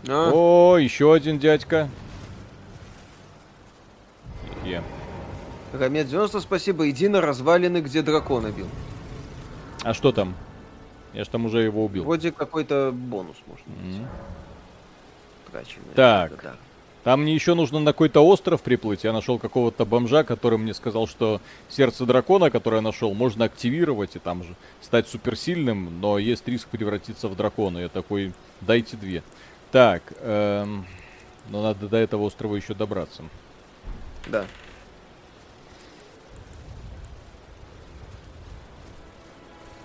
А, 0.08 0.30
о, 0.32 0.78
еще 0.78 1.12
один 1.12 1.38
дядька. 1.38 1.88
Е. 4.64 4.82
Рамет 5.74 6.08
90, 6.08 6.40
спасибо. 6.40 6.88
Иди 6.88 7.08
на 7.08 7.20
развалины, 7.20 7.78
где 7.82 8.00
дракона 8.00 8.50
бил. 8.50 8.68
А 9.82 9.92
что 9.92 10.12
там? 10.12 10.34
Я 11.14 11.24
ж 11.24 11.28
там 11.28 11.46
уже 11.46 11.62
его 11.62 11.84
убил. 11.84 12.04
Вроде 12.04 12.32
какой-то 12.32 12.90
бонус 12.92 13.36
можно 13.46 13.96
М. 13.98 14.08
траченный. 15.50 15.94
Так. 15.94 16.42
Да. 16.42 16.56
Там 17.04 17.20
мне 17.22 17.34
еще 17.34 17.54
нужно 17.54 17.80
на 17.80 17.92
какой-то 17.92 18.26
остров 18.26 18.62
приплыть. 18.62 19.04
Я 19.04 19.12
нашел 19.12 19.38
какого-то 19.38 19.84
бомжа, 19.84 20.24
который 20.24 20.58
мне 20.58 20.72
сказал, 20.72 21.06
что 21.06 21.40
сердце 21.68 22.06
дракона, 22.06 22.50
которое 22.50 22.76
я 22.76 22.82
нашел, 22.82 23.12
можно 23.12 23.44
активировать 23.44 24.16
и 24.16 24.18
там 24.18 24.42
же 24.42 24.54
стать 24.80 25.06
суперсильным, 25.06 26.00
но 26.00 26.18
есть 26.18 26.48
риск 26.48 26.68
превратиться 26.68 27.28
в 27.28 27.36
дракона. 27.36 27.78
Я 27.78 27.88
такой, 27.90 28.32
дайте 28.62 28.96
две. 28.96 29.22
Так, 29.70 30.02
эм, 30.20 30.86
но 31.50 31.62
надо 31.62 31.88
до 31.88 31.98
этого 31.98 32.22
острова 32.22 32.56
еще 32.56 32.72
добраться. 32.72 33.22
Да. 34.26 34.46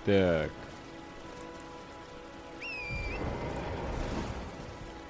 Так. 0.06 0.50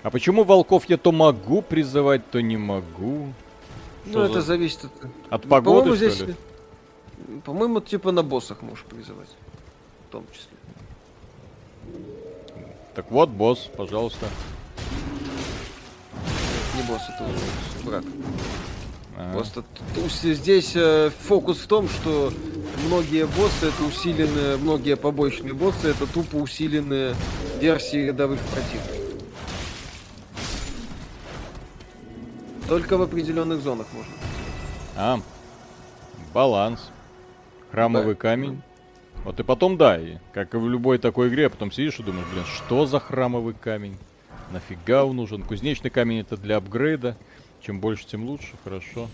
А 0.02 0.10
почему 0.10 0.44
волков 0.44 0.84
я 0.88 0.96
то 0.96 1.12
могу 1.12 1.60
призывать, 1.62 2.28
то 2.30 2.40
не 2.40 2.56
могу? 2.56 3.32
Ну, 4.06 4.10
Что 4.10 4.24
это 4.24 4.34
за- 4.34 4.42
зависит 4.42 4.84
от... 4.84 4.92
От 5.30 5.44
Ну, 5.44 5.50
погоды, 5.50 5.90
по-моему, 5.90 5.96
что 5.96 6.10
здесь... 6.10 6.28
ли? 6.28 6.34
По-моему, 7.44 7.80
типа 7.80 8.12
на 8.12 8.22
боссах 8.22 8.62
можешь 8.62 8.84
призывать. 8.84 9.28
В 10.08 10.12
том 10.12 10.24
числе. 10.32 10.56
Так 12.94 13.10
вот, 13.10 13.28
босс, 13.28 13.68
пожалуйста. 13.76 14.26
Не 16.76 16.82
босс, 16.88 17.02
это 17.08 17.24
враг. 17.84 18.04
Ага. 19.18 19.32
Просто 19.34 19.64
здесь 20.32 20.72
э, 20.74 21.10
фокус 21.20 21.58
в 21.58 21.66
том, 21.66 21.88
что 21.90 22.32
многие 22.86 23.26
боссы 23.26 23.66
это 23.66 23.84
усиленные, 23.84 24.56
многие 24.56 24.96
побочные 24.96 25.52
боссы 25.52 25.88
это 25.88 26.06
тупо 26.06 26.36
усиленные 26.36 27.14
версии 27.60 27.98
рядовых 28.06 28.40
противников. 28.40 28.96
Только 32.70 32.96
в 32.96 33.02
определенных 33.02 33.62
зонах 33.62 33.88
можно. 33.92 34.12
А, 34.96 35.20
баланс. 36.32 36.88
Храмовый 37.72 38.14
камень. 38.14 38.62
Вот 39.24 39.40
и 39.40 39.42
потом, 39.42 39.76
да, 39.76 40.00
и 40.00 40.18
как 40.32 40.54
и 40.54 40.56
в 40.56 40.68
любой 40.68 40.98
такой 40.98 41.30
игре, 41.30 41.46
а 41.46 41.50
потом 41.50 41.72
сидишь 41.72 41.98
и 41.98 42.04
думаешь, 42.04 42.28
блин, 42.32 42.44
что 42.44 42.86
за 42.86 43.00
храмовый 43.00 43.54
камень? 43.54 43.98
Нафига 44.52 45.04
он 45.04 45.16
нужен? 45.16 45.42
Кузнечный 45.42 45.90
камень 45.90 46.20
это 46.20 46.36
для 46.36 46.58
апгрейда. 46.58 47.16
Чем 47.60 47.80
больше, 47.80 48.06
тем 48.06 48.24
лучше, 48.24 48.52
хорошо. 48.62 49.08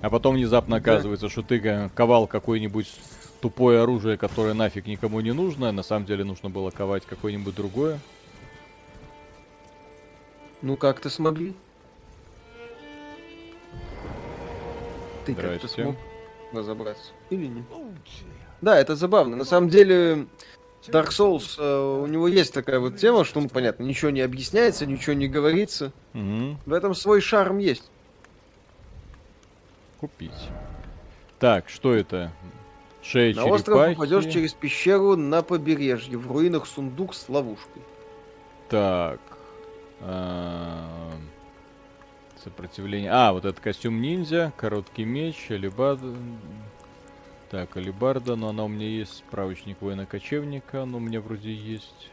А 0.00 0.10
потом 0.10 0.34
внезапно 0.34 0.80
Да. 0.80 0.82
оказывается, 0.82 1.28
что 1.28 1.42
ты 1.42 1.88
ковал 1.94 2.26
какое-нибудь 2.26 2.92
тупое 3.40 3.82
оружие, 3.82 4.16
которое 4.16 4.54
нафиг 4.54 4.86
никому 4.88 5.20
не 5.20 5.32
нужно. 5.32 5.68
а 5.68 5.72
На 5.72 5.84
самом 5.84 6.04
деле 6.04 6.24
нужно 6.24 6.50
было 6.50 6.70
ковать 6.72 7.06
какое-нибудь 7.06 7.54
другое. 7.54 8.00
Ну 10.62 10.76
как-то 10.76 11.10
смогли. 11.10 11.54
Ты 15.34 15.42
как-то 15.42 15.68
смог 15.68 15.96
разобраться. 16.52 17.12
Или 17.30 17.46
нет? 17.46 17.64
Да, 18.60 18.78
это 18.78 18.96
забавно. 18.96 19.36
На 19.36 19.44
самом 19.44 19.68
деле, 19.68 20.26
Dark 20.86 21.08
Souls, 21.10 21.56
э, 21.58 22.00
у 22.02 22.06
него 22.06 22.26
есть 22.28 22.52
такая 22.54 22.80
вот 22.80 22.96
тема, 22.96 23.24
что, 23.24 23.40
ну, 23.40 23.48
понятно, 23.48 23.84
ничего 23.84 24.10
не 24.10 24.20
объясняется, 24.20 24.86
ничего 24.86 25.12
не 25.14 25.28
говорится. 25.28 25.92
Мгм. 26.12 26.58
В 26.66 26.72
этом 26.72 26.94
свой 26.94 27.20
шарм 27.20 27.58
есть. 27.58 27.90
Купить. 30.00 30.48
Так, 31.38 31.68
что 31.68 31.92
это? 31.94 32.32
Шея 33.02 33.34
На 33.34 33.44
остров 33.46 33.78
черепахи. 33.78 33.94
попадешь 33.94 34.32
через 34.32 34.52
пещеру 34.52 35.16
на 35.16 35.42
побережье. 35.42 36.18
В 36.18 36.30
руинах 36.30 36.66
сундук 36.66 37.14
с 37.14 37.28
ловушкой. 37.28 37.82
Так. 38.68 39.20
а, 40.00 41.10
Сопротивление. 42.42 43.10
А, 43.10 43.32
вот 43.32 43.44
этот 43.44 43.60
костюм 43.60 44.00
ниндзя, 44.00 44.52
короткий 44.56 45.04
меч, 45.04 45.50
алибарда. 45.50 46.14
Так, 47.50 47.76
алибарда, 47.76 48.36
но 48.36 48.50
она 48.50 48.64
у 48.64 48.68
меня 48.68 48.86
есть. 48.86 49.16
Справочник 49.18 49.80
воина-кочевника, 49.80 50.84
но 50.84 50.98
у 50.98 51.00
меня 51.00 51.20
вроде 51.20 51.52
есть. 51.52 52.10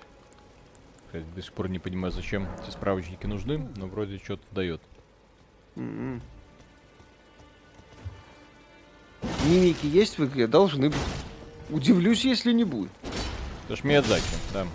Кстати, 1.05 1.25
до 1.35 1.41
сих 1.41 1.53
пор 1.53 1.69
не 1.69 1.79
понимаю, 1.79 2.11
зачем 2.11 2.47
эти 2.61 2.71
справочники 2.71 3.25
нужны, 3.25 3.69
но 3.75 3.87
вроде 3.87 4.17
что-то 4.17 4.43
дает. 4.51 4.81
М-м. 5.75 6.21
Мимики 9.45 9.85
есть 9.85 10.17
в 10.17 10.25
игре? 10.25 10.47
Должны 10.47 10.89
быть. 10.89 10.97
Удивлюсь, 11.69 12.25
если 12.25 12.51
не 12.51 12.63
будет. 12.63 12.91
Это 13.65 13.75
ж 13.75 13.83
Миядзаки, 13.83 14.23
да. 14.53 14.65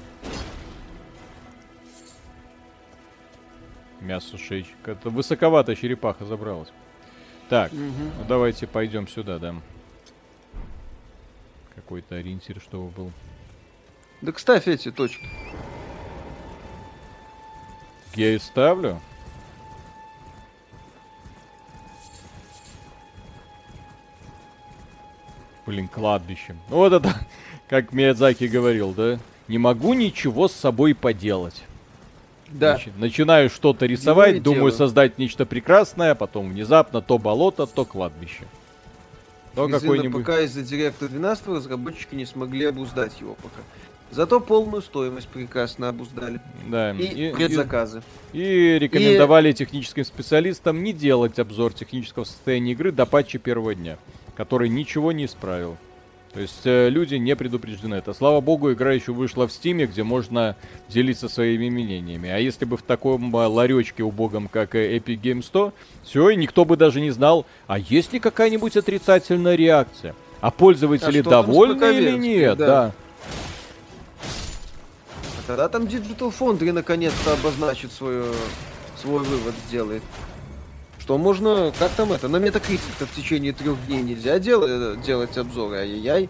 Мясо 4.01 4.39
шейчик. 4.39 4.77
Это 4.86 5.10
высоковато 5.10 5.77
черепаха 5.77 6.24
забралась. 6.24 6.68
Так, 7.48 7.72
ну 7.72 8.24
давайте 8.28 8.66
пойдем 8.66 9.09
сюда, 9.09 9.39
да. 9.39 9.55
Какой-то 11.74 12.16
ориентир, 12.16 12.60
чтобы 12.60 12.90
был. 12.90 13.12
Да, 14.22 14.32
кстати, 14.32 14.68
эти 14.70 14.90
точки. 14.90 15.27
Я 18.14 18.35
и 18.35 18.39
ставлю. 18.39 19.01
Блин, 25.66 25.89
кладбище. 25.89 26.56
Ну, 26.68 26.77
Вот 26.77 26.93
это, 26.93 27.14
как 27.68 27.93
Миядзаки 27.93 28.44
говорил, 28.44 28.93
да? 28.93 29.18
Не 29.48 29.59
могу 29.59 29.94
ничего 29.94 30.48
с 30.48 30.52
собой 30.52 30.94
поделать. 30.94 31.64
Да. 32.51 32.74
Начи- 32.77 32.93
начинаю 32.98 33.48
что-то 33.51 33.86
рисовать, 33.86 34.36
и 34.36 34.40
думаю 34.40 34.56
делаю. 34.60 34.72
создать 34.72 35.18
нечто 35.18 35.47
прекрасное, 35.47 36.14
потом 36.14 36.51
внезапно 36.51 37.01
то 37.01 37.18
болото, 37.18 37.66
то 37.66 37.85
кладбище. 37.85 38.44
То 39.55 39.68
какой-нибудь... 39.68 40.24
пока 40.24 40.40
из-за 40.43 40.62
Директа 40.62 41.09
12 41.09 41.47
разработчики 41.48 42.14
не 42.14 42.24
смогли 42.27 42.66
обуздать 42.66 43.20
его 43.20 43.35
пока. 43.35 43.60
Зато 44.12 44.40
полную 44.40 44.82
стоимость 44.82 45.28
прекрасно 45.28 45.89
обуздали. 45.89 46.40
Да, 46.68 46.90
И, 46.93 47.02
и, 47.05 47.28
и- 47.31 47.32
предзаказы. 47.32 48.02
и 48.32 48.77
рекомендовали 48.81 49.52
техническим 49.52 50.05
специалистам 50.05 50.82
не 50.82 50.93
делать 50.93 51.39
обзор 51.39 51.72
технического 51.72 52.24
состояния 52.24 52.72
игры 52.72 52.90
до 52.90 53.06
патча 53.06 53.39
первого 53.39 53.74
дня, 53.74 53.98
который 54.36 54.68
ничего 54.68 55.12
не 55.12 55.27
исправил. 55.27 55.77
То 56.32 56.40
есть 56.40 56.61
э, 56.65 56.89
люди 56.90 57.16
не 57.16 57.35
предупреждены. 57.35 57.97
Это, 57.97 58.15
слава 58.15 58.40
богу, 58.40 58.73
игра 58.73 58.93
еще 58.93 59.12
вышла 59.12 59.48
в 59.48 59.52
Стиме, 59.52 59.86
где 59.86 60.05
можно 60.05 60.55
делиться 60.89 61.28
своими 61.28 61.69
мнениями. 61.69 62.31
А 62.31 62.39
если 62.39 62.65
бы 62.65 62.77
в 62.77 62.82
таком 62.82 63.35
э, 63.35 63.47
ларечке 63.47 64.05
убогом, 64.05 64.47
как 64.47 64.77
э, 64.77 64.97
Epic 64.97 65.20
Games 65.20 65.43
100, 65.43 65.73
все, 66.05 66.31
и 66.31 66.36
никто 66.36 66.65
бы 66.65 66.77
даже 66.77 67.01
не 67.01 67.11
знал, 67.11 67.47
а 67.66 67.78
есть 67.81 68.12
ли 68.12 68.20
какая-нибудь 68.20 68.77
отрицательная 68.77 69.57
реакция? 69.57 70.15
А 70.40 70.52
пользователи 70.52 71.19
А 71.19 71.23
довольны 71.23 71.85
или 71.93 72.16
нет? 72.16 72.57
Да. 72.57 72.66
да. 72.66 72.93
А 75.36 75.47
Тогда 75.48 75.69
там 75.69 75.82
Digital 75.82 76.32
Foundry 76.39 76.70
наконец-то 76.70 77.32
обозначит 77.32 77.90
свое, 77.93 78.24
свой 78.97 79.24
вывод 79.24 79.55
сделает. 79.66 80.05
Что 81.11 81.19
можно, 81.19 81.73
как 81.77 81.91
там 81.97 82.12
это, 82.12 82.28
на 82.28 82.37
Metacritic-то 82.37 83.05
в 83.05 83.12
течение 83.16 83.53
трех 83.53 83.85
дней 83.89 84.01
нельзя 84.01 84.39
дел- 84.39 84.95
делать 84.95 85.37
обзоры, 85.37 85.78
ай-яй-яй. 85.78 86.28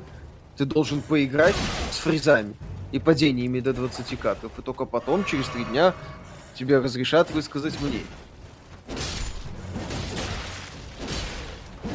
Ты 0.57 0.65
должен 0.65 1.03
поиграть 1.03 1.55
с 1.93 1.99
фризами 1.99 2.55
и 2.91 2.99
падениями 2.99 3.61
до 3.61 3.75
20 3.75 4.19
кадров, 4.19 4.53
и 4.59 4.63
только 4.63 4.87
потом, 4.87 5.27
через 5.27 5.49
три 5.49 5.65
дня, 5.67 5.93
тебе 6.55 6.79
разрешат 6.79 7.31
высказать 7.31 7.79
мнение. 7.83 8.07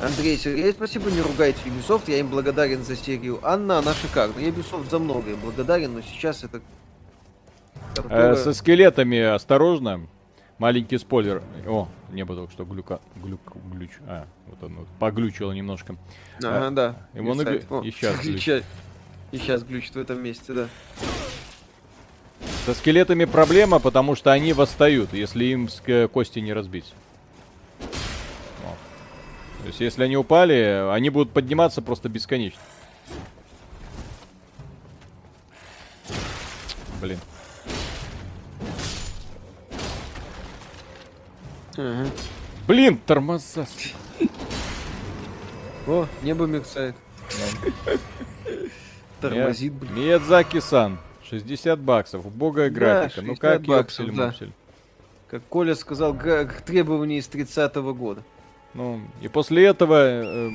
Андрей 0.04 0.38
Сергей, 0.38 0.72
спасибо, 0.72 1.10
не 1.10 1.22
ругайте 1.22 1.58
Ubisoft, 1.66 2.04
я 2.06 2.20
им 2.20 2.28
благодарен 2.28 2.84
за 2.84 2.96
серию 2.96 3.40
Анна, 3.42 3.80
она 3.80 3.96
шикарна. 3.96 4.40
Я 4.40 4.50
Ubisoft 4.50 4.92
за 4.92 5.00
многое 5.00 5.36
благодарен, 5.38 5.96
но 5.96 6.02
сейчас 6.02 6.44
это... 6.44 6.58
Э, 6.58 7.96
Которая- 7.96 8.36
со 8.36 8.54
скелетами 8.54 9.20
осторожно. 9.22 10.08
Маленький 10.58 10.98
спойлер. 10.98 11.44
О, 11.68 11.90
небо 12.12 12.34
только 12.36 12.52
что 12.54 12.64
глюка, 12.64 13.02
глюк, 13.16 13.42
глюч. 13.74 13.90
А, 14.08 14.26
вот 14.48 14.64
он 14.64 14.76
вот 14.76 14.88
поглючило 15.00 15.52
немножко. 15.52 15.98
Ага, 16.42 16.70
да. 16.72 16.96
и 17.14 17.20
Инсайд. 17.20 17.64
и 17.70 17.74
О, 17.74 17.82
и 17.82 17.92
щас 17.92 18.20
глючит. 18.24 18.64
И 19.32 19.38
сейчас 19.38 19.64
глючит 19.64 19.96
в 19.96 20.00
этом 20.00 20.24
месте, 20.24 20.54
да. 20.54 20.68
Со 22.66 22.74
скелетами 22.74 23.26
проблема, 23.26 23.80
потому 23.80 24.16
что 24.16 24.32
они 24.32 24.54
восстают, 24.54 25.14
если 25.14 25.46
им 25.46 25.66
ск- 25.66 26.08
кости 26.08 26.40
не 26.40 26.54
разбить. 26.54 26.94
О. 28.64 28.76
То 29.62 29.68
есть, 29.68 29.82
если 29.82 30.04
они 30.04 30.16
упали, 30.16 30.90
они 30.92 31.10
будут 31.10 31.32
подниматься 31.32 31.82
просто 31.82 32.08
бесконечно. 32.08 32.62
Блин. 37.02 37.20
Ага. 41.78 42.10
Блин, 42.68 43.00
тормоза. 43.06 43.66
О, 45.88 46.08
небо 46.24 46.46
мерцает. 46.46 46.96
Тормозит, 49.22 49.74
блин. 49.74 49.96
Миядзаки-сан. 49.96 51.00
60 51.30 51.80
баксов. 51.80 52.26
Убогая 52.26 52.70
графика. 52.70 53.22
ну 53.22 53.36
60 53.36 53.40
как 53.40 53.62
баксов, 53.64 54.08
ёпсель. 54.08 54.52
Как 55.30 55.44
Коля 55.50 55.76
сказал, 55.76 56.16
требования 56.66 57.18
из 57.18 57.28
30-го 57.28 57.94
года. 57.94 58.24
Ну, 58.74 59.02
и 59.22 59.28
после 59.28 59.66
этого 59.66 59.96
э, 59.96 60.52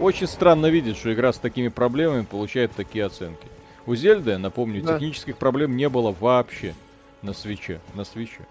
очень 0.00 0.28
странно 0.28 0.66
видеть, 0.66 0.96
что 0.96 1.12
игра 1.12 1.32
с 1.32 1.38
такими 1.38 1.68
проблемами 1.68 2.22
получает 2.22 2.72
такие 2.72 3.04
оценки. 3.04 3.46
У 3.84 3.94
Зельды, 3.94 4.38
напомню, 4.38 4.82
Да. 4.82 4.94
технических 4.94 5.36
проблем 5.36 5.76
не 5.76 5.88
было 5.88 6.14
вообще 6.18 6.74
на 7.20 7.32
свече. 7.32 7.80
На 7.94 8.04
свече. 8.04 8.46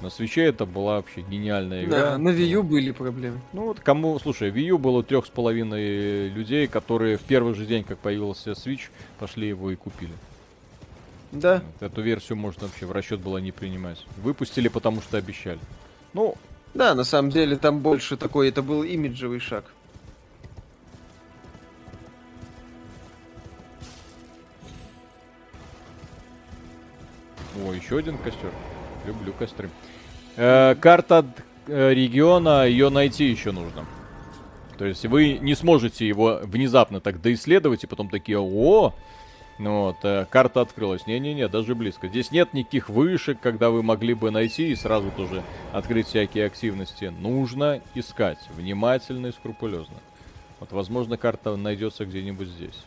На 0.00 0.10
свече 0.10 0.44
это 0.44 0.64
была 0.64 0.96
вообще 0.96 1.22
гениальная 1.22 1.84
игра. 1.84 1.98
Да, 1.98 2.18
на 2.18 2.28
Wii 2.28 2.46
U 2.50 2.62
были 2.62 2.92
проблемы. 2.92 3.40
Ну 3.52 3.64
вот 3.64 3.80
кому, 3.80 4.16
слушай, 4.20 4.50
Wii 4.50 4.66
U 4.68 4.78
было 4.78 5.02
трех 5.02 5.26
с 5.26 5.28
половиной 5.28 6.28
людей, 6.28 6.68
которые 6.68 7.16
в 7.16 7.22
первый 7.22 7.54
же 7.54 7.66
день, 7.66 7.82
как 7.82 7.98
появился 7.98 8.52
Switch, 8.52 8.90
пошли 9.18 9.48
его 9.48 9.72
и 9.72 9.76
купили. 9.76 10.12
Да, 11.32 11.62
Вот 11.80 11.90
Эту 11.90 12.00
версию 12.00 12.38
можно 12.38 12.68
вообще 12.68 12.86
в 12.86 12.92
расчет 12.92 13.20
было 13.20 13.38
не 13.38 13.50
принимать. 13.50 14.06
Выпустили, 14.18 14.68
потому 14.68 15.02
что 15.02 15.18
обещали. 15.18 15.58
Ну, 16.14 16.36
да, 16.74 16.94
на 16.94 17.04
самом 17.04 17.30
деле 17.30 17.56
там 17.56 17.80
больше 17.80 18.16
такой, 18.16 18.48
это 18.48 18.62
был 18.62 18.84
имиджевый 18.84 19.40
шаг. 19.40 19.64
О, 27.64 27.72
еще 27.72 27.98
один 27.98 28.16
костер. 28.18 28.52
Люблю 29.08 29.32
костры. 29.32 29.70
Э, 30.36 30.74
карта 30.74 31.24
э, 31.66 31.94
региона, 31.94 32.66
ее 32.66 32.90
найти 32.90 33.24
еще 33.24 33.52
нужно. 33.52 33.86
То 34.76 34.84
есть 34.84 35.06
вы 35.06 35.38
не 35.38 35.54
сможете 35.54 36.06
его 36.06 36.40
внезапно 36.42 37.00
так 37.00 37.22
доисследовать 37.22 37.84
и 37.84 37.86
потом 37.86 38.10
такие, 38.10 38.38
о, 38.38 38.94
ну 39.58 39.84
вот, 39.84 39.96
э, 40.02 40.26
карта 40.28 40.60
открылась. 40.60 41.06
Не-не-не, 41.06 41.48
даже 41.48 41.74
близко. 41.74 42.08
Здесь 42.08 42.30
нет 42.32 42.52
никаких 42.52 42.90
вышек, 42.90 43.40
когда 43.40 43.70
вы 43.70 43.82
могли 43.82 44.12
бы 44.12 44.30
найти 44.30 44.70
и 44.70 44.76
сразу 44.76 45.10
тоже 45.10 45.42
открыть 45.72 46.08
всякие 46.08 46.44
активности. 46.44 47.06
Нужно 47.06 47.80
искать 47.94 48.38
внимательно 48.54 49.28
и 49.28 49.32
скрупулезно. 49.32 49.96
Вот, 50.60 50.70
возможно, 50.72 51.16
карта 51.16 51.56
найдется 51.56 52.04
где-нибудь 52.04 52.48
здесь. 52.48 52.84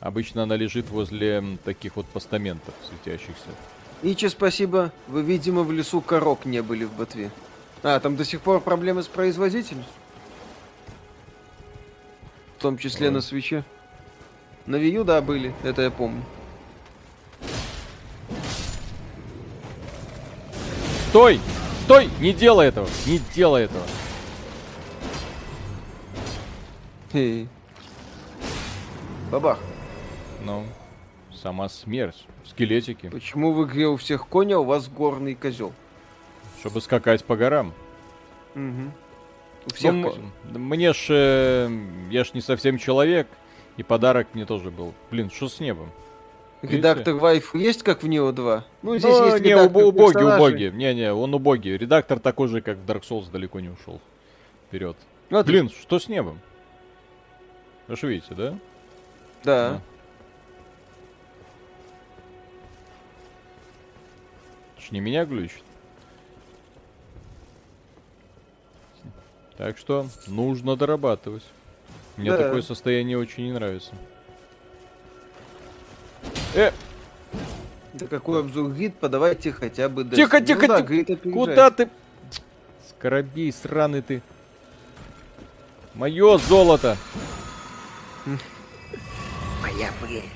Обычно 0.00 0.44
она 0.44 0.56
лежит 0.56 0.88
возле 0.88 1.42
таких 1.62 1.96
вот 1.96 2.06
постаментов 2.06 2.74
светящихся. 2.88 3.50
Ичи, 4.04 4.28
спасибо. 4.28 4.92
Вы, 5.08 5.22
видимо, 5.22 5.62
в 5.62 5.72
лесу 5.72 6.02
корок 6.02 6.44
не 6.44 6.60
были 6.60 6.84
в 6.84 6.92
ботве. 6.92 7.30
А, 7.82 7.98
там 8.00 8.16
до 8.16 8.24
сих 8.26 8.42
пор 8.42 8.60
проблемы 8.60 9.02
с 9.02 9.08
производительностью? 9.08 9.94
В 12.58 12.60
том 12.60 12.76
числе 12.76 13.06
Ой. 13.06 13.14
на 13.14 13.22
свече. 13.22 13.64
На 14.66 14.76
U, 14.76 15.04
да, 15.04 15.22
были, 15.22 15.54
это 15.62 15.80
я 15.80 15.90
помню. 15.90 16.22
Стой! 21.08 21.40
Стой! 21.84 22.10
Не 22.20 22.34
делай 22.34 22.68
этого! 22.68 22.88
Не 23.06 23.18
делай 23.34 23.64
этого! 23.64 23.86
Хе. 27.10 27.48
Бабах. 29.30 29.58
Ну, 30.42 30.66
сама 31.34 31.68
смерть. 31.68 32.26
Скелетики. 32.44 33.08
Почему 33.08 33.52
в 33.52 33.64
игре 33.66 33.86
у 33.88 33.96
всех 33.96 34.28
коня, 34.28 34.56
а 34.56 34.60
у 34.60 34.64
вас 34.64 34.88
горный 34.88 35.34
козел? 35.34 35.72
Чтобы 36.60 36.80
скакать 36.80 37.24
по 37.24 37.36
горам. 37.36 37.72
Угу. 38.54 38.90
У 39.66 39.74
всех 39.74 39.92
Ну, 39.92 40.08
козел. 40.10 40.22
мне 40.52 40.92
ж... 40.92 41.06
э, 41.10 41.70
я 42.10 42.24
ж 42.24 42.32
не 42.34 42.40
совсем 42.40 42.78
человек. 42.78 43.26
И 43.76 43.82
подарок 43.82 44.28
мне 44.34 44.46
тоже 44.46 44.70
был. 44.70 44.94
Блин, 45.10 45.30
что 45.30 45.48
с 45.48 45.58
небом? 45.58 45.90
Редактор 46.62 47.14
вайфу 47.14 47.58
есть, 47.58 47.82
как 47.82 48.02
в 48.02 48.06
Neo 48.06 48.30
2? 48.32 48.64
Ну, 48.82 48.96
здесь 48.96 49.10
Ну, 49.10 49.24
есть 49.26 49.42
не, 49.44 49.50
редактор 49.50 49.70
убо- 49.82 49.84
убогий, 49.88 50.12
персонажей. 50.14 50.38
убогий. 50.46 50.70
Не-не, 50.70 51.12
он 51.12 51.34
убогий. 51.34 51.76
Редактор 51.76 52.20
такой 52.20 52.48
же, 52.48 52.60
как 52.62 52.78
в 52.78 52.86
Dark 52.88 53.02
Souls, 53.02 53.30
далеко 53.30 53.58
не 53.60 53.68
ушел. 53.68 54.00
Вперед. 54.68 54.96
Вот, 55.30 55.44
Блин, 55.46 55.68
что 55.70 55.98
с 55.98 56.08
небом? 56.08 56.38
Вы 57.88 57.96
же 57.96 58.06
видите, 58.06 58.34
да? 58.34 58.54
Да. 59.42 59.74
Ж 59.74 59.80
не 64.94 65.00
меня 65.00 65.24
глючит. 65.26 65.62
Так 69.58 69.76
что 69.76 70.06
нужно 70.28 70.76
дорабатывать. 70.76 71.42
Мне 72.16 72.30
Да. 72.30 72.38
такое 72.38 72.62
состояние 72.62 73.18
очень 73.18 73.44
не 73.44 73.52
нравится. 73.52 73.92
Э, 76.54 76.70
Да 77.92 78.06
какой 78.08 78.40
обзор 78.40 78.70
грид, 78.72 78.96
подавайте 78.96 79.52
хотя 79.52 79.88
бы 79.88 80.02
Destiny. 80.02 80.14
Тихо, 80.16 80.40
Ну 80.40 80.46
тихо, 80.46 80.66
да, 80.68 80.80
тихо. 80.82 80.92
опережает. 81.02 81.22
куда 81.32 81.70
ты? 81.70 81.88
Скоробей 82.88 83.52
сраный 83.52 84.02
ты. 84.02 84.22
Мое 85.94 86.38
золото. 86.38 86.96
Моя 89.62 89.90
прелесть. 90.00 90.26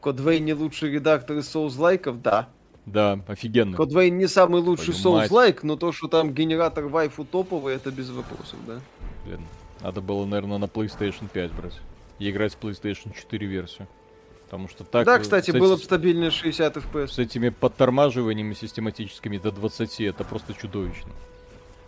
Кодвейн 0.00 0.44
не 0.44 0.54
лучший 0.54 0.90
редактор 0.90 1.36
из 1.38 1.48
соузлайков, 1.48 2.20
да. 2.22 2.48
Да, 2.92 3.20
офигенно. 3.26 3.76
Кодвейн 3.76 4.16
не 4.16 4.26
самый 4.26 4.60
лучший 4.60 4.94
мать. 4.94 5.02
соузлайк, 5.02 5.62
но 5.62 5.76
то, 5.76 5.92
что 5.92 6.08
там 6.08 6.32
генератор 6.32 6.86
вайфу 6.86 7.24
топовый, 7.24 7.74
это 7.74 7.90
без 7.90 8.10
вопросов, 8.10 8.58
да. 8.66 8.80
Блин, 9.24 9.40
надо 9.80 10.00
было, 10.00 10.24
наверное, 10.24 10.58
на 10.58 10.64
PlayStation 10.64 11.28
5 11.32 11.52
брать. 11.52 11.78
И 12.18 12.30
играть 12.30 12.54
в 12.54 12.58
PlayStation 12.58 13.14
4 13.14 13.46
версию. 13.46 13.88
Потому 14.44 14.68
что 14.68 14.84
так... 14.84 15.04
да, 15.04 15.18
кстати, 15.18 15.50
эти- 15.50 15.58
было 15.58 15.76
бы 15.76 15.82
стабильно 15.82 16.30
60 16.30 16.76
FPS. 16.78 17.08
С 17.08 17.18
этими 17.18 17.50
подтормаживаниями 17.50 18.54
систематическими 18.54 19.36
до 19.36 19.52
20 19.52 20.00
это 20.00 20.24
просто 20.24 20.54
чудовищно. 20.54 21.12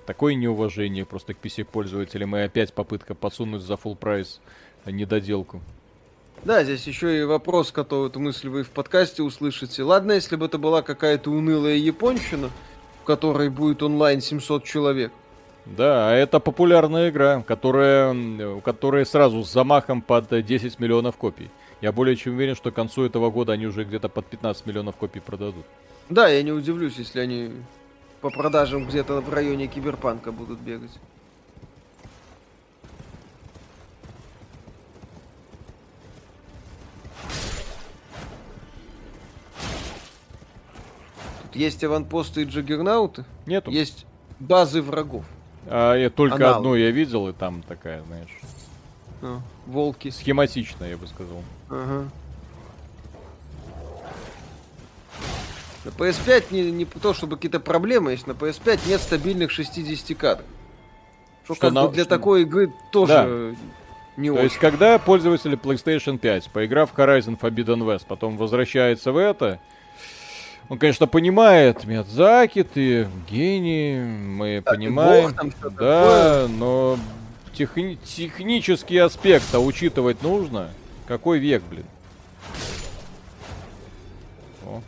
Такое 0.05 0.35
неуважение 0.35 1.07
просто 1.07 1.35
к 1.35 1.39
PC-пользователям 1.43 2.37
и 2.37 2.41
опять 2.41 2.75
попытка 2.75 3.15
подсунуть 3.15 3.63
за 3.63 3.75
full 3.75 3.97
прайс 3.97 4.41
недоделку. 4.85 5.63
Да, 6.45 6.65
здесь 6.65 6.87
еще 6.87 7.21
и 7.21 7.25
вопрос, 7.25 7.71
который 7.71 8.09
эту 8.09 8.19
мысль 8.19 8.49
вы 8.49 8.63
в 8.63 8.71
подкасте 8.71 9.23
услышите. 9.23 9.83
Ладно, 9.83 10.13
если 10.13 10.37
бы 10.37 10.47
это 10.47 10.57
была 10.57 10.81
какая-то 10.81 11.31
унылая 11.31 11.75
японщина, 11.75 12.51
в 13.03 13.05
которой 13.05 13.51
будет 13.51 13.83
онлайн 13.83 14.23
700 14.23 14.65
человек. 14.65 15.13
Да, 15.67 16.15
это 16.15 16.41
популярная 16.41 17.11
игра, 17.11 17.43
которая, 17.43 18.61
которой 18.63 19.05
сразу 19.05 19.45
с 19.45 19.53
замахом 19.53 20.01
под 20.01 20.33
э, 20.33 20.43
10 20.43 20.79
миллионов 20.79 21.17
копий. 21.17 21.51
Я 21.83 21.93
более 21.93 22.17
чем 22.17 22.35
уверен, 22.35 22.57
что 22.57 22.71
к 22.71 22.75
концу 22.75 23.05
этого 23.05 23.31
года 23.31 23.53
они 23.53 23.67
уже 23.67 23.85
где-то 23.85 24.09
под 24.09 24.27
15 24.27 24.65
миллионов 24.67 24.97
копий 24.97 25.21
продадут. 25.21 25.65
Да, 26.09 26.29
я 26.29 26.43
не 26.43 26.53
удивлюсь, 26.53 26.97
если 26.97 27.21
они 27.21 27.53
по 28.21 28.31
продажам 28.31 28.87
где-то 28.87 29.21
в 29.21 29.33
районе 29.33 29.67
киберпанка 29.67 30.33
будут 30.33 30.59
бегать. 30.61 30.91
Тут 41.51 41.61
есть 41.61 41.83
аванпосты 41.83 42.43
и 42.43 42.45
джаггернауты, 42.45 43.25
Нету. 43.45 43.73
есть 43.73 44.07
базы 44.39 44.81
врагов. 44.83 45.25
А 45.67 45.95
я 45.97 46.09
только 46.09 46.37
Аналог. 46.37 46.57
одну 46.59 46.75
я 46.77 46.91
видел, 46.93 47.29
и 47.29 47.33
там 47.33 47.63
такая, 47.63 48.03
знаешь, 48.05 48.29
А, 49.23 49.41
волки. 49.67 50.11
схематичная, 50.11 50.91
я 50.91 50.97
бы 50.97 51.09
сказал. 51.09 51.43
Ага. 51.69 52.09
На 55.85 55.89
PS5 55.91 56.45
не, 56.53 56.71
не 56.71 56.85
то, 56.85 57.13
чтобы 57.15 57.35
какие-то 57.37 57.59
проблемы 57.59 58.13
есть, 58.13 58.27
на 58.29 58.33
PS5 58.33 58.81
нет 58.89 59.01
стабильных 59.01 59.51
60 59.51 60.15
кадров. 60.17 60.47
Что, 61.45 61.55
Что 61.55 61.67
как 61.67 61.73
на- 61.75 61.87
бы 61.89 61.93
для 61.95 62.05
что- 62.05 62.11
такой 62.11 62.43
игры 62.43 62.73
тоже 62.93 63.57
не 64.17 64.29
То 64.29 64.35
очень. 64.35 64.45
есть, 64.45 64.59
когда 64.59 64.99
пользователи 64.99 65.59
PlayStation 65.59 66.17
5, 66.19 66.51
поиграв 66.53 66.93
в 66.93 66.95
Horizon 66.97 67.37
Forbidden 67.41 67.81
West, 67.81 68.05
потом 68.07 68.37
возвращается 68.37 69.11
в 69.11 69.17
это, 69.17 69.59
он, 70.71 70.79
конечно, 70.79 71.09
понимает, 71.09 71.85
Миядзаки, 71.85 72.63
ты 72.63 73.09
гений, 73.29 73.99
мы 73.99 74.63
Да, 74.65 74.71
понимаем. 74.71 75.35
бог 75.35 75.75
да, 75.75 76.47
но 76.49 76.97
техни- 77.53 77.99
технический 78.05 78.99
аспект 78.99 79.53
учитывать 79.53 80.23
нужно. 80.23 80.69
Какой 81.09 81.41
век, 81.41 81.65
блин? 81.69 81.85
О. 84.65 84.81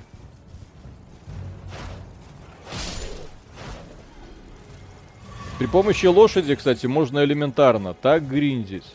При 5.59 5.67
помощи 5.67 6.07
лошади, 6.07 6.55
кстати, 6.55 6.87
можно 6.87 7.25
элементарно 7.25 7.95
так 7.95 8.29
гриндить. 8.29 8.87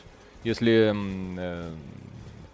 Если 0.45 0.93
э, 1.37 1.69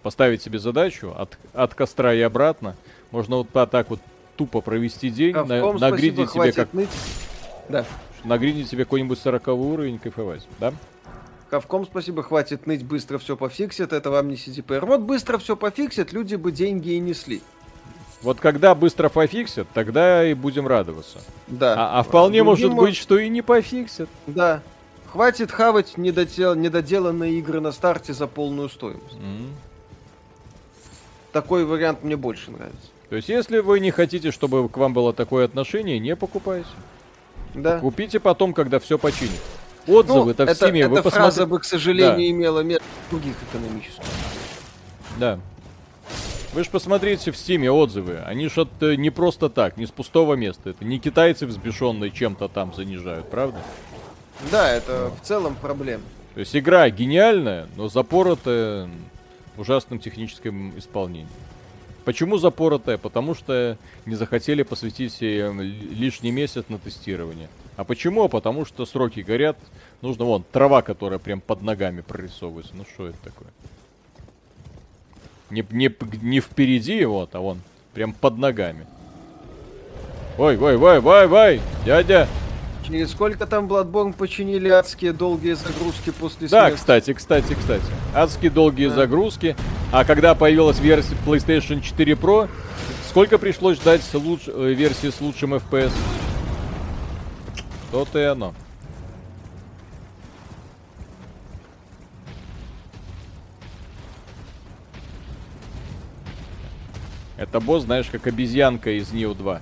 поставить 0.02 0.42
себе 0.42 0.58
задачу 0.58 1.14
от, 1.16 1.38
от 1.54 1.76
костра 1.76 2.16
и 2.16 2.22
обратно, 2.22 2.76
можно 3.12 3.36
вот 3.38 3.50
так 3.70 3.92
вот 3.92 4.00
тупо 4.36 4.62
провести 4.62 5.10
день, 5.10 5.34
на, 5.36 5.46
Ковком 5.46 5.78
нагриндить 5.78 6.30
спасибо, 6.30 6.44
себе 6.44 6.54
как 6.54 6.74
ныть. 6.74 6.90
Да. 7.70 7.86
нагриндить 8.24 8.70
себе 8.70 8.86
какой-нибудь 8.86 9.20
40 9.20 9.48
уровень, 9.50 10.00
кайфовать, 10.00 10.48
да? 10.60 10.74
Ковком 11.50 11.86
спасибо, 11.86 12.24
хватит 12.24 12.66
ныть, 12.66 12.84
быстро 12.84 13.20
все 13.20 13.38
пофиксит, 13.38 13.94
это 13.94 14.10
вам 14.10 14.30
не 14.30 14.36
CDPR. 14.36 14.86
Вот 14.86 15.02
быстро 15.02 15.38
все 15.38 15.56
пофиксит, 15.56 16.12
люди 16.12 16.36
бы 16.36 16.52
деньги 16.52 16.94
и 16.94 17.00
несли. 17.00 17.42
Вот 18.24 18.40
когда 18.40 18.74
быстро 18.74 19.10
пофиксят, 19.10 19.68
тогда 19.74 20.26
и 20.26 20.34
будем 20.34 20.66
радоваться. 20.66 21.20
Да. 21.48 21.76
А, 21.78 22.00
а 22.00 22.04
вполне 22.04 22.44
Другим 22.44 22.70
может 22.72 22.74
быть, 22.76 22.96
что 22.96 23.20
и 23.20 23.28
не 23.30 23.42
пофиксят. 23.42 24.10
Да. 24.26 24.62
Хватит 25.12 25.52
хавать 25.52 25.98
недотел- 25.98 26.56
недоделанные 26.56 27.34
игры 27.34 27.60
на 27.60 27.72
старте 27.72 28.14
за 28.14 28.26
полную 28.26 28.70
стоимость. 28.70 29.14
М. 29.22 29.54
Такой 31.34 31.66
вариант 31.66 32.04
мне 32.04 32.16
больше 32.16 32.50
нравится. 32.50 32.93
То 33.14 33.18
есть, 33.18 33.30
если 33.30 33.60
вы 33.60 33.80
не 33.80 33.92
хотите, 33.92 34.32
чтобы 34.32 34.68
к 34.68 34.76
вам 34.76 34.92
было 34.92 35.14
такое 35.14 35.46
отношение, 35.46 36.00
не 36.00 36.16
покупайте. 36.16 36.66
Да. 37.54 37.78
Купите 37.78 38.20
потом, 38.20 38.56
когда 38.56 38.80
все 38.80 38.98
починит. 38.98 39.40
Ну, 39.86 39.98
Отзывы-то 39.98 40.48
в 40.48 40.50
это, 40.50 40.66
Steam, 40.66 40.88
вы 40.88 40.98
эта 40.98 41.12
фраза 41.12 41.28
посмотрите. 41.28 41.46
бы, 41.46 41.60
к 41.60 41.64
сожалению, 41.64 42.16
Да. 42.16 42.28
имела 42.28 42.60
место 42.62 42.84
в 43.06 43.12
других 43.12 43.36
экономических. 43.52 44.02
Да. 45.20 45.40
Вы 46.54 46.64
же 46.64 46.72
посмотрите 46.72 47.30
в 47.30 47.38
Стиме 47.38 47.70
отзывы. 47.70 48.18
Они 48.26 48.48
ж 48.50 48.58
от, 48.58 48.70
э, 48.82 48.96
не 48.96 49.12
просто 49.12 49.48
так, 49.48 49.78
не 49.78 49.86
с 49.86 49.92
пустого 49.92 50.34
места. 50.34 50.72
Это 50.72 50.84
не 50.84 50.98
китайцы 50.98 51.46
взбешенные 51.46 52.10
чем-то 52.10 52.48
там 52.48 52.74
занижают, 52.74 53.30
правда? 53.30 53.60
Да, 54.52 54.72
это 54.72 55.12
в 55.22 55.24
целом 55.24 55.56
проблема. 55.62 56.02
То 56.34 56.40
есть 56.40 56.56
игра 56.56 56.90
гениальная, 56.90 57.68
но 57.76 57.90
запоротая 57.90 58.90
в 59.56 59.62
ужасном 59.62 60.00
техническом 60.00 60.76
исполнении. 60.80 61.28
Почему 62.06 62.38
запоротая? 62.38 62.98
Потому 62.98 63.34
что 63.34 63.78
не 64.06 64.16
захотели 64.16 64.64
посвятить 64.64 65.14
себе 65.14 65.52
ли- 65.52 65.72
лишний 65.96 66.32
месяц 66.32 66.66
на 66.68 66.78
тестирование. 66.78 67.48
А 67.78 67.84
почему? 67.84 68.28
Потому 68.30 68.66
что 68.66 68.86
сроки 68.86 69.22
горят. 69.22 69.58
Нужно 70.02 70.26
вон 70.26 70.44
трава, 70.52 70.82
которая 70.82 71.20
прям 71.20 71.40
под 71.42 71.62
ногами 71.62 72.02
прорисовывается. 72.02 72.74
Ну 72.76 72.86
что 72.94 73.08
это 73.08 73.18
такое? 73.24 73.48
Не, 75.50 75.66
не, 75.72 75.94
не 76.22 76.40
впереди 76.40 77.06
вот, 77.06 77.34
а 77.36 77.40
вон 77.40 77.62
прям 77.94 78.14
под 78.14 78.38
ногами. 78.38 78.86
Ой, 80.38 80.58
ой, 80.58 80.76
ой, 80.76 81.00
ой, 81.00 81.28
ой, 81.28 81.62
дядя. 81.86 82.28
Через 82.94 83.10
сколько 83.10 83.48
там 83.48 83.66
Bloodborne 83.66 84.14
починили 84.14 84.70
адские 84.70 85.14
долгие 85.14 85.54
загрузки 85.54 86.12
после 86.12 86.48
Да, 86.48 86.68
смерти? 86.68 86.76
кстати, 86.76 87.14
кстати, 87.14 87.54
кстати. 87.60 87.84
Адские 88.14 88.52
долгие 88.52 88.90
Да. 88.90 88.94
загрузки. 88.94 89.56
А 89.92 90.06
когда 90.06 90.36
появилась 90.36 90.80
версия 90.80 91.16
PlayStation 91.26 91.82
4 91.82 92.14
Pro, 92.14 92.48
сколько 93.10 93.40
пришлось 93.40 93.78
ждать 93.78 94.02
луч- 94.14 94.48
э, 94.48 94.74
версии 94.74 95.10
с 95.10 95.20
лучшим 95.22 95.56
FPS? 95.56 95.92
То-то 97.92 98.20
и 98.20 98.26
оно. 98.26 98.54
Это 107.38 107.60
босс, 107.60 107.84
знаешь, 107.84 108.08
как 108.12 108.28
обезьянка 108.28 108.92
из 108.98 109.12
Neo 109.12 109.34
2. 109.36 109.62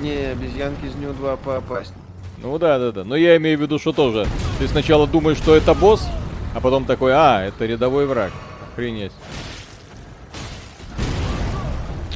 Не, 0.00 0.30
обезьянки 0.32 0.86
из 0.86 0.94
Нью 0.94 1.12
2 1.12 1.36
поопаснее. 1.38 1.98
Ну 2.40 2.56
да, 2.58 2.78
да, 2.78 2.92
да. 2.92 3.04
Но 3.04 3.16
я 3.16 3.36
имею 3.36 3.58
в 3.58 3.62
виду, 3.62 3.78
что 3.78 3.92
тоже. 3.92 4.26
Ты 4.58 4.68
сначала 4.68 5.06
думаешь, 5.08 5.38
что 5.38 5.56
это 5.56 5.74
босс, 5.74 6.06
а 6.54 6.60
потом 6.60 6.84
такой, 6.84 7.12
а, 7.12 7.42
это 7.42 7.66
рядовой 7.66 8.06
враг. 8.06 8.30
Охренеть. 8.72 9.12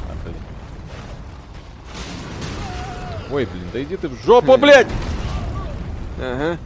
А, 0.01 0.13
блин. 0.23 0.35
Ой, 3.31 3.45
блин, 3.45 3.65
да 3.73 3.83
иди 3.83 3.97
ты 3.97 4.07
в 4.07 4.15
жопу, 4.23 4.57
блядь! 4.57 4.87
Ага. 6.21 6.57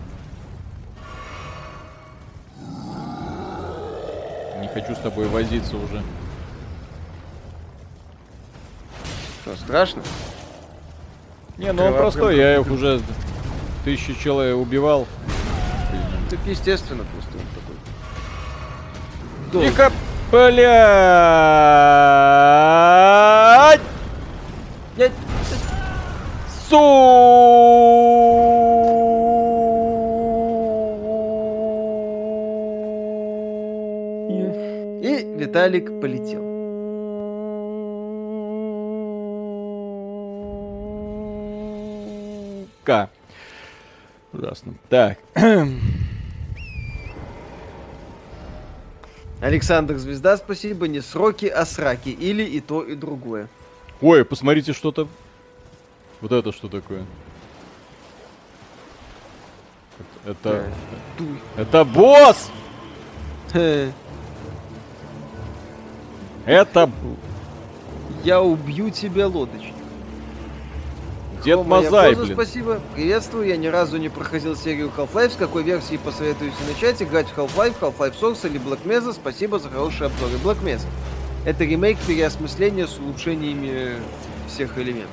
Не 4.62 4.68
хочу 4.68 4.94
с 4.94 5.00
тобой 5.00 5.28
возиться 5.28 5.78
уже. 5.78 6.04
Что, 9.42 9.56
страшно? 9.56 10.04
Не, 11.58 11.72
ну 11.72 11.86
он 11.86 11.94
Кровавый 11.94 12.00
простой, 12.00 12.38
я 12.38 12.60
их 12.60 12.70
уже 12.70 13.02
тысячи 13.84 14.14
человек 14.14 14.58
убивал. 14.58 15.08
Так 16.30 16.40
естественно, 16.46 17.04
просто 17.14 17.32
он 17.38 17.46
такой. 17.56 17.76
Долг. 19.52 19.66
Тихо, 19.66 19.92
блядь! 20.32 20.78
Су. 26.70 26.78
И 35.02 35.26
Виталик 35.38 36.02
полетел. 36.02 36.47
Ка. 42.88 43.10
Ужасно. 44.32 44.76
Так. 44.88 45.20
Александр 49.42 49.98
Звезда, 49.98 50.38
спасибо. 50.38 50.88
Не 50.88 51.02
сроки, 51.02 51.48
а 51.48 51.66
сраки. 51.66 52.08
Или 52.08 52.44
и 52.44 52.62
то, 52.62 52.82
и 52.82 52.96
другое. 52.96 53.50
Ой, 54.00 54.24
посмотрите 54.24 54.72
что-то. 54.72 55.10
Вот 56.22 56.32
это 56.32 56.54
что 56.54 56.70
такое? 56.70 57.04
Это... 60.26 60.50
Это, 60.50 60.72
Дуй. 61.18 61.40
это 61.58 61.84
босс! 61.84 62.50
Это 66.46 66.90
Я 68.24 68.42
убью 68.42 68.90
тебя, 68.92 69.28
лодочник. 69.28 69.77
Дед 71.44 71.66
Мазай, 71.66 72.16
блин. 72.16 72.34
Спасибо. 72.34 72.80
Приветствую. 72.96 73.48
Я 73.48 73.58
ни 73.58 73.68
разу 73.68 73.98
не 73.98 74.10
проходил 74.10 74.56
серию 74.56 74.92
Half-Life. 74.96 75.32
С 75.32 75.36
какой 75.36 75.64
версии 75.64 75.98
посоветуете 75.98 76.56
начать? 76.68 77.02
Играть 77.02 77.28
в 77.28 77.38
Half-Life, 77.38 77.76
Half-Life 77.80 78.16
Source 78.20 78.50
или 78.50 78.60
Black 78.60 78.84
Mesa? 78.86 79.14
Спасибо 79.14 79.60
за 79.60 79.70
хорошие 79.70 80.08
обзоры. 80.08 80.34
Black 80.44 80.64
Mesa. 80.64 80.88
Это 81.46 81.64
ремейк 81.64 81.98
переосмысления 82.00 82.88
с 82.88 82.98
улучшениями 82.98 83.98
всех 84.48 84.78
элементов. 84.78 85.12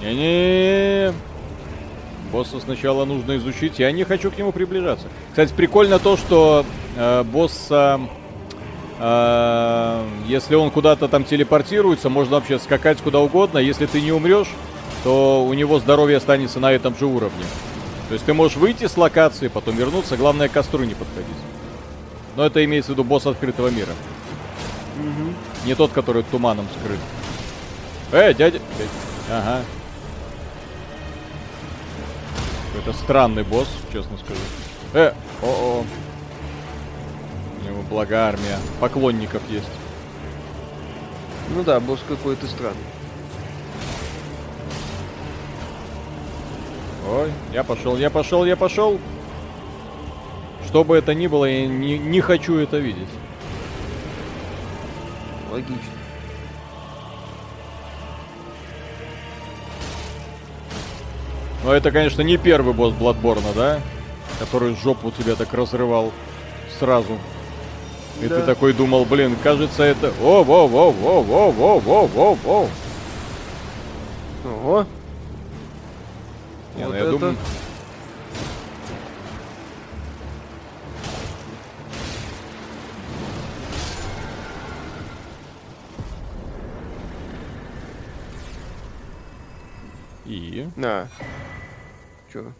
Не-не. 0.00 1.12
Босса 2.32 2.60
сначала 2.60 3.04
нужно 3.04 3.36
изучить, 3.38 3.78
я 3.78 3.90
не 3.90 4.04
хочу 4.04 4.30
к 4.30 4.36
нему 4.36 4.52
приближаться. 4.52 5.06
Кстати, 5.30 5.52
прикольно 5.54 5.98
то, 5.98 6.16
что 6.16 6.64
э, 6.96 7.22
босса, 7.24 8.00
э, 8.00 8.17
если 9.00 10.56
он 10.56 10.70
куда-то 10.70 11.06
там 11.08 11.24
телепортируется, 11.24 12.08
можно 12.08 12.36
вообще 12.36 12.58
скакать 12.58 12.98
куда 12.98 13.20
угодно. 13.20 13.58
Если 13.58 13.86
ты 13.86 14.00
не 14.00 14.10
умрешь, 14.10 14.48
то 15.04 15.44
у 15.44 15.54
него 15.54 15.78
здоровье 15.78 16.16
останется 16.16 16.58
на 16.58 16.72
этом 16.72 16.96
же 16.96 17.06
уровне. 17.06 17.44
То 18.08 18.14
есть 18.14 18.26
ты 18.26 18.34
можешь 18.34 18.56
выйти 18.56 18.88
с 18.88 18.96
локации, 18.96 19.48
потом 19.48 19.76
вернуться, 19.76 20.16
главное 20.16 20.48
к 20.48 20.52
костру 20.52 20.82
не 20.84 20.94
подходить. 20.94 21.28
Но 22.36 22.44
это 22.44 22.64
имеется 22.64 22.92
в 22.92 22.94
виду 22.94 23.04
босс 23.04 23.26
открытого 23.26 23.68
мира. 23.68 23.92
Не 25.64 25.74
тот, 25.74 25.92
который 25.92 26.22
туманом 26.24 26.66
скрыт. 26.80 26.98
Э, 28.12 28.34
дядя... 28.34 28.58
дядя. 28.58 28.90
Ага. 29.30 29.60
Это 32.78 32.92
странный 32.94 33.42
босс, 33.42 33.68
честно 33.92 34.16
скажу. 34.16 34.40
Э, 34.94 35.12
о-о. 35.42 35.84
Него 37.68 37.82
благо 37.82 38.26
армия. 38.26 38.58
Поклонников 38.80 39.42
есть. 39.50 39.68
Ну 41.54 41.62
да, 41.62 41.80
босс 41.80 42.00
какой-то 42.08 42.46
странный. 42.46 42.76
Ой, 47.10 47.32
я 47.52 47.64
пошел, 47.64 47.96
я 47.96 48.10
пошел, 48.10 48.44
я 48.44 48.56
пошел. 48.56 48.98
Что 50.66 50.84
бы 50.84 50.96
это 50.96 51.14
ни 51.14 51.26
было, 51.26 51.46
я 51.46 51.66
не, 51.66 51.98
не 51.98 52.20
хочу 52.20 52.56
это 52.56 52.78
видеть. 52.78 53.08
Логично. 55.50 55.82
Но 61.64 61.72
это, 61.72 61.90
конечно, 61.90 62.22
не 62.22 62.36
первый 62.36 62.74
босс 62.74 62.92
Бладборна, 62.92 63.52
да? 63.54 63.80
Который 64.38 64.76
жопу 64.76 65.10
тебя 65.10 65.34
так 65.34 65.52
разрывал 65.54 66.12
сразу. 66.78 67.18
И 68.18 68.22
ты 68.22 68.28
Да. 68.28 68.46
такой 68.46 68.72
думал, 68.72 69.04
блин, 69.04 69.36
кажется 69.42 69.84
это... 69.84 70.12
О, 70.20 70.42
во, 70.42 70.66
во, 70.66 70.90
во, 70.90 71.22
во, 71.22 71.50
во, 71.52 71.78
во, 71.78 72.06
во, 72.06 72.34
во. 72.34 72.68
Ого. 74.44 74.86
Не, 76.76 76.82
ну 76.84 76.86
Вот 76.88 76.94
я 76.94 77.00
это- 77.00 77.10
думаю... 77.12 77.36
И 90.26 90.68
На. 90.76 91.08
Чё? 92.32 92.52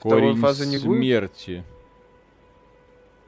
Корень 0.00 0.36
фазы 0.40 0.66
не 0.66 0.78
будет? 0.78 1.32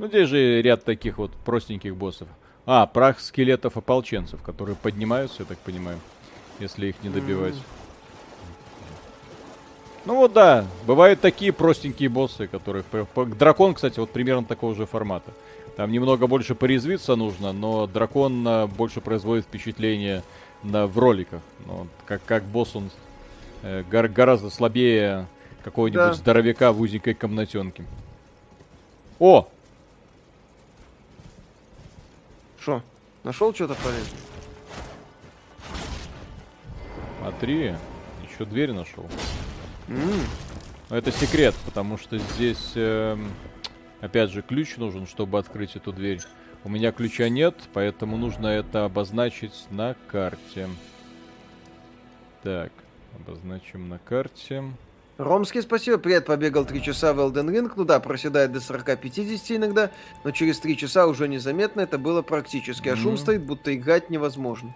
Ну, 0.01 0.07
здесь 0.07 0.31
же 0.31 0.63
ряд 0.63 0.83
таких 0.83 1.19
вот 1.19 1.31
простеньких 1.45 1.95
боссов. 1.95 2.27
А, 2.65 2.87
прах 2.87 3.21
скелетов 3.21 3.77
ополченцев, 3.77 4.43
которые 4.43 4.75
поднимаются, 4.75 5.43
я 5.43 5.45
так 5.45 5.59
понимаю, 5.59 5.99
если 6.59 6.87
их 6.87 6.95
не 7.03 7.11
добивать. 7.11 7.55
Ну 10.07 10.17
вот 10.17 10.33
да, 10.33 10.65
бывают 10.87 11.21
такие 11.21 11.53
простенькие 11.53 12.09
боссы, 12.09 12.47
которые... 12.47 12.83
Дракон, 13.39 13.75
кстати, 13.75 14.01
вот 14.01 14.11
примерно 14.11 14.43
такого 14.43 14.75
же 14.75 14.87
формата. 14.87 15.33
Там 15.77 15.93
немного 15.93 16.27
больше 16.27 16.55
порезвиться 16.55 17.15
нужно, 17.15 17.53
но 17.53 17.87
дракон 17.87 18.43
а, 18.49 18.67
больше 18.69 19.03
производит 19.03 19.45
впечатление 19.45 20.23
на, 20.63 20.87
в 20.87 20.99
роликах. 20.99 21.43
Вот 21.67 21.89
как, 22.07 22.25
как 22.25 22.45
босс 22.45 22.75
он 22.75 22.91
э, 23.63 23.85
гор- 23.91 24.09
гораздо 24.09 24.49
слабее 24.49 25.27
какого-нибудь 25.63 26.01
Да. 26.01 26.15
здоровяка 26.15 26.73
в 26.73 26.81
узенькой 26.81 27.13
комнатенке. 27.13 27.85
О! 29.19 29.47
Шо? 32.71 32.83
Нашел 33.25 33.53
что-то 33.53 33.75
полезное? 33.75 34.21
Смотри, 37.19 37.75
еще 38.31 38.45
дверь 38.45 38.71
нашел. 38.73 39.09
Но 39.89 40.97
это 40.97 41.11
секрет, 41.11 41.57
потому 41.65 41.99
что 41.99 42.19
здесь, 42.19 42.73
эм, 42.77 43.33
опять 44.01 44.31
же, 44.31 44.43
ключ 44.43 44.77
нужен, 44.77 45.09
чтобы 45.09 45.41
открыть 45.41 45.75
эту 45.75 45.93
дверь. 45.93 46.21
У 46.63 46.69
меня 46.69 46.93
ключа 46.93 47.29
нет, 47.29 47.57
поэтому 47.73 48.17
нужно 48.17 48.47
это 48.47 48.85
обозначить 48.85 49.67
на 49.71 49.97
карте. 50.07 50.69
Так, 52.45 52.73
обозначим 53.17 53.89
на 53.89 53.99
карте. 53.99 54.63
Ромский, 55.21 55.61
спасибо. 55.61 55.99
Привет, 55.99 56.25
побегал 56.25 56.65
3 56.65 56.83
часа 56.83 57.13
в 57.13 57.21
Elden 57.21 57.51
Ring. 57.51 57.71
Ну 57.77 57.85
да, 57.85 58.01
проседает 58.01 58.53
до 58.53 58.61
40-50 58.61 59.57
иногда, 59.57 59.91
но 60.25 60.31
через 60.31 60.59
3 60.61 60.79
часа 60.79 61.07
уже 61.07 61.29
незаметно 61.29 61.83
это 61.83 61.99
было 61.99 62.23
практически. 62.23 62.89
А 62.89 62.97
шум 62.97 63.19
стоит, 63.19 63.43
будто 63.43 63.75
играть 63.75 64.09
невозможно. 64.09 64.75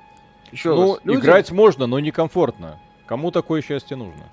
Еще 0.52 0.74
ну, 0.74 0.96
раз. 0.96 1.04
людям- 1.04 1.22
играть 1.22 1.50
можно, 1.50 1.86
но 1.86 1.98
некомфортно. 1.98 2.78
Кому 3.06 3.30
такое 3.30 3.62
счастье 3.62 3.96
нужно? 3.96 4.30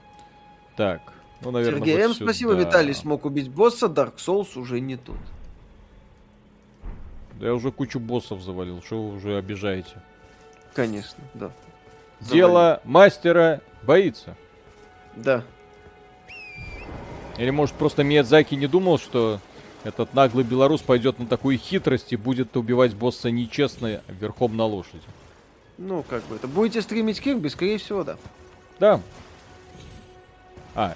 Так, 0.76 1.02
ну, 1.40 1.52
наверное, 1.52 1.80
Сергей 1.80 1.98
М, 2.02 2.14
спасибо. 2.14 2.54
Виталий 2.54 2.94
смог 2.94 3.24
убить 3.24 3.50
босса. 3.50 3.86
Dark 3.86 4.18
Souls 4.18 4.60
уже 4.60 4.82
не 4.82 4.98
тот. 4.98 5.16
Да 7.40 7.48
я 7.48 7.54
уже 7.54 7.72
кучу 7.72 8.02
боссов 8.02 8.42
завалил, 8.42 8.82
что 8.84 9.02
вы 9.02 9.16
уже 9.16 9.38
обижаете? 9.38 10.02
Конечно, 10.74 11.24
да. 11.34 11.52
Дело 12.20 12.82
мастера 12.84 13.62
боится. 13.84 14.36
Да. 15.16 15.46
Или 17.38 17.49
может 17.49 17.76
просто 17.76 18.03
Миядзаки 18.03 18.56
не 18.56 18.68
думал, 18.68 18.98
что 18.99 19.40
этот 19.84 20.14
наглый 20.14 20.44
белорус 20.44 20.82
пойдет 20.82 21.20
на 21.20 21.26
такую 21.26 21.58
хитрость 21.58 22.14
и 22.14 22.16
будет 22.16 22.56
убивать 22.56 22.94
босса 22.94 23.32
нечестно 23.32 24.02
верхом 24.08 24.56
на 24.56 24.66
лошади. 24.66 25.02
Ну, 25.78 26.03
как 26.08 26.24
бы 26.26 26.36
это. 26.36 26.48
Будете 26.48 26.82
стримить 26.82 27.20
Кирби, 27.22 27.48
скорее 27.48 27.78
всего, 27.80 28.03
да. 28.03 28.18
Да. 28.80 29.02
А, 30.74 30.95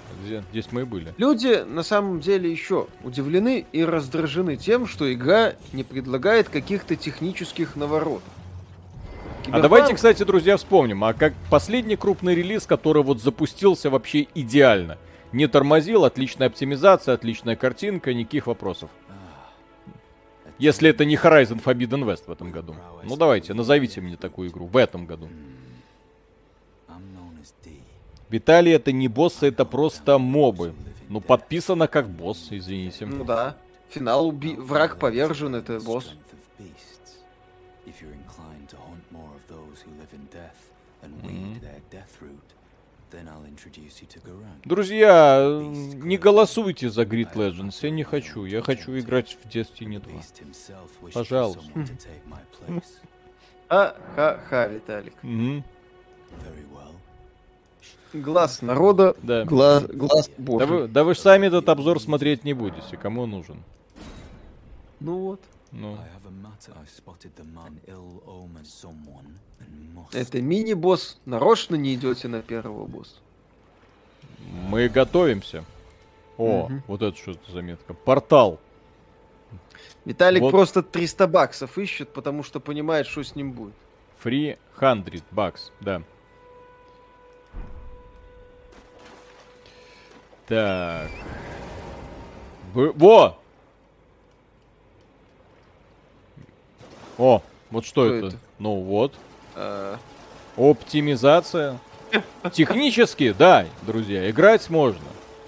здесь 0.50 0.68
мы 0.70 0.82
и 0.82 0.84
были. 0.84 1.12
Люди 1.18 1.64
на 1.66 1.82
самом 1.82 2.20
деле 2.20 2.50
еще 2.50 2.86
удивлены 3.04 3.66
и 3.72 3.84
раздражены 3.84 4.56
тем, 4.56 4.86
что 4.86 5.12
игра 5.12 5.54
не 5.72 5.82
предлагает 5.82 6.48
каких-то 6.48 6.96
технических 6.96 7.76
наворотов. 7.76 8.22
А 9.50 9.60
давайте, 9.60 9.92
Киберпанк- 9.92 9.96
кстати, 9.96 10.22
друзья, 10.22 10.56
вспомним, 10.56 11.04
а 11.04 11.12
как 11.12 11.34
последний 11.50 11.96
крупный 11.96 12.34
релиз, 12.34 12.64
который 12.66 13.02
вот 13.02 13.20
запустился 13.20 13.90
вообще 13.90 14.26
идеально. 14.34 14.98
Не 15.32 15.46
тормозил, 15.48 16.04
отличная 16.04 16.48
оптимизация, 16.48 17.14
отличная 17.14 17.56
картинка, 17.56 18.14
никаких 18.14 18.46
вопросов. 18.46 18.90
Если 20.58 20.88
это 20.88 21.04
не 21.04 21.16
Horizon 21.16 21.62
Forbidden 21.62 22.04
West 22.04 22.24
в 22.26 22.30
этом 22.30 22.50
году. 22.50 22.74
Ну 23.04 23.16
давайте, 23.16 23.52
назовите 23.52 24.00
мне 24.00 24.16
такую 24.16 24.50
игру 24.50 24.66
в 24.66 24.76
этом 24.76 25.06
году. 25.06 25.28
Виталий, 28.28 28.72
это 28.72 28.90
не 28.90 29.08
боссы, 29.08 29.48
это 29.48 29.64
просто 29.64 30.18
мобы. 30.18 30.74
Ну, 31.08 31.20
подписано 31.20 31.86
как 31.86 32.08
босс, 32.08 32.48
извините. 32.50 33.06
Ну 33.06 33.24
да. 33.24 33.56
Финал 33.90 34.26
уби... 34.26 34.56
враг 34.56 34.98
повержен, 34.98 35.54
это 35.54 35.78
босс. 35.78 36.12
Strength 42.18 42.45
Друзья, 44.64 45.60
не 45.62 46.16
голосуйте 46.18 46.90
за 46.90 47.02
Grid 47.02 47.32
Legends, 47.34 47.78
я 47.82 47.90
не 47.90 48.02
хочу. 48.04 48.44
Я 48.44 48.62
хочу 48.62 48.98
играть 48.98 49.36
в 49.42 49.46
Destiny 49.48 50.00
2. 50.00 50.12
Beast 50.12 50.42
himself 50.42 50.88
wished 51.02 51.12
for 51.12 51.12
Пожалуйста. 51.14 51.62
Ха-ха-ха, 53.68 54.66
Виталик. 54.68 55.14
Мгм, 55.22 55.64
Very 56.42 56.66
well. 56.72 56.92
Глаз 58.12 58.62
народа, 58.62 59.14
Да. 59.22 59.44
глаз, 59.44 59.84
глаз 59.86 60.28
Да 60.36 60.42
божий. 60.42 60.66
вы, 60.66 60.88
да 60.88 61.04
вы 61.04 61.14
сами 61.14 61.46
этот 61.46 61.68
обзор 61.68 62.00
смотреть 62.00 62.44
не 62.44 62.54
будете, 62.54 62.96
кому 62.96 63.22
он 63.22 63.30
нужен. 63.30 63.62
Ну 65.00 65.18
вот. 65.18 65.40
Ну, 65.72 65.98
Это 70.12 70.40
мини-босс. 70.40 71.18
Нарочно 71.24 71.74
не 71.74 71.94
идете 71.94 72.28
на 72.28 72.42
первого 72.42 72.86
босса. 72.86 73.16
мы 74.68 74.88
готовимся. 74.88 75.64
О, 76.38 76.68
Мгм. 76.68 76.82
вот 76.86 77.02
это 77.02 77.16
что 77.16 77.32
за 77.32 77.52
заметка. 77.52 77.94
Портал. 77.94 78.60
Виталик 80.04 80.42
Вот. 80.42 80.50
просто 80.50 80.82
300 80.82 81.26
баксов 81.26 81.78
ищет, 81.78 82.12
потому 82.12 82.42
что 82.42 82.60
понимает, 82.60 83.06
что 83.06 83.22
с 83.24 83.34
ним 83.34 83.52
будет. 83.52 83.74
Free 84.22 84.56
100 84.76 85.22
бакс, 85.32 85.72
да. 85.80 86.02
Так. 90.46 91.10
Во! 92.72 93.38
О, 97.18 97.42
вот 97.70 97.84
что, 97.84 98.06
Что 98.06 98.14
это? 98.14 98.26
это? 98.28 98.36
Ну 98.58 98.76
вот. 98.80 99.14
А, 99.54 99.98
Оптимизация. 100.56 101.78
Технически, 102.52 103.34
да, 103.36 103.66
друзья, 103.82 104.30
играть 104.30 104.70
можно. 104.70 105.00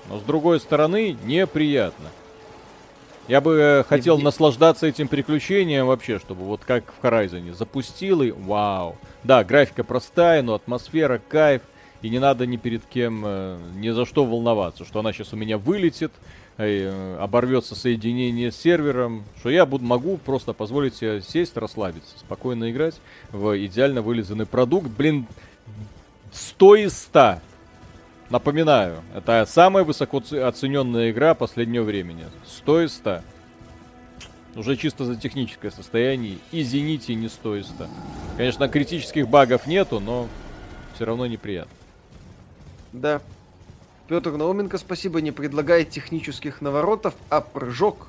Но 0.09 0.19
с 0.19 0.23
другой 0.23 0.61
стороны, 0.61 1.17
неприятно. 1.25 2.09
Я 3.29 3.41
бы 3.43 3.55
э, 3.61 3.85
хотел 3.85 4.19
наслаждаться 4.19 4.87
этим 4.87 5.07
приключением 5.07 5.87
вообще, 5.87 6.19
чтобы 6.19 6.45
вот 6.45 6.63
как 6.67 6.85
в 7.01 7.05
Horizon 7.05 7.55
запустил 7.55 8.23
и 8.23 8.31
вау. 8.31 8.97
Да, 9.23 9.45
графика 9.45 9.85
простая, 9.85 10.43
но 10.43 10.55
атмосфера, 10.55 11.21
кайф. 11.29 11.61
И 12.03 12.11
не 12.11 12.19
надо 12.19 12.47
ни 12.47 12.57
перед 12.57 12.85
кем, 12.85 13.23
э, 13.25 13.59
ни 13.77 13.91
за 13.91 14.07
что 14.07 14.25
волноваться, 14.25 14.85
что 14.85 15.01
она 15.01 15.13
сейчас 15.13 15.33
у 15.33 15.37
меня 15.37 15.59
вылетит, 15.59 16.13
э, 16.57 17.17
оборвется 17.21 17.75
соединение 17.75 18.53
с 18.53 18.57
сервером, 18.57 19.25
что 19.39 19.51
я 19.51 19.67
буду, 19.67 19.85
могу 19.85 20.17
просто 20.17 20.53
позволить 20.53 20.95
себе 20.95 21.21
сесть, 21.23 21.57
расслабиться, 21.57 22.19
спокойно 22.19 22.71
играть 22.71 22.95
в 23.33 23.57
идеально 23.67 24.03
вылизанный 24.03 24.47
продукт. 24.47 24.89
Блин, 24.89 25.27
100 26.33 26.77
из 26.77 26.99
100. 26.99 27.41
Напоминаю, 28.31 29.03
это 29.15 29.45
самая 29.49 29.85
высоко 29.85 30.19
оцененная 30.19 31.11
игра 31.11 31.35
последнего 31.35 31.83
времени. 31.83 32.27
100 32.47 32.83
из 32.83 32.95
100. 32.95 33.23
Уже 34.55 34.77
чисто 34.77 35.05
за 35.05 35.17
техническое 35.17 35.71
состояние. 35.71 36.39
И 36.53 36.63
Зените 36.63 37.15
не 37.15 37.29
100 37.29 37.57
из 37.57 37.67
100. 37.67 37.87
Конечно, 38.37 38.69
критических 38.69 39.29
багов 39.29 39.67
нету, 39.67 39.99
но 39.99 40.29
все 40.95 41.05
равно 41.05 41.27
неприятно. 41.27 41.78
Да. 42.93 43.21
Петр 44.09 44.33
Науменко, 44.33 44.79
спасибо, 44.79 45.21
не 45.21 45.33
предлагает 45.33 45.91
технических 45.91 46.61
наворотов, 46.63 47.15
а 47.29 47.41
прыжок. 47.43 48.07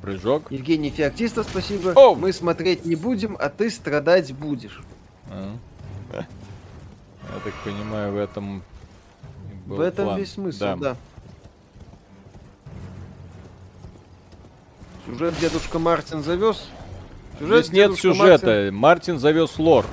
Прыжок. 0.00 0.50
Евгений 0.50 0.90
Феоктиста, 0.90 1.44
спасибо. 1.44 1.92
Оу! 1.94 2.16
Мы 2.16 2.32
смотреть 2.32 2.84
не 2.84 2.96
будем, 2.96 3.36
а 3.38 3.48
ты 3.48 3.70
страдать 3.70 4.32
будешь. 4.32 4.82
А. 5.30 5.54
Я 6.12 6.26
так 7.44 7.54
понимаю, 7.64 8.12
в 8.12 8.16
этом... 8.16 8.62
был 9.66 9.76
В 9.76 9.80
этом 9.80 10.06
план. 10.06 10.18
весь 10.18 10.32
смысл, 10.32 10.58
Да. 10.58 10.76
да. 10.76 10.96
Сюжет 15.06 15.34
дедушка 15.40 15.78
Мартин 15.78 16.22
завез. 16.22 16.68
Здесь 17.40 17.72
нет 17.72 17.94
сюжета. 17.96 18.70
Мартин. 18.72 19.18
завез 19.18 19.58
лор. 19.58 19.84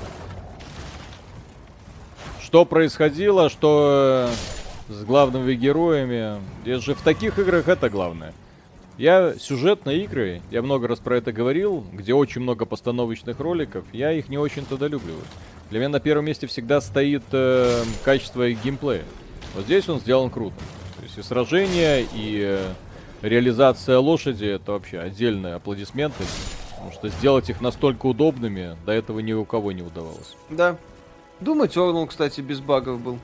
Что 2.50 2.66
происходило, 2.66 3.48
что 3.48 4.28
э, 4.90 4.92
с 4.92 5.04
главными 5.04 5.54
героями. 5.54 6.42
Здесь 6.64 6.82
же 6.82 6.96
в 6.96 7.02
таких 7.04 7.38
играх 7.38 7.68
это 7.68 7.92
главное. 7.92 8.34
Я 8.98 9.36
сюжетные 9.38 10.04
игры, 10.04 10.42
я 10.50 10.64
много 10.64 10.88
раз 10.88 10.98
про 10.98 11.18
это 11.18 11.32
говорил, 11.32 11.86
где 11.94 12.16
очень 12.16 12.42
много 12.42 12.66
постановочных 12.66 13.40
роликов, 13.40 13.86
я 13.94 14.12
их 14.14 14.30
не 14.30 14.40
очень-то 14.40 14.78
долюбливаю. 14.78 15.22
Для 15.70 15.78
меня 15.78 15.90
на 15.90 16.00
первом 16.00 16.26
месте 16.26 16.48
всегда 16.48 16.82
стоит 16.82 17.22
э, 17.34 17.84
качество 18.04 18.48
и 18.48 18.56
геймплея. 18.56 19.04
Вот 19.54 19.66
здесь 19.66 19.88
он 19.88 20.00
сделан 20.00 20.32
круто. 20.32 20.58
То 20.98 21.04
есть 21.04 21.20
и 21.20 21.22
сражения, 21.22 22.00
и 22.00 22.42
э, 22.42 22.74
реализация 23.22 24.00
лошади 24.00 24.46
это 24.48 24.72
вообще 24.72 24.98
отдельные 24.98 25.54
аплодисменты. 25.54 26.24
Потому 26.72 26.94
что 26.94 27.10
сделать 27.10 27.48
их 27.52 27.62
настолько 27.62 28.08
удобными 28.08 28.76
до 28.88 28.92
этого 28.92 29.20
ни 29.20 29.34
у 29.34 29.46
кого 29.46 29.72
не 29.72 29.84
удавалось. 29.84 30.36
Да. 30.50 30.78
Думать 31.40 31.76
Орнул, 31.78 32.06
кстати, 32.07 32.41
без 32.41 32.60
багов 32.60 32.99
был. 33.02 33.20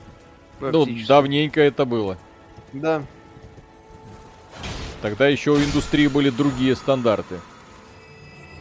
Ну, 0.60 0.86
давненько 1.06 1.60
это 1.60 1.84
было. 1.84 2.16
Да. 2.72 3.02
Тогда 5.02 5.28
еще 5.28 5.50
у 5.52 5.58
индустрии 5.58 6.06
были 6.06 6.30
другие 6.30 6.74
стандарты. 6.76 7.40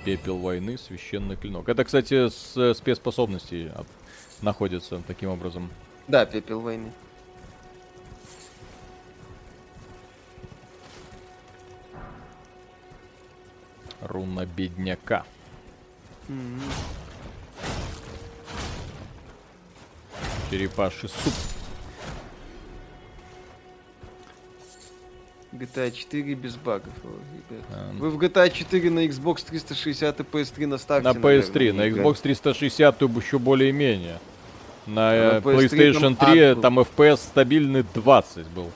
Пепел 0.04 0.38
войны, 0.38 0.78
священный 0.78 1.36
клинок. 1.38 1.70
Это, 1.70 1.84
кстати, 1.86 2.30
с 2.30 2.56
э, 2.58 2.74
спецспособностей 2.76 3.70
от- 3.70 3.88
находится 4.42 5.02
таким 5.08 5.30
образом. 5.30 5.70
Да, 6.08 6.26
пепел 6.26 6.60
войны. 6.60 6.92
Руна 14.02 14.46
бедняка. 14.46 15.26
Мгм. 16.28 16.62
Черепаший 20.50 21.10
суп. 21.10 21.34
GTA 25.56 25.92
4 25.92 26.36
без 26.36 26.56
багов. 26.56 26.94
О, 27.04 27.08
ребят. 27.08 27.66
А, 27.72 27.92
Вы 27.98 28.10
в 28.10 28.18
GTA 28.20 28.50
4 28.52 28.90
на 28.90 29.06
Xbox 29.06 29.46
360 29.48 30.20
и 30.20 30.24
PS3 30.24 30.68
наставьте. 30.68 31.08
На 31.08 31.14
PS3, 31.14 31.74
наверное, 31.74 32.04
на. 32.04 32.08
Xbox 32.08 32.22
360 32.22 32.98
то 32.98 33.06
еще 33.06 33.40
более-менее. 33.40 34.20
На, 34.86 35.16
э, 35.16 35.34
на 35.34 35.38
PS3 35.38 35.70
PlayStation 35.70 36.16
там 36.16 36.32
3 36.32 36.42
ад 36.42 36.56
был. 36.56 36.62
там 36.62 36.80
FPS 36.80 37.18
стабильный 37.18 37.86
20 37.94 38.48
был. 38.48 38.70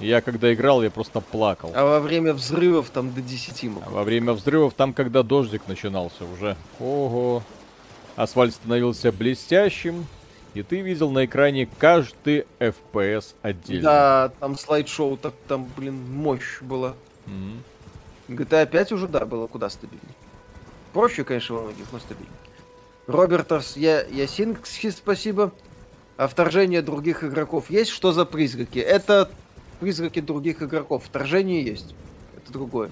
Я 0.00 0.20
когда 0.20 0.52
играл, 0.52 0.82
я 0.82 0.90
просто 0.90 1.20
плакал. 1.20 1.72
А 1.74 1.84
во 1.84 2.00
время 2.00 2.34
взрывов 2.34 2.90
там 2.90 3.14
до 3.14 3.22
10 3.22 3.64
мог. 3.64 3.82
А 3.86 3.90
Во 3.90 4.04
время 4.04 4.32
взрывов, 4.32 4.74
там, 4.74 4.92
когда 4.92 5.22
дождик 5.22 5.62
начинался 5.68 6.24
уже. 6.24 6.56
Ого. 6.80 7.42
Асфальт 8.16 8.54
становился 8.54 9.12
блестящим. 9.12 10.06
И 10.56 10.62
ты 10.62 10.80
видел 10.80 11.10
на 11.10 11.26
экране 11.26 11.68
каждый 11.78 12.46
FPS 12.60 13.34
отдельно. 13.42 13.82
Да, 13.82 14.32
там 14.40 14.56
слайд-шоу, 14.56 15.18
так 15.18 15.34
там, 15.46 15.70
блин, 15.76 16.10
мощь 16.10 16.62
была. 16.62 16.94
Мгм. 17.26 17.62
GTA 18.28 18.64
5 18.64 18.92
уже, 18.92 19.06
да, 19.06 19.26
было 19.26 19.48
куда 19.48 19.68
стабильнее. 19.68 20.14
Проще, 20.94 21.24
конечно, 21.24 21.56
во 21.56 21.62
многих, 21.64 21.84
но 21.92 21.98
стабильнее. 21.98 22.32
Робертас 23.06 23.76
я, 23.76 24.00
Ясинский, 24.00 24.92
спасибо. 24.92 25.52
А 26.16 26.26
вторжение 26.26 26.80
других 26.80 27.22
игроков 27.22 27.68
есть? 27.68 27.90
Что 27.90 28.12
за 28.12 28.24
призраки? 28.24 28.78
Это 28.78 29.30
призраки 29.78 30.22
других 30.22 30.62
игроков. 30.62 31.04
Вторжение 31.04 31.62
есть. 31.62 31.94
Это 32.34 32.50
другое. 32.50 32.90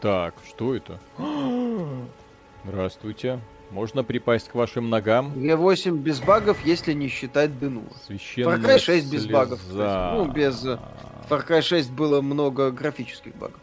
Так, 0.00 0.32
что 0.48 0.74
это? 0.74 0.98
Здравствуйте. 2.64 3.38
Можно 3.72 4.04
припасть 4.04 4.50
к 4.50 4.54
вашим 4.54 4.90
ногам? 4.90 5.32
Г8 5.34 5.96
без 5.96 6.20
багов, 6.20 6.58
если 6.62 6.92
не 6.92 7.08
считать 7.08 7.58
Денула. 7.58 7.86
Священная 8.06 8.58
Far 8.58 8.62
Cry 8.62 8.78
6 8.78 9.10
без 9.10 9.26
багов, 9.26 9.60
кстати. 9.60 9.72
слеза. 9.72 10.12
Ну, 10.14 10.30
без, 10.30 10.64
Far 10.64 11.48
Cry 11.48 11.62
6 11.62 11.90
было 11.90 12.20
много 12.20 12.70
графических 12.70 13.34
багов. 13.34 13.58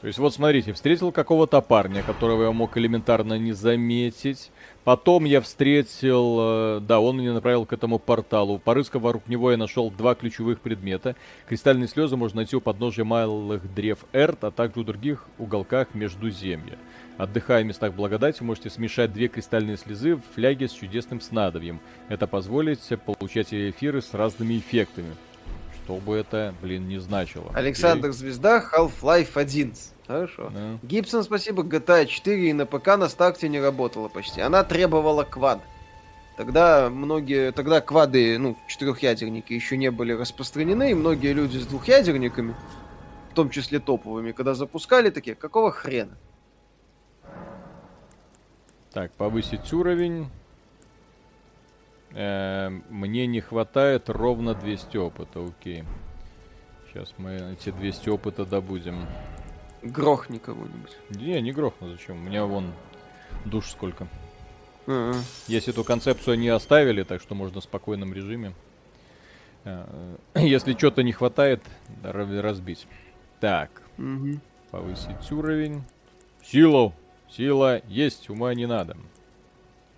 То 0.00 0.06
есть 0.06 0.18
вот 0.18 0.34
смотрите, 0.34 0.72
встретил 0.74 1.10
какого-то 1.10 1.62
парня, 1.62 2.02
которого 2.02 2.44
я 2.44 2.52
мог 2.52 2.76
элементарно 2.76 3.38
не 3.38 3.52
заметить. 3.52 4.52
Потом 4.84 5.24
я 5.24 5.40
встретил, 5.40 6.36
э, 6.40 6.80
да, 6.80 7.00
он 7.00 7.18
меня 7.18 7.32
направил 7.32 7.64
к 7.64 7.72
этому 7.72 7.98
порталу. 7.98 8.58
Порыскав 8.58 9.00
вокруг 9.00 9.26
него, 9.28 9.50
я 9.50 9.56
нашел 9.56 9.90
два 9.90 10.14
ключевых 10.14 10.60
предмета. 10.60 11.16
Кристальные 11.48 11.88
слезы 11.88 12.16
можно 12.16 12.36
найти 12.36 12.54
у 12.54 12.60
подножия 12.60 13.06
малых 13.06 13.74
древ 13.74 14.00
Эрт, 14.12 14.44
а 14.44 14.50
также 14.50 14.80
у 14.80 14.84
других 14.84 15.24
уголках 15.38 15.94
Междуземья. 15.94 16.76
Отдыхая 17.16 17.62
в 17.62 17.66
местах 17.66 17.92
благодати, 17.94 18.42
можете 18.42 18.70
смешать 18.70 19.12
две 19.12 19.28
кристальные 19.28 19.76
слезы 19.76 20.16
в 20.16 20.22
фляге 20.34 20.68
с 20.68 20.72
чудесным 20.72 21.20
снадобьем. 21.20 21.80
Это 22.08 22.26
позволит 22.26 22.80
получать 23.06 23.54
эфиры 23.54 24.02
с 24.02 24.14
разными 24.14 24.58
эффектами. 24.58 25.14
Что 25.84 25.96
бы 25.96 26.16
это, 26.16 26.54
блин, 26.60 26.88
не 26.88 26.98
значило. 26.98 27.52
Александр 27.54 28.10
Звезда, 28.10 28.64
Half-Life 28.72 29.30
1. 29.34 29.74
Хорошо. 30.06 30.50
Да. 30.52 30.78
Гибсон, 30.82 31.22
спасибо. 31.22 31.62
GTA 31.62 32.06
4 32.06 32.50
и 32.50 32.52
на 32.52 32.66
ПК 32.66 32.96
на 32.96 33.08
старте 33.08 33.48
не 33.48 33.60
работала 33.60 34.08
почти. 34.08 34.40
Она 34.40 34.64
требовала 34.64 35.22
квад. 35.22 35.60
Тогда 36.36 36.90
многие, 36.90 37.52
тогда 37.52 37.80
квады, 37.80 38.38
ну, 38.38 38.56
четырехъядерники 38.66 39.52
еще 39.52 39.76
не 39.76 39.90
были 39.92 40.12
распространены, 40.12 40.90
и 40.90 40.94
многие 40.94 41.32
люди 41.32 41.58
с 41.58 41.66
двухъядерниками, 41.66 42.56
в 43.30 43.34
том 43.34 43.50
числе 43.50 43.78
топовыми, 43.78 44.32
когда 44.32 44.54
запускали, 44.54 45.10
такие, 45.10 45.36
какого 45.36 45.70
хрена? 45.70 46.18
Так, 48.94 49.10
повысить 49.12 49.72
уровень. 49.72 50.28
Э, 52.12 52.68
мне 52.90 53.26
не 53.26 53.40
хватает 53.40 54.08
ровно 54.08 54.54
200 54.54 54.96
опыта, 54.96 55.44
окей. 55.44 55.82
Сейчас 56.86 57.12
мы 57.18 57.54
эти 57.58 57.70
200 57.70 58.08
опыта 58.08 58.46
добудем. 58.46 59.06
Грохни 59.82 60.38
кого-нибудь. 60.38 60.96
Не, 61.10 61.40
не 61.42 61.50
грохну, 61.52 61.88
зачем? 61.90 62.16
У 62.18 62.24
меня 62.24 62.44
вон 62.46 62.72
душ 63.44 63.68
сколько. 63.70 64.06
Ага. 64.86 65.18
Если 65.48 65.72
эту 65.72 65.82
концепцию 65.82 66.38
не 66.38 66.48
оставили, 66.48 67.02
так 67.02 67.20
что 67.20 67.34
можно 67.34 67.60
в 67.60 67.64
спокойном 67.64 68.14
режиме. 68.14 68.52
А, 69.64 70.16
Если 70.36 70.74
что-то 70.74 71.02
не 71.02 71.10
хватает, 71.12 71.64
разбить. 72.04 72.86
Так, 73.40 73.82
Мгм. 73.96 74.40
повысить 74.70 75.32
уровень. 75.32 75.82
Силу! 76.44 76.94
Сила 77.36 77.82
есть, 77.88 78.30
ума 78.30 78.54
не 78.54 78.66
надо. 78.66 78.96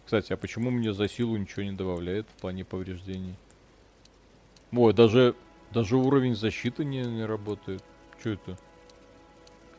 Кстати, 0.05 0.33
а 0.33 0.37
почему 0.37 0.71
мне 0.71 0.93
за 0.95 1.09
силу 1.09 1.37
ничего 1.37 1.65
не 1.65 1.73
добавляет 1.73 2.27
в 2.29 2.41
плане 2.41 2.65
повреждений? 2.65 3.35
Ой, 4.73 4.95
даже, 4.95 5.35
даже 5.73 5.97
уровень 5.97 6.35
защиты 6.35 6.85
не, 6.85 7.03
не 7.03 7.25
работает. 7.25 7.83
Что 8.21 8.31
это? 8.31 8.57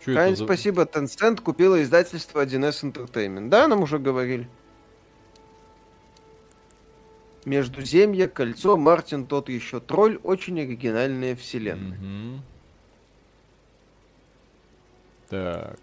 Чё 0.03 0.11
это 0.11 0.21
Кайн, 0.21 0.35
за- 0.35 0.45
спасибо, 0.45 0.83
Tencent 0.83 1.41
купила 1.41 1.81
издательство 1.81 2.41
1С 2.45 2.83
Entertainment. 2.83 3.49
Да, 3.49 3.67
нам 3.67 3.81
уже 3.81 3.97
говорили. 3.97 4.47
Междуземье, 7.45 8.27
Кольцо, 8.27 8.75
Мартин, 8.75 9.25
тот 9.25 9.49
еще 9.49 9.79
тролль. 9.79 10.19
Очень 10.23 10.59
оригинальная 10.59 11.35
вселенная. 11.35 11.97
Мгм. 11.97 12.41
Так. 15.29 15.79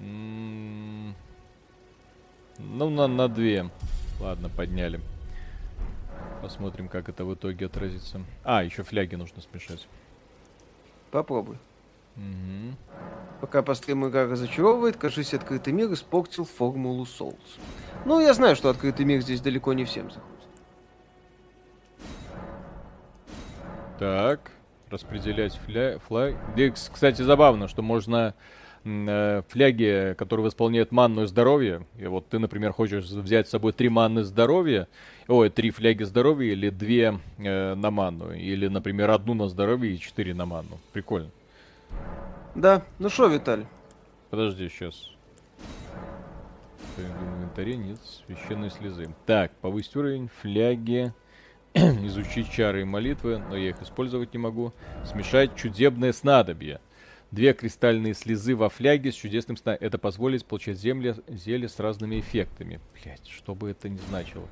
М, 0.00 1.14
Ну, 2.58 2.90
на, 2.90 3.06
на 3.06 3.28
две. 3.28 3.70
Ладно, 4.20 4.48
подняли. 4.48 5.00
Посмотрим, 6.42 6.88
как 6.88 7.08
это 7.08 7.24
в 7.24 7.34
итоге 7.34 7.66
отразится. 7.66 8.22
А, 8.44 8.62
еще 8.64 8.82
фляги 8.82 9.14
нужно 9.14 9.40
смешать. 9.42 9.86
Попробуй. 11.10 11.58
Мгм. 12.16 12.76
Пока 13.40 13.62
по 13.62 13.74
стриму 13.74 14.08
игра 14.08 14.24
разочаровывает, 14.26 14.96
кажись, 14.96 15.32
открытый 15.32 15.72
мир 15.72 15.92
испортил 15.92 16.44
формулу 16.44 17.04
Souls. 17.04 17.36
Ну, 18.04 18.20
я 18.20 18.34
знаю, 18.34 18.56
что 18.56 18.68
открытый 18.68 19.06
мир 19.06 19.20
здесь 19.22 19.40
далеко 19.40 19.72
не 19.72 19.84
всем 19.84 20.10
заходит. 20.10 20.30
Так, 23.98 24.50
распределять 24.90 25.54
фля... 25.66 25.98
флаг. 25.98 26.34
Здесь, 26.54 26.90
кстати, 26.92 27.22
забавно, 27.22 27.68
что 27.68 27.82
можно 27.82 28.34
фляги, 28.82 30.14
которые 30.16 30.44
восполняют 30.44 30.90
манну 30.90 31.24
и 31.24 31.26
здоровье. 31.26 31.86
И 31.98 32.06
вот 32.06 32.28
ты, 32.28 32.38
например, 32.38 32.72
хочешь 32.72 33.04
взять 33.04 33.46
с 33.46 33.50
собой 33.50 33.72
три 33.72 33.88
манны 33.88 34.24
здоровья, 34.24 34.88
ой, 35.28 35.50
три 35.50 35.70
фляги 35.70 36.02
здоровья 36.04 36.52
или 36.52 36.70
две 36.70 37.18
э, 37.38 37.74
на 37.74 37.90
манну. 37.90 38.32
Или, 38.32 38.68
например, 38.68 39.10
одну 39.10 39.34
на 39.34 39.48
здоровье 39.48 39.94
и 39.94 39.98
четыре 39.98 40.34
на 40.34 40.46
манну. 40.46 40.78
Прикольно. 40.92 41.30
Да, 42.54 42.82
ну 42.98 43.10
что, 43.10 43.26
Виталь? 43.26 43.66
Подожди, 44.30 44.68
сейчас. 44.68 45.10
В 46.96 47.00
инвентаре 47.00 47.76
нет 47.76 47.98
священной 48.26 48.70
слезы. 48.70 49.08
Так, 49.26 49.52
повысить 49.60 49.94
уровень, 49.96 50.28
фляги, 50.40 51.12
изучить 51.74 52.50
чары 52.50 52.82
и 52.82 52.84
молитвы, 52.84 53.38
но 53.38 53.56
я 53.56 53.70
их 53.70 53.82
использовать 53.82 54.32
не 54.32 54.38
могу. 54.38 54.72
Смешать 55.04 55.54
чудебное 55.54 56.12
снадобье. 56.12 56.80
Две 57.30 57.52
кристальные 57.52 58.14
слезы 58.14 58.56
во 58.56 58.68
фляге 58.68 59.12
с 59.12 59.14
чудесным 59.14 59.56
сна. 59.56 59.76
Это 59.78 59.98
позволит 59.98 60.44
получать 60.44 60.78
земли, 60.78 61.14
зелье 61.28 61.68
с 61.68 61.78
разными 61.78 62.18
эффектами. 62.18 62.80
Блять, 62.94 63.28
что 63.28 63.54
бы 63.54 63.70
это 63.70 63.88
ни 63.88 63.98
значило. 64.08 64.48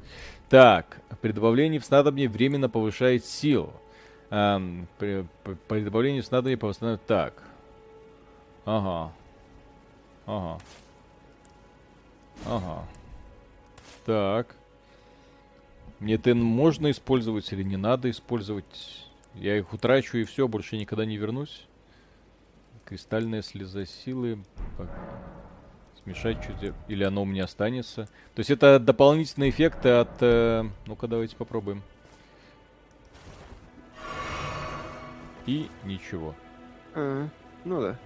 Так, 0.48 1.00
при 1.20 1.32
добавлении 1.32 1.78
в 1.78 1.84
снадобье 1.84 2.28
временно 2.28 2.68
повышает 2.68 3.24
силу. 3.24 3.72
При, 4.28 5.26
при- 5.42 5.54
при 5.66 5.80
добавлении 5.80 6.20
в 6.20 6.26
снадобье 6.26 6.56
повышает... 6.56 7.04
Так. 7.06 7.42
Ага. 8.64 9.12
Ага. 10.26 10.60
Ага. 12.46 12.84
Так. 14.06 14.54
Мне 15.98 16.14
это 16.14 16.32
можно 16.34 16.92
использовать 16.92 17.52
или 17.52 17.64
не 17.64 17.76
надо 17.76 18.08
использовать? 18.08 19.04
Я 19.34 19.56
их 19.58 19.72
утрачу 19.72 20.18
и 20.18 20.24
все, 20.24 20.46
больше 20.46 20.76
никогда 20.76 21.04
не 21.04 21.16
вернусь. 21.16 21.66
Кристальная 22.88 23.42
слеза 23.42 23.84
силы. 23.84 24.38
Пок- 24.78 24.88
Смешать 26.02 26.38
чуть 26.42 26.72
Или 26.88 27.04
оно 27.04 27.20
у 27.20 27.24
меня 27.26 27.44
останется. 27.44 28.06
То 28.34 28.40
есть 28.40 28.48
это 28.50 28.78
дополнительные 28.78 29.50
эффекты 29.50 29.90
от... 29.90 30.08
э, 30.22 30.64
Ну-ка, 30.86 31.06
давайте 31.06 31.36
попробуем. 31.36 31.82
И 35.44 35.68
ничего. 35.84 36.34
А, 36.94 37.28
ну 37.66 37.82
да. 37.82 37.96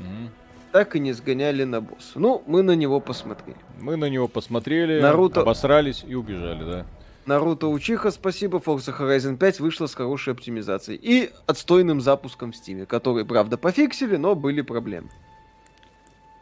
Мгм. 0.00 0.30
Так 0.72 0.96
и 0.96 0.98
не 0.98 1.12
сгоняли 1.12 1.62
на 1.62 1.80
босса. 1.80 2.18
Ну, 2.18 2.42
мы 2.48 2.62
на 2.62 2.72
него 2.74 2.98
посмотрели. 2.98 3.56
Мы 3.80 3.94
на 3.96 4.08
него 4.08 4.26
посмотрели, 4.26 5.00
Наруто- 5.00 5.42
обосрались 5.42 6.02
и 6.04 6.16
убежали, 6.16 6.64
да. 6.64 6.86
Наруто 7.26 7.68
Учиха, 7.68 8.10
спасибо. 8.10 8.58
Forza 8.58 8.96
Horizon 8.96 9.38
5 9.38 9.60
вышла 9.60 9.86
с 9.86 9.94
хорошей 9.94 10.34
оптимизацией. 10.34 10.98
И 11.02 11.32
отстойным 11.46 12.00
запуском 12.00 12.52
в 12.52 12.54
Steam, 12.54 12.84
который, 12.86 13.24
правда, 13.24 13.56
пофиксили, 13.56 14.16
но 14.16 14.34
были 14.34 14.60
проблемы. 14.60 15.10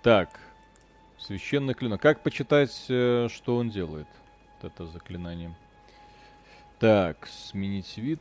Так, 0.02 0.40
священный 1.18 1.74
клинок. 1.74 2.00
Как 2.00 2.22
почитать, 2.22 2.86
э, 2.88 3.28
что 3.30 3.56
он 3.56 3.70
делает? 3.70 4.08
Вот 4.60 4.72
это 4.72 4.86
заклинание. 4.86 5.54
Так, 6.80 7.28
сменить 7.28 7.96
вид. 7.96 8.20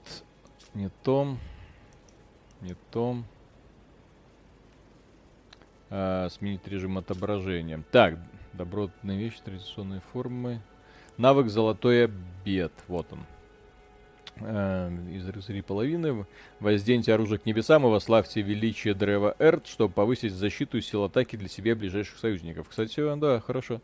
Не 0.75 0.89
то. 1.03 1.35
Не 2.61 2.75
то. 2.91 3.23
А, 5.89 6.29
сменить 6.29 6.67
режим 6.67 6.99
отображения. 6.99 7.83
Так, 7.91 8.19
добротные 8.53 9.17
вещи, 9.17 9.41
традиционные 9.43 10.01
формы. 10.13 10.61
Навык 11.17 11.49
золотой 11.49 12.05
обед. 12.05 12.71
Вот 12.87 13.07
он. 13.11 13.19
Э, 14.39 14.89
из 15.11 15.27
рыцарей 15.27 15.61
половины. 15.61 16.25
Возденьте 16.59 17.13
оружие 17.13 17.39
к 17.39 17.45
небесам 17.45 17.85
и 17.85 17.89
вославьте 17.89 18.41
величие 18.41 18.93
древа 18.93 19.35
Эрт, 19.39 19.67
чтобы 19.67 19.93
повысить 19.93 20.33
защиту 20.33 20.77
и 20.77 20.81
силу 20.81 21.05
атаки 21.05 21.35
для 21.35 21.47
себя 21.47 21.71
и 21.71 21.75
ближайших 21.75 22.17
союзников. 22.17 22.69
Кстати, 22.69 23.15
да, 23.19 23.39
хорошо. 23.39 23.81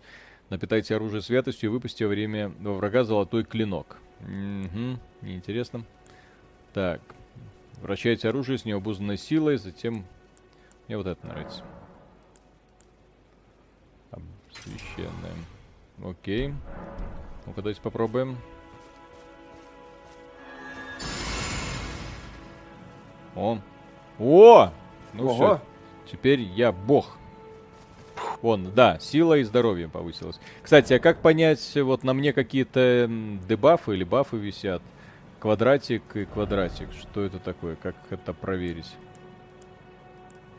Напитайте 0.49 0.95
оружие 0.95 1.21
святостью 1.21 1.69
и 1.69 1.73
выпусти 1.73 2.03
во 2.03 2.09
время 2.09 2.49
во 2.59 2.73
врага 2.73 3.03
золотой 3.03 3.43
клинок. 3.43 3.97
Угу, 4.21 4.99
неинтересно. 5.21 5.83
Так. 6.73 7.01
Вращайте 7.81 8.29
оружие 8.29 8.57
с 8.57 8.65
необузданной 8.65 9.17
силой, 9.17 9.57
затем... 9.57 10.05
Мне 10.87 10.97
вот 10.97 11.05
это 11.05 11.27
нравится. 11.27 11.63
Об- 14.09 14.21
Священное. 14.51 15.33
Окей. 16.03 16.53
Ну-ка, 17.45 17.61
давайте 17.61 17.81
попробуем. 17.81 18.37
О! 23.35 23.59
О! 24.19 24.71
Ну 25.13 25.33
все. 25.33 25.61
Теперь 26.11 26.41
я 26.41 26.71
бог. 26.71 27.17
Вон, 28.41 28.71
да, 28.73 28.99
сила 28.99 29.35
и 29.37 29.43
здоровье 29.43 29.87
повысилось. 29.87 30.39
Кстати, 30.61 30.93
а 30.93 30.99
как 30.99 31.21
понять, 31.21 31.75
вот 31.75 32.03
на 32.03 32.13
мне 32.13 32.33
какие-то 32.33 33.07
дебафы 33.47 33.93
или 33.95 34.03
бафы 34.03 34.37
висят? 34.37 34.81
Квадратик 35.39 36.03
и 36.15 36.25
квадратик. 36.25 36.89
Что 36.93 37.21
это 37.23 37.39
такое? 37.39 37.75
Как 37.75 37.95
это 38.09 38.33
проверить? 38.33 38.95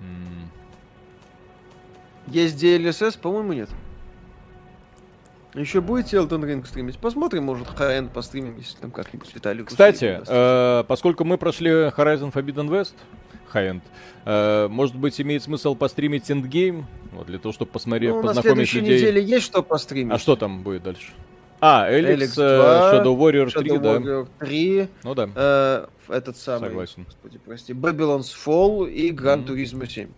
М, 0.00 0.50
Есть 2.26 2.62
DLSS, 2.62 3.18
по-моему, 3.18 3.52
нет. 3.54 3.70
Еще 5.58 5.80
будете 5.80 6.18
Elden 6.18 6.42
Ring 6.44 6.64
стримить? 6.66 6.98
Посмотрим, 6.98 7.44
может, 7.44 7.66
Хайен 7.68 8.08
постримим, 8.08 8.56
если 8.58 8.78
там 8.78 8.92
как-нибудь 8.92 9.34
Виталик 9.34 9.66
Кстати, 9.66 10.20
э, 10.24 10.84
поскольку 10.86 11.24
мы 11.24 11.36
прошли 11.36 11.70
Horizon 11.70 12.32
Forbidden 12.32 12.68
West, 12.68 12.94
High-End, 13.52 13.80
э, 14.24 14.68
может 14.68 14.94
быть, 14.94 15.20
имеет 15.20 15.42
смысл 15.42 15.74
постримить 15.74 16.30
Endgame, 16.30 16.84
вот, 17.12 17.26
для 17.26 17.38
того, 17.38 17.52
чтобы 17.52 17.72
посмотреть, 17.72 18.10
ну, 18.10 18.22
на 18.22 18.28
познакомить 18.28 18.68
следующей 18.70 18.80
людей. 18.80 18.96
неделе 18.98 19.22
есть 19.24 19.46
что 19.46 19.62
постримить. 19.62 20.14
А 20.14 20.18
что 20.18 20.36
там 20.36 20.62
будет 20.62 20.84
дальше? 20.84 21.12
А, 21.60 21.88
Эликс, 21.90 22.12
Эликс 22.12 22.38
э, 22.38 22.56
2, 22.56 22.92
Shadow 23.04 23.18
Warrior 23.18 23.50
3, 23.50 23.70
Shadow 23.70 23.78
да. 23.80 23.96
Warrior 23.96 24.28
3, 24.38 24.88
Ну 25.02 25.14
да, 25.14 25.28
э, 25.34 25.86
этот 26.08 26.36
самый, 26.36 26.68
согласен. 26.68 27.04
господи, 27.04 27.40
прости, 27.44 27.72
Babylon's 27.72 28.32
Fall 28.32 28.88
и 28.88 29.10
Gran 29.10 29.38
Мгм. 29.38 29.54
Turismo 29.54 29.86
7. 29.88 30.08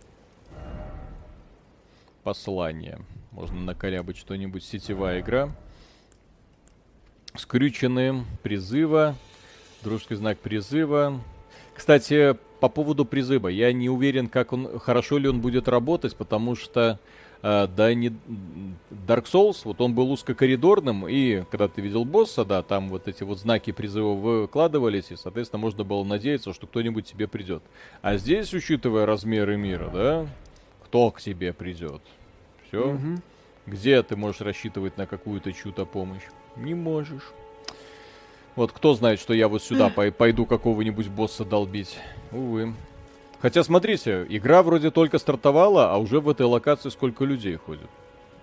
Послание. 2.24 2.98
Можно 3.40 3.60
накорябать 3.60 4.18
что-нибудь. 4.18 4.62
Сетевая 4.62 5.20
игра. 5.20 5.48
Скрюченные. 7.34 8.26
Призыва. 8.42 9.16
Дружеский 9.82 10.16
знак 10.16 10.38
призыва. 10.38 11.18
Кстати, 11.74 12.36
по 12.60 12.68
поводу 12.68 13.06
призыва. 13.06 13.48
Я 13.48 13.72
не 13.72 13.88
уверен, 13.88 14.28
как 14.28 14.52
он, 14.52 14.78
хорошо 14.78 15.16
ли 15.16 15.26
он 15.26 15.40
будет 15.40 15.68
работать, 15.68 16.14
потому 16.16 16.54
что 16.54 16.98
э, 17.40 17.66
да, 17.74 17.94
не, 17.94 18.08
Dark 18.90 19.24
Souls, 19.24 19.62
вот 19.64 19.80
он 19.80 19.94
был 19.94 20.12
узкокоридорным, 20.12 21.08
и 21.08 21.44
когда 21.50 21.68
ты 21.68 21.80
видел 21.80 22.04
босса, 22.04 22.44
да, 22.44 22.62
там 22.62 22.90
вот 22.90 23.08
эти 23.08 23.22
вот 23.22 23.38
знаки 23.38 23.72
призыва 23.72 24.12
выкладывались, 24.12 25.10
и, 25.12 25.16
соответственно, 25.16 25.60
можно 25.60 25.82
было 25.82 26.04
надеяться, 26.04 26.52
что 26.52 26.66
кто-нибудь 26.66 27.06
тебе 27.06 27.26
придет. 27.26 27.62
А 28.02 28.18
здесь, 28.18 28.52
учитывая 28.52 29.06
размеры 29.06 29.56
мира, 29.56 29.88
да, 29.90 30.26
кто 30.84 31.10
к 31.10 31.22
тебе 31.22 31.54
придет? 31.54 32.02
Все. 32.68 32.92
Мгм. 32.92 33.22
Где 33.70 34.02
ты 34.02 34.16
можешь 34.16 34.40
рассчитывать 34.40 34.96
на 34.96 35.06
какую-то 35.06 35.52
чью-то 35.52 35.84
помощь? 35.86 36.22
Не 36.56 36.74
можешь. 36.74 37.32
Вот 38.56 38.72
кто 38.72 38.94
знает, 38.94 39.20
что 39.20 39.32
я 39.32 39.46
вот 39.46 39.62
сюда 39.62 39.88
пой- 39.96 40.10
пойду 40.10 40.44
какого-нибудь 40.44 41.06
босса 41.08 41.44
долбить. 41.44 41.96
Увы. 42.32 42.74
Хотя, 43.40 43.62
смотрите, 43.62 44.26
игра 44.28 44.64
вроде 44.64 44.90
только 44.90 45.18
стартовала, 45.18 45.92
а 45.92 45.98
уже 45.98 46.18
в 46.20 46.28
этой 46.28 46.46
локации 46.46 46.88
сколько 46.90 47.24
людей 47.24 47.54
ходит. 47.56 47.88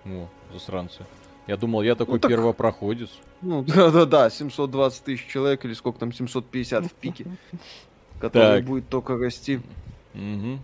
О, 0.06 0.28
засранцы. 0.50 1.04
Я 1.46 1.58
думал, 1.58 1.82
я 1.82 1.94
такой 1.94 2.18
так- 2.20 2.30
первопроходец. 2.30 3.10
Ну, 3.42 3.62
да-да-да, 3.66 4.30
720 4.30 5.04
тысяч 5.04 5.26
человек 5.26 5.62
или 5.66 5.74
сколько 5.74 5.98
там, 6.00 6.10
750 6.12 6.86
в 6.86 6.92
пике. 6.94 7.26
Который 8.20 8.60
Так. 8.60 8.64
будет 8.64 8.88
только 8.88 9.16
расти. 9.18 9.60
Мгм. 10.14 10.60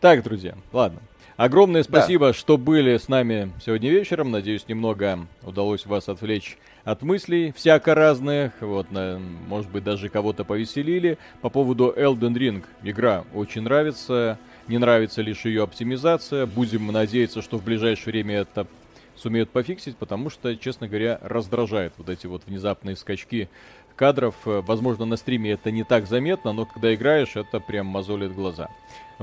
Так, 0.00 0.22
друзья, 0.24 0.56
ладно. 0.72 1.00
Огромное 1.42 1.82
спасибо, 1.82 2.32
что 2.32 2.56
были 2.56 2.96
с 2.96 3.08
нами 3.08 3.50
сегодня 3.66 3.90
вечером. 3.90 4.30
Надеюсь, 4.30 4.68
немного 4.68 5.26
удалось 5.42 5.86
вас 5.86 6.08
отвлечь 6.08 6.56
от 6.84 7.02
мыслей 7.02 7.52
всяко 7.56 7.96
разных. 7.96 8.52
Вот, 8.60 8.92
на- 8.92 9.18
может 9.48 9.68
быть, 9.68 9.82
даже 9.82 10.08
кого-то 10.08 10.44
повеселили. 10.44 11.18
По 11.40 11.48
поводу 11.48 11.92
Elden 11.96 12.34
Ring. 12.34 12.62
Игра 12.84 13.24
очень 13.34 13.62
нравится. 13.62 14.38
Не 14.68 14.78
нравится 14.78 15.20
лишь 15.20 15.44
ее 15.44 15.64
оптимизация. 15.64 16.46
Будем 16.46 16.86
надеяться, 16.86 17.42
что 17.42 17.58
в 17.58 17.64
ближайшее 17.64 18.12
время 18.12 18.36
это 18.42 18.68
сумеют 19.16 19.50
пофиксить, 19.50 19.96
потому 19.96 20.30
что, 20.30 20.54
честно 20.56 20.86
говоря, 20.86 21.18
раздражает 21.22 21.92
вот 21.98 22.08
эти 22.08 22.28
вот 22.28 22.42
внезапные 22.46 22.94
скачки 22.94 23.48
кадров. 23.96 24.36
Э, 24.46 24.62
Возможно, 24.64 25.06
на 25.06 25.16
стриме 25.16 25.50
это 25.50 25.72
не 25.72 25.82
так 25.82 26.06
заметно, 26.06 26.52
но 26.52 26.66
когда 26.66 26.94
играешь, 26.94 27.34
это 27.34 27.58
прям 27.58 27.86
мозолит 27.86 28.32
глаза. 28.32 28.68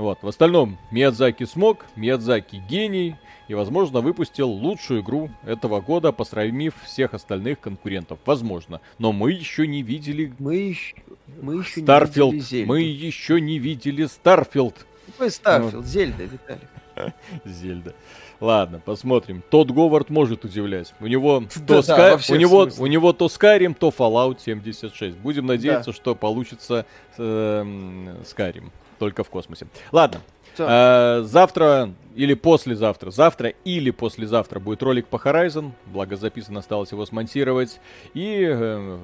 Вот. 0.00 0.22
В 0.22 0.28
остальном, 0.28 0.78
Миядзаки 0.90 1.44
смог, 1.44 1.84
Миядзаки 1.94 2.62
гений, 2.70 3.16
и, 3.48 3.54
возможно, 3.54 4.00
выпустил 4.00 4.48
лучшую 4.48 5.02
игру 5.02 5.28
этого 5.44 5.82
года, 5.82 6.10
посрамив 6.10 6.72
всех 6.86 7.12
остальных 7.12 7.60
конкурентов. 7.60 8.18
Возможно. 8.24 8.80
Но 8.98 9.12
мы 9.12 9.32
еще 9.32 9.66
не 9.66 9.82
видели 9.82 10.32
Мы 10.38 10.54
еще, 10.56 10.96
мы 11.42 11.56
еще 11.56 11.82
Starfield. 11.82 12.32
не 12.32 12.38
видели 12.38 12.48
Зельду. 12.48 12.68
Мы 12.68 12.80
еще 12.80 13.40
не 13.42 13.58
видели 13.58 14.06
Starfield. 14.06 14.86
Какой 15.06 15.30
Starfield? 15.30 15.84
Зельда, 15.84 16.24
Виталик. 16.24 16.68
Зельда. 17.44 17.94
Ладно, 18.40 18.80
посмотрим. 18.82 19.42
Тодд 19.50 19.70
Говард 19.70 20.08
может 20.08 20.46
удивлять. 20.46 20.94
У 20.98 21.06
него 21.08 21.44
Да, 21.56 21.82
то, 21.82 21.86
да, 21.86 22.14
Ска- 22.14 22.32
у 22.32 22.36
него, 22.36 22.68
у 22.78 22.86
него 22.86 23.12
то 23.12 23.26
Skyrim, 23.26 23.74
то 23.74 23.90
Fallout 23.90 24.38
76. 24.42 25.18
Будем 25.18 25.44
надеяться, 25.44 25.92
что 25.92 26.14
получится 26.14 26.86
эм, 27.18 28.08
Skyrim. 28.22 28.70
Только 29.00 29.24
в 29.24 29.30
космосе. 29.30 29.66
Ладно. 29.92 30.20
Э, 30.58 31.22
завтра 31.24 31.94
или 32.14 32.34
послезавтра, 32.34 33.10
завтра 33.10 33.54
или 33.64 33.90
послезавтра 33.90 34.60
будет 34.60 34.82
ролик 34.82 35.06
по 35.06 35.16
Horizon, 35.16 35.70
благо 35.86 36.16
записан, 36.16 36.58
осталось 36.58 36.92
его 36.92 37.06
смонтировать. 37.06 37.80
И 38.12 38.46
э, 38.46 38.98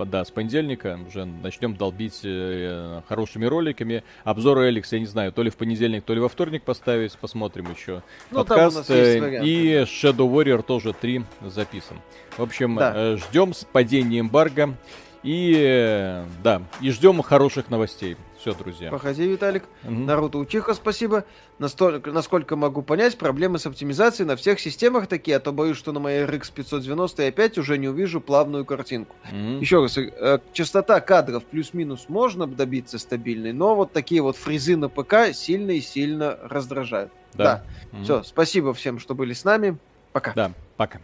да, 0.00 0.24
с 0.24 0.32
понедельника 0.32 0.98
уже 1.06 1.26
начнем 1.26 1.76
долбить 1.76 2.22
э, 2.24 3.02
хорошими 3.08 3.44
роликами. 3.46 4.02
Обзоры 4.24 4.68
Эликс, 4.68 4.90
я 4.92 4.98
не 4.98 5.06
знаю, 5.06 5.30
то 5.30 5.44
ли 5.44 5.50
в 5.50 5.56
понедельник, 5.56 6.02
то 6.02 6.12
ли 6.12 6.18
во 6.18 6.28
вторник 6.28 6.64
поставить, 6.64 7.16
посмотрим 7.18 7.70
еще. 7.70 8.02
Ну, 8.32 8.38
Подкаст 8.44 8.90
э, 8.90 9.44
и 9.44 9.82
Shadow 9.82 10.28
Warrior 10.28 10.64
тоже 10.64 10.92
3 10.92 11.24
записан. 11.46 12.00
В 12.36 12.42
общем, 12.42 12.74
Да. 12.74 12.92
э, 12.96 13.16
ждем 13.16 13.54
с 13.54 13.64
падением 13.64 14.26
эмбарго. 14.26 14.74
И 15.22 15.54
э, 15.54 16.24
да, 16.42 16.62
и 16.80 16.90
ждем 16.90 17.20
хороших 17.22 17.68
новостей. 17.68 18.16
Все, 18.38 18.54
друзья. 18.54 18.88
Проходи, 18.88 19.28
Виталик. 19.28 19.64
Мгм. 19.82 20.06
Наруто 20.06 20.38
Учиха, 20.38 20.72
спасибо. 20.72 21.24
Настолько, 21.58 22.10
насколько 22.10 22.56
могу 22.56 22.80
понять, 22.80 23.18
проблемы 23.18 23.58
с 23.58 23.66
оптимизацией 23.66 24.26
на 24.26 24.36
всех 24.36 24.58
системах 24.60 25.08
такие, 25.08 25.36
а 25.36 25.40
то 25.40 25.52
боюсь, 25.52 25.76
что 25.76 25.92
на 25.92 26.00
моей 26.00 26.24
RX 26.24 26.50
590 26.54 27.26
опять 27.26 27.58
уже 27.58 27.76
не 27.76 27.88
увижу 27.88 28.22
плавную 28.22 28.64
картинку. 28.64 29.14
Мгм. 29.30 29.60
Еще 29.60 29.82
раз, 29.82 29.98
э, 29.98 30.38
частота 30.54 30.98
кадров 31.00 31.44
плюс-минус 31.44 32.06
можно 32.08 32.46
добиться 32.46 32.98
стабильной, 32.98 33.52
но 33.52 33.74
вот 33.74 33.92
такие 33.92 34.22
вот 34.22 34.36
фризы 34.36 34.76
на 34.76 34.88
ПК 34.88 35.34
сильно 35.34 35.72
и 35.72 35.82
сильно 35.82 36.38
раздражают. 36.42 37.12
Да. 37.34 37.62
Мгм. 37.92 38.04
Все, 38.04 38.22
спасибо 38.22 38.72
всем, 38.72 38.98
что 38.98 39.14
были 39.14 39.34
с 39.34 39.44
нами. 39.44 39.76
Пока. 40.12 40.32
Да, 40.32 40.52
пока. 40.78 40.98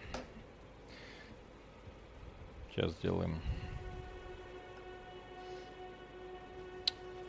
Сейчас 2.74 2.92
сделаем. 2.92 3.36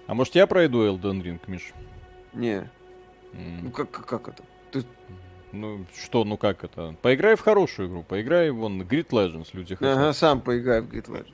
А 0.08 0.14
может 0.14 0.36
я 0.36 0.48
пройду 0.48 0.86
Elden 0.86 1.22
Ring, 1.22 1.40
Миш? 1.48 1.74
Не, 2.34 2.70
М, 3.34 3.66
ну 3.66 3.72
как, 3.72 3.92
как, 3.92 4.06
как 4.06 4.28
это? 4.30 4.44
Ты 4.72 4.84
Ну 5.52 5.86
что, 5.96 6.24
ну 6.24 6.38
как 6.38 6.64
это? 6.64 6.96
Поиграй 7.02 7.36
в 7.36 7.42
хорошую 7.42 7.90
игру, 7.90 8.04
поиграй 8.04 8.50
вон 8.52 8.82
Grid 8.82 9.10
Legends, 9.10 9.50
люди 9.54 9.76
хотят. 9.76 9.98
ага, 9.98 10.14
сам 10.14 10.42
поиграй 10.42 10.82
в 10.82 10.90
Grid 10.90 11.08
Legends. 11.08 11.34